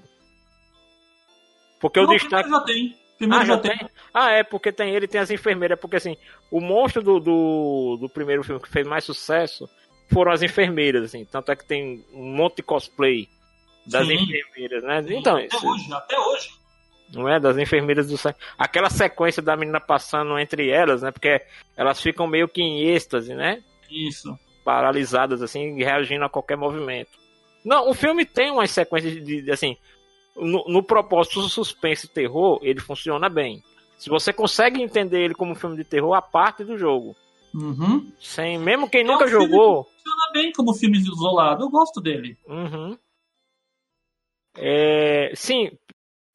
Porque 1.80 2.00
o 2.00 2.04
Não, 2.04 2.10
destaque. 2.14 2.43
primeiro 2.43 2.60
já 2.60 2.66
tem. 2.66 2.98
Primeiro 3.18 3.41
Ah, 3.43 3.46
já, 3.46 3.54
já 3.56 3.60
tem. 3.62 3.78
tem? 3.78 3.89
Ah, 4.14 4.32
é, 4.32 4.43
porque 4.43 4.72
tem 4.72 4.93
ele 4.93 5.08
tem 5.08 5.22
as 5.22 5.32
enfermeiras. 5.32 5.80
Porque 5.80 5.96
assim, 5.98 6.18
o 6.52 6.60
monstro 6.62 7.02
do, 7.02 7.20
do, 7.20 7.98
do 8.02 8.10
primeiro 8.10 8.43
filme 8.43 8.62
que 8.62 8.70
fez 8.70 8.86
mais 8.88 9.04
sucesso 9.04 9.70
foram 10.12 10.32
as 10.32 10.41
enfermeiras, 10.43 11.04
assim. 11.06 11.26
Tanto 11.26 11.52
é 11.52 11.56
que 11.56 11.66
tem 11.66 12.06
um 12.14 12.36
monte 12.36 12.58
de 12.58 12.64
cosplay 12.64 13.28
das 13.88 14.06
Sim. 14.08 14.14
enfermeiras, 14.16 14.84
né? 14.84 15.04
Então, 15.10 15.36
até 15.38 15.48
isso- 15.48 15.68
hoje, 15.68 15.93
até 15.93 16.20
hoje. 16.20 16.50
Não 17.16 17.28
é? 17.28 17.39
Das 17.39 17.57
enfermeiras 17.57 18.07
do 18.07 18.18
sangue. 18.18 18.38
Aquela 18.57 18.89
sequência 18.89 19.41
da 19.41 19.55
menina 19.55 19.80
passando 19.80 20.38
entre 20.38 20.70
elas, 20.70 21.01
né? 21.01 21.11
Porque 21.11 21.41
elas 21.76 22.01
ficam 22.01 22.28
meio 22.28 22.47
que 22.47 22.61
em 22.61 22.82
êxtase, 22.88 23.34
né? 23.34 23.63
Isso. 23.89 24.38
Paralisadas, 24.63 25.41
assim, 25.41 25.76
reagindo 25.76 26.26
a 26.26 26.30
qualquer 26.30 26.57
movimento. 26.57 27.11
Não, 27.63 27.89
o 27.89 27.93
filme 27.93 28.26
tem 28.26 28.51
umas 28.51 28.72
sequências 28.72 29.13
de, 29.13 29.41
de, 29.41 29.51
assim, 29.51 29.78
no, 30.36 30.66
no 30.68 30.84
propósito 30.84 31.41
do 31.41 31.49
suspense 31.49 32.05
e 32.05 32.09
terror, 32.09 32.59
ele 32.61 32.80
funciona 32.80 33.30
bem. 33.30 33.63
Se 33.97 34.09
você 34.09 34.32
consegue 34.34 34.82
entender 34.82 35.24
ele 35.24 35.34
como 35.34 35.53
um 35.53 35.55
filme 35.55 35.76
de 35.76 35.84
terror, 35.84 36.13
a 36.13 36.22
parte 36.22 36.63
do 36.63 36.78
jogo. 36.78 37.16
Uhum. 37.53 38.11
Sem, 38.20 38.59
mesmo 38.59 38.89
quem 38.89 39.01
É 39.01 39.03
nunca 39.03 39.26
um 39.26 39.28
filme 39.30 39.45
jogou, 39.45 39.88
Funciona 40.05 40.32
bem 40.34 40.51
como 40.51 40.74
filme 40.74 40.97
isolado. 40.97 41.63
Eu 41.63 41.70
gosto 41.70 41.99
dele. 41.99 42.38
Uhum. 42.47 42.97
É, 44.57 45.32
sim, 45.36 45.72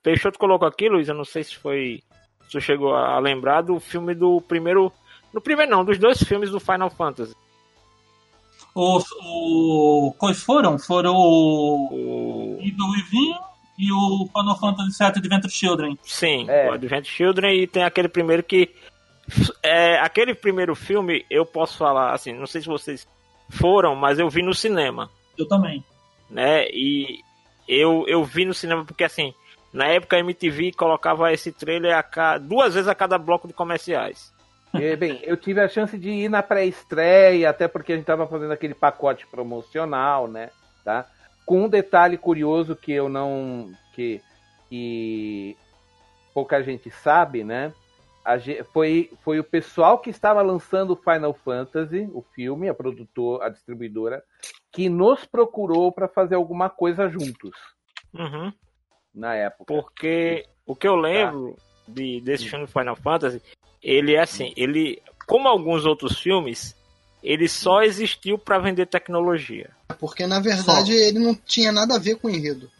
Peixoto 0.03 0.39
colocou 0.39 0.67
aqui, 0.67 0.89
Luiz, 0.89 1.09
eu 1.09 1.15
não 1.15 1.25
sei 1.25 1.45
se 1.45 1.57
foi. 1.57 2.03
Se 2.47 2.53
você 2.53 2.61
chegou 2.61 2.95
a 2.95 3.19
lembrar 3.19 3.63
do 3.63 3.79
filme 3.79 4.15
do 4.15 4.41
primeiro. 4.41 4.93
No 5.33 5.41
primeiro 5.41 5.71
não, 5.71 5.85
dos 5.85 5.99
dois 5.99 6.23
filmes 6.23 6.51
do 6.51 6.59
Final 6.59 6.91
Fantasy. 6.91 7.35
Os, 8.75 9.05
o, 9.23 10.15
quais 10.19 10.43
foram? 10.43 10.79
Foram 10.79 11.15
o 11.15 11.89
O, 11.91 12.59
Evil 12.61 12.87
Within 12.91 13.35
e 13.79 13.93
o 13.93 14.29
Final 14.29 14.59
Fantasy 14.59 14.99
VII 14.99 15.07
Adventure 15.17 15.53
Children. 15.53 15.99
sim, 16.05 16.47
É. 16.49 16.69
o 16.71 16.73
Advent 16.75 17.07
Children 17.07 17.55
e 17.63 17.67
tem 17.67 17.83
aquele 17.85 18.09
primeiro 18.09 18.43
que. 18.43 18.71
É, 19.63 19.99
aquele 20.01 20.35
primeiro 20.35 20.75
filme, 20.75 21.25
eu 21.31 21.47
posso 21.47 21.79
falar, 21.79 22.13
assim, 22.13 22.33
não 22.33 22.47
sei 22.47 22.61
se 22.63 22.67
vocês 22.67 23.07
foram, 23.49 23.95
mas 23.95 24.19
eu 24.19 24.29
vi 24.29 24.43
no 24.43 24.55
cinema. 24.55 25.09
Eu 25.39 25.47
também. 25.47 25.85
né? 26.29 26.67
E 26.71 27.21
eu, 27.69 28.05
eu 28.09 28.25
vi 28.25 28.45
no 28.45 28.53
cinema 28.55 28.85
porque 28.85 29.05
assim, 29.05 29.33
na 29.73 29.87
época 29.87 30.16
a 30.16 30.21
MTV 30.21 30.73
colocava 30.73 31.33
esse 31.33 31.53
trailer 31.53 31.97
a 31.97 32.39
duas 32.39 32.75
vezes 32.75 32.89
a 32.89 32.95
cada 32.95 33.18
bloco 33.18 33.47
de 33.47 33.55
comerciais. 33.55 34.33
E, 34.75 34.97
bem, 34.97 35.21
eu 35.25 35.37
tive 35.37 35.61
a 35.61 35.68
chance 35.68 35.99
de 35.99 36.11
ir 36.11 36.29
na 36.29 36.43
pré-estreia, 36.43 37.51
até 37.51 37.66
porque 37.66 37.93
a 37.93 37.97
gente 37.97 38.05
estava 38.05 38.27
fazendo 38.27 38.53
aquele 38.53 38.75
pacote 38.75 39.27
promocional, 39.27 40.29
né? 40.29 40.51
Tá? 40.85 41.07
Com 41.45 41.64
um 41.64 41.68
detalhe 41.68 42.16
curioso 42.16 42.77
que 42.77 42.93
eu 42.93 43.09
não. 43.09 43.73
que, 43.95 44.21
que 44.68 45.57
pouca 46.33 46.62
gente 46.62 46.91
sabe, 46.91 47.42
né? 47.42 47.72
Foi, 48.72 49.11
foi 49.25 49.41
o 49.41 49.45
pessoal 49.45 49.99
que 49.99 50.11
estava 50.11 50.41
lançando 50.42 50.92
o 50.92 50.97
Final 50.97 51.34
Fantasy, 51.34 52.09
o 52.13 52.22
filme, 52.22 52.68
a 52.68 52.75
produtora, 52.75 53.47
a 53.47 53.49
distribuidora, 53.49 54.22
que 54.71 54.88
nos 54.88 55.25
procurou 55.25 55.91
para 55.91 56.07
fazer 56.07 56.37
alguma 56.37 56.71
coisa 56.71 57.09
juntos 57.09 57.57
Uhum. 58.14 58.53
Na 59.14 59.34
época. 59.34 59.64
Porque 59.66 60.45
o 60.66 60.74
que 60.74 60.87
eu 60.87 60.96
lembro 60.96 61.57
de, 61.87 62.20
desse 62.20 62.49
filme 62.49 62.66
Final 62.66 62.96
Fantasy, 62.96 63.42
ele 63.82 64.14
é 64.14 64.20
assim, 64.20 64.53
ele, 64.57 65.03
como 65.26 65.49
alguns 65.49 65.84
outros 65.84 66.18
filmes, 66.18 66.76
ele 67.22 67.49
só 67.49 67.82
existiu 67.82 68.38
para 68.38 68.58
vender 68.58 68.87
tecnologia. 68.87 69.70
Porque 69.99 70.26
na 70.26 70.41
verdade 70.41 70.92
ele 70.92 71.18
não 71.18 71.34
tinha 71.34 71.72
nada 71.72 71.96
a 71.96 71.99
ver 71.99 72.16
com 72.16 72.28
o 72.28 72.30
enredo. 72.30 72.70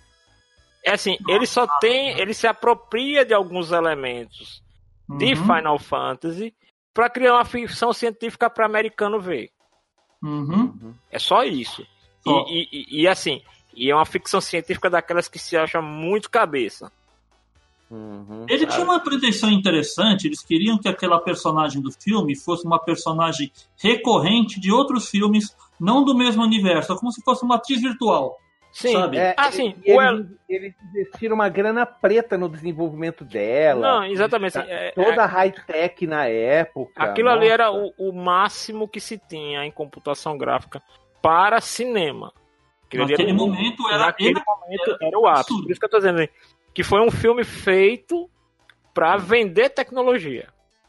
É 0.83 0.93
assim, 0.93 1.19
ele 1.29 1.47
só 1.47 1.67
tem, 1.79 2.19
ele 2.19 2.33
se 2.33 2.47
apropria 2.47 3.25
de 3.25 3.35
alguns 3.35 3.71
elementos 3.71 4.63
de 5.09 5.35
Uhum. 5.35 5.37
Final 5.37 5.79
Fantasy 5.79 6.55
para 6.95 7.11
criar 7.11 7.35
uma 7.35 7.45
ficção 7.45 7.93
científica 7.93 8.49
para 8.49 8.65
americano 8.65 9.21
ver. 9.21 9.51
Uhum. 10.23 10.95
É 11.11 11.19
só 11.19 11.43
isso. 11.45 11.87
Só. 12.23 12.47
E, 12.49 12.69
e- 12.73 13.03
e, 13.03 13.09
assim, 13.09 13.43
e 13.75 13.91
é 13.91 13.95
uma 13.95 14.07
ficção 14.07 14.41
científica 14.41 14.91
daquelas 14.91 15.29
que 15.29 15.39
se 15.39 15.57
acha 15.57 15.81
muito 15.81 16.31
cabeça. 16.31 16.91
Uhum. 17.91 18.47
Ele 18.49 18.67
tinha 18.67 18.85
uma 18.85 19.01
pretensão 19.01 19.51
interessante, 19.51 20.27
eles 20.29 20.43
queriam 20.43 20.79
que 20.79 20.89
aquela 20.89 21.19
personagem 21.21 21.83
do 21.83 21.91
filme 21.91 22.37
fosse 22.37 22.65
uma 22.65 22.79
personagem 22.79 23.51
recorrente 23.83 24.61
de 24.61 24.71
outros 24.71 25.09
filmes, 25.09 25.57
não 25.79 26.05
do 26.05 26.15
mesmo 26.17 26.43
universo, 26.43 26.93
é 26.93 26.97
como 26.97 27.11
se 27.11 27.21
fosse 27.23 27.43
uma 27.45 27.57
atriz 27.57 27.81
virtual. 27.81 28.39
Sim, 28.73 28.93
Sabe? 28.93 29.19
É, 29.19 29.35
Ah, 29.37 29.51
sim, 29.51 29.75
e 29.85 29.91
eles, 29.91 30.27
eles 30.49 30.75
investiram 30.89 31.35
uma 31.35 31.49
grana 31.49 31.85
preta 31.85 32.39
no 32.39 32.49
desenvolvimento 32.49 33.25
dela. 33.25 33.81
Não, 33.81 34.05
exatamente. 34.05 34.57
assim, 34.57 34.71
é- 34.71 34.93
Toda 34.93 35.23
é- 35.23 35.27
high-tech 35.27 36.07
na 36.07 36.27
época. 36.27 37.03
aquilo 37.03 37.29
ali 37.29 37.41
nossa. 37.49 37.53
era 37.53 37.73
o, 37.73 37.93
o 37.99 38.13
máximo 38.13 38.87
que 38.87 39.01
se 39.01 39.19
tinha 39.19 39.65
em 39.65 39.73
computação 39.73 40.39
gráfica 40.39 40.81
para 41.21 41.61
cinema. 41.61 42.33
Naquele 42.99 43.31
era 43.31 43.35
momento 43.39 43.89
era 43.89 43.99
naquele 43.99 44.31
era- 44.31 44.45
momento 44.47 44.97
era 45.01 45.19
o 45.19 45.27
ápice. 45.27 45.41
absurdo. 45.41 45.63
Por 45.65 45.71
isso 45.71 45.81
que 45.81 45.87
eu 45.87 45.91
tô 45.91 45.97
dizendo 45.99 46.29
que 46.75 46.83
foi 46.83 47.01
um 47.01 47.11
filme 47.11 47.45
feito 47.45 48.29
para 48.95 49.17
vender 49.17 49.71
tecnologia. 49.71 50.49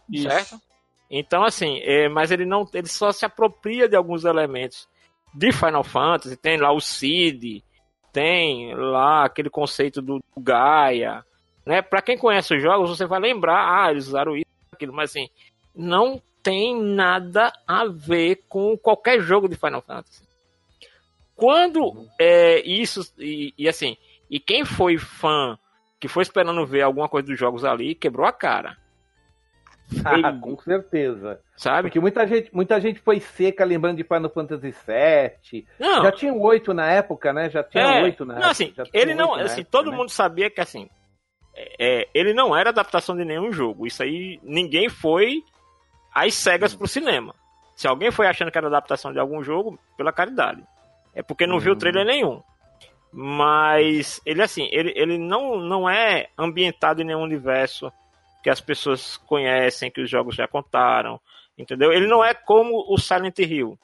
Isso. 0.09 0.27
certo? 0.27 0.59
Então, 1.09 1.43
assim, 1.43 1.79
é, 1.83 2.07
mas 2.09 2.31
ele 2.31 2.45
não, 2.45 2.67
ele 2.73 2.87
só 2.87 3.11
se 3.11 3.25
apropria 3.25 3.87
de 3.87 3.95
alguns 3.95 4.23
elementos 4.25 4.87
de 5.33 5.51
Final 5.51 5.83
Fantasy. 5.83 6.37
Tem 6.37 6.57
lá 6.57 6.71
o 6.71 6.79
Cid, 6.79 7.63
tem 8.13 8.73
lá 8.75 9.25
aquele 9.25 9.49
conceito 9.49 10.01
do, 10.01 10.19
do 10.19 10.41
Gaia, 10.41 11.23
né? 11.65 11.81
Para 11.81 12.01
quem 12.01 12.17
conhece 12.17 12.55
os 12.55 12.61
jogos, 12.61 12.89
você 12.89 13.05
vai 13.05 13.19
lembrar, 13.19 13.83
ah, 13.85 13.91
eles 13.91 14.07
usaram 14.07 14.35
isso, 14.35 14.45
aquilo, 14.71 14.93
mas 14.93 15.09
assim, 15.11 15.29
não 15.75 16.21
tem 16.41 16.81
nada 16.81 17.51
a 17.67 17.85
ver 17.85 18.43
com 18.49 18.77
qualquer 18.77 19.19
jogo 19.21 19.47
de 19.47 19.55
Final 19.55 19.81
Fantasy. 19.81 20.23
Quando 21.41 22.07
é, 22.19 22.61
isso 22.61 23.01
e, 23.17 23.51
e 23.57 23.67
assim, 23.67 23.97
e 24.29 24.39
quem 24.39 24.63
foi 24.63 24.99
fã 24.99 25.57
que 25.99 26.07
foi 26.07 26.21
esperando 26.21 26.63
ver 26.67 26.83
alguma 26.83 27.09
coisa 27.09 27.25
dos 27.25 27.39
jogos 27.39 27.65
ali, 27.65 27.95
quebrou 27.95 28.27
a 28.27 28.31
cara. 28.31 28.77
Ah, 30.05 30.31
com 30.39 30.55
certeza. 30.59 31.39
sabe? 31.57 31.89
Porque 31.89 31.99
muita 31.99 32.27
gente, 32.27 32.53
muita 32.53 32.79
gente 32.79 32.99
foi 32.99 33.19
seca 33.19 33.65
lembrando 33.65 33.97
de 33.97 34.03
Final 34.03 34.29
Fantasy 34.29 34.71
VII. 35.51 35.65
Não, 35.79 36.03
Já 36.03 36.11
tinha 36.11 36.31
oito 36.31 36.75
na 36.75 36.91
época, 36.91 37.33
né? 37.33 37.49
Já 37.49 37.63
tinha 37.63 37.83
é, 37.83 38.03
oito 38.03 38.23
na 38.23 38.35
não, 38.35 38.41
época. 38.41 38.51
assim, 38.51 38.73
já 38.77 38.83
tinha 38.83 39.01
ele 39.01 39.15
não, 39.15 39.33
assim, 39.33 39.61
época, 39.61 39.71
todo 39.71 39.89
né? 39.89 39.97
mundo 39.97 40.09
sabia 40.11 40.47
que 40.51 40.61
assim, 40.61 40.87
é, 41.79 42.07
ele 42.13 42.35
não 42.35 42.55
era 42.55 42.69
adaptação 42.69 43.17
de 43.17 43.25
nenhum 43.25 43.51
jogo. 43.51 43.87
Isso 43.87 44.03
aí 44.03 44.39
ninguém 44.43 44.89
foi 44.89 45.41
às 46.13 46.35
cegas 46.35 46.75
pro 46.75 46.87
cinema. 46.87 47.33
Se 47.75 47.87
alguém 47.87 48.11
foi 48.11 48.27
achando 48.27 48.51
que 48.51 48.57
era 48.59 48.67
adaptação 48.67 49.11
de 49.11 49.17
algum 49.17 49.43
jogo, 49.43 49.79
pela 49.97 50.13
caridade. 50.13 50.63
É 51.13 51.21
porque 51.21 51.45
não 51.47 51.59
viu 51.59 51.73
Uhum. 51.73 51.77
trailer 51.79 52.05
nenhum. 52.05 52.41
Mas 53.13 54.21
ele 54.25 54.41
assim, 54.41 54.67
ele, 54.71 54.93
ele 54.95 55.17
não, 55.17 55.57
não 55.57 55.89
é 55.89 56.29
ambientado 56.37 57.01
em 57.01 57.05
nenhum 57.05 57.21
universo 57.23 57.91
que 58.41 58.49
as 58.49 58.61
pessoas 58.61 59.17
conhecem, 59.17 59.91
que 59.91 60.01
os 60.01 60.09
jogos 60.09 60.35
já 60.35 60.47
contaram, 60.47 61.19
entendeu? 61.57 61.91
Ele 61.91 62.07
não 62.07 62.23
é 62.23 62.33
como 62.33 62.85
o 62.91 62.97
Silent 62.97 63.37
Hill, 63.39 63.77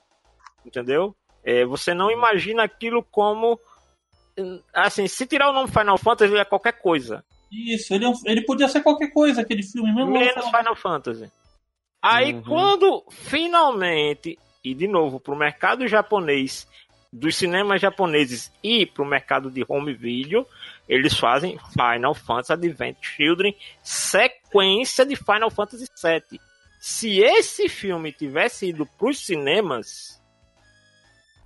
entendeu? 0.66 1.14
É, 1.44 1.66
você 1.66 1.94
não 1.94 2.10
imagina 2.10 2.64
aquilo 2.64 3.04
como 3.04 3.60
assim, 4.74 5.08
se 5.08 5.26
tirar 5.26 5.49
o 5.49 5.54
nome 5.54 5.70
Final 5.70 5.98
Fantasy 5.98 6.32
ele 6.32 6.41
é 6.41 6.45
qualquer 6.45 6.74
coisa, 6.74 7.24
Isso, 7.52 7.94
ele, 7.94 8.06
é 8.06 8.10
um- 8.10 8.14
ele 8.26 8.41
podia 8.45 8.68
ser 8.68 8.82
qualquer 8.82 9.12
coisa, 9.12 9.41
aquele 9.41 9.64
filme 9.64 9.94
mesmo. 9.94 10.12
menos 10.12 10.45
Final 10.49 10.76
Fantasy. 10.76 11.32
Aí 12.02 12.34
Uhum. 12.34 12.44
quando 12.44 13.04
finalmente 13.10 14.38
e 14.64 14.74
de 14.74 14.88
novo 14.88 15.20
pro 15.20 15.36
mercado 15.36 15.88
japonês 15.88 16.68
dos 17.11 17.35
cinemas 17.35 17.81
japoneses 17.81 18.51
e 18.63 18.85
pro 18.85 19.05
mercado 19.05 19.49
de 19.49 19.65
home 19.67 19.93
video, 19.93 20.45
eles 20.88 21.17
fazem 21.17 21.57
Final 21.71 22.13
Fantasy 22.13 22.53
Advent 22.53 22.97
Children, 23.01 23.55
sequência 23.81 25.05
de 25.05 25.15
Final 25.15 25.49
Fantasy 25.49 25.85
VII. 26.01 26.39
Se 26.79 27.19
esse 27.19 27.67
filme 27.69 28.11
tivesse 28.11 28.67
ido 28.69 28.85
pros 28.85 29.25
cinemas 29.25 30.21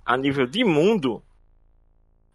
a 0.04 0.16
nível 0.16 0.46
de 0.46 0.64
mundo, 0.64 1.22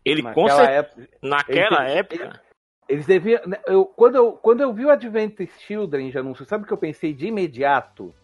ele 0.03 0.21
Naquela 0.21 0.63
época, 0.71 1.09
naquela 1.21 1.89
ele- 1.89 1.99
época, 1.99 2.41
eles 2.87 3.05
deviam. 3.05 3.41
né, 3.45 3.59
Eu, 3.67 3.85
quando, 3.85 4.15
eu, 4.15 4.31
quando 4.33 4.61
eu 4.61 4.73
vi 4.73 4.85
o 4.85 4.89
Advent 4.89 5.37
Children 5.67 6.09
de 6.09 6.17
anúncio, 6.17 6.45
sabe 6.45 6.63
o 6.63 6.67
que 6.67 6.73
eu 6.73 6.77
pensei 6.77 7.13
de 7.13 7.27
imediato? 7.27 8.15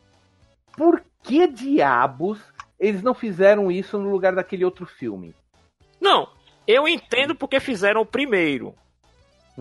Por 0.77 1.03
que 1.21 1.45
diabos 1.47 2.39
eles 2.83 3.01
não 3.01 3.13
fizeram 3.13 3.71
isso 3.71 3.97
no 3.97 4.09
lugar 4.11 4.35
daquele 4.35 4.65
outro 4.65 4.85
filme? 4.85 5.33
não, 5.99 6.27
eu 6.67 6.87
entendo 6.87 7.33
porque 7.33 7.59
fizeram 7.59 8.01
o 8.01 8.05
primeiro. 8.05 8.75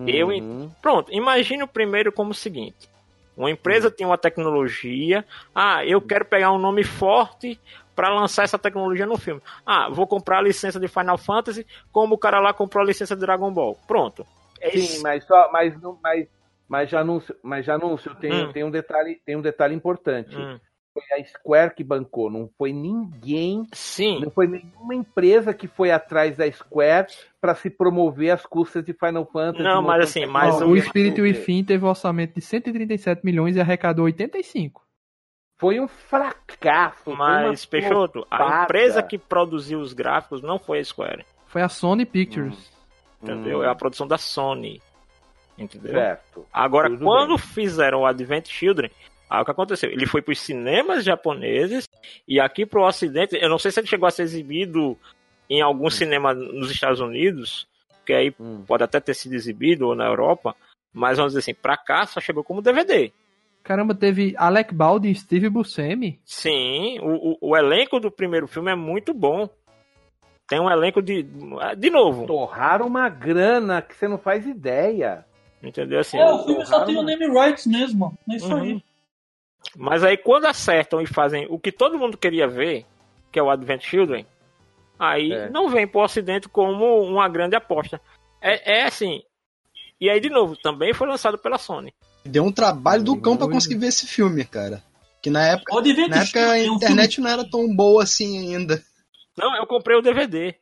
Eu 0.05 0.27
Uhum. 0.27 0.69
Pronto, 0.81 1.11
imagine 1.13 1.63
o 1.63 1.67
primeiro 1.67 2.11
como 2.11 2.31
o 2.31 2.35
seguinte: 2.35 2.89
uma 3.37 3.49
empresa 3.49 3.89
tem 3.91 4.05
uma 4.05 4.17
tecnologia, 4.17 5.25
ah, 5.55 5.85
eu 5.85 6.01
quero 6.01 6.25
pegar 6.25 6.51
um 6.51 6.57
nome 6.57 6.83
forte 6.83 7.59
para 7.95 8.09
lançar 8.13 8.43
essa 8.43 8.57
tecnologia 8.57 9.05
no 9.05 9.17
filme. 9.17 9.41
Ah, 9.65 9.87
vou 9.89 10.07
comprar 10.07 10.39
a 10.39 10.41
licença 10.41 10.79
de 10.79 10.87
Final 10.87 11.17
Fantasy, 11.17 11.65
como 11.91 12.15
o 12.15 12.17
cara 12.17 12.39
lá 12.39 12.53
comprou 12.53 12.83
a 12.83 12.87
licença 12.87 13.15
de 13.15 13.21
Dragon 13.21 13.51
Ball. 13.51 13.77
Pronto. 13.87 14.25
É 14.59 14.71
Sim, 14.71 14.79
isso. 14.79 15.03
mas 15.03 15.23
só, 15.25 15.51
mas 15.51 15.73
mas, 16.01 16.27
mas 16.67 16.89
já 16.89 17.01
anúncio, 17.01 17.35
mas 17.43 17.65
já 17.65 17.75
anúncio 17.75 18.13
tem, 18.15 18.31
Hum. 18.31 18.51
tem 18.51 18.63
um 18.63 18.71
detalhe, 18.71 19.21
tem 19.25 19.35
um 19.35 19.41
detalhe 19.41 19.75
importante. 19.75 20.35
Hum, 20.35 20.59
Foi 20.93 21.03
a 21.19 21.23
Square 21.25 21.73
que 21.75 21.83
bancou, 21.83 22.29
não 22.29 22.47
foi 22.55 22.71
ninguém, 22.71 23.65
Sim, 23.73 24.19
não 24.21 24.29
foi 24.29 24.45
nenhuma 24.47 24.93
empresa 24.93 25.51
que 25.53 25.67
foi 25.67 25.89
atrás 25.89 26.37
da 26.37 26.49
Square 26.51 27.07
para 27.41 27.55
se 27.55 27.69
promover 27.69 28.29
às 28.29 28.45
custas 28.45 28.85
de 28.85 28.93
Final 28.93 29.25
Fantasy. 29.25 29.63
Não, 29.63 29.81
mas 29.81 30.03
assim, 30.03 30.25
mas 30.27 30.61
Ó, 30.61 30.65
o- 30.65 30.69
o 30.69 30.77
Espírito 30.77 31.21
Within 31.23 31.63
teve 31.63 31.83
um 31.83 31.87
orçamento 31.89 32.35
de 32.35 32.41
137 32.41 33.25
milhões 33.25 33.55
e 33.55 33.59
arrecadou 33.61 34.05
85. 34.05 34.83
foi 35.57 35.79
um 35.79 35.87
fracasso. 35.87 37.09
mas 37.15 37.65
Peixoto, 37.65 38.27
a 38.29 38.63
empresa 38.63 39.01
que 39.01 39.17
produziu 39.17 39.79
os 39.79 39.93
gráficos 39.93 40.41
não 40.43 40.59
foi 40.59 40.79
a 40.79 40.83
Square, 40.85 41.25
Foi 41.47 41.61
a 41.63 41.69
Sony 41.69 42.05
Pictures. 42.05 42.71
entendeu? 43.21 43.59
Hum, 43.59 43.63
É 43.63 43.67
a 43.69 43.75
produção 43.75 44.05
da 44.07 44.17
Sony. 44.17 44.79
Entendeu? 45.57 45.93
certo. 45.93 46.45
Agora, 46.51 46.89
Tudo 46.89 47.03
quando 47.05 47.37
fizeram 47.37 48.01
o 48.01 48.05
Advent 48.05 48.47
Children, 48.49 48.89
aí 49.29 49.41
o 49.41 49.45
que 49.45 49.51
aconteceu? 49.51 49.89
Ele 49.89 50.05
foi 50.05 50.21
para 50.21 50.31
os 50.31 50.39
cinemas 50.39 51.03
japoneses 51.03 51.87
e 52.27 52.39
aqui 52.39 52.65
para 52.65 52.79
o 52.79 52.87
Ocidente. 52.87 53.35
Eu 53.35 53.49
não 53.49 53.57
sei 53.57 53.71
se 53.71 53.79
ele 53.79 53.87
chegou 53.87 54.07
a 54.07 54.11
ser 54.11 54.23
exibido 54.23 54.97
em 55.49 55.61
algum 55.61 55.89
cinema 55.89 56.33
nos 56.33 56.71
Estados 56.71 56.99
Unidos, 56.99 57.67
que 58.05 58.13
aí 58.13 58.33
Hum. 58.39 58.63
pode 58.67 58.83
até 58.83 58.99
ter 58.99 59.13
sido 59.13 59.33
exibido 59.33 59.87
ou 59.87 59.95
na 59.95 60.05
Europa, 60.05 60.55
mas 60.93 61.17
vamos 61.17 61.33
dizer 61.33 61.39
assim, 61.39 61.59
para 61.59 61.75
cá 61.77 62.05
só 62.05 62.19
chegou 62.19 62.43
como 62.43 62.61
DVD. 62.61 63.11
Caramba, 63.63 63.95
teve 63.95 64.33
Alec 64.37 64.73
Baldwin 64.73 65.11
e 65.11 65.15
Steve 65.15 65.49
Buscemi. 65.49 66.19
Sim, 66.25 66.99
o, 67.01 67.31
o, 67.31 67.37
o 67.51 67.57
elenco 67.57 67.99
do 67.99 68.11
primeiro 68.11 68.45
filme 68.47 68.69
é 68.71 68.75
muito 68.75 69.13
bom. 69.13 69.47
Tem 70.47 70.59
um 70.59 70.69
elenco 70.69 71.01
de. 71.01 71.23
De 71.77 71.89
novo, 71.89 72.27
Torraram 72.27 72.85
uma 72.87 73.07
grana 73.07 73.81
que 73.81 73.95
você 73.95 74.07
não 74.07 74.17
faz 74.17 74.45
ideia. 74.45 75.25
entendeu? 75.63 75.99
Assim, 76.01 76.17
É, 76.17 76.25
o 76.33 76.43
filme 76.43 76.65
só 76.65 76.83
tem 76.83 76.97
o 76.97 77.03
name 77.03 77.25
rights 77.27 77.65
mesmo. 77.65 78.13
É 78.29 78.35
isso 78.35 78.53
Uhum. 78.53 78.61
aí. 78.61 78.83
Mas 79.77 80.03
aí 80.03 80.17
quando 80.17 80.45
acertam 80.45 81.01
e 81.01 81.07
fazem 81.07 81.47
o 81.49 81.57
que 81.59 81.71
todo 81.71 81.97
mundo 81.97 82.17
queria 82.17 82.47
ver, 82.47 82.85
que 83.31 83.39
é 83.39 83.43
o 83.43 83.49
Advent 83.49 83.81
Children, 83.83 84.25
aí 84.99 85.31
É. 85.31 85.49
não 85.49 85.69
vem 85.69 85.87
pro 85.87 86.01
Ocidente 86.01 86.47
como 86.47 87.01
uma 87.01 87.27
grande 87.27 87.55
aposta. 87.55 87.99
É, 88.41 88.81
é 88.81 88.83
assim. 88.85 89.23
E 89.99 90.09
aí, 90.09 90.19
de 90.19 90.29
novo, 90.29 90.55
também 90.57 90.93
foi 90.93 91.07
lançado 91.07 91.37
pela 91.37 91.57
Sony. 91.57 91.93
Deu 92.25 92.43
um 92.43 92.51
trabalho 92.51 93.03
do 93.03 93.19
cão 93.19 93.37
pra 93.37 93.47
conseguir 93.47 93.75
ver 93.77 93.87
esse 93.87 94.05
filme, 94.05 94.43
cara. 94.43 94.83
Que 95.21 95.29
na 95.29 95.41
época, 95.47 95.73
O 95.73 95.77
Advent 95.79 96.09
na 96.09 96.17
época 96.23 96.51
a 96.51 96.59
é 96.59 96.69
um 96.69 96.75
internet 96.75 97.21
não 97.21 97.29
era 97.29 97.49
tão 97.49 97.73
boa 97.73 98.03
assim 98.03 98.37
ainda. 98.53 98.83
Não, 99.37 99.55
eu 99.55 99.65
comprei 99.65 99.97
o 99.97 100.01
DVD. 100.01 100.55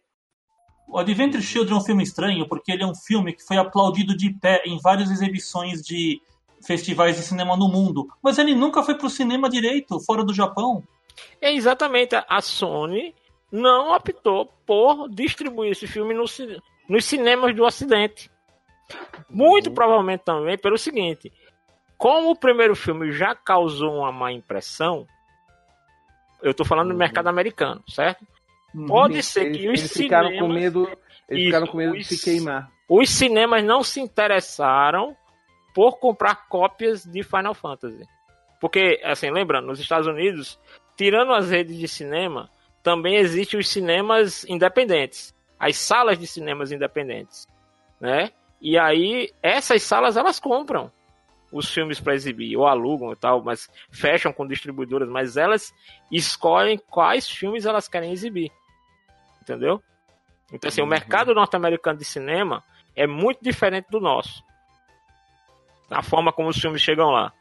O 0.87 0.99
Adventure 0.99 1.41
Children 1.41 1.77
é 1.77 1.79
um 1.79 1.83
filme 1.83 2.03
estranho 2.03 2.47
porque 2.47 2.71
ele 2.71 2.83
é 2.83 2.85
um 2.85 2.93
filme 2.93 3.33
que 3.33 3.43
foi 3.43 3.57
aplaudido 3.57 4.15
de 4.15 4.29
pé 4.39 4.61
em 4.65 4.77
várias 4.79 5.09
exibições 5.09 5.81
de 5.81 6.21
festivais 6.65 7.15
de 7.17 7.23
cinema 7.23 7.55
no 7.57 7.67
mundo. 7.67 8.07
Mas 8.21 8.37
ele 8.37 8.53
nunca 8.55 8.83
foi 8.83 8.95
pro 8.95 9.09
cinema 9.09 9.49
direito, 9.49 9.99
fora 10.01 10.23
do 10.23 10.33
Japão. 10.33 10.83
É 11.41 11.51
exatamente 11.53 12.15
a 12.15 12.41
Sony 12.41 13.13
não 13.51 13.93
optou 13.95 14.45
por 14.65 15.09
distribuir 15.09 15.71
esse 15.71 15.85
filme 15.87 16.13
no 16.13 16.25
nos 16.87 17.05
cinemas 17.05 17.55
do 17.55 17.63
Ocidente. 17.63 18.29
Muito 19.29 19.71
provavelmente 19.71 20.21
também 20.25 20.57
pelo 20.57 20.77
seguinte: 20.77 21.31
como 21.97 22.31
o 22.31 22.35
primeiro 22.35 22.75
filme 22.75 23.11
já 23.11 23.33
causou 23.35 23.99
uma 23.99 24.11
má 24.11 24.31
impressão, 24.31 25.05
eu 26.41 26.53
tô 26.53 26.65
falando 26.65 26.87
do 26.87 26.93
Uhum. 26.93 26.97
mercado 26.99 27.27
americano, 27.27 27.81
certo? 27.87 28.25
Uhum. 28.73 28.85
Pode 28.87 29.15
Eles- 29.15 29.25
ser 29.27 29.45
eles, 29.47 29.57
que 29.57 29.69
os 29.69 29.79
eles 29.79 29.93
ficaram 29.93 30.29
com 30.29 30.35
cinemas- 30.35 30.55
medo. 30.55 30.83
Eles 31.29 31.43
Isso, 31.43 31.45
ficaram 31.45 31.67
com 31.67 31.77
medo 31.77 31.93
de 31.93 31.99
os- 31.99 32.07
se 32.07 32.23
queimar. 32.23 32.69
Os 32.89 33.09
cinemas 33.09 33.63
não 33.63 33.83
se 33.83 34.01
interessaram 34.01 35.15
por 35.73 35.99
comprar 35.99 36.47
cópias 36.47 37.03
de 37.05 37.23
Final 37.23 37.53
Fantasy. 37.53 38.05
Porque, 38.59 38.99
assim, 39.03 39.31
lembrando, 39.31 39.67
nos 39.67 39.79
Estados 39.79 40.07
Unidos, 40.07 40.59
tirando 40.95 41.33
as 41.33 41.49
redes 41.49 41.77
de 41.77 41.87
cinema, 41.87 42.49
também 42.83 43.15
existem 43.15 43.59
os 43.59 43.67
cinemas 43.67 44.45
independentes. 44.47 45.33
As 45.59 45.77
salas 45.77 46.17
de 46.19 46.27
cinemas 46.27 46.71
independentes, 46.71 47.47
né? 47.99 48.31
E 48.59 48.77
aí, 48.77 49.31
essas 49.41 49.81
salas, 49.83 50.17
elas 50.17 50.39
compram 50.39 50.91
os 51.51 51.69
filmes 51.71 51.99
para 51.99 52.13
exibir, 52.15 52.55
ou 52.55 52.65
alugam 52.65 53.11
e 53.11 53.15
tal, 53.15 53.43
mas 53.43 53.69
fecham 53.91 54.31
com 54.31 54.47
distribuidoras, 54.47 55.09
mas 55.09 55.35
elas 55.37 55.73
escolhem 56.11 56.77
quais 56.89 57.27
filmes 57.29 57.65
elas 57.65 57.87
querem 57.87 58.11
exibir. 58.11 58.51
Entendeu? 59.41 59.81
Então, 60.53 60.67
assim, 60.67 60.81
o 60.81 60.83
Uhum. 60.83 60.89
mercado 60.89 61.33
norte-americano 61.33 61.97
de 61.99 62.05
cinema 62.05 62.63
é 62.95 63.05
muito 63.07 63.39
diferente 63.43 63.87
do 63.89 63.99
nosso. 63.99 64.43
A 65.91 66.01
forma 66.01 66.31
como 66.31 66.49
os 66.49 66.57
filmes 66.57 66.81
chegam 66.81 67.09
lá. 67.09 67.31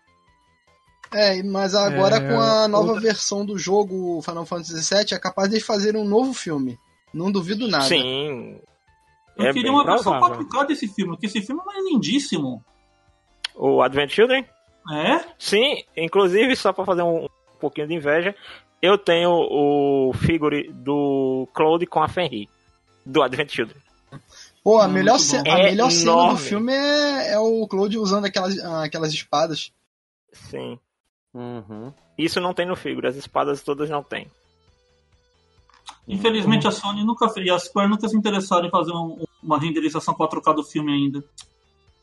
É, 1.12 1.43
mas 1.43 1.74
agora 1.74 2.16
É, 2.16 2.20
com 2.28 2.40
a 2.40 2.68
nova 2.68 2.89
outra- 2.93 3.02
versão 3.02 3.44
do 3.44 3.59
jogo 3.59 4.20
Final 4.22 4.47
Fantasy 4.47 4.94
VII 4.94 5.14
é 5.14 5.18
capaz 5.18 5.48
de 5.48 5.60
fazerem 5.60 6.01
um 6.01 6.05
novo 6.09 6.32
filme. 6.32 6.78
Não 7.12 7.32
duvido 7.32 7.66
nada. 7.66 7.85
Sim. 7.85 8.60
Eu 9.36 9.47
é 9.47 9.52
queria 9.52 9.72
uma 9.72 9.85
versão 9.85 10.18
provável. 10.18 10.47
4K 10.47 10.66
desse 10.68 10.86
filme, 10.89 11.12
porque 11.12 11.27
esse 11.27 11.43
filme 11.43 11.60
é 11.74 11.82
lindíssimo. 11.93 12.62
O 13.56 13.82
Advent 13.82 14.10
Children? 14.10 14.44
É? 14.93 15.24
Sim, 15.39 15.82
inclusive, 15.97 16.55
só 16.56 16.72
para 16.72 16.85
fazer 16.85 17.02
um, 17.02 17.27
pouquinho 17.59 17.89
de 17.89 17.94
inveja, 17.94 18.35
eu 18.81 18.97
tenho 18.97 19.31
o 19.31 20.12
figure 20.14 20.72
do 20.72 21.48
Claude 21.52 21.86
com 21.86 22.02
a 22.02 22.09
Fenrir, 22.09 22.48
do 23.05 23.22
Advent 23.22 23.51
Children. 23.51 23.81
Pô, 24.62 24.78
a 24.78 24.87
Hum, 24.87 24.93
melhor, 24.93 25.12
muito 25.15 25.24
ce- 25.24 25.43
bom. 25.43 25.51
a 25.51 25.59
É 25.59 25.62
melhor 25.65 25.91
cena 25.91 26.28
do 26.31 26.37
filme 26.37 26.73
é, 26.73 27.32
é 27.32 27.39
o 27.39 27.66
Claude 27.66 27.99
usando 27.99 28.27
aquelas, 28.27 28.59
aquelas 28.59 29.12
espadas. 29.12 29.73
Sim. 30.32 30.78
Uhum. 31.32 31.93
Isso 32.19 32.41
não 32.41 32.53
tem 32.53 32.66
no 32.66 32.77
figure, 32.77 33.07
as 33.07 33.16
espadas 33.16 33.62
todas 33.62 33.89
não 33.89 34.03
tem. 34.03 34.31
Infelizmente 36.09 36.66
a 36.66 36.70
Sony 36.73 37.05
nunca 37.05 37.28
fez, 37.28 37.47
e 37.47 37.51
a 37.51 37.59
Square 37.59 37.89
nunca 37.89 38.09
se 38.09 38.16
interessaram 38.16 38.66
em 38.66 38.70
fazer 38.70 38.93
um- 38.93 39.24
uma 39.43 39.59
renderização 39.59 40.12
4K 40.15 40.53
do 40.53 40.65
filme 40.65 40.93
ainda. 40.93 41.23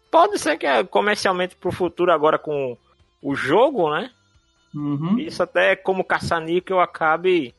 Pode 0.10 0.40
ser 0.40 0.58
que 0.58 0.66
é 0.66 0.84
comercialmente 0.84 1.56
pro 1.56 1.72
futuro 1.72 2.12
agora 2.12 2.40
com 2.40 2.78
o 3.22 3.36
jogo, 3.36 3.90
né? 3.94 4.10
Uhum. 4.74 5.20
Isso 5.20 5.44
até 5.44 5.76
como 5.76 6.04
caça-níquel 6.04 6.80
acabe 6.80 7.54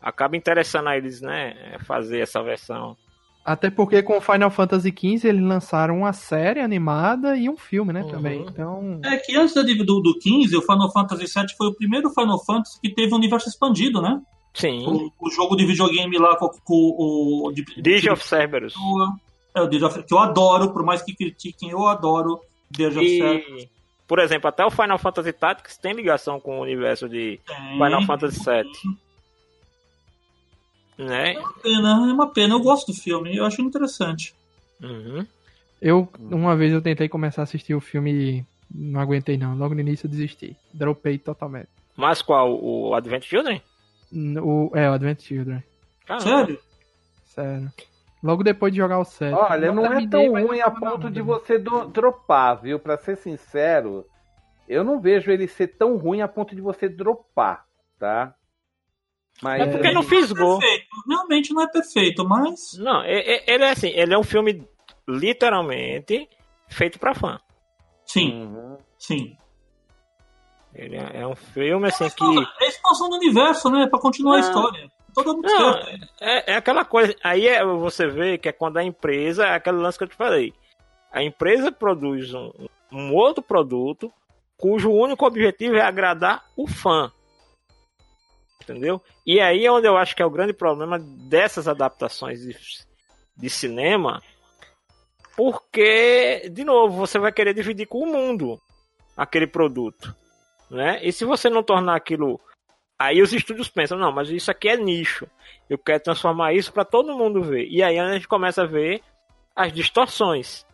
acaba 0.00 0.34
interessando 0.36 0.88
a 0.88 0.96
eles, 0.96 1.20
né? 1.20 1.76
Fazer 1.86 2.20
essa 2.20 2.42
versão. 2.42 2.96
Até 3.52 3.70
porque 3.70 4.02
com 4.02 4.20
Final 4.20 4.50
Fantasy 4.50 4.90
XV 4.96 5.28
eles 5.28 5.42
lançaram 5.42 5.98
uma 5.98 6.12
série 6.12 6.60
animada 6.60 7.36
e 7.36 7.48
um 7.48 7.56
filme, 7.56 7.92
né, 7.92 8.02
Uhum. 8.02 8.08
também. 8.10 8.40
Então, 8.48 9.00
É 9.04 9.16
que 9.16 9.36
antes 9.36 9.54
da- 9.54 9.62
do, 9.62 10.00
do 10.00 10.18
15, 10.18 10.56
o 10.56 10.62
Final 10.62 10.90
Fantasy 10.92 11.24
VII 11.24 11.54
foi 11.56 11.66
o 11.68 11.74
primeiro 11.74 12.10
Final 12.10 12.42
Fantasy 12.44 12.78
que 12.80 12.94
teve 12.94 13.12
um 13.12 13.16
universo 13.16 13.48
expandido, 13.48 14.00
né? 14.00 14.20
Sim. 14.54 14.84
O, 14.86 15.10
o 15.26 15.30
jogo 15.30 15.56
de 15.56 15.64
videogame 15.64 16.18
lá 16.18 16.36
com, 16.36 16.48
com 16.64 16.74
o. 16.74 17.52
De, 17.52 17.64
Dig 17.80 18.08
of 18.10 18.22
Cerberus. 18.26 18.74
É 19.54 19.60
o 19.62 19.66
Dig 19.68 19.82
of 19.84 20.02
que 20.02 20.12
eu 20.14 20.18
adoro, 20.18 20.72
por 20.72 20.84
mais 20.84 21.02
que 21.02 21.14
critiquem, 21.14 21.70
eu 21.70 21.86
adoro 21.86 22.40
Dig 22.70 22.86
of 22.98 23.08
Cerberus. 23.18 23.66
Por 24.08 24.18
exemplo, 24.18 24.48
até 24.48 24.64
o 24.66 24.70
Final 24.70 24.98
Fantasy 24.98 25.32
Tactics 25.32 25.76
tem 25.76 25.92
ligação 25.92 26.40
com 26.40 26.58
o 26.58 26.62
universo 26.62 27.08
de 27.08 27.38
Tem. 27.46 27.72
Final 27.74 28.02
Fantasy 28.02 28.40
VII. 28.44 28.98
Né? 31.04 31.34
É 31.34 31.38
uma 31.38 31.52
pena, 31.54 31.90
é 31.90 32.12
uma 32.12 32.32
pena. 32.32 32.54
Eu 32.54 32.60
gosto 32.60 32.92
do 32.92 32.98
filme, 33.00 33.36
eu 33.36 33.44
acho 33.44 33.62
interessante. 33.62 34.34
Uhum. 34.82 35.26
eu, 35.80 36.08
uma 36.18 36.56
vez 36.56 36.72
eu 36.72 36.80
tentei 36.80 37.08
começar 37.08 37.42
a 37.42 37.44
assistir 37.44 37.74
o 37.74 37.80
filme 37.80 38.12
e 38.12 38.44
não 38.74 39.00
aguentei 39.00 39.36
não. 39.36 39.56
Logo 39.56 39.74
no 39.74 39.80
início 39.80 40.06
eu 40.06 40.10
desisti. 40.10 40.56
Dropei 40.72 41.18
totalmente. 41.18 41.68
Mas 41.96 42.22
qual? 42.22 42.58
O 42.62 42.94
Advent 42.94 43.24
Children? 43.24 43.60
O, 44.42 44.70
é, 44.74 44.88
o 44.90 44.92
Advent 44.94 45.20
Children. 45.22 45.62
Caramba. 46.06 46.24
Sério? 46.24 46.58
Sério. 47.26 47.72
Logo 48.22 48.42
depois 48.42 48.72
de 48.72 48.78
jogar 48.78 48.98
o 48.98 49.04
7. 49.04 49.32
Olha, 49.34 49.72
não 49.72 49.84
é 49.86 49.88
terminei, 49.88 50.08
tão 50.10 50.30
ruim 50.42 50.58
não 50.58 50.66
a 50.66 50.70
ponto 50.70 51.04
não, 51.04 51.10
de 51.10 51.22
você 51.22 51.58
do- 51.58 51.86
dropar, 51.88 52.60
viu? 52.60 52.78
Pra 52.78 52.98
ser 52.98 53.16
sincero, 53.16 54.04
eu 54.68 54.84
não 54.84 55.00
vejo 55.00 55.30
ele 55.30 55.46
ser 55.48 55.68
tão 55.68 55.96
ruim 55.96 56.20
a 56.20 56.28
ponto 56.28 56.54
de 56.54 56.60
você 56.60 56.88
dropar, 56.88 57.64
tá? 57.98 58.34
Mas 59.42 59.62
É 59.62 59.66
porque 59.70 59.90
não 59.92 60.02
fisgou. 60.02 60.58
Não 61.54 61.62
é 61.62 61.68
perfeito, 61.68 62.24
mas. 62.28 62.76
Não, 62.78 63.02
é- 63.02 63.18
é- 63.20 63.44
ele 63.54 63.64
é 63.64 63.70
assim, 63.70 63.88
ele 63.88 64.12
é 64.14 64.18
um 64.18 64.22
filme 64.22 64.66
literalmente 65.08 66.28
feito 66.68 66.98
pra 66.98 67.14
fã. 67.14 67.40
Sim, 68.04 68.42
Uhum. 68.44 68.76
sim. 68.98 69.36
Ele 70.74 70.96
é 70.96 71.20
é 71.20 71.26
um 71.26 71.34
filme 71.36 71.88
assim 71.88 72.08
que. 72.10 72.24
É 72.60 72.64
a 72.64 72.68
expansão 72.68 73.08
do 73.08 73.16
universo, 73.16 73.70
né? 73.70 73.86
Pra 73.88 73.98
continuar 73.98 74.36
a 74.36 74.40
história. 74.40 74.88
Todo 75.14 75.34
mundo 75.34 75.48
Não, 75.48 75.74
quer. 75.74 75.98
é, 76.20 76.52
é 76.52 76.56
aquela 76.56 76.84
coisa. 76.84 77.14
Aí 77.24 77.46
é, 77.48 77.64
você 77.64 78.06
vê 78.06 78.38
que 78.38 78.48
é 78.48 78.52
quando 78.52 78.76
a 78.76 78.84
empresa, 78.84 79.44
é 79.46 79.54
aquele 79.56 79.78
lance 79.78 79.98
que 79.98 80.04
eu 80.04 80.08
te 80.08 80.14
falei. 80.14 80.54
A 81.12 81.22
empresa 81.24 81.72
produz 81.72 82.32
um, 82.32 82.52
um 82.92 83.12
outro 83.14 83.42
produto 83.42 84.12
cujo 84.56 84.92
único 84.92 85.26
objetivo 85.26 85.74
é 85.74 85.80
agradar 85.82 86.44
o 86.56 86.68
fã. 86.68 87.10
Entendeu? 88.70 89.02
E 89.26 89.40
aí 89.40 89.66
é 89.66 89.72
onde 89.72 89.88
eu 89.88 89.96
acho 89.96 90.14
que 90.14 90.22
é 90.22 90.26
o 90.26 90.30
grande 90.30 90.52
problema 90.52 90.98
dessas 90.98 91.66
adaptações 91.66 92.40
de, 92.40 92.56
de 93.36 93.50
cinema. 93.50 94.22
Porque, 95.36 96.48
de 96.52 96.64
novo, 96.64 96.96
você 96.96 97.18
vai 97.18 97.32
querer 97.32 97.52
dividir 97.52 97.86
com 97.86 98.04
o 98.04 98.06
mundo 98.06 98.60
aquele 99.16 99.46
produto. 99.46 100.14
Né? 100.70 101.00
E 101.02 101.12
se 101.12 101.24
você 101.24 101.50
não 101.50 101.62
tornar 101.62 101.96
aquilo 101.96 102.40
Aí 103.00 103.22
os 103.22 103.32
estúdios 103.32 103.70
pensam, 103.70 103.96
não, 103.96 104.12
mas 104.12 104.28
isso 104.28 104.50
aqui 104.50 104.68
é 104.68 104.76
nicho. 104.76 105.26
Eu 105.70 105.78
quero 105.78 106.02
transformar 106.02 106.52
isso 106.52 106.70
para 106.70 106.84
todo 106.84 107.16
mundo 107.16 107.42
ver. 107.42 107.66
E 107.66 107.82
aí 107.82 107.98
a 107.98 108.12
gente 108.12 108.28
começa 108.28 108.62
a 108.62 108.66
ver 108.66 109.00
as 109.56 109.72
distorções, 109.72 110.66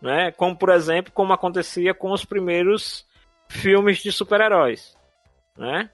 né? 0.00 0.32
Como 0.32 0.56
por 0.56 0.70
exemplo, 0.70 1.12
como 1.12 1.34
acontecia 1.34 1.92
com 1.92 2.12
os 2.12 2.24
primeiros 2.24 3.06
filmes 3.46 3.98
de 3.98 4.10
super-heróis, 4.10 4.96
né? 5.54 5.90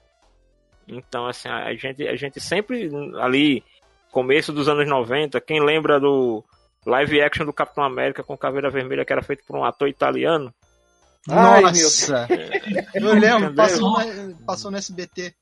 Então 0.87 1.25
assim, 1.27 1.49
a 1.49 1.73
gente 1.73 2.07
a 2.07 2.15
gente 2.15 2.39
sempre 2.39 2.89
ali 3.21 3.63
começo 4.11 4.51
dos 4.53 4.67
anos 4.67 4.87
90, 4.87 5.39
quem 5.41 5.63
lembra 5.63 5.99
do 5.99 6.43
live 6.85 7.21
action 7.21 7.45
do 7.45 7.53
Capitão 7.53 7.83
América 7.83 8.23
com 8.23 8.37
Caveira 8.37 8.69
Vermelha 8.69 9.05
que 9.05 9.13
era 9.13 9.21
feito 9.23 9.43
por 9.45 9.57
um 9.57 9.63
ator 9.63 9.87
italiano? 9.87 10.53
Ai, 11.29 11.61
meu 11.61 11.71
Nossa! 11.71 12.27
Eu 12.93 13.13
lembro, 13.17 13.55
passou, 13.55 13.89
no- 13.99 14.35
passou 14.45 14.71
no 14.71 14.77
SBT. 14.77 15.33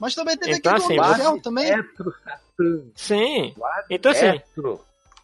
Mas 0.00 0.14
também 0.14 0.36
teve 0.36 0.56
Então, 0.56 0.74
aqui 0.74 0.98
assim, 0.98 1.22
Céu 1.22 1.40
também. 1.42 1.70
Etro, 1.70 2.14
Satã, 2.24 2.82
Sim. 2.94 3.54
Então 3.90 4.12
assim. 4.12 4.40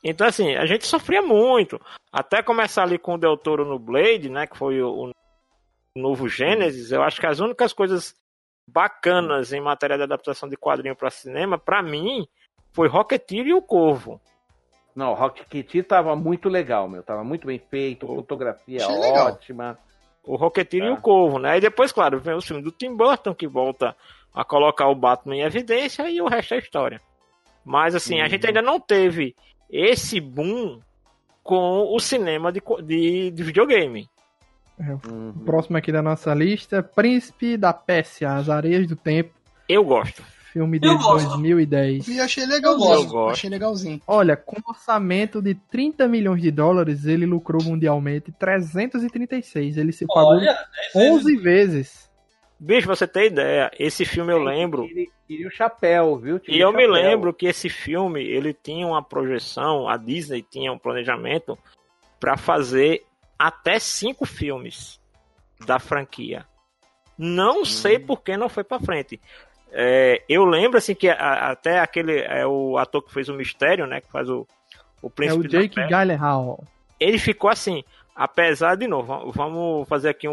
Então, 0.05 0.27
assim, 0.27 0.55
a 0.57 0.67
gente 0.67 0.87
sofria 0.87 1.23
muito. 1.23 1.81
Até 2.13 2.43
começar 2.43 2.83
ali 2.83 2.99
com 2.99 3.15
o 3.15 3.19
Del 3.19 3.37
Toro 3.37 3.65
no 3.65 3.79
Blade, 3.79 4.29
né? 4.29 4.47
Que 4.47 4.57
foi 4.59 4.83
o, 4.83 5.07
o 5.09 5.13
novo 5.97 6.29
Gênesis. 6.29 6.91
Eu 6.91 7.03
acho 7.03 7.21
que 7.21 7.27
as 7.27 7.39
únicas 7.39 7.73
coisas 7.73 8.15
bacanas 8.67 9.53
em 9.53 9.61
matéria 9.61 9.97
de 9.97 10.03
adaptação 10.03 10.49
de 10.49 10.57
quadrinho 10.57 10.97
para 10.97 11.11
cinema, 11.11 11.59
para 11.59 11.83
mim, 11.83 12.27
foi 12.73 12.89
Rocketeer 12.89 13.47
e 13.49 13.55
o 13.55 13.63
Corvo. 13.63 14.21
Não, 14.95 15.15
Rock 15.15 15.45
Kitty 15.47 15.83
tava 15.83 16.15
muito 16.15 16.49
legal, 16.51 16.87
meu. 16.89 17.03
Tava 17.03 17.25
muito 17.25 17.47
bem 17.47 17.59
feito, 17.59 18.07
fotografia 18.07 18.85
Achei 18.85 18.95
legal. 19.01 19.27
ótima. 19.29 19.79
O 20.23 20.37
Rocketeer 20.37 20.85
e 20.85 20.87
Tá. 20.89 20.93
o 20.93 21.01
Corvo, 21.01 21.39
né? 21.39 21.57
E 21.57 21.61
depois, 21.61 21.91
claro, 21.93 22.21
vem 22.21 22.35
o 22.35 22.43
filme 22.43 22.63
do 22.63 22.71
Tim 22.71 22.95
Burton, 22.95 23.35
que 23.35 23.47
volta 23.47 23.97
a 24.35 24.45
colocar 24.45 24.89
o 24.89 24.95
Batman 24.95 25.37
em 25.37 25.41
evidência 25.43 26.09
e 26.11 26.21
o 26.21 26.29
resto 26.29 26.55
é 26.55 26.59
história. 26.59 27.01
Mas, 27.65 27.95
assim, 27.95 28.21
a 28.21 28.25
Uhum. 28.25 28.29
gente 28.31 28.47
ainda 28.47 28.61
não 28.61 28.79
teve 28.79 29.35
esse 29.71 30.21
boom 30.21 30.81
com 31.43 31.89
o 31.95 31.99
cinema 31.99 32.53
de, 32.53 32.63
de, 32.85 33.31
de 33.31 33.43
videogame. 33.43 34.07
Uhum. 34.83 35.33
Próximo 35.45 35.77
aqui 35.77 35.93
da 35.93 36.03
nossa 36.03 36.35
lista, 36.35 36.83
Príncipe 36.83 37.57
da 37.57 37.73
Pérsia, 37.73 38.33
As 38.35 38.49
Areias 38.49 38.87
do 38.87 38.97
Tempo, 38.97 39.31
Eu 39.69 39.85
gosto. 39.85 40.23
filme 40.53 40.79
de 40.79 40.87
Eu 40.87 40.99
gosto. 40.99 41.29
2010. 41.29 42.09
E 42.09 42.21
achei 42.21 42.45
Eu 42.45 42.49
legalzinho. 42.49 43.07
gosto. 43.09 43.33
Achei 43.33 43.49
legalzinho. 43.51 44.01
Olha, 44.07 44.37
com 44.37 44.57
um 44.59 44.71
orçamento 44.71 45.41
de 45.41 45.55
30 45.55 46.07
milhões 46.09 46.43
de 46.43 46.51
dólares, 46.51 47.07
ele 47.07 47.25
lucrou 47.27 47.63
mundialmente 47.63 48.31
336. 48.33 49.77
Ele 49.77 49.93
se 49.93 50.07
pagou 50.07 50.31
Olha, 50.33 50.57
11 50.95 51.37
vezes. 51.37 52.11
Bicho, 52.59 52.87
você 52.87 53.09
tem 53.09 53.27
ideia, 53.27 53.71
esse 53.77 54.05
filme 54.05 54.33
eu 54.33 54.39
lembro. 54.41 54.85
E, 54.85 55.09
e 55.29 55.45
o 55.47 55.51
chapéu, 55.51 56.17
viu? 56.17 56.39
Tinha 56.39 56.57
E 56.57 56.61
o 56.65 56.69
eu 56.69 56.73
me 56.73 56.87
lembro 56.87 57.35
que 57.35 57.47
esse 57.47 57.69
filme, 57.69 58.23
ele 58.23 58.55
tinha 58.55 58.87
uma 58.87 59.03
projeção, 59.03 59.89
a 59.89 59.97
Disney 59.97 60.43
tinha 60.49 60.73
um 60.73 60.79
planejamento 60.79 61.59
para 62.21 62.37
fazer 62.37 63.03
até 63.47 63.79
cinco 63.79 64.25
filmes 64.25 65.01
da 65.67 65.79
franquia. 65.79 66.47
Não 67.19 67.65
sei 67.65 67.99
por 67.99 68.23
que 68.23 68.37
não 68.37 68.49
foi 68.49 68.65
para 68.65 68.81
frente. 68.81 69.21
É, 69.71 70.23
eu 70.29 70.45
lembro 70.45 70.79
assim 70.79 70.95
que 70.95 71.09
a- 71.09 71.51
até 71.51 71.79
aquele 71.81 72.21
é 72.21 72.47
o 72.47 72.77
ator 72.79 73.03
que 73.03 73.13
fez 73.13 73.29
o 73.29 73.35
Mistério, 73.35 73.87
né, 73.87 74.01
que 74.01 74.11
faz 74.11 74.29
o 74.29 74.47
o 75.03 75.09
É 75.09 75.11
príncipe 75.11 75.47
o 75.47 75.51
da 75.51 75.61
Jake 75.61 75.75
Gyllenhaal. 75.89 76.63
ele 77.01 77.19
ficou 77.19 77.51
assim, 77.51 77.83
apesar 78.15 78.77
de 78.77 78.87
novo, 78.87 79.09
va- 79.09 79.25
vamos 79.33 79.89
fazer 79.89 80.11
aqui 80.11 80.29
um, 80.29 80.33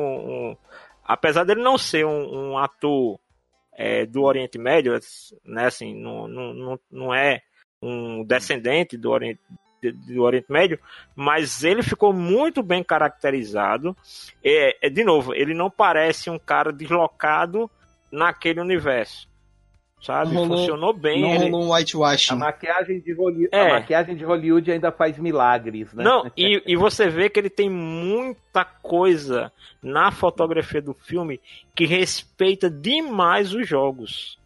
um- 0.52 0.58
apesar 1.04 1.44
dele 1.44 1.64
não 1.64 1.76
ser 1.76 2.06
um, 2.06 2.52
um 2.52 2.58
ator 2.60 3.20
é, 3.74 4.06
do 4.06 4.22
Oriente 4.24 4.60
Médio, 4.60 4.94
né, 5.46 5.66
assim, 5.66 5.96
não, 6.00 6.28
não, 6.28 6.54
não, 6.54 6.80
não 6.92 7.14
é 7.14 7.42
um 7.82 8.24
descendente 8.24 8.96
do 8.98 9.10
Oriente 9.10 9.40
do 9.82 10.22
Oriente 10.24 10.52
Médio, 10.52 10.80
mas 11.16 11.64
ele 11.64 11.82
ficou 11.84 12.12
muito 12.14 12.62
bem 12.64 12.84
caracterizado. 12.84 13.96
É, 14.44 14.88
é, 14.88 14.90
de 14.90 15.04
novo, 15.04 15.34
ele 15.34 15.54
não 15.54 15.70
parece 15.70 16.30
um 16.30 16.38
cara 16.40 16.72
deslocado 16.72 17.70
naquele 18.12 18.60
universo, 18.60 19.28
sabe? 20.02 20.34
Não 20.34 20.42
rolou- 20.42 20.58
Funcionou 20.58 20.94
bem. 20.94 21.22
Não 21.22 21.30
ele- 21.36 21.50
rolou 21.50 21.68
um 21.68 21.74
A 21.74 22.36
maquiagem, 22.36 23.00
de 23.00 23.14
Hollywood, 23.14 23.50
É. 23.52 23.62
a 23.62 23.74
maquiagem 23.76 24.16
de 24.16 24.24
Hollywood 24.26 24.72
ainda 24.72 24.92
faz 24.92 25.18
milagres, 25.20 25.94
né? 25.94 26.04
Não, 26.04 26.30
e, 26.36 26.62
e 26.66 26.76
você 26.76 27.08
vê 27.10 27.30
que 27.30 27.40
ele 27.40 27.50
tem 27.50 27.70
muita 27.70 28.66
coisa 28.66 29.52
na 29.82 30.12
fotografia 30.12 30.82
do 30.82 30.94
filme 30.94 31.40
que 31.76 31.86
respeita 31.86 32.70
demais 32.70 33.54
os 33.54 33.68
jogos. 33.68 34.38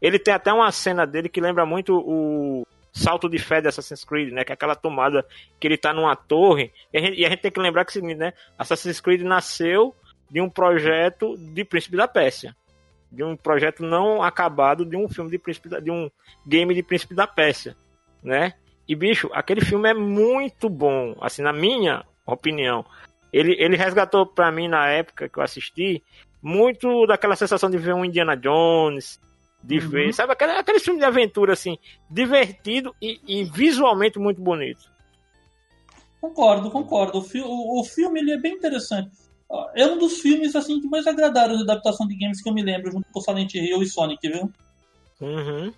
Ele 0.00 0.18
tem 0.18 0.34
até 0.34 0.52
uma 0.52 0.70
cena 0.70 1.06
dele 1.06 1.28
que 1.30 1.40
lembra 1.40 1.64
muito 1.64 1.94
o 1.96 2.66
salto 2.94 3.28
de 3.28 3.38
fé 3.38 3.60
de 3.60 3.68
Assassin's 3.68 4.04
Creed, 4.04 4.32
né? 4.32 4.44
Que 4.44 4.52
é 4.52 4.54
aquela 4.54 4.76
tomada 4.76 5.26
que 5.58 5.66
ele 5.66 5.76
tá 5.76 5.92
numa 5.92 6.14
torre. 6.14 6.72
E 6.92 6.98
a 6.98 7.00
gente, 7.00 7.20
e 7.20 7.26
a 7.26 7.28
gente 7.28 7.40
tem 7.40 7.50
que 7.50 7.60
lembrar 7.60 7.84
que 7.84 7.90
é 7.90 7.92
o 7.92 7.94
seguinte, 7.94 8.18
né? 8.18 8.32
Assassin's 8.56 9.00
Creed 9.00 9.22
nasceu 9.22 9.94
de 10.30 10.40
um 10.40 10.48
projeto 10.48 11.36
de 11.36 11.64
Príncipe 11.64 11.96
da 11.96 12.06
Pérsia. 12.06 12.56
De 13.10 13.22
um 13.24 13.36
projeto 13.36 13.82
não 13.82 14.22
acabado 14.22 14.84
de 14.84 14.96
um 14.96 15.08
filme 15.08 15.30
de 15.30 15.38
Príncipe 15.38 15.68
da, 15.68 15.80
de 15.80 15.90
um 15.90 16.08
game 16.46 16.72
de 16.72 16.82
Príncipe 16.82 17.14
da 17.14 17.26
Pérsia, 17.26 17.76
né? 18.22 18.54
E, 18.88 18.94
bicho, 18.94 19.28
aquele 19.32 19.60
filme 19.60 19.88
é 19.88 19.94
muito 19.94 20.68
bom, 20.68 21.16
assim, 21.20 21.42
na 21.42 21.52
minha 21.52 22.04
opinião. 22.26 22.84
Ele, 23.32 23.56
ele 23.58 23.76
resgatou 23.76 24.26
pra 24.26 24.52
mim, 24.52 24.68
na 24.68 24.88
época 24.88 25.28
que 25.28 25.38
eu 25.38 25.42
assisti, 25.42 26.02
muito 26.40 27.06
daquela 27.06 27.34
sensação 27.34 27.70
de 27.70 27.78
ver 27.78 27.94
um 27.94 28.04
Indiana 28.04 28.36
Jones, 28.36 29.18
de 29.66 29.78
Uhum. 29.78 29.88
ver, 29.88 30.12
sabe, 30.14 30.32
aquele, 30.32 30.52
aquele 30.52 30.78
filme 30.80 31.00
de 31.00 31.06
aventura, 31.06 31.52
assim, 31.54 31.78
divertido 32.10 32.94
e, 33.00 33.20
e 33.26 33.44
visualmente 33.44 34.18
muito 34.18 34.40
bonito. 34.40 34.92
Concordo, 36.20 36.70
concordo. 36.70 37.18
O, 37.18 37.22
fi- 37.22 37.42
o- 37.42 37.80
o 37.80 37.84
filme 37.84 38.20
ele 38.20 38.32
é 38.32 38.38
bem 38.38 38.54
interessante. 38.54 39.10
É 39.74 39.86
um 39.86 39.98
dos 39.98 40.20
filmes 40.20 40.56
assim 40.56 40.80
que 40.80 40.88
mais 40.88 41.06
agradaram 41.06 41.56
de 41.56 41.62
adaptação 41.62 42.06
de 42.08 42.16
games 42.16 42.42
que 42.42 42.48
eu 42.48 42.54
me 42.54 42.62
lembro, 42.62 42.90
junto 42.90 43.06
com 43.12 43.20
Silent 43.20 43.54
Hill 43.54 43.82
e 43.82 43.86
Sonic, 43.86 44.26
viu? 44.28 44.50
Uhum. 45.20 45.72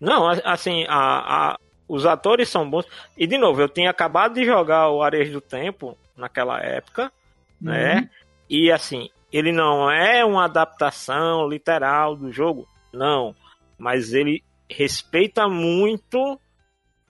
Não, 0.00 0.28
assim, 0.28 0.84
a, 0.88 1.52
a- 1.52 1.58
Os 1.88 2.04
atores 2.04 2.48
são 2.48 2.68
bons. 2.68 2.86
E, 3.16 3.26
de 3.26 3.38
novo, 3.38 3.60
eu 3.60 3.68
tinha 3.68 3.90
acabado 3.90 4.34
de 4.34 4.44
jogar 4.44 4.90
o 4.90 5.02
Areias 5.02 5.30
do 5.30 5.40
Tempo 5.40 5.96
naquela 6.16 6.60
época, 6.60 7.12
né? 7.60 7.96
Uhum. 8.00 8.08
E, 8.50 8.72
assim, 8.72 9.08
ele 9.32 9.52
não 9.52 9.90
é 9.90 10.24
uma 10.24 10.44
adaptação 10.44 11.48
literal 11.48 12.16
do 12.16 12.30
jogo, 12.32 12.66
não. 12.94 13.34
Mas 13.78 14.12
ele 14.12 14.42
respeita 14.70 15.48
muito 15.48 16.40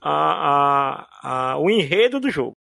a, 0.01 0.11
a, 1.23 1.53
a, 1.53 1.59
o 1.59 1.71
enredo 1.71 2.19
do 2.19 2.31
jogo. 2.31 2.57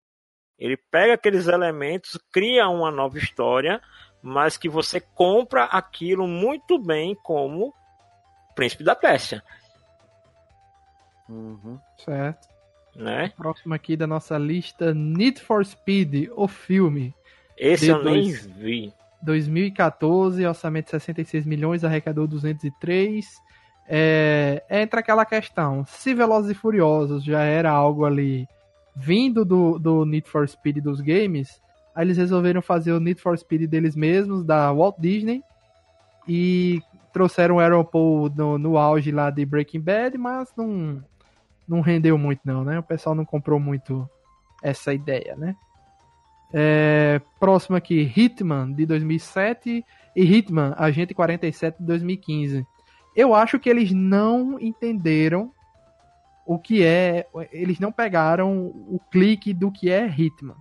Ele 0.58 0.76
pega 0.92 1.14
aqueles 1.14 1.48
elementos, 1.48 2.18
cria 2.32 2.68
uma 2.68 2.92
nova 2.92 3.18
história, 3.18 3.82
mas 4.22 4.58
que 4.58 4.68
você 4.68 5.00
compra 5.00 5.66
aquilo 5.66 6.28
muito 6.28 6.78
bem 6.78 7.16
como 7.24 7.74
Príncipe 8.56 8.84
da 8.84 8.96
Pérsia, 8.96 9.42
Uhum. 11.30 11.80
Certo. 11.98 12.48
né? 12.96 13.32
Próximo 13.38 13.74
aqui 13.74 13.96
da 13.96 14.08
nossa 14.08 14.38
lista, 14.38 14.94
Need 14.94 15.40
for 15.42 15.64
Speed, 15.66 16.30
o 16.36 16.48
filme. 16.48 17.14
Esse 17.56 17.88
eu 17.90 18.04
nem 18.04 18.32
D2. 18.32 18.54
vi. 18.56 18.94
2014, 19.22 20.46
orçamento 20.46 20.90
66 20.90 21.46
milhões, 21.46 21.84
arrecadou 21.84 22.28
203. 22.28 23.26
É, 23.88 24.64
entra 24.70 25.00
aquela 25.00 25.26
questão, 25.26 25.84
se 25.86 26.14
Velozes 26.14 26.52
e 26.52 26.54
Furiosos 26.54 27.24
já 27.24 27.42
era 27.42 27.72
algo 27.72 28.06
ali 28.06 28.48
vindo 28.96 29.44
do, 29.44 29.80
do 29.80 30.06
Need 30.06 30.30
for 30.30 30.48
Speed 30.48 30.78
dos 30.78 31.02
games, 31.02 31.60
aí 31.96 32.06
eles 32.06 32.18
resolveram 32.18 32.62
fazer 32.62 32.92
o 32.92 33.00
Need 33.00 33.20
for 33.20 33.38
Speed 33.38 33.68
deles 33.68 33.96
mesmos, 33.96 34.46
da 34.46 34.72
Walt 34.72 34.98
Disney, 35.00 35.42
e 36.28 36.80
trouxeram 37.12 37.56
o 37.56 37.60
Aaron 37.60 37.84
Paul 37.84 38.30
no, 38.30 38.58
no 38.60 38.78
auge 38.78 39.12
lá 39.12 39.32
de 39.32 39.46
Breaking 39.46 39.82
Bad, 39.82 40.18
mas 40.18 40.54
não, 40.56 41.04
não 41.68 41.82
rendeu 41.82 42.18
muito 42.18 42.42
não, 42.46 42.64
né? 42.64 42.78
O 42.78 42.84
pessoal 42.84 43.16
não 43.16 43.26
comprou 43.26 43.60
muito 43.60 44.08
essa 44.62 44.94
ideia, 44.94 45.36
né? 45.36 45.56
É, 46.52 47.22
próximo 47.40 47.76
aqui, 47.76 48.12
Hitman, 48.16 48.72
de 48.72 48.86
2007, 48.86 49.86
e 50.16 50.24
Hitman, 50.24 50.74
Agente 50.78 51.14
47, 51.14 51.80
de 51.80 51.86
2015. 51.86 52.66
Eu 53.16 53.34
acho 53.34 53.60
que 53.60 53.70
eles 53.70 53.92
não 53.92 54.60
entenderam 54.60 55.52
o 56.46 56.58
que 56.58 56.84
é, 56.84 57.28
eles 57.52 57.80
não 57.80 57.92
pegaram 57.92 58.66
o 58.66 59.00
clique 59.12 59.54
do 59.54 59.72
que 59.72 59.92
é 59.92 60.08
Hitman. 60.08 60.56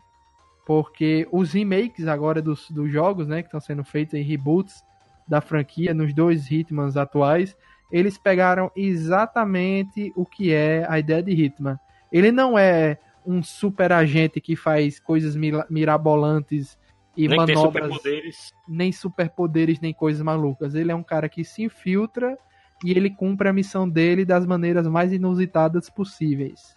Porque 0.66 1.26
os 1.32 1.52
remakes 1.52 2.06
agora 2.06 2.42
dos, 2.42 2.70
dos 2.70 2.92
jogos, 2.92 3.26
né, 3.26 3.40
que 3.40 3.48
estão 3.48 3.60
sendo 3.60 3.82
feitos 3.82 4.12
em 4.14 4.22
reboots 4.22 4.84
da 5.26 5.40
franquia, 5.40 5.94
nos 5.94 6.12
dois 6.12 6.50
Hitmans 6.50 6.96
atuais, 6.96 7.56
eles 7.90 8.18
pegaram 8.18 8.70
exatamente 8.76 10.12
o 10.14 10.26
que 10.26 10.52
é 10.52 10.86
a 10.88 10.98
ideia 10.98 11.22
de 11.22 11.32
Hitman. 11.32 11.80
Ele 12.12 12.30
não 12.30 12.58
é 12.58 12.98
um 13.24 13.42
super 13.42 13.92
agente 13.92 14.40
que 14.40 14.56
faz 14.56 14.98
coisas 14.98 15.36
mira- 15.36 15.66
mirabolantes 15.68 16.78
e 17.16 17.26
Nem 17.28 17.36
manobras 17.36 17.94
superpoderes. 17.94 18.52
nem 18.68 18.92
superpoderes, 18.92 19.80
nem 19.80 19.92
coisas 19.92 20.22
malucas. 20.22 20.74
Ele 20.74 20.92
é 20.92 20.94
um 20.94 21.02
cara 21.02 21.28
que 21.28 21.44
se 21.44 21.62
infiltra 21.62 22.38
e 22.84 22.92
ele 22.92 23.10
cumpre 23.10 23.48
a 23.48 23.52
missão 23.52 23.88
dele 23.88 24.24
das 24.24 24.46
maneiras 24.46 24.86
mais 24.86 25.12
inusitadas 25.12 25.90
possíveis. 25.90 26.76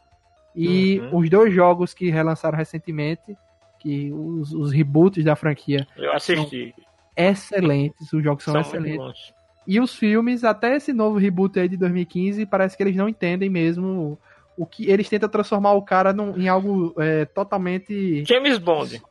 E 0.55 0.99
Uhum. 1.11 1.19
os 1.19 1.29
dois 1.29 1.53
jogos 1.53 1.93
que 1.93 2.09
relançaram 2.09 2.57
recentemente, 2.57 3.37
que 3.79 4.11
os, 4.11 4.51
os 4.53 4.71
reboots 4.71 5.23
da 5.23 5.35
franquia, 5.35 5.87
Eu 5.95 6.11
assisti. 6.13 6.73
excelentes, 7.15 8.11
os 8.11 8.23
jogos 8.23 8.43
são, 8.43 8.53
São 8.53 8.61
excelentes. 8.61 9.33
E 9.65 9.79
os 9.79 9.95
filmes, 9.95 10.43
até 10.43 10.75
esse 10.75 10.91
novo 10.91 11.17
reboot 11.19 11.59
aí 11.59 11.69
de 11.69 11.77
2015, 11.77 12.45
parece 12.47 12.75
que 12.75 12.81
eles 12.83 12.95
não 12.95 13.07
entendem 13.07 13.49
mesmo 13.49 14.19
o 14.57 14.65
que 14.65 14.89
eles 14.89 15.07
tentam 15.09 15.29
transformar 15.29 15.73
o 15.73 15.81
cara 15.81 16.11
num- 16.13 16.37
em 16.37 16.47
algo 16.47 16.93
é, 16.97 17.25
totalmente 17.25 18.23
James 18.25 18.57
Bond. 18.57 19.01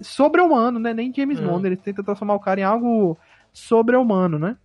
sobre-humano, 0.00 0.78
né? 0.78 0.94
Nem 0.94 1.12
James 1.14 1.40
Hum. 1.40 1.44
Bond, 1.46 1.66
eles 1.66 1.80
tentam 1.80 2.04
transformar 2.04 2.34
o 2.34 2.40
cara 2.40 2.60
em 2.60 2.64
algo 2.64 3.18
sobre-humano, 3.52 4.38
né? 4.38 4.56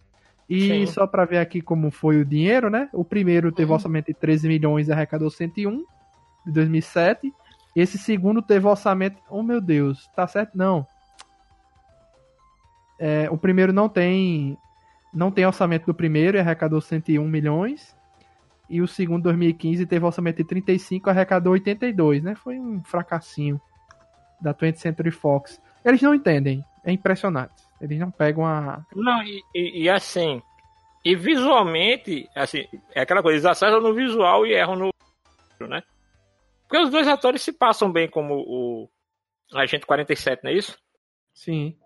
E 0.50 0.86
Sim. 0.86 0.86
só 0.88 1.08
pra 1.08 1.26
ver 1.26 1.38
aqui 1.40 1.62
como 1.62 1.90
foi 1.90 2.20
o 2.22 2.26
dinheiro, 2.26 2.70
né? 2.70 2.90
O 2.94 3.04
primeiro 3.04 3.52
teve 3.52 3.70
Uhum. 3.70 3.76
orçamento 3.76 4.08
de 4.08 4.14
13 4.14 4.48
milhões 4.48 4.88
e 4.88 4.92
arrecadou 4.92 5.30
101 5.30 5.84
de 6.46 6.52
2007. 6.52 7.34
Esse 7.76 7.98
segundo 7.98 8.42
teve 8.42 8.68
orçamento, 8.68 9.18
oh 9.30 9.42
meu 9.42 9.60
Deus, 9.60 10.08
tá 10.16 10.28
certo? 10.28 10.52
Não. 10.56 10.86
É, 13.00 13.28
o 13.32 13.38
primeiro 13.38 13.74
não 13.74 13.90
tem 13.90 14.58
não 15.14 15.30
tem 15.32 15.46
orçamento 15.46 15.86
do 15.86 15.94
primeiro 15.94 16.38
e 16.38 16.40
arrecadou 16.40 16.82
101 16.82 17.28
milhões. 17.28 17.96
E 18.70 18.82
o 18.82 18.88
segundo, 18.88 19.24
2015, 19.24 19.86
teve 19.86 20.06
orçamento 20.06 20.38
de 20.38 20.44
35 20.46 21.10
e 21.10 21.12
arrecadou 21.12 21.54
82, 21.54 22.24
né? 22.24 22.34
Foi 22.36 22.58
um 22.60 22.82
fracassinho 22.84 23.60
da 24.42 24.54
20th 24.54 24.78
Century 24.78 25.12
Fox. 25.12 25.62
Eles 25.84 26.02
não 26.02 26.16
entendem, 26.16 26.64
é 26.84 26.92
impressionante. 26.92 27.54
Eles 27.82 28.00
não 28.00 28.10
pegam 28.10 28.46
a. 28.46 28.86
Não, 28.96 29.22
e, 29.24 29.44
e- 29.54 29.84
e 29.84 29.90
assim. 29.90 30.42
E 31.04 31.16
visualmente, 31.16 32.30
assim, 32.34 32.66
é 32.96 33.02
aquela 33.02 33.22
coisa, 33.22 33.36
eles 33.36 33.46
acertam 33.46 33.82
no 33.82 33.94
visual 33.94 34.46
e 34.46 34.54
erram 34.54 34.76
no. 34.78 34.90
né? 35.68 35.84
Porque 36.66 36.78
os 36.82 36.90
dois 36.90 37.08
atores 37.08 37.42
se 37.42 37.52
passam 37.52 37.92
bem 37.92 38.10
como 38.10 38.36
o 38.36 38.90
Agente 39.54 39.86
47, 39.86 40.44
não 40.46 40.52
é 40.52 40.54
isso? 40.56 40.78
Sim. 41.34 41.78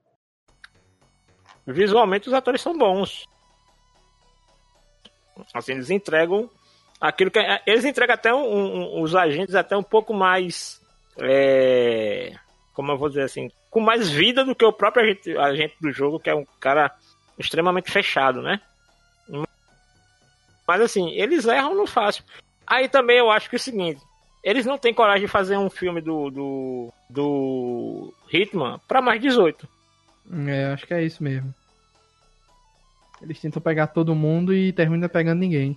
Visualmente 1.65 2.27
os 2.27 2.33
atores 2.33 2.61
são 2.61 2.77
bons. 2.77 3.25
Assim, 5.53 5.73
eles 5.73 5.89
entregam 5.89 6.49
aquilo 6.99 7.31
que. 7.31 7.39
Eles 7.65 7.85
entregam 7.85 8.13
até 8.15 8.33
um- 8.33 8.97
um- 8.97 9.01
os 9.01 9.15
agentes 9.15 9.55
até 9.55 9.75
um 9.77 9.83
pouco 9.83 10.13
mais. 10.13 10.81
é, 11.19 12.33
como 12.73 12.91
eu 12.91 12.97
vou 12.97 13.09
dizer 13.09 13.23
assim, 13.23 13.49
com 13.71 13.79
mais 13.79 14.07
vida 14.07 14.45
do 14.45 14.53
que 14.53 14.63
o 14.63 14.71
próprio 14.71 15.03
agente, 15.03 15.35
agente 15.35 15.75
do 15.81 15.91
jogo, 15.91 16.19
que 16.19 16.29
é 16.29 16.35
um 16.35 16.45
cara 16.59 16.93
extremamente 17.39 17.89
fechado, 17.91 18.39
né? 18.41 18.61
Mas 20.67 20.81
assim, 20.81 21.09
eles 21.11 21.45
erram 21.47 21.73
no 21.75 21.87
fácil. 21.87 22.23
Aí 22.65 22.87
também 22.89 23.17
eu 23.17 23.31
acho 23.31 23.49
que 23.49 23.55
é 23.55 23.57
o 23.57 23.59
seguinte, 23.59 24.01
eles 24.43 24.65
não 24.65 24.77
têm 24.77 24.93
coragem 24.93 25.21
de 25.25 25.27
fazer 25.31 25.57
um 25.57 25.69
filme 25.69 26.01
do, 26.01 26.29
do, 26.29 26.93
do 27.09 28.13
Hitman 28.31 28.79
pra 28.87 29.01
mais 29.01 29.19
18. 29.21 29.67
É, 30.47 30.65
acho 30.65 30.85
que 30.85 30.93
é 30.93 31.01
isso 31.03 31.23
mesmo. 31.23 31.53
Eles 33.21 33.39
tentam 33.39 33.61
pegar 33.61 33.87
todo 33.87 34.13
mundo 34.13 34.53
e 34.53 34.71
terminam 34.73 35.09
pegando 35.09 35.39
ninguém. 35.39 35.75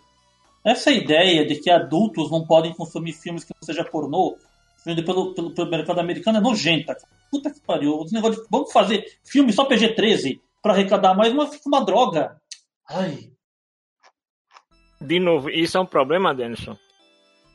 Essa 0.65 0.91
ideia 0.91 1.47
de 1.47 1.57
que 1.57 1.71
adultos 1.71 2.31
não 2.31 2.47
podem 2.47 2.75
consumir 2.75 3.13
filmes 3.13 3.45
que 3.45 3.55
não 3.55 3.67
seja 3.67 3.85
pornô, 3.85 4.37
vindo 4.85 5.05
pelo, 5.05 5.35
pelo, 5.35 5.55
pelo 5.55 5.71
mercado 5.71 6.01
americano, 6.01 6.39
é 6.39 6.41
nojenta. 6.41 6.97
Puta 7.31 7.51
que 7.51 7.61
pariu. 7.61 8.03
Esse 8.05 8.15
negócio 8.15 8.43
de, 8.43 8.49
vamos 8.51 8.73
fazer 8.73 9.05
filme 9.25 9.53
só 9.53 9.67
PG-13 9.67 10.41
pra 10.63 10.73
arrecadar 10.73 11.15
mais, 11.15 11.33
fica 11.51 11.69
uma 11.69 11.85
droga. 11.85 12.41
Ai. 12.89 13.31
De 15.01 15.19
novo, 15.19 15.49
isso 15.49 15.79
é 15.79 15.81
um 15.81 15.87
problema, 15.87 16.35
Denison, 16.35 16.77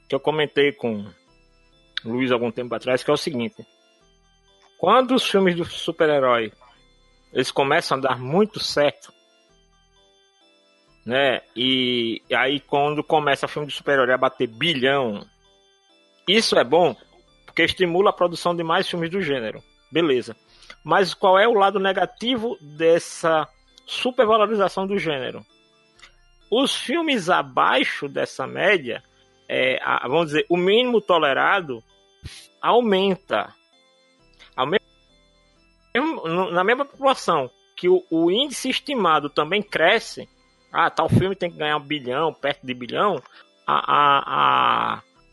que 0.09 0.15
eu 0.15 0.19
comentei 0.19 0.71
com 0.71 1.05
Luiz 2.03 2.31
algum 2.31 2.51
tempo 2.51 2.73
atrás, 2.73 3.03
que 3.03 3.11
é 3.11 3.13
o 3.13 3.17
seguinte. 3.17 3.65
Quando 4.79 5.13
os 5.13 5.27
filmes 5.27 5.55
do 5.55 5.63
super-herói 5.65 6.51
eles 7.35 7.51
começam 7.51 7.97
a 7.97 8.01
dar 8.01 8.19
muito 8.19 8.61
certo, 8.61 9.11
né? 11.05 11.41
E 11.55 12.21
aí 12.33 12.59
quando 12.59 13.03
começa 13.03 13.45
o 13.45 13.49
filme 13.49 13.67
de 13.67 13.73
super-herói 13.73 14.13
a 14.13 14.17
bater 14.17 14.47
bilhão, 14.47 15.25
isso 16.27 16.57
é 16.57 16.63
bom 16.63 16.95
porque 17.45 17.63
estimula 17.63 18.09
a 18.09 18.13
produção 18.13 18.55
de 18.55 18.63
mais 18.63 18.89
filmes 18.89 19.09
do 19.09 19.21
gênero. 19.21 19.63
Beleza. 19.91 20.35
Mas 20.83 21.13
qual 21.13 21.37
é 21.39 21.47
o 21.47 21.53
lado 21.53 21.79
negativo 21.79 22.57
dessa 22.59 23.47
supervalorização 23.85 24.85
do 24.85 24.97
gênero? 24.97 25.45
Os 26.51 26.75
filmes 26.75 27.29
abaixo 27.29 28.07
dessa 28.09 28.45
média, 28.45 29.03
é, 29.47 29.79
a- 29.83 30.07
vamos 30.07 30.27
dizer, 30.27 30.45
o 30.49 30.57
mínimo 30.57 30.99
tolerado 31.01 31.83
aumenta. 32.61 33.53
No- 35.93 36.51
na 36.51 36.63
mesma 36.63 36.83
proporção 36.85 37.49
que 37.75 37.87
o, 37.87 38.03
o 38.09 38.29
índice 38.29 38.69
estimado 38.69 39.29
também 39.29 39.61
cresce, 39.61 40.27
ah, 40.75 40.89
tal 40.89 41.09
filme 41.09 41.35
tem 41.35 41.49
que 41.51 41.57
ganhar 41.57 41.77
um 41.77 41.81
bilhão, 41.81 42.33
perto 42.33 42.65
de 42.65 42.73
bilhão, 42.73 43.21
a, 43.65 43.73
a, 43.93 44.23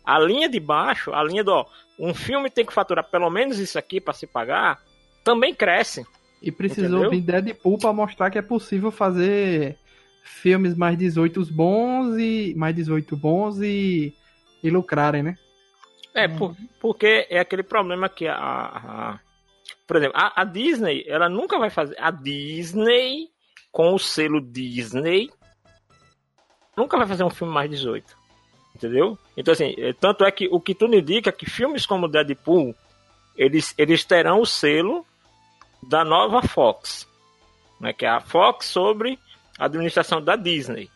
a, 0.05 0.15
a 0.15 0.19
linha 0.21 0.49
de 0.49 0.59
baixo, 0.61 1.13
a 1.13 1.23
linha 1.23 1.45
do 1.45 1.53
ó, 1.53 1.67
um 1.99 2.15
filme 2.15 2.49
tem 2.51 2.65
que 2.65 2.73
faturar 2.73 3.05
pelo 3.11 3.29
menos 3.31 3.59
isso 3.59 3.79
aqui 3.79 4.01
para 4.01 4.15
se 4.15 4.27
pagar, 4.27 4.81
também 5.23 5.55
cresce. 5.55 6.05
E 6.41 6.51
precisou 6.51 7.01
Entendeu? 7.05 7.11
vir 7.11 7.21
Deadpool 7.21 7.79
pra 7.79 7.93
mostrar 7.93 8.31
que 8.31 8.39
é 8.39 8.43
possível 8.43 8.91
fazer 8.91 9.77
filmes 10.25 10.75
mais 10.77 10.97
18 10.97 11.45
bons 11.53 12.17
e 12.19 12.55
mais 12.57 12.75
18 12.75 13.17
bons 13.17 13.61
e, 13.61 14.13
e 14.63 14.71
lucrarem, 14.71 15.23
né? 15.23 15.37
É, 16.15 16.29
por- 16.29 16.55
porque 16.81 17.27
é 17.31 17.39
aquele 17.39 17.63
problema 17.63 18.09
que 18.09 18.27
a, 18.27 18.37
a- 18.37 19.21
por 19.87 19.97
exemplo, 19.97 20.19
a, 20.19 20.43
a 20.43 20.45
Disney, 20.45 21.05
ela 21.07 21.29
nunca 21.29 21.59
vai 21.59 21.71
fazer 21.71 21.97
a 21.99 22.11
Disney 22.11 23.29
com 23.73 23.95
o 23.95 23.99
selo 23.99 24.41
Disney 24.41 25.31
nunca 26.77 26.97
vai 26.97 27.07
fazer 27.07 27.25
um 27.25 27.31
filme 27.31 27.53
mais 27.53 27.69
18. 27.71 28.17
Entendeu? 28.77 29.19
Então, 29.37 29.53
assim, 29.53 29.75
é, 29.79 29.93
tanto 29.93 30.25
é 30.25 30.31
que 30.31 30.49
o 30.51 30.61
que 30.61 30.75
tudo 30.75 30.95
indica 30.95 31.31
é 31.31 31.33
que 31.33 31.49
filmes 31.49 31.85
como 31.87 32.09
Deadpool, 32.09 32.75
eles, 33.37 33.75
eles 33.77 34.05
terão 34.05 34.41
o 34.41 34.47
selo 34.47 35.05
da 35.83 36.05
nova 36.05 36.43
Fox, 36.43 37.09
né, 37.81 37.93
que 37.93 38.07
é 38.07 38.09
a 38.09 38.21
Fox 38.21 38.67
sobre 38.67 39.19
a 39.59 39.65
administração 39.65 40.23
da 40.23 40.37
Disney. 40.37 40.91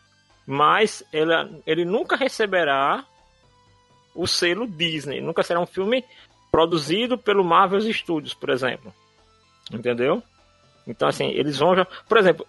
Mas 0.45 1.03
ele, 1.11 1.31
ele 1.65 1.85
nunca 1.85 2.15
receberá 2.15 3.05
o 4.15 4.25
selo 4.25 4.65
Disney, 4.65 5.21
nunca 5.21 5.43
será 5.43 5.59
um 5.59 5.65
filme 5.65 6.03
produzido 6.49 7.17
pelo 7.17 7.43
Marvel 7.43 7.81
Studios, 7.93 8.33
por 8.33 8.49
exemplo. 8.49 8.93
Entendeu? 9.71 10.23
Então, 10.87 11.07
assim, 11.07 11.27
eles 11.27 11.57
vão. 11.57 11.75
Por 12.07 12.17
exemplo, 12.17 12.47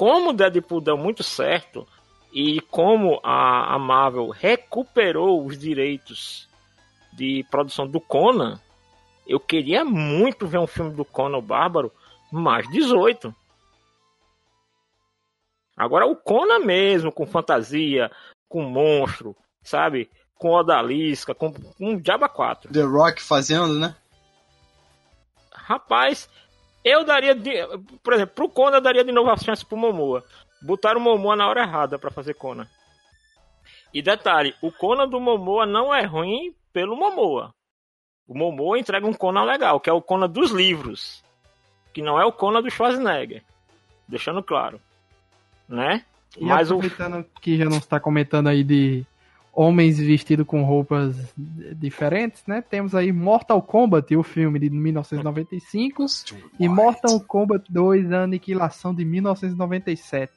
como 0.00 0.32
Deadpool 0.32 0.80
deu 0.80 0.96
muito 0.96 1.22
certo 1.22 1.86
e 2.32 2.58
como 2.58 3.20
a, 3.22 3.74
a 3.74 3.78
Marvel 3.78 4.30
recuperou 4.30 5.44
os 5.44 5.58
direitos 5.58 6.48
de 7.12 7.44
produção 7.50 7.86
do 7.86 8.00
Conan, 8.00 8.58
eu 9.26 9.38
queria 9.38 9.84
muito 9.84 10.46
ver 10.46 10.56
um 10.56 10.66
filme 10.66 10.94
do 10.94 11.04
Conan 11.04 11.36
o 11.36 11.42
Bárbaro 11.42 11.92
mais 12.32 12.66
18. 12.70 13.34
Agora 15.76 16.06
o 16.06 16.16
Conan 16.16 16.60
mesmo, 16.60 17.12
com 17.12 17.26
fantasia, 17.26 18.10
com 18.48 18.62
monstro, 18.62 19.36
sabe? 19.62 20.10
Com 20.34 20.48
odalisca, 20.48 21.34
com, 21.34 21.52
com 21.52 21.98
Diaba 21.98 22.26
4. 22.26 22.72
The 22.72 22.84
Rock 22.84 23.20
fazendo, 23.20 23.78
né? 23.78 23.94
Rapaz, 25.52 26.26
eu 26.84 27.04
daria, 27.04 27.34
de, 27.34 27.52
por 28.02 28.14
exemplo, 28.14 28.34
pro 28.34 28.48
Conan 28.48 28.78
eu 28.78 28.80
daria 28.80 29.04
de 29.04 29.12
novo 29.12 29.30
a 29.30 29.36
chance 29.36 29.64
pro 29.64 29.76
Momoa. 29.76 30.24
Botaram 30.62 31.00
o 31.00 31.04
Momoa 31.04 31.36
na 31.36 31.48
hora 31.48 31.62
errada 31.62 31.98
para 31.98 32.10
fazer 32.10 32.34
Conan. 32.34 32.66
E 33.92 34.00
detalhe, 34.00 34.54
o 34.62 34.70
Conan 34.70 35.08
do 35.08 35.20
Momoa 35.20 35.66
não 35.66 35.94
é 35.94 36.04
ruim 36.04 36.54
pelo 36.72 36.96
Momoa. 36.96 37.54
O 38.26 38.36
Momoa 38.36 38.78
entrega 38.78 39.06
um 39.06 39.12
Conan 39.12 39.44
legal, 39.44 39.80
que 39.80 39.90
é 39.90 39.92
o 39.92 40.02
Conan 40.02 40.28
dos 40.28 40.50
livros. 40.50 41.22
Que 41.92 42.00
não 42.00 42.20
é 42.20 42.24
o 42.24 42.32
Conan 42.32 42.62
do 42.62 42.70
Schwarzenegger. 42.70 43.42
Deixando 44.06 44.42
claro. 44.42 44.80
Né? 45.68 46.04
E 46.38 46.44
Mas 46.44 46.70
o 46.70 46.74
aproveitando 46.74 47.26
que 47.40 47.56
já 47.56 47.64
não 47.64 47.78
está 47.78 47.98
comentando 47.98 48.48
aí 48.48 48.62
de 48.62 49.04
homens 49.52 49.98
vestidos 49.98 50.46
com 50.46 50.62
roupas 50.62 51.34
diferentes, 51.76 52.42
né? 52.46 52.62
Temos 52.62 52.94
aí 52.94 53.12
Mortal 53.12 53.60
Kombat, 53.60 54.14
o 54.16 54.22
filme 54.22 54.58
de 54.58 54.70
1995, 54.70 56.06
e 56.58 56.68
Mortal 56.68 57.20
Kombat 57.20 57.64
2, 57.70 58.12
a 58.12 58.22
Aniquilação 58.22 58.94
de 58.94 59.04
1997. 59.04 60.32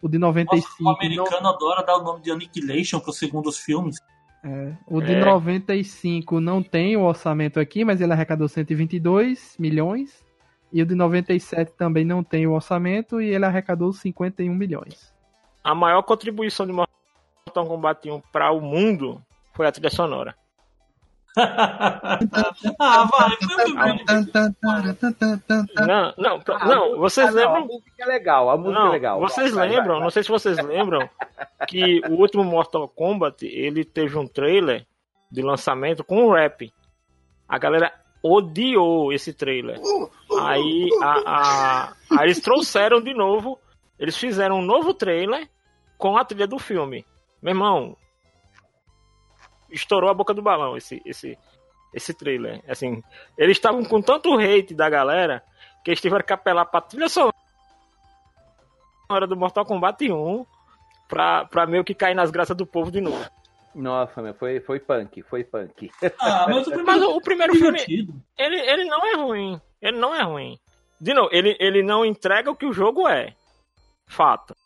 O 0.00 0.08
de 0.08 0.18
95. 0.18 0.82
Nossa, 0.82 0.82
o 0.82 0.88
americano 0.96 1.48
adora 1.48 1.84
dar 1.84 1.96
o 1.98 2.02
nome 2.02 2.22
de 2.22 2.30
Annihilation 2.30 3.00
para 3.00 3.10
os 3.10 3.18
segundos 3.18 3.58
filmes. 3.58 3.96
É, 4.44 4.72
o 4.86 5.00
de 5.00 5.12
É. 5.12 5.24
95 5.24 6.40
não 6.40 6.62
tem 6.62 6.96
o 6.96 7.02
orçamento 7.02 7.58
aqui, 7.58 7.84
mas 7.84 8.00
ele 8.00 8.12
arrecadou 8.12 8.48
122 8.48 9.56
milhões. 9.58 10.24
E 10.72 10.82
o 10.82 10.86
de 10.86 10.94
97 10.94 11.72
também 11.72 12.04
não 12.04 12.22
tem 12.22 12.46
o 12.46 12.52
orçamento 12.52 13.20
e 13.20 13.28
ele 13.28 13.44
arrecadou 13.44 13.92
51 13.92 14.54
milhões. 14.54 15.12
a 15.64 15.74
maior 15.74 16.02
contribuição 16.02 16.66
de 16.66 16.72
Mortal 17.58 17.66
Kombat 17.66 18.10
1 18.10 18.20
para 18.32 18.52
o 18.52 18.60
mundo 18.60 19.20
foi 19.54 19.66
a 19.66 19.72
trilha 19.72 19.90
sonora. 19.90 20.34
ah, 21.38 22.18
vai. 23.04 23.38
Não, 25.86 26.14
não, 26.16 26.38
não, 26.66 26.98
vocês 26.98 27.28
ah, 27.28 27.30
não, 27.30 27.36
lembram? 27.36 27.56
A 27.56 27.66
música 27.66 28.02
é 28.02 28.06
legal, 28.06 28.50
a 28.50 28.56
música 28.56 28.78
Não, 28.80 28.88
é 28.88 28.90
legal. 28.90 29.20
vocês 29.20 29.52
Vai, 29.52 29.68
vai, 29.68 29.76
lembram, 29.76 29.94
vai, 29.94 30.02
não 30.02 30.10
sei 30.10 30.22
se 30.22 30.28
vocês 30.28 30.56
lembram, 30.58 31.08
que 31.68 32.00
o 32.08 32.14
último 32.14 32.42
Mortal 32.42 32.88
Kombat, 32.88 33.46
ele 33.46 33.84
teve 33.84 34.18
um 34.18 34.26
trailer 34.26 34.84
de 35.30 35.42
lançamento 35.42 36.02
com 36.02 36.26
um 36.26 36.32
rap. 36.32 36.72
A 37.48 37.58
galera 37.58 37.92
odiou 38.22 39.12
esse 39.12 39.32
trailer. 39.32 39.80
Aí, 40.40 40.88
a, 41.02 41.22
a- 41.26 41.92
aí 42.18 42.26
eles 42.26 42.40
trouxeram 42.40 43.00
de 43.00 43.14
novo, 43.14 43.58
eles 43.98 44.16
fizeram 44.16 44.58
um 44.58 44.62
novo 44.62 44.92
trailer 44.92 45.48
com 45.96 46.16
a 46.16 46.24
trilha 46.24 46.46
do 46.48 46.58
filme. 46.58 47.04
Meu 47.42 47.52
irmão, 47.52 47.96
estourou 49.70 50.10
a 50.10 50.14
boca 50.14 50.34
do 50.34 50.42
balão 50.42 50.76
esse, 50.76 51.00
esse, 51.04 51.38
esse 51.94 52.14
trailer. 52.14 52.62
Assim, 52.68 53.02
eles 53.36 53.56
estavam 53.56 53.84
com 53.84 54.00
tanto 54.00 54.34
hate 54.34 54.74
da 54.74 54.88
galera 54.88 55.42
que 55.84 55.90
eles 55.90 56.00
tiveram 56.00 56.24
que 56.24 56.32
apelar 56.32 56.66
pra 56.66 56.80
trilha 56.80 57.08
sonora 57.08 57.32
do 59.28 59.36
Mortal 59.36 59.64
Kombat 59.64 60.10
1 60.10 60.46
pra, 61.08 61.44
pra 61.46 61.66
meio 61.66 61.84
que 61.84 61.94
cair 61.94 62.14
nas 62.14 62.30
graças 62.30 62.56
do 62.56 62.66
povo 62.66 62.90
de 62.90 63.00
novo. 63.00 63.24
Nossa, 63.74 64.20
meu, 64.20 64.34
foi, 64.34 64.60
foi 64.60 64.80
punk, 64.80 65.22
foi 65.22 65.44
punk. 65.44 65.90
Ah, 66.18 66.46
mas 66.48 66.66
o 66.66 66.70
Mas 66.84 66.84
primeiro 66.84 67.10
o, 67.10 67.16
o 67.16 67.20
primeiro 67.20 67.54
filme 67.54 67.78
é 67.80 68.44
ele, 68.44 68.56
ele 68.56 68.84
não 68.86 69.06
é 69.06 69.14
ruim. 69.14 69.60
Ele 69.80 69.98
não 69.98 70.14
é 70.14 70.22
ruim. 70.22 70.58
De 71.00 71.14
novo, 71.14 71.28
ele, 71.32 71.56
ele 71.60 71.82
não 71.82 72.04
entrega 72.04 72.50
o 72.50 72.56
que 72.56 72.66
o 72.66 72.72
jogo 72.72 73.06
é. 73.06 73.34
Fato. 74.06 74.56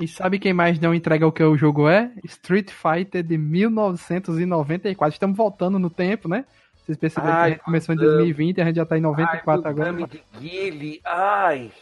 E 0.00 0.06
sabe 0.06 0.38
quem 0.38 0.52
mais 0.52 0.78
não 0.78 0.94
entrega 0.94 1.26
o 1.26 1.32
que 1.32 1.42
o 1.42 1.56
jogo 1.56 1.88
é? 1.88 2.10
Street 2.24 2.70
Fighter 2.70 3.22
de 3.22 3.38
1994. 3.38 5.14
Estamos 5.14 5.36
voltando 5.36 5.78
no 5.78 5.88
tempo, 5.88 6.28
né? 6.28 6.44
Vocês 6.84 6.98
perceberam 6.98 7.32
Ai, 7.34 7.40
que 7.40 7.46
a 7.46 7.50
gente 7.56 7.64
começou 7.64 7.94
em 7.94 7.98
Gundam. 7.98 8.12
2020 8.16 8.58
e 8.58 8.60
a 8.60 8.64
gente 8.66 8.76
já 8.76 8.86
tá 8.86 8.98
em 8.98 9.00
94 9.00 9.66
ai, 9.66 9.70
agora. 9.72 9.92
Gundam 9.92 10.06
de 10.08 10.22
Guile, 10.38 11.00
ai. 11.04 11.72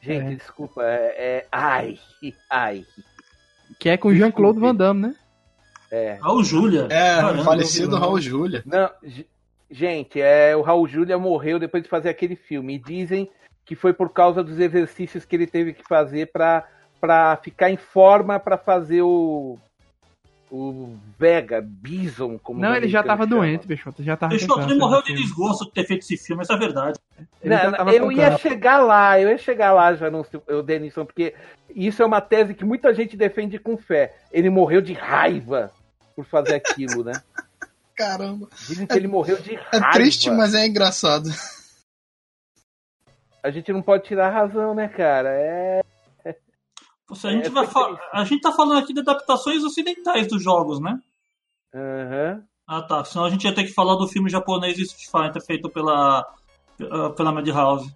Gente, 0.00 0.32
É. 0.32 0.34
desculpa, 0.36 0.82
é, 0.84 1.14
é- 1.18 1.46
Ai, 1.50 1.98
ai. 2.48 2.84
Que 3.80 3.88
é 3.88 3.96
com 3.96 4.14
Jean-Claude 4.14 4.60
Van 4.60 4.74
Damme, 4.74 5.00
né? 5.08 5.14
É. 5.90 6.18
Raul 6.22 6.44
Júlia. 6.44 6.86
É, 6.90 7.16
Caramba, 7.20 7.44
falecido 7.44 7.96
vi, 7.96 8.00
Raul 8.02 8.20
Júlia. 8.20 8.62
Não, 8.66 8.90
ge- 9.02 9.26
gente, 9.70 10.20
é, 10.20 10.54
o 10.54 10.60
Raul 10.62 10.86
Júlia 10.86 11.18
morreu 11.18 11.58
depois 11.58 11.82
de 11.82 11.88
fazer 11.88 12.10
aquele 12.10 12.36
filme. 12.36 12.74
E 12.74 12.78
dizem 12.78 13.28
que 13.64 13.74
foi 13.74 13.92
por 13.92 14.12
causa 14.12 14.44
dos 14.44 14.58
exercícios 14.60 15.24
que 15.24 15.34
ele 15.34 15.46
teve 15.46 15.72
que 15.72 15.82
fazer 15.88 16.30
pra, 16.30 16.64
pra 17.00 17.36
ficar 17.36 17.70
em 17.70 17.76
forma 17.76 18.38
pra 18.38 18.56
fazer 18.58 19.02
o. 19.02 19.58
O 20.50 20.96
Vega, 21.18 21.60
Bison, 21.62 22.38
como 22.38 22.58
Não, 22.58 22.74
ele 22.74 22.88
já 22.88 23.02
tava 23.02 23.24
chama. 23.24 23.36
doente, 23.36 23.66
Peixoto. 23.66 24.02
Já 24.02 24.16
tava 24.16 24.30
Peixoto, 24.30 24.62
ele 24.62 24.78
morreu 24.78 25.02
de 25.02 25.12
desgosto 25.12 25.66
de 25.66 25.72
ter 25.72 25.84
feito 25.84 26.00
esse 26.00 26.16
filme, 26.16 26.40
essa 26.40 26.54
é 26.54 26.56
a 26.56 26.58
verdade. 26.58 26.98
Ele 27.42 27.54
Não, 27.54 27.90
eu 27.92 28.10
ia 28.10 28.38
chegar 28.38 28.78
lá, 28.78 29.20
eu 29.20 29.28
ia 29.28 29.36
chegar 29.36 29.72
lá 29.72 29.92
já 29.94 30.10
no 30.10 30.24
o 30.48 30.62
Denison, 30.62 31.04
porque 31.04 31.34
isso 31.68 32.02
é 32.02 32.06
uma 32.06 32.22
tese 32.22 32.54
que 32.54 32.64
muita 32.64 32.94
gente 32.94 33.14
defende 33.14 33.58
com 33.58 33.76
fé. 33.76 34.16
Ele 34.32 34.48
morreu 34.48 34.80
de 34.80 34.94
raiva 34.94 35.70
por 36.16 36.24
fazer 36.24 36.54
aquilo, 36.54 37.04
né? 37.04 37.12
Caramba. 37.94 38.48
Dizem 38.66 38.86
que 38.86 38.96
ele 38.96 39.06
morreu 39.06 39.36
de 39.42 39.54
É 39.54 39.58
raiva. 39.60 39.90
triste, 39.90 40.30
mas 40.30 40.54
é 40.54 40.66
engraçado. 40.66 41.28
A 43.42 43.50
gente 43.50 43.70
não 43.70 43.82
pode 43.82 44.04
tirar 44.04 44.28
a 44.28 44.30
razão, 44.30 44.74
né, 44.74 44.88
cara? 44.88 45.28
É. 45.30 45.80
Se 47.14 47.26
a, 47.26 47.30
gente 47.30 47.46
É, 47.46 47.50
vai 47.50 47.66
a 48.12 48.24
gente 48.24 48.40
tá 48.40 48.52
falando 48.52 48.78
aqui 48.78 48.92
de 48.92 49.00
adaptações 49.00 49.64
ocidentais 49.64 50.26
dos 50.26 50.42
jogos, 50.42 50.80
né? 50.80 50.98
Aham. 51.74 52.42
Ah 52.66 52.82
tá, 52.82 53.02
senão 53.02 53.24
a 53.24 53.30
gente 53.30 53.44
ia 53.44 53.54
ter 53.54 53.64
que 53.64 53.72
falar 53.72 53.96
do 53.96 54.06
filme 54.06 54.28
japonês 54.28 54.78
Street 54.78 55.06
Fighter 55.10 55.42
feito 55.42 55.70
pela, 55.70 56.20
ah, 56.90 57.10
pela 57.16 57.32
Madhouse. 57.32 57.90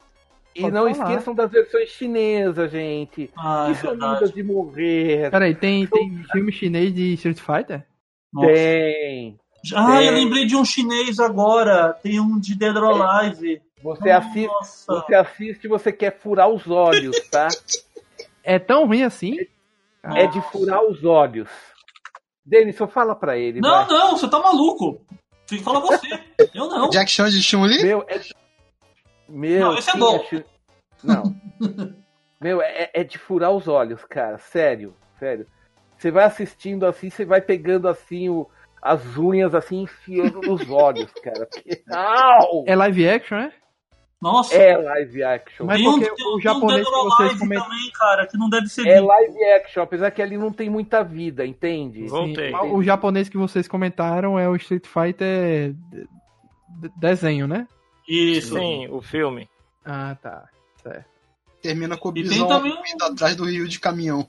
E 0.54 0.62
Pode 0.62 0.74
não 0.74 0.94
falar. 0.94 1.10
esqueçam 1.10 1.34
das 1.34 1.50
versões 1.50 1.90
chinesas, 1.90 2.70
gente. 2.70 3.30
Ah, 3.36 3.66
que 3.66 3.72
é 3.72 3.74
são 3.74 4.28
de 4.34 4.42
morrer. 4.42 5.30
Peraí, 5.30 5.54
tem, 5.54 5.86
tem 5.86 6.24
filme 6.30 6.52
chinês 6.52 6.94
de 6.94 7.14
Street 7.14 7.38
Fighter? 7.38 7.86
Nossa. 8.32 8.48
Tem. 8.48 9.38
Ah, 9.74 9.98
Tem. 9.98 10.06
eu 10.08 10.14
lembrei 10.14 10.44
de 10.46 10.56
um 10.56 10.64
chinês 10.64 11.18
agora. 11.18 11.92
Tem 12.02 12.18
um 12.18 12.38
de 12.38 12.54
Dead 12.54 12.76
or 12.76 13.00
Alive. 13.00 13.62
Você 13.82 14.10
assiste, 14.10 14.46
Nossa. 14.46 14.92
você 14.92 15.14
assiste 15.14 15.64
e 15.64 15.68
você 15.68 15.92
quer 15.92 16.18
furar 16.18 16.48
os 16.48 16.68
olhos, 16.68 17.18
tá? 17.28 17.48
É 18.42 18.58
tão 18.58 18.86
ruim 18.86 19.02
assim? 19.02 19.36
É 20.02 20.26
de 20.26 20.40
furar 20.50 20.82
os 20.84 21.04
olhos. 21.04 21.48
Denison, 22.44 22.88
fala 22.88 23.14
pra 23.14 23.38
ele. 23.38 23.60
Não, 23.60 23.86
vai. 23.86 23.88
não, 23.88 24.16
você 24.16 24.28
tá 24.28 24.38
maluco. 24.40 25.00
Tem 25.46 25.58
que 25.58 25.64
falar 25.64 25.80
você. 25.80 26.08
Eu 26.54 26.66
não. 26.68 26.90
Jack 26.90 27.10
Chan 27.10 27.30
de 27.30 27.42
Chun-Li? 27.42 27.82
Meu, 27.82 28.04
é. 28.08 28.20
Meu, 29.28 29.60
Não, 29.60 29.78
esse 29.78 29.90
é 29.90 29.96
bom. 29.96 30.18
chi- 30.24 30.44
Não. 31.04 31.22
Meu, 32.40 32.60
é, 32.60 32.90
é 32.92 33.04
de 33.04 33.16
furar 33.18 33.52
os 33.52 33.68
olhos, 33.68 34.04
cara. 34.04 34.38
Sério, 34.38 34.94
sério. 35.18 35.46
Você 35.96 36.10
vai 36.10 36.24
assistindo 36.24 36.84
assim, 36.84 37.08
você 37.10 37.24
vai 37.24 37.40
pegando 37.40 37.86
assim 37.86 38.28
o, 38.28 38.50
as 38.82 39.16
unhas 39.16 39.54
assim, 39.54 39.82
enfiando 39.82 40.40
nos 40.42 40.68
olhos, 40.68 41.10
cara. 41.22 41.48
Au! 41.90 42.64
É 42.66 42.74
live 42.74 43.08
action, 43.08 43.38
né? 43.38 43.52
Nossa. 44.22 44.54
É 44.54 44.76
live 44.76 45.22
action. 45.24 45.66
Mas 45.66 45.78
tem 45.78 45.88
um, 45.88 45.98
porque 45.98 46.14
tem 46.14 46.26
o 46.26 46.36
um 46.36 46.40
japonês 46.40 46.84
Dead 46.84 46.94
que 46.94 47.00
vocês 47.02 47.38
comentam- 47.40 47.64
também, 47.68 47.90
cara, 47.92 48.26
que 48.28 48.38
não 48.38 48.48
deve 48.48 48.68
ser 48.68 48.86
É 48.86 49.00
live 49.00 49.44
action, 49.56 49.82
apesar 49.82 50.10
que 50.12 50.22
ali 50.22 50.38
não 50.38 50.52
tem 50.52 50.70
muita 50.70 51.02
vida, 51.02 51.44
entende? 51.44 52.06
Voltei. 52.06 52.50
Sim, 52.52 52.56
o 52.72 52.82
japonês 52.84 53.28
que 53.28 53.36
vocês 53.36 53.66
comentaram 53.66 54.38
é 54.38 54.48
o 54.48 54.54
Street 54.54 54.86
Fighter 54.86 55.72
de- 55.90 56.08
de- 56.80 56.92
desenho, 56.96 57.48
né? 57.48 57.66
Isso. 58.08 58.54
Sim, 58.56 58.86
o 58.90 59.02
filme. 59.02 59.48
Ah, 59.84 60.16
tá. 60.22 60.48
Certo. 60.82 61.04
Termina 61.60 61.96
com 61.96 62.08
o 62.08 62.12
Bison 62.12 62.46
também 62.46 62.72
um- 62.72 62.86
indo 62.86 63.04
atrás 63.04 63.34
do 63.36 63.44
rio 63.44 63.66
de 63.68 63.78
caminhão. 63.80 64.28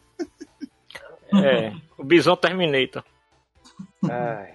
É, 1.34 1.72
o 1.98 2.04
Bison 2.04 2.36
Terminator. 2.36 3.04
Ai. 4.10 4.54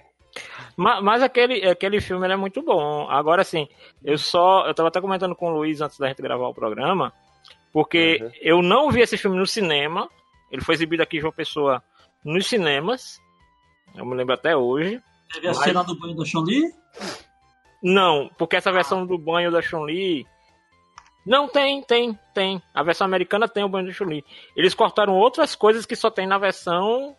Ma- 0.77 1.01
Mas, 1.01 1.21
aquele, 1.21 1.67
aquele 1.67 1.99
filme 2.01 2.25
ele 2.25 2.33
é 2.33 2.37
muito 2.37 2.61
bom. 2.61 3.09
Agora, 3.09 3.41
assim, 3.41 3.67
eu 4.03 4.17
só. 4.17 4.65
Eu 4.67 4.73
tava 4.73 4.89
até 4.89 5.01
comentando 5.01 5.35
com 5.35 5.47
o 5.51 5.55
Luiz 5.57 5.81
antes 5.81 5.97
da 5.97 6.07
gente 6.07 6.21
gravar 6.21 6.47
o 6.47 6.53
programa, 6.53 7.11
porque 7.73 8.19
Uhum. 8.21 8.31
eu 8.41 8.61
não 8.61 8.89
vi 8.91 9.01
esse 9.01 9.17
filme 9.17 9.37
no 9.37 9.45
cinema. 9.47 10.09
Ele 10.51 10.61
foi 10.63 10.75
exibido 10.75 11.03
aqui 11.03 11.17
em 11.17 11.21
João 11.21 11.33
Pessoa 11.33 11.83
nos 12.23 12.47
cinemas. 12.47 13.19
Eu 13.95 14.05
me 14.05 14.15
lembro 14.15 14.33
até 14.33 14.55
hoje. 14.55 15.01
Teve 15.33 15.47
a 15.47 15.51
Mas- 15.51 15.59
cena 15.63 15.83
do 15.83 15.95
banho 15.99 16.15
da 16.15 16.25
Chun-Li? 16.25 16.63
Não, 17.81 18.29
porque 18.37 18.55
essa 18.55 18.71
versão 18.71 19.05
do 19.05 19.17
banho 19.17 19.51
da 19.51 19.61
Chun-Li. 19.61 20.25
Não 21.25 21.47
tem, 21.47 21.81
tem, 21.83 22.17
tem. 22.33 22.61
A 22.73 22.81
versão 22.81 23.05
americana 23.05 23.47
tem 23.47 23.63
o 23.63 23.69
banho 23.69 23.85
da 23.87 23.93
Chun-Li. 23.93 24.23
Eles 24.55 24.73
cortaram 24.73 25.13
outras 25.13 25.55
coisas 25.55 25.85
que 25.85 25.95
só 25.95 26.09
tem 26.09 26.25
na 26.25 26.37
versão 26.37 27.15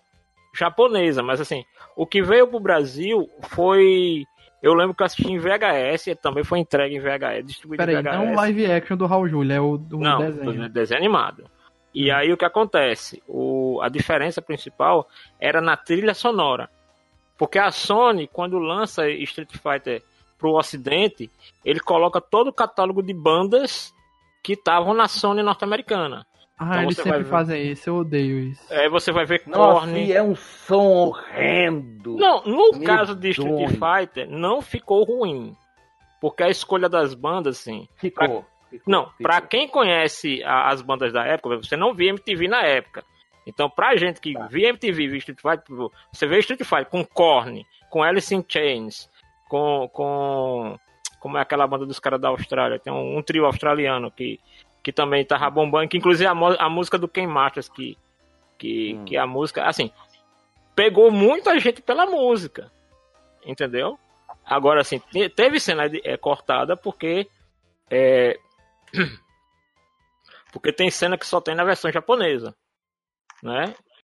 japonesa, 0.52 1.22
mas 1.22 1.40
assim, 1.40 1.64
o 1.96 2.06
que 2.06 2.22
veio 2.22 2.46
pro 2.48 2.60
Brasil 2.60 3.28
foi. 3.42 4.24
Eu 4.62 4.74
lembro 4.74 4.94
que 4.94 5.02
eu 5.02 5.06
assisti 5.06 5.32
em 5.32 5.38
VHS, 5.38 6.16
também 6.20 6.44
foi 6.44 6.58
entregue 6.58 6.94
em 6.96 7.00
VHS, 7.00 7.46
distribuído 7.46 7.82
Peraí, 7.84 7.96
em 7.96 8.02
VHS. 8.02 8.12
não 8.18 8.32
o 8.32 8.36
live 8.36 8.66
action 8.70 8.96
do 8.96 9.06
Raul 9.06 9.26
Júlio, 9.28 9.52
é 9.54 9.60
o 9.60 9.78
do 9.78 9.98
Não, 9.98 10.18
desenho. 10.18 10.52
do 10.52 10.68
desenho 10.68 10.98
animado. 11.00 11.44
E 11.94 12.10
aí 12.10 12.30
o 12.32 12.36
que 12.36 12.44
acontece? 12.44 13.22
O, 13.26 13.80
a 13.82 13.88
diferença 13.88 14.40
principal 14.42 15.08
era 15.40 15.60
na 15.60 15.76
trilha 15.76 16.12
sonora. 16.14 16.68
Porque 17.38 17.58
a 17.58 17.70
Sony, 17.70 18.28
quando 18.28 18.58
lança 18.58 19.08
Street 19.08 19.56
Fighter 19.56 20.02
pro 20.38 20.52
ocidente, 20.52 21.30
ele 21.64 21.80
coloca 21.80 22.20
todo 22.20 22.48
o 22.48 22.52
catálogo 22.52 23.02
de 23.02 23.14
bandas 23.14 23.94
que 24.42 24.52
estavam 24.52 24.92
na 24.94 25.08
Sony 25.08 25.42
norte-americana. 25.42 26.26
Ah, 26.62 26.66
Então 26.66 26.82
eles 26.82 26.96
você 26.96 27.02
sempre 27.04 27.22
ver. 27.22 27.30
fazem 27.30 27.70
isso, 27.72 27.88
eu 27.88 27.96
odeio 27.96 28.38
isso. 28.40 28.74
Aí 28.74 28.88
você 28.90 29.10
vai 29.10 29.24
ver 29.24 29.42
Nossa, 29.46 29.86
Korn. 29.86 30.04
e 30.04 30.12
é 30.12 30.22
um 30.22 30.36
som 30.36 30.84
horrendo. 30.84 32.16
Não, 32.16 32.42
no 32.44 32.66
Medonho. 32.72 32.84
caso 32.84 33.14
de 33.16 33.30
Street 33.30 33.70
Fighter, 33.70 34.28
não 34.28 34.60
ficou 34.60 35.02
ruim. 35.04 35.56
Porque 36.20 36.42
a 36.42 36.48
escolha 36.50 36.86
das 36.88 37.14
bandas, 37.14 37.58
assim, 37.58 37.88
Ficou. 37.96 38.26
ficou, 38.26 38.44
Não, 38.86 39.04
ficou. 39.06 39.22
pra 39.22 39.40
quem 39.40 39.66
conhece 39.66 40.42
a- 40.44 40.68
as 40.68 40.82
bandas 40.82 41.12
da 41.14 41.24
época, 41.24 41.56
você 41.56 41.76
não 41.78 41.94
via 41.94 42.10
MTV 42.10 42.46
na 42.46 42.62
época. 42.62 43.02
Então, 43.46 43.70
pra 43.70 43.96
gente 43.96 44.20
que 44.20 44.34
Tá. 44.34 44.46
via 44.46 44.68
MTV, 44.68 45.08
via 45.08 45.16
Street 45.16 45.40
Fighter, 45.40 45.64
você 46.12 46.26
vê 46.26 46.38
Street 46.40 46.62
Fighter 46.62 46.86
com 46.90 47.02
Korn, 47.04 47.64
com 47.88 48.02
Alice 48.02 48.34
in 48.34 48.44
Chains, 48.46 49.08
com, 49.48 49.88
com 49.94 50.76
como 51.18 51.38
é 51.38 51.40
aquela 51.40 51.66
banda 51.66 51.86
dos 51.86 51.98
caras 51.98 52.20
da 52.20 52.28
Austrália, 52.28 52.78
tem 52.78 52.92
um, 52.92 53.16
um 53.18 53.22
trio 53.22 53.44
australiano 53.46 54.10
que, 54.10 54.38
que 54.82 54.92
também 54.92 55.24
tava 55.24 55.48
bombando, 55.50 55.88
que 55.88 55.98
inclusive 55.98 56.26
a, 56.26 56.32
a 56.32 56.68
música 56.68 56.98
do 56.98 57.08
Ken 57.08 57.26
Masters, 57.26 57.68
que, 57.68 57.96
que, 58.58 58.94
Hum. 58.94 59.04
que 59.04 59.16
a 59.16 59.26
música, 59.26 59.64
assim, 59.66 59.90
pegou 60.74 61.10
muita 61.10 61.58
gente 61.58 61.82
pela 61.82 62.06
música, 62.06 62.70
entendeu? 63.44 63.98
Agora, 64.44 64.80
assim, 64.80 64.98
te- 64.98 65.28
teve 65.28 65.60
cena 65.60 65.88
de- 65.88 66.00
é, 66.04 66.16
cortada 66.16 66.76
porque 66.76 67.28
é, 67.90 68.38
porque 70.52 70.72
tem 70.72 70.90
cena 70.90 71.16
que 71.18 71.26
só 71.26 71.40
tem 71.40 71.54
na 71.54 71.64
versão 71.64 71.90
japonesa, 71.92 72.54
né? 73.42 73.74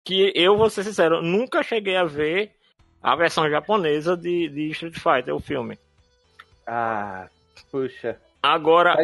Que 0.05 0.33
eu 0.35 0.57
vou 0.57 0.71
ser 0.71 0.85
sincero, 0.85 1.23
nunca 1.23 1.63
cheguei 1.63 1.97
a 1.97 2.05
ver 2.05 2.55
a 3.03 3.17
versão 3.17 3.49
japonesa 3.49 4.17
de, 4.17 4.49
de 4.49 4.71
Street 4.71 4.95
Fighter, 4.99 5.35
o 5.35 5.41
filme. 5.41 5.79
Ah, 6.67 7.29
puxa. 7.71 8.21
Agora, 8.43 8.97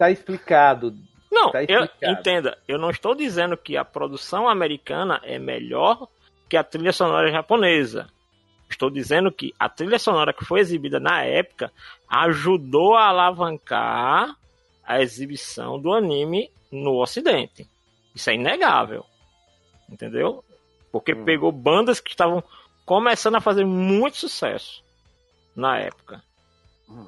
Tá, 0.00 0.10
expli- 0.10 0.34
explicado. 0.36 0.94
não, 1.30 1.50
tá 1.52 1.62
eu, 1.64 1.86
entenda, 2.02 2.56
eu 2.66 2.78
não 2.78 2.88
estou 2.88 3.14
dizendo 3.14 3.54
que 3.54 3.76
a 3.76 3.84
produção 3.84 4.48
americana 4.48 5.20
é 5.22 5.38
melhor 5.38 6.08
que 6.48 6.56
a 6.56 6.64
trilha 6.64 6.90
sonora 6.90 7.30
japonesa. 7.30 8.08
Estou 8.70 8.88
dizendo 8.88 9.30
que 9.30 9.52
a 9.58 9.68
trilha 9.68 9.98
sonora 9.98 10.32
que 10.32 10.42
foi 10.44 10.60
exibida 10.60 10.98
na 10.98 11.22
época 11.22 11.70
ajudou 12.08 12.94
a 12.96 13.08
alavancar 13.08 14.34
a 14.82 15.02
exibição 15.02 15.78
do 15.78 15.92
anime 15.92 16.50
no 16.72 17.00
ocidente. 17.02 17.68
Isso 18.14 18.30
é 18.30 18.34
inegável. 18.36 19.04
Entendeu? 19.86 20.42
Porque 20.90 21.12
Hum. 21.12 21.24
pegou 21.24 21.52
bandas 21.52 22.00
que 22.00 22.10
estavam 22.10 22.42
começando 22.86 23.34
a 23.34 23.40
fazer 23.40 23.66
muito 23.66 24.16
sucesso 24.16 24.82
na 25.54 25.78
época 25.78 26.22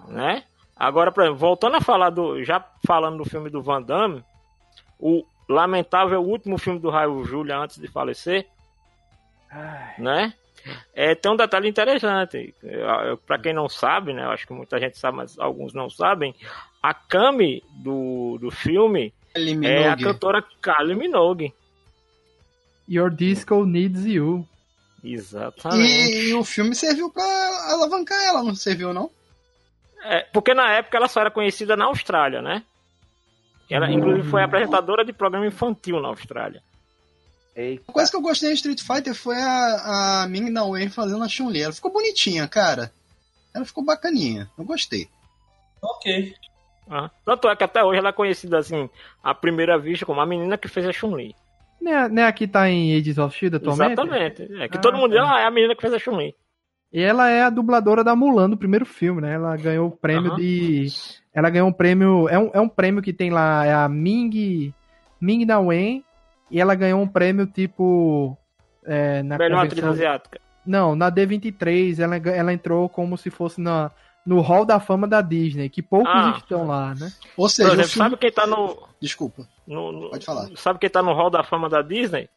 né? 0.08 0.44
Agora, 0.82 1.12
por 1.12 1.22
exemplo, 1.22 1.38
voltando 1.38 1.76
a 1.76 1.80
falar 1.80 2.10
do. 2.10 2.42
Já 2.42 2.60
falando 2.84 3.18
do 3.18 3.24
filme 3.24 3.48
do 3.48 3.62
Van 3.62 3.80
Damme, 3.80 4.24
o 4.98 5.24
lamentável 5.48 6.20
último 6.20 6.58
filme 6.58 6.80
do 6.80 6.90
Raul 6.90 7.24
Julia 7.24 7.56
antes 7.56 7.78
de 7.78 7.86
falecer, 7.86 8.48
Ai, 9.48 9.94
né? 9.96 10.34
É, 10.92 11.14
tem 11.14 11.30
um 11.30 11.36
detalhe 11.36 11.68
interessante. 11.68 12.52
Para 13.24 13.38
quem 13.38 13.52
não 13.52 13.68
sabe, 13.68 14.12
né? 14.12 14.24
Eu 14.24 14.30
acho 14.32 14.44
que 14.44 14.52
muita 14.52 14.80
gente 14.80 14.98
sabe, 14.98 15.18
mas 15.18 15.38
alguns 15.38 15.72
não 15.72 15.88
sabem. 15.88 16.34
A 16.82 16.92
Kami 16.92 17.62
do, 17.76 18.38
do 18.40 18.50
filme 18.50 19.14
é 19.62 19.88
a 19.88 19.96
cantora 19.96 20.44
Kylie 20.60 20.96
Minogue. 20.96 21.54
Your 22.88 23.08
Disco 23.08 23.64
Needs 23.64 24.04
You. 24.04 24.44
Exatamente. 25.04 26.12
E, 26.12 26.30
e 26.30 26.34
o 26.34 26.42
filme 26.42 26.74
serviu 26.74 27.08
pra 27.08 27.22
alavancar 27.70 28.20
ela, 28.24 28.42
não 28.42 28.56
serviu, 28.56 28.92
não? 28.92 29.08
É, 30.04 30.22
porque 30.32 30.52
na 30.54 30.70
época 30.72 30.96
ela 30.96 31.08
só 31.08 31.20
era 31.20 31.30
conhecida 31.30 31.76
na 31.76 31.84
Austrália, 31.86 32.42
né? 32.42 32.62
Ela, 33.70 33.90
inclusive, 33.90 34.28
foi 34.28 34.42
apresentadora 34.42 35.04
de 35.04 35.12
programa 35.12 35.46
infantil 35.46 36.00
na 36.00 36.08
Austrália. 36.08 36.62
eita. 37.56 37.84
Uma 37.88 37.94
coisa 37.94 38.10
que 38.10 38.16
eu 38.16 38.20
gostei 38.20 38.50
em 38.50 38.54
Street 38.54 38.80
Fighter 38.82 39.14
foi 39.14 39.36
a, 39.36 40.22
a 40.22 40.26
Ming 40.28 40.50
Na 40.50 40.64
Wen 40.64 40.88
fazendo 40.90 41.22
a 41.24 41.28
Chun-Li. 41.28 41.62
Ela 41.62 41.72
ficou 41.72 41.90
bonitinha, 41.92 42.46
cara. 42.48 42.92
Ela 43.54 43.64
ficou 43.64 43.84
bacaninha. 43.84 44.50
Eu 44.58 44.64
gostei. 44.64 45.08
Ok. 45.82 46.34
Ah, 46.90 47.10
Tanto 47.24 47.48
é 47.48 47.56
que 47.56 47.64
até 47.64 47.82
hoje 47.82 47.98
ela 47.98 48.10
é 48.10 48.12
conhecida 48.12 48.58
assim, 48.58 48.90
à 49.22 49.34
primeira 49.34 49.78
vista, 49.78 50.04
como 50.04 50.20
a 50.20 50.26
menina 50.26 50.58
que 50.58 50.68
fez 50.68 50.86
a 50.86 50.92
Chun-Li. 50.92 51.34
Né, 51.80 52.08
né 52.08 52.24
aqui 52.26 52.46
tá 52.46 52.68
em 52.68 52.94
Agents 52.96 53.18
of 53.18 53.36
Shield 53.36 53.56
atualmente? 53.56 53.92
Exatamente. 53.92 54.42
É 54.62 54.68
que 54.68 54.76
Ah, 54.76 54.80
todo 54.80 54.98
mundo 54.98 55.14
tá. 55.14 55.20
diz, 55.22 55.30
ah, 55.30 55.40
é 55.40 55.44
a 55.46 55.50
menina 55.50 55.74
que 55.74 55.80
fez 55.80 55.94
a 55.94 55.98
Chun-Li. 55.98 56.34
E 56.92 57.00
ela 57.00 57.30
é 57.30 57.42
a 57.42 57.50
dubladora 57.50 58.04
da 58.04 58.14
Mulan 58.14 58.50
do 58.50 58.56
primeiro 58.56 58.84
filme, 58.84 59.22
né? 59.22 59.34
Ela 59.34 59.56
ganhou 59.56 59.88
o 59.88 59.96
prêmio 59.96 60.30
Aham. 60.32 60.36
de. 60.40 60.86
Ela 61.32 61.48
ganhou 61.48 61.68
um 61.68 61.72
prêmio. 61.72 62.28
É 62.28 62.38
um, 62.38 62.50
é 62.52 62.60
um 62.60 62.68
prêmio 62.68 63.00
que 63.02 63.12
tem 63.12 63.30
lá, 63.30 63.64
é 63.64 63.72
a 63.72 63.88
Ming. 63.88 64.74
Ming 65.20 65.44
Na 65.46 65.58
Wen. 65.58 66.04
E 66.50 66.60
ela 66.60 66.74
ganhou 66.74 67.00
um 67.00 67.08
prêmio 67.08 67.46
tipo. 67.46 68.36
É, 68.84 69.22
na 69.22 69.38
Melhor 69.38 69.58
atriz 69.64 69.80
convenção- 69.80 69.90
asiática. 69.92 70.40
Não, 70.66 70.94
na 70.94 71.10
D23 71.10 71.98
ela, 71.98 72.16
ela 72.16 72.52
entrou 72.52 72.88
como 72.88 73.16
se 73.16 73.30
fosse 73.30 73.60
na, 73.60 73.90
no 74.24 74.40
Hall 74.40 74.64
da 74.64 74.78
Fama 74.78 75.08
da 75.08 75.20
Disney, 75.22 75.68
que 75.68 75.80
poucos 75.82 76.12
Ah. 76.12 76.34
estão 76.36 76.66
lá, 76.66 76.94
né? 76.94 77.10
Ou 77.36 77.46
Por 77.46 77.48
seja, 77.48 77.68
o 77.70 77.72
exemplo, 77.72 77.88
filme... 77.90 78.10
sabe 78.10 78.16
quem 78.20 78.30
tá 78.32 78.46
no, 78.46 78.76
Desculpa. 79.00 79.48
no- 79.66 79.90
no- 79.92 80.10
Pode 80.10 80.24
falar. 80.26 80.48
Sabe 80.56 80.78
quem 80.78 80.90
tá 80.90 81.02
no 81.02 81.12
Hall 81.14 81.30
da 81.30 81.42
Fama 81.42 81.68
da 81.68 81.80
Disney? 81.82 82.28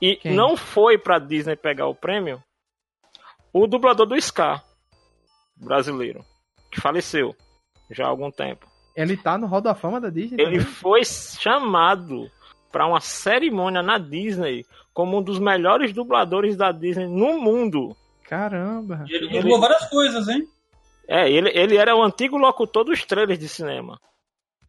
E 0.00 0.16
Quem? 0.16 0.34
não 0.34 0.56
foi 0.56 0.96
pra 0.96 1.18
Disney 1.18 1.54
pegar 1.56 1.86
o 1.86 1.94
prêmio? 1.94 2.42
O 3.52 3.66
dublador 3.66 4.06
do 4.06 4.20
Scar, 4.20 4.64
brasileiro, 5.56 6.24
que 6.70 6.80
faleceu 6.80 7.34
já 7.90 8.04
há 8.06 8.08
algum 8.08 8.30
tempo. 8.30 8.66
Ele 8.96 9.16
tá 9.16 9.36
no 9.38 9.46
Hall 9.46 9.60
da 9.60 9.74
Fama 9.74 10.00
da 10.00 10.10
Disney. 10.10 10.40
Ele 10.40 10.58
também? 10.58 10.72
foi 10.74 11.04
chamado 11.04 12.30
para 12.70 12.86
uma 12.86 13.00
cerimônia 13.00 13.82
na 13.82 13.98
Disney 13.98 14.64
como 14.92 15.18
um 15.18 15.22
dos 15.22 15.38
melhores 15.38 15.92
dubladores 15.92 16.56
da 16.56 16.72
Disney 16.72 17.06
no 17.06 17.38
mundo. 17.40 17.96
Caramba. 18.24 19.04
E 19.08 19.14
ele 19.14 19.26
Ele- 19.26 19.40
dublou 19.40 19.60
várias 19.60 19.88
coisas, 19.88 20.28
hein? 20.28 20.46
É, 21.08 21.30
ele, 21.30 21.50
ele 21.54 21.76
era 21.76 21.94
o 21.96 22.02
antigo 22.02 22.36
locutor 22.38 22.84
dos 22.84 23.04
trailers 23.04 23.38
de 23.38 23.48
cinema. 23.48 23.98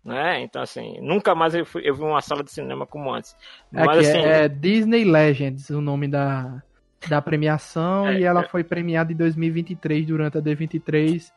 Né? 0.03 0.41
Então, 0.41 0.61
assim, 0.61 0.99
nunca 0.99 1.33
mais 1.33 1.55
eu, 1.55 1.65
fui- 1.65 1.81
eu 1.85 1.95
vi 1.95 2.01
uma 2.01 2.19
sala 2.21 2.43
de 2.43 2.51
cinema 2.51 2.85
como 2.85 3.13
antes. 3.13 3.35
Mas, 3.71 3.87
Aqui 3.87 3.99
assim, 3.99 4.17
é, 4.19 4.43
é 4.45 4.49
Disney 4.49 5.05
Legends 5.05 5.69
o 5.69 5.79
nome 5.79 6.09
da, 6.09 6.61
da 7.07 7.21
premiação 7.21 8.07
É, 8.07 8.19
e 8.19 8.23
ela 8.23 8.41
é. 8.41 8.47
foi 8.47 8.63
premiada 8.63 9.11
em 9.11 9.15
2023 9.15 10.05
durante 10.07 10.37
a 10.37 10.41
D23 10.41 11.31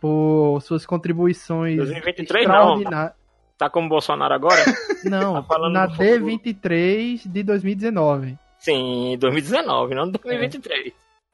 por 0.00 0.60
suas 0.62 0.84
contribuições 0.84 1.76
2023 1.78 2.46
não. 2.46 2.54
extraordinárias. 2.54 3.12
tá 3.58 3.70
como 3.70 3.88
Bolsonaro 3.88 4.34
agora? 4.34 4.62
Não, 5.04 5.34
Tá 5.34 5.42
falando 5.44 5.72
na 5.72 5.86
do 5.86 5.92
futuro. 5.94 6.26
D23 6.26 7.22
de 7.30 7.42
2019. 7.42 8.36
Sim, 8.58 9.16
2019, 9.20 9.94
não 9.94 10.10
2023. 10.10 10.92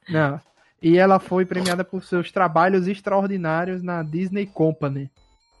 Não. 0.09 0.39
E 0.81 0.97
ela 0.97 1.17
foi 1.19 1.45
premiada 1.45 1.83
por 1.83 2.03
seus 2.03 2.31
trabalhos 2.31 2.87
extraordinários 2.87 3.81
na 3.81 4.03
Disney 4.03 4.45
Company. 4.45 5.09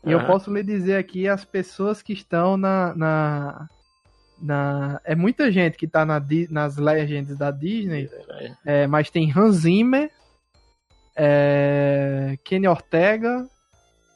E 0.05 0.11
eu 0.11 0.19
Aham. 0.19 0.27
posso 0.27 0.53
lhe 0.53 0.61
dizer 0.61 0.97
aqui 0.97 1.27
as 1.27 1.43
pessoas 1.45 2.01
que 2.01 2.13
estão 2.13 2.57
na. 2.57 2.93
na, 2.93 3.69
na- 4.41 4.99
é 5.03 5.15
muita 5.15 5.51
gente 5.51 5.77
que 5.77 5.85
está 5.85 6.05
na, 6.05 6.21
nas 6.49 6.77
Legends 6.77 7.37
da 7.37 7.51
Disney, 7.51 8.09
é, 8.65 8.87
mas 8.87 9.09
tem 9.09 9.31
Hans 9.35 9.57
Zimmer, 9.57 10.09
é, 11.15 12.37
Kenny 12.43 12.67
Ortega, 12.67 13.47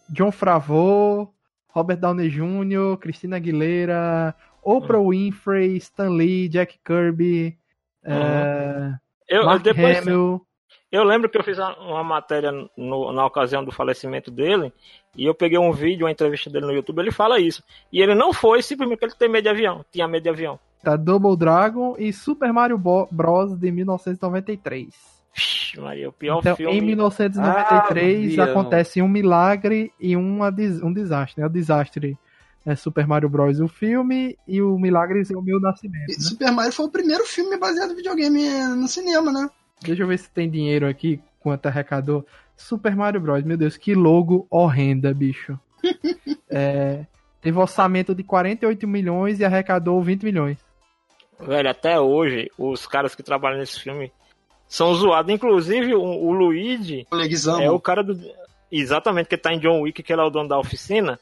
John 0.10 0.32
Favreau, 0.32 1.34
Robert 1.70 1.98
Downey 1.98 2.30
Jr., 2.30 2.98
Christina 3.00 3.36
Aguilera, 3.38 4.34
Oprah 4.64 5.00
Winfrey, 5.00 5.78
Stan 5.78 6.10
Lee, 6.10 6.50
Jack 6.50 6.80
Kirby, 6.84 7.58
é, 8.04 8.94
Eu, 9.30 9.46
Mark 9.46 9.62
depois, 9.64 9.98
Hamill. 10.00 10.47
Eu 10.92 11.04
lembro 11.04 11.30
que 11.30 11.38
eu 11.38 11.44
fiz 11.44 11.58
uma, 11.58 12.04
matéria 12.04 12.52
no- 12.78 13.12
na 13.12 13.26
ocasião 13.26 13.64
do 13.64 13.72
falecimento 13.72 14.30
dele, 14.32 14.72
e 15.16 15.26
eu 15.26 15.34
peguei 15.36 15.58
um 15.58 15.72
vídeo, 15.72 16.06
uma 16.06 16.12
entrevista 16.12 16.50
dele 16.50 16.66
no 16.68 16.74
YouTube, 16.74 17.00
ele 17.00 17.12
fala 17.12 17.40
isso. 17.40 17.64
E 17.92 18.02
ele 18.02 18.14
não 18.16 18.32
foi 18.34 18.62
simplesmente 18.62 18.98
porque 19.00 19.14
ele 19.14 19.20
tem 19.20 19.30
medo 19.30 19.44
de 19.44 19.50
avião, 19.50 19.84
tinha 19.92 20.08
medo 20.08 20.24
de 20.24 20.30
avião. 20.30 20.60
Tá 20.84 20.96
Double 20.96 21.36
Dragon 21.36 21.96
e 21.98 22.14
Super 22.14 22.54
Mario 22.54 22.78
Bros. 22.78 23.58
de 23.60 23.72
1993. 23.72 24.88
Vixe, 25.36 25.80
Maria, 25.80 26.10
o 26.10 26.14
pior 26.14 26.40
Então, 26.40 26.56
filme. 26.56 26.78
em 26.78 26.82
1993 26.82 28.40
Ah, 28.40 28.44
acontece 28.46 29.02
um 29.02 29.08
milagre 29.08 29.92
e 30.00 30.16
uma 30.16 30.50
um 30.84 30.94
desastre. 30.94 31.42
Né? 31.42 31.48
O 31.48 31.50
desastre 31.50 32.18
é 32.66 32.76
Super 32.76 33.08
Mario 33.08 33.30
Bros. 33.30 33.60
o 33.60 33.68
filme 33.68 34.38
e 34.48 34.62
o 34.62 34.78
milagre 34.78 35.22
é 35.32 35.38
o 35.38 35.42
meu 35.42 35.60
nascimento. 35.60 36.08
Né? 36.10 36.16
Super 36.20 36.52
Mario 36.52 36.72
foi 36.74 36.86
o 36.86 36.92
primeiro 36.92 37.26
filme 37.26 37.58
baseado 37.58 37.92
em 37.92 37.96
videogame 37.96 38.48
no 38.76 38.88
cinema, 38.88 39.32
né? 39.32 39.50
Deixa 39.82 40.04
eu 40.04 40.08
ver 40.08 40.18
se 40.18 40.30
tem 40.30 40.50
dinheiro 40.50 40.88
aqui, 40.88 41.20
quanto 41.40 41.68
arrecadou. 41.68 42.26
Super 42.56 42.96
Mario 42.96 43.22
Bros. 43.22 43.44
Meu 43.44 43.58
Deus, 43.58 43.78
que 43.78 43.94
logo 43.94 44.48
horrenda, 44.50 45.14
bicho. 45.14 45.60
É, 46.50 47.06
teve 47.42 47.60
orçamento 47.60 48.16
de 48.16 48.24
48 48.24 48.88
milhões 48.88 49.38
e 49.38 49.44
arrecadou 49.44 50.02
20 50.02 50.24
milhões. 50.24 50.58
Velho, 51.38 51.70
até 51.70 52.00
hoje, 52.00 52.50
os 52.58 52.88
caras 52.88 53.14
que 53.14 53.22
trabalham 53.22 53.60
nesse 53.60 53.82
filme 53.82 54.14
são 54.66 54.94
zoados. 54.96 55.34
Inclusive, 55.34 55.94
o, 55.94 56.02
o 56.02 56.32
Luigi 56.32 57.06
Leguizamo. 57.12 57.62
é 57.62 57.70
o 57.70 57.80
cara 57.82 58.02
do. 58.02 58.18
Exatamente, 58.72 59.28
que 59.28 59.38
tá 59.38 59.54
em 59.54 59.60
John 59.60 59.82
Wick, 59.82 60.02
que 60.02 60.14
ele 60.14 60.22
é 60.22 60.24
o 60.26 60.30
dono 60.30 60.48
da 60.48 60.58
oficina. 60.58 61.20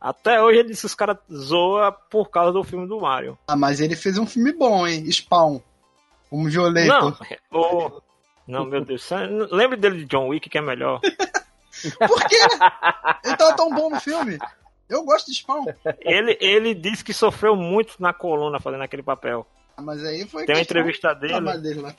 Até 0.00 0.40
hoje 0.40 0.60
ele 0.60 0.68
disse 0.68 0.82
que 0.82 0.86
os 0.86 0.94
caras 0.94 1.18
zoam 1.30 1.94
por 2.10 2.30
causa 2.30 2.52
do 2.52 2.64
filme 2.64 2.86
do 2.86 3.00
Mario. 3.00 3.36
Ah, 3.48 3.56
mas 3.56 3.80
ele 3.80 3.96
fez 3.96 4.16
um 4.16 4.26
filme 4.26 4.52
bom, 4.52 4.86
hein? 4.86 5.04
Spawn. 5.10 5.60
Como 6.30 6.48
Violator. 6.48 7.16
Não, 7.50 7.60
o... 7.60 8.02
não, 8.46 8.64
meu 8.64 8.84
Deus. 8.84 9.08
Lembre 9.50 9.76
dele 9.76 9.98
de 9.98 10.04
John 10.06 10.28
Wick, 10.28 10.48
que 10.48 10.58
é 10.58 10.60
melhor. 10.62 11.00
Por 11.98 12.24
quê? 12.28 12.36
Ele 13.24 13.36
tava 13.36 13.54
tão 13.56 13.70
bom 13.70 13.90
no 13.90 14.00
filme. 14.00 14.38
Eu 14.88 15.04
gosto 15.04 15.26
de 15.26 15.34
Spawn. 15.36 15.66
Ele, 16.00 16.36
ele 16.40 16.74
disse 16.74 17.04
que 17.04 17.12
sofreu 17.12 17.54
muito 17.54 17.96
na 18.00 18.12
coluna 18.12 18.58
fazendo 18.58 18.82
aquele 18.82 19.02
papel. 19.02 19.46
Ah, 19.76 19.82
Mas 19.82 20.02
aí 20.04 20.26
foi 20.26 20.44
Tem 20.44 20.56
uma 20.56 20.62
entrevista 20.62 21.14
dele. 21.14 21.40
lá. 21.40 21.94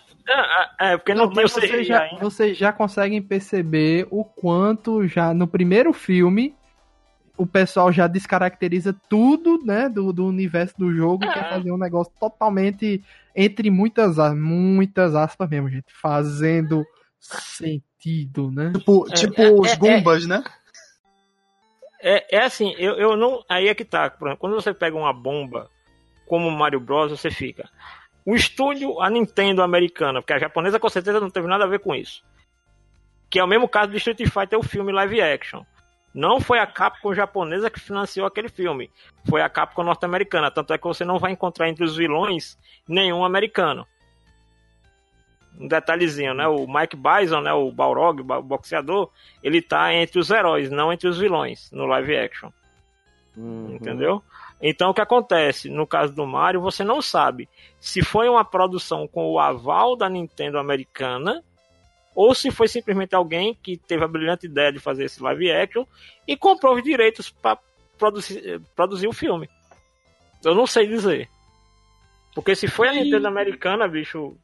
É, 0.80 0.94
é, 0.94 0.98
porque 0.98 1.14
não, 1.14 1.28
tem 1.30 1.40
o 1.40 1.42
Mas 1.44 1.52
vocês 1.54 1.72
CGI 1.72 1.84
já, 1.86 2.02
ainda. 2.02 2.18
vocês 2.20 2.58
já 2.58 2.74
conseguem 2.74 3.22
perceber 3.22 4.08
o 4.12 4.24
quanto 4.26 5.08
já 5.08 5.34
no 5.34 5.48
primeiro 5.48 5.94
filme 5.94 6.56
o 7.38 7.48
pessoal 7.48 7.90
já 7.90 8.06
descaracteriza 8.06 8.94
tudo, 9.08 9.64
né, 9.64 9.88
do, 9.88 10.12
do 10.12 10.26
universo 10.26 10.76
do 10.78 10.94
jogo 10.94 11.24
e 11.24 11.28
É. 11.30 11.34
quer 11.34 11.50
fazer 11.50 11.72
um 11.72 11.78
negócio 11.78 12.12
totalmente 12.20 13.02
entre 13.42 13.72
muitas 13.72 14.20
as- 14.20 14.36
muitas 14.38 15.16
aspas 15.16 15.50
mesmo, 15.50 15.70
gente, 15.70 15.94
fazendo 15.94 16.86
sentido, 17.20 18.52
né? 18.52 18.72
Tipo, 18.76 19.08
É, 19.10 19.14
tipo 19.14 19.42
é, 19.42 19.52
os 19.52 19.72
é, 19.72 19.76
Goombas, 19.78 20.26
né? 20.26 20.44
É, 22.02 22.38
é 22.38 22.44
assim, 22.46 22.74
eu, 22.78 22.94
eu 22.96 23.18
não. 23.18 23.44
Aí 23.50 23.68
é 23.68 23.76
que 23.76 23.84
tá. 23.84 24.10
Por 24.10 24.28
exemplo, 24.28 24.40
quando 24.40 24.56
você 24.56 24.74
pega 24.74 24.96
uma 24.96 25.14
bomba 25.14 25.70
como 26.28 26.48
o 26.48 26.52
Mario 26.52 26.80
Bros, 26.80 27.12
você 27.12 27.30
fica. 27.30 27.70
O 28.26 28.36
estúdio, 28.36 29.02
a 29.02 29.10
Nintendo 29.10 29.62
americana, 29.64 30.22
porque 30.22 30.34
a 30.34 30.40
japonesa 30.40 30.80
com 30.80 30.90
certeza 30.90 31.20
não 31.20 31.30
teve 31.30 31.48
nada 31.48 31.64
a 31.66 31.68
ver 31.68 31.80
com 31.80 31.96
isso. 31.96 32.24
Que 33.30 33.40
é 33.40 33.44
o 33.44 33.48
mesmo 33.48 33.68
caso 33.68 33.92
de 33.92 33.98
Street 33.98 34.20
Fighter, 34.30 34.60
o 34.60 34.64
filme 34.64 34.92
live 34.92 35.22
action. 35.22 35.64
Não 36.14 36.40
foi 36.40 36.60
a 36.60 36.66
Capcom 36.66 37.14
japonesa 37.14 37.70
que 37.70 37.80
financiou 37.80 38.26
aquele 38.26 38.50
filme. 38.50 38.90
Foi 39.30 39.42
a 39.42 39.50
Capcom 39.50 39.84
norte-americana. 39.84 40.50
Tanto 40.50 40.74
é 40.74 40.78
que 40.78 40.88
você 40.88 41.06
não 41.06 41.20
vai 41.20 41.32
encontrar 41.32 41.70
entre 41.70 41.84
os 41.84 41.96
vilões 41.96 42.58
nenhum 42.88 43.24
americano. 43.24 43.86
Um 45.60 45.68
detalhezinho, 45.68 46.34
né? 46.34 46.48
O 46.48 46.66
Mike 46.68 46.96
Bison, 46.96 47.42
né? 47.42 47.54
O 47.54 47.72
Balrog, 47.72 48.22
o 48.22 48.42
boxeador, 48.42 49.10
ele 49.44 49.62
tá 49.62 49.94
entre 49.94 50.20
os 50.20 50.30
heróis, 50.30 50.70
não 50.70 50.92
entre 50.92 51.08
os 51.08 51.18
vilões 51.18 51.70
no 51.72 51.86
live 51.86 52.18
action. 52.18 52.50
Uhum. 53.38 53.76
Entendeu? 53.76 54.24
Então 54.62 54.90
o 54.90 54.94
que 54.94 55.02
acontece? 55.02 55.70
No 55.70 55.88
caso 55.88 56.14
do 56.14 56.26
Mario, 56.26 56.62
você 56.62 56.84
não 56.84 57.02
sabe 57.02 57.48
se 57.80 58.02
foi 58.02 58.28
uma 58.28 58.44
produção 58.44 59.08
com 59.08 59.32
o 59.32 59.40
aval 59.40 59.96
da 59.96 60.10
Nintendo 60.10 60.58
americana 60.58 61.44
ou 62.22 62.36
se 62.36 62.52
foi 62.52 62.68
simplesmente 62.68 63.16
alguém 63.16 63.58
que 63.64 63.78
teve 63.78 64.04
a 64.04 64.08
brilhante 64.08 64.46
ideia 64.46 64.74
de 64.74 64.80
fazer 64.80 65.06
esse 65.06 65.24
live 65.24 65.50
action 65.54 65.86
e 66.28 66.36
comprou 66.36 66.76
os 66.76 66.84
direitos 66.84 67.30
para 67.30 67.58
produzir, 67.98 68.60
produzir 68.76 69.08
o 69.08 69.14
filme. 69.14 69.50
Eu 70.44 70.54
não 70.54 70.68
sei 70.68 70.86
dizer. 70.86 71.30
Porque 72.36 72.56
se 72.58 72.68
foi 72.68 72.90
a 72.90 72.94
E- 72.94 73.06
Nintendo 73.06 73.30
americana, 73.30 73.88
bicho, 73.88 74.36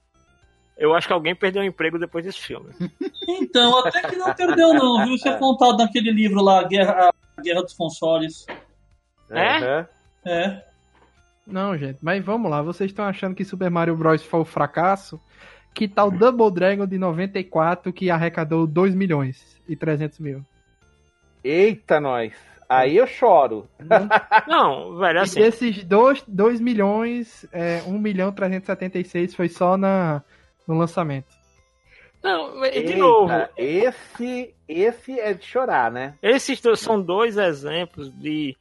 eu 0.78 0.96
acho 0.96 1.06
que 1.06 1.12
alguém 1.12 1.36
perdeu 1.36 1.64
o 1.64 1.66
emprego 1.66 2.00
depois 2.00 2.24
desse 2.24 2.40
filme. 2.40 2.70
Então, 3.28 3.80
até 3.80 4.08
que 4.08 4.16
não 4.16 4.34
perdeu, 4.34 4.72
não, 4.74 5.04
viu? 5.04 5.16
Isso 5.16 5.28
é 5.28 5.38
contado 5.38 5.80
naquele 5.80 6.12
livro 6.12 6.42
lá, 6.42 6.64
Guerra, 6.64 7.10
a 7.36 7.42
Guerra 7.42 7.64
dos 7.64 7.74
Consoles. 7.74 8.46
É? 9.32 9.86
É. 10.24 10.64
Não, 11.46 11.76
gente, 11.78 11.98
mas 12.02 12.24
vamos 12.24 12.50
lá, 12.50 12.62
vocês 12.62 12.92
estão 12.92 13.04
achando 13.04 13.36
que 13.36 13.44
Super 13.44 13.70
Mario 13.70 13.98
Bros 13.98 14.24
foi 14.24 14.40
um 14.40 14.46
fracasso? 14.46 15.20
Que 15.76 15.88
tal 15.88 16.10
Double 16.10 16.50
Dragon 16.52 16.88
de 16.88 16.98
94 16.98 17.92
que 17.94 18.10
arrecadou 18.10 18.66
2 18.66 18.96
milhões 18.96 19.62
e 19.68 19.76
300 19.76 20.20
mil? 20.20 20.42
Eita, 21.44 22.00
nós. 22.00 22.34
Aí 22.68 22.98
eu 22.98 23.06
choro. 23.06 23.68
Não, 24.48 24.96
velho, 24.98 25.20
E 25.20 25.22
assim. 25.22 25.40
desses 25.42 25.84
2, 25.84 26.24
2 26.28 26.60
milhões, 26.60 27.46
é, 27.52 27.84
1 27.86 28.00
milhão 28.00 28.32
376 28.32 29.36
foi 29.36 29.50
só 29.50 29.78
na, 29.78 30.24
no 30.68 30.76
lançamento. 30.78 31.28
Não, 32.24 32.66
e 32.66 32.72
de 32.72 32.78
Eita, 32.94 32.98
novo, 32.98 33.32
Esse, 33.56 34.56
esse 34.68 35.20
é 35.20 35.34
de 35.34 35.46
chorar, 35.46 35.92
né? 35.92 36.16
Esses 36.24 36.60
dois 36.60 36.80
são 36.80 37.00
dois 37.00 37.38
exemplos 37.38 38.12
de 38.18 38.56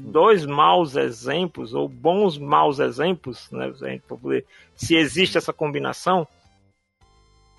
dois 0.00 0.46
maus 0.46 0.96
exemplos 0.96 1.74
ou 1.74 1.88
bons 1.88 2.38
maus 2.38 2.78
exemplos, 2.80 3.48
né, 3.52 4.00
poder- 4.08 4.44
se 4.74 4.96
existe 4.96 5.36
essa 5.38 5.52
combinação 5.52 6.26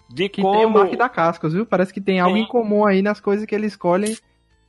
de 0.10 0.30
Que 0.30 0.42
como 0.42 0.56
tem 0.58 0.66
o 0.66 0.70
Mark 0.70 0.96
da 0.96 1.10
Cascos, 1.10 1.54
viu? 1.54 1.66
Parece 1.66 1.94
que 1.94 2.02
tem 2.02 2.20
algo 2.20 2.36
Sim. 2.36 2.44
em 2.44 2.48
comum 2.48 2.86
aí 2.86 3.02
nas 3.02 3.20
coisas 3.20 3.46
que 3.46 3.54
ele 3.56 3.68
escolhe 3.68 4.18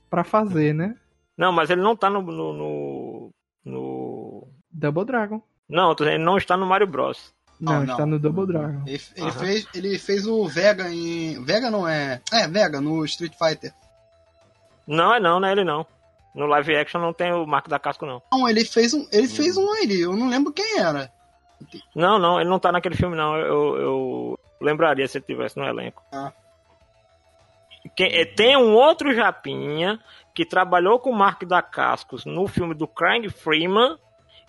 pra 0.09 0.23
fazer, 0.23 0.73
né? 0.73 0.95
não, 1.37 1.51
mas 1.53 1.69
ele 1.69 1.81
não 1.81 1.95
tá 1.95 2.09
no 2.09 2.21
no, 2.21 2.53
no, 2.53 3.29
no- 3.63 4.47
Double 4.71 5.05
Dragon. 5.05 5.41
não, 5.69 5.95
ele 5.99 6.17
não 6.17 6.37
está 6.37 6.57
no 6.57 6.65
Mario 6.65 6.87
Bros. 6.87 7.33
Não, 7.59 7.73
Ah, 7.73 7.79
não. 7.85 7.93
está 7.93 8.05
no 8.05 8.17
Double 8.19 8.45
Dragon. 8.47 8.83
Ele, 8.87 9.01
ele 9.17 9.29
Aham. 9.29 9.31
fez, 9.39 9.67
ele 9.73 9.99
fez 9.99 10.25
o 10.27 10.47
Vega 10.47 10.89
em. 10.89 11.43
Vega 11.43 11.69
não 11.69 11.85
é. 11.87 12.21
É, 12.31 12.47
Vega 12.47 12.79
no 12.79 13.03
Street 13.05 13.33
Fighter. 13.37 13.73
Não 14.87 15.13
é 15.13 15.19
não, 15.19 15.39
não 15.39 15.47
é 15.47 15.51
ele 15.51 15.63
não. 15.65 15.85
No 16.33 16.45
live 16.45 16.75
action 16.77 17.01
não 17.01 17.11
tem 17.13 17.33
o 17.33 17.45
Marco 17.45 17.69
da 17.69 17.77
Casco 17.79 18.05
não. 18.05 18.21
Não, 18.31 18.47
ele 18.47 18.63
fez 18.63 18.93
um. 18.93 19.05
Ele 19.11 19.27
fez 19.27 19.57
um 19.57 19.75
ele, 19.75 19.99
eu 20.01 20.15
não 20.15 20.29
lembro 20.29 20.53
quem 20.53 20.79
era. 20.79 21.11
Não, 21.93 22.17
não, 22.17 22.39
ele 22.39 22.49
não 22.49 22.59
tá 22.59 22.71
naquele 22.71 22.95
filme 22.95 23.15
não. 23.17 23.35
Eu, 23.35 23.75
eu 23.77 24.38
lembraria 24.59 25.07
se 25.07 25.17
ele 25.17 25.25
tivesse 25.25 25.57
no 25.57 25.65
elenco. 25.65 26.03
Ah. 26.11 26.31
É, 27.97 28.25
tem 28.25 28.57
um 28.57 28.73
outro 28.73 29.13
Japinha 29.13 29.99
que 30.33 30.45
trabalhou 30.45 30.99
com 30.99 31.09
o 31.09 31.15
Mark 31.15 31.43
da 31.43 31.61
Cascos 31.61 32.25
no 32.25 32.47
filme 32.47 32.73
do 32.73 32.87
Craig 32.87 33.29
Freeman, 33.29 33.97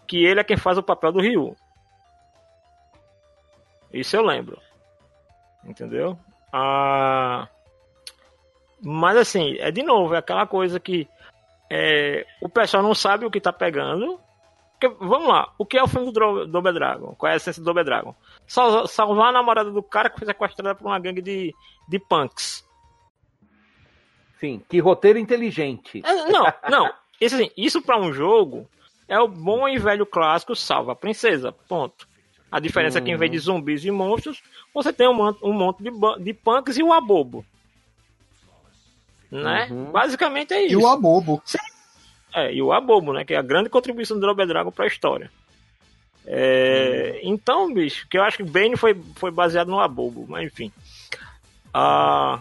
que 0.07 0.25
ele 0.25 0.41
é 0.41 0.45
quem 0.45 0.57
faz 0.57 0.77
o 0.79 0.83
papel 0.83 1.13
do 1.13 1.21
Ryu. 1.21 1.57
Isso 3.93 4.17
eu 4.17 4.23
lembro. 4.23 4.61
Entendeu? 5.65 6.19
Ah, 6.53 7.49
mas 8.83 9.17
assim, 9.17 9.57
é 9.59 9.71
de 9.71 9.83
novo, 9.83 10.15
é 10.15 10.19
aquela 10.19 10.47
coisa 10.47 10.81
que 10.81 11.09
é, 11.71 12.27
o 12.41 12.49
pessoal 12.49 12.83
não 12.83 12.95
sabe 12.95 13.25
o 13.25 13.31
que 13.31 13.41
tá 13.41 13.53
pegando. 13.53 14.21
Porque, 14.81 14.97
vamos 14.99 15.29
lá, 15.29 15.53
o 15.59 15.67
que 15.67 15.77
é 15.77 15.83
o 15.83 15.87
filme 15.87 16.11
do 16.11 16.47
Double 16.47 16.73
Dragon? 16.73 17.15
Qual 17.19 17.29
é 17.29 17.35
a 17.35 17.37
essência 17.37 17.61
do 17.61 17.67
Double 17.67 17.85
Dragon? 17.85 18.15
Sal- 18.47 18.87
Salvar 18.89 19.29
a 19.29 19.33
namorada 19.33 19.71
do 19.71 19.83
cara 19.83 20.09
que 20.09 20.19
foi 20.19 20.27
sequestrada 20.27 20.75
por 20.75 20.87
uma 20.87 20.99
gangue 20.99 21.21
de, 21.21 21.55
de 21.87 21.99
punks. 21.99 22.67
Sim, 24.39 24.63
que 24.69 24.79
roteiro 24.79 25.19
inteligente. 25.19 26.01
É, 26.05 26.15
Não, 26.31 26.47
não. 26.71 26.91
Isso, 27.21 27.35
assim, 27.35 27.51
isso 27.57 27.83
pra 27.83 27.99
um 28.01 28.11
jogo 28.11 28.67
é 29.07 29.21
o 29.21 29.29
bom 29.29 29.69
e 29.69 29.79
velho 29.79 30.07
clássico 30.07 30.57
salva 30.57 30.93
a 30.93 30.97
princesa. 30.97 31.53
Ponto. 31.69 32.09
A 32.51 32.59
diferença 32.59 32.99
é 32.99 33.03
que 33.03 33.11
em 33.11 33.17
vez 33.19 33.31
de 33.31 33.39
zumbis 33.39 33.85
e 33.85 33.91
monstros, 33.91 34.43
você 34.73 34.93
tem 34.95 35.07
um, 35.09 35.37
um 35.43 35.53
monte 35.53 35.83
de, 35.83 35.91
de 36.25 36.33
punks 36.33 36.79
e 36.79 36.83
o 36.83 36.91
abobo. 36.93 37.45
Né? 39.31 39.69
Uhum. 39.71 39.93
Basicamente 39.93 40.55
é 40.55 40.63
E 40.65 40.67
isso. 40.69 40.81
o 40.81 40.89
Abobo. 40.89 41.41
É, 42.35 42.53
e 42.53 42.63
o 42.63 42.73
Abobo, 42.73 43.13
né? 43.13 43.25
Que 43.25 43.35
é 43.35 43.39
a 43.39 43.43
grande 43.43 43.69
contribuição 43.69 44.19
do 44.19 44.27
Double 44.27 44.47
Dragon 44.47 44.71
pra 44.71 44.87
história. 44.87 45.31
É, 46.27 47.21
Então, 47.23 47.73
bicho, 47.73 48.07
que 48.09 48.19
eu 48.19 48.23
acho 48.23 48.37
que 48.37 48.43
Bane 48.43 48.77
foi, 48.77 48.95
foi 49.17 49.31
baseado 49.31 49.69
no 49.69 49.81
Abobo, 49.81 50.27
mas 50.29 50.47
enfim. 50.47 50.71
Ah, 51.73 52.41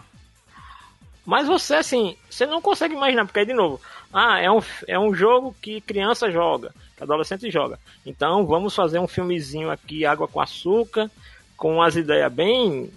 mas 1.24 1.46
você, 1.46 1.76
assim, 1.76 2.16
você 2.28 2.46
não 2.46 2.60
consegue 2.60 2.94
imaginar, 2.94 3.24
porque 3.24 3.44
de 3.44 3.52
novo, 3.52 3.80
ah, 4.12 4.40
é 4.40 4.50
um, 4.50 4.60
é 4.88 4.98
um 4.98 5.14
jogo 5.14 5.54
que 5.62 5.80
criança 5.80 6.30
joga, 6.30 6.74
que 6.96 7.02
adolescente 7.02 7.50
joga. 7.50 7.78
Então, 8.04 8.46
vamos 8.46 8.74
fazer 8.74 8.98
um 8.98 9.06
filmezinho 9.06 9.70
aqui, 9.70 10.04
água 10.04 10.26
com 10.26 10.40
açúcar, 10.40 11.10
com 11.56 11.76
umas 11.76 11.94
ideias 11.96 12.32
bem. 12.32 12.90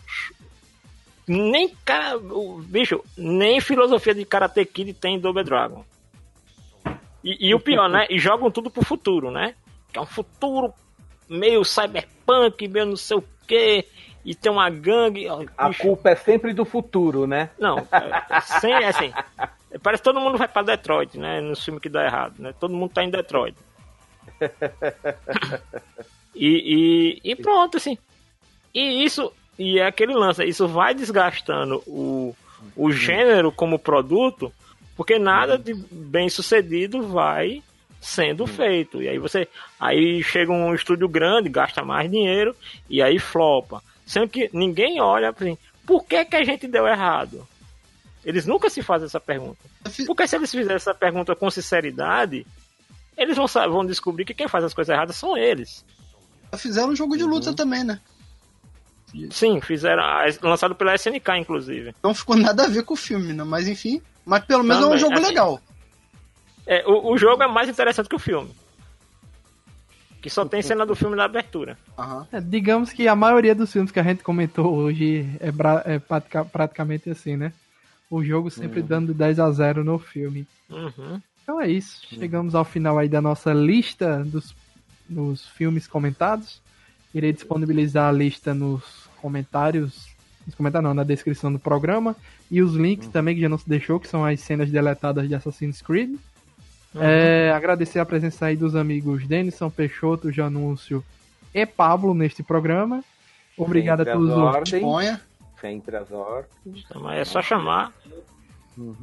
Nem 1.28 1.70
cara. 1.86 2.20
Bicho, 2.65 3.03
nem 3.18 3.61
filosofia 3.61 4.14
de 4.14 4.26
Karate 4.26 4.65
Kid 4.65 4.94
tem 4.94 5.15
em 5.15 5.20
Double 5.20 5.44
Dragon. 5.44 5.86
E, 7.24 7.50
e 7.50 7.56
o 7.56 7.60
pior, 7.60 7.90
né? 7.90 8.06
E 8.10 8.20
jogam 8.20 8.52
tudo 8.52 8.70
pro 8.70 8.84
futuro, 8.84 9.32
né? 9.32 9.56
Que 9.91 10.00
é 10.00 10.02
um 10.02 10.06
futuro 10.06 10.74
meio 11.30 11.64
cyberpunk, 11.64 12.68
meio 12.68 12.86
não 12.86 12.95
sei 12.95 13.18
o 13.18 13.24
quê. 13.48 13.88
E 14.26 14.34
tem 14.34 14.52
uma 14.52 14.70
gangue. 14.70 15.28
A 15.58 15.74
culpa 15.74 16.12
é 16.12 16.16
sempre 16.16 16.54
do 16.54 16.64
futuro, 16.66 17.28
né? 17.28 17.50
Não, 17.60 17.78
é, 17.80 18.36
é 18.38 18.41
sem, 18.41 18.74
é 18.74 18.88
assim. 18.88 19.12
Parece 19.82 20.02
que 20.02 20.10
todo 20.10 20.20
mundo 20.20 20.38
vai 20.38 20.48
pra 20.48 20.62
Detroit, 20.62 21.18
né? 21.18 21.41
No 21.41 21.56
filme 21.56 21.80
que 21.80 21.90
dá 21.90 22.06
errado, 22.06 22.36
né? 22.40 22.54
Todo 22.60 22.74
mundo 22.74 22.94
tá 22.94 23.04
em 23.04 23.10
Detroit. 23.10 23.58
E, 26.36 27.20
e, 27.24 27.32
e 27.32 27.36
pronto, 27.36 27.78
assim. 27.78 27.98
E 28.74 29.04
isso, 29.04 29.32
e 29.58 29.80
é 29.80 29.86
aquele 29.86 30.14
lance, 30.14 30.44
isso 30.44 30.68
vai 30.68 30.94
desgastando 30.94 31.84
o, 31.86 32.36
o 32.76 32.91
gênero 32.91 33.52
como 33.52 33.78
produto, 33.78 34.52
porque 34.95 35.18
nada 35.20 35.57
de 35.57 35.74
bem 35.74 36.30
sucedido 36.30 37.07
vai 37.07 37.61
sendo 38.02 38.45
feito. 38.45 39.02
E 39.02 39.07
aí 39.10 39.18
você. 39.18 39.48
Aí 39.80 40.22
chega 40.24 40.52
um 40.52 40.74
estúdio 40.74 41.07
grande, 41.07 41.49
gasta 41.49 41.84
mais 41.84 42.10
dinheiro, 42.11 42.56
e 42.90 43.02
aí 43.02 43.18
flopa. 43.20 43.82
Sendo 44.06 44.28
que 44.28 44.49
ninguém 44.53 44.99
olha 45.02 45.30
assim, 45.30 45.57
por 45.86 46.03
que, 46.06 46.26
que 46.26 46.36
a 46.36 46.44
gente 46.44 46.68
deu 46.68 46.86
errado? 46.88 47.48
Eles 48.26 48.45
nunca 48.45 48.70
se 48.70 48.82
fazem 48.82 49.06
essa 49.06 49.20
pergunta. 49.20 49.57
Porque 50.06 50.28
se 50.28 50.36
eles 50.36 50.52
fizerem 50.52 50.76
essa 50.76 50.94
pergunta 50.94 51.36
com 51.36 51.49
sinceridade, 51.52 52.45
eles 53.18 53.36
vão, 53.36 53.48
vão 53.48 53.86
descobrir 53.86 54.26
que 54.26 54.34
quem 54.34 54.48
faz 54.48 54.64
as 54.64 54.74
coisas 54.74 54.94
erradas 54.94 55.15
são 55.15 55.38
eles. 55.38 55.84
Fizeram 56.57 56.90
um 56.90 56.95
jogo 56.95 57.18
de 57.18 57.24
luta 57.24 57.49
Uhum. 57.49 57.56
também, 57.56 57.84
né? 57.84 57.99
Sim, 59.30 59.61
fizeram. 59.61 60.03
Lançado 60.41 60.74
pela 60.76 60.95
SNK, 60.95 61.38
inclusive. 61.40 61.94
Não 62.02 62.15
ficou 62.15 62.36
nada 62.36 62.64
a 62.64 62.68
ver 62.68 62.84
com 62.84 62.94
o 62.95 62.98
filme, 62.98 63.32
né? 63.34 63.44
Mas 63.44 63.68
enfim. 63.68 64.02
Mas 64.26 64.45
pelo 64.45 64.64
menos 64.64 64.82
é 64.84 64.86
um 64.86 64.90
Também, 64.90 65.00
jogo 65.02 65.14
assim, 65.16 65.26
legal. 65.26 65.60
É, 66.66 66.84
o, 66.88 67.12
o 67.14 67.18
jogo 67.18 67.44
é 67.44 67.48
mais 67.48 67.68
interessante 67.70 68.08
que 68.08 68.16
o 68.16 68.20
filme. 68.20 68.50
Que 70.22 70.30
só 70.30 70.45
tem 70.45 70.62
cena 70.62 70.86
do 70.86 70.95
filme 70.95 71.18
na 71.18 71.26
abertura. 71.26 71.78
Aham. 71.98 72.26
É, 72.32 72.40
digamos 72.40 72.94
que 72.94 73.08
a 73.10 73.16
maioria 73.16 73.54
dos 73.54 73.72
filmes 73.72 73.91
que 73.91 74.00
a 74.00 74.04
gente 74.04 74.24
comentou 74.24 74.74
hoje 74.74 75.30
é, 75.41 75.52
bra- 75.52 75.84
é 75.86 76.00
pratica- 76.00 76.45
praticamente 76.45 77.10
assim, 77.10 77.36
né? 77.36 77.52
O 78.10 78.24
jogo 78.24 78.50
sempre 78.50 78.82
dando 78.82 79.14
10 79.14 79.40
a 79.40 79.52
0 79.52 79.84
no 79.84 80.00
filme. 80.00 80.48
Uhum. 80.70 81.22
Então 81.41 81.60
é 81.60 81.68
isso. 81.70 82.00
Chegamos 82.08 82.56
ao 82.56 82.64
final 82.64 82.98
aí 82.98 83.10
da 83.10 83.22
nossa 83.22 83.52
lista 83.52 84.24
dos, 84.24 84.56
dos 85.10 85.45
filmes 85.50 85.88
comentados. 85.88 86.62
Irei 87.14 87.34
disponibilizar 87.34 88.08
a 88.08 88.12
lista 88.12 88.54
nos 88.54 89.10
comentários. 89.22 90.08
Nos 90.45 90.56
comentários 90.56 90.88
não, 90.88 90.94
na 90.94 91.03
descrição 91.03 91.52
do 91.52 91.60
programa. 91.60 92.15
E 92.49 92.61
os 92.61 92.76
links 92.76 93.07
também 93.07 93.36
que 93.36 93.41
já 93.41 93.49
não 93.49 93.57
se 93.57 93.68
deixou, 93.68 93.99
que 93.99 94.07
são 94.07 94.26
as 94.26 94.40
cenas 94.40 94.70
deletadas 94.70 95.28
de 95.28 95.36
Assassin's 95.36 95.82
Creed. 95.82 96.15
É, 96.95 97.52
agradecer 97.52 97.99
a 97.99 98.06
presença 98.06 98.45
aí 98.45 98.56
dos 98.56 98.76
amigos 98.76 99.26
Denison 99.26 99.70
Peixoto, 99.70 100.32
Janúncio 100.32 101.03
e 101.53 101.65
Pablo 101.65 102.14
neste 102.14 102.44
programa. 102.44 103.03
Obrigado 103.57 104.02
a 104.02 104.06
todos 104.06 104.30
as 104.32 104.74
os. 104.74 105.20
Sempre 105.60 105.95
as 105.95 106.11
ordens. 106.11 106.86
É 107.14 107.24
só 107.24 107.41
chamar. 107.41 107.94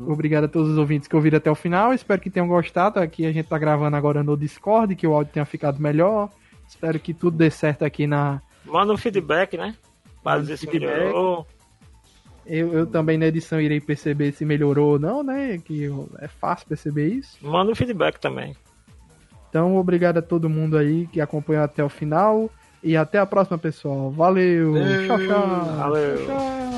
Obrigado 0.07 0.45
a 0.45 0.49
todos 0.49 0.71
os 0.71 0.79
ouvintes 0.79 1.09
que 1.09 1.15
ouviram 1.15 1.39
até 1.39 1.51
o 1.51 1.55
final. 1.55 1.95
Espero 1.95 2.21
que 2.21 2.31
tenham 2.31 2.49
gostado. 2.49 2.99
Aqui 2.99 3.25
a 3.25 3.33
gente 3.33 3.47
tá 3.47 3.59
gravando 3.59 3.97
agora 3.97 4.23
no 4.23 4.37
Discord, 4.37 4.95
que 4.97 5.07
o 5.07 5.15
áudio 5.15 5.33
tenha 5.33 5.45
ficado 5.45 5.81
melhor. 5.81 6.29
Espero 6.69 6.99
que 6.99 7.15
tudo 7.15 7.37
dê 7.37 7.51
certo 7.51 7.85
aqui 7.85 8.07
na. 8.07 8.43
Manda 8.65 8.93
um 8.93 8.97
feedback, 8.97 9.57
né? 9.57 9.75
Pra 10.23 10.33
Manda 10.33 10.43
dizer 10.43 10.57
se 10.59 10.67
feedback. 10.67 10.99
melhorou. 10.99 11.47
Eu, 12.47 12.73
eu 12.73 12.87
também 12.87 13.17
na 13.17 13.27
edição 13.27 13.61
irei 13.61 13.81
perceber 13.81 14.33
se 14.33 14.45
melhorou 14.45 14.93
ou 14.93 14.99
não, 14.99 15.23
né? 15.23 15.59
Que 15.59 15.89
é 16.19 16.29
fácil 16.29 16.67
perceber 16.67 17.09
isso. 17.09 17.37
Manda 17.41 17.71
um 17.71 17.75
feedback 17.75 18.19
também. 18.19 18.57
Então, 19.49 19.77
obrigado 19.77 20.19
a 20.19 20.23
todo 20.23 20.49
mundo 20.49 20.77
aí 20.77 21.07
que 21.09 21.21
acompanhou 21.21 21.65
até 21.65 21.83
o 21.85 21.89
final. 21.89 22.51
E 22.83 22.97
até 22.97 23.19
a 23.19 23.27
próxima, 23.27 23.59
pessoal. 23.59 24.11
Valeu! 24.11 24.73
Valeu. 24.73 25.07
Tchau, 25.07 25.19
tchau! 25.19 25.65
Valeu. 25.77 26.17
Tchau, 26.17 26.27
tchau. 26.27 26.70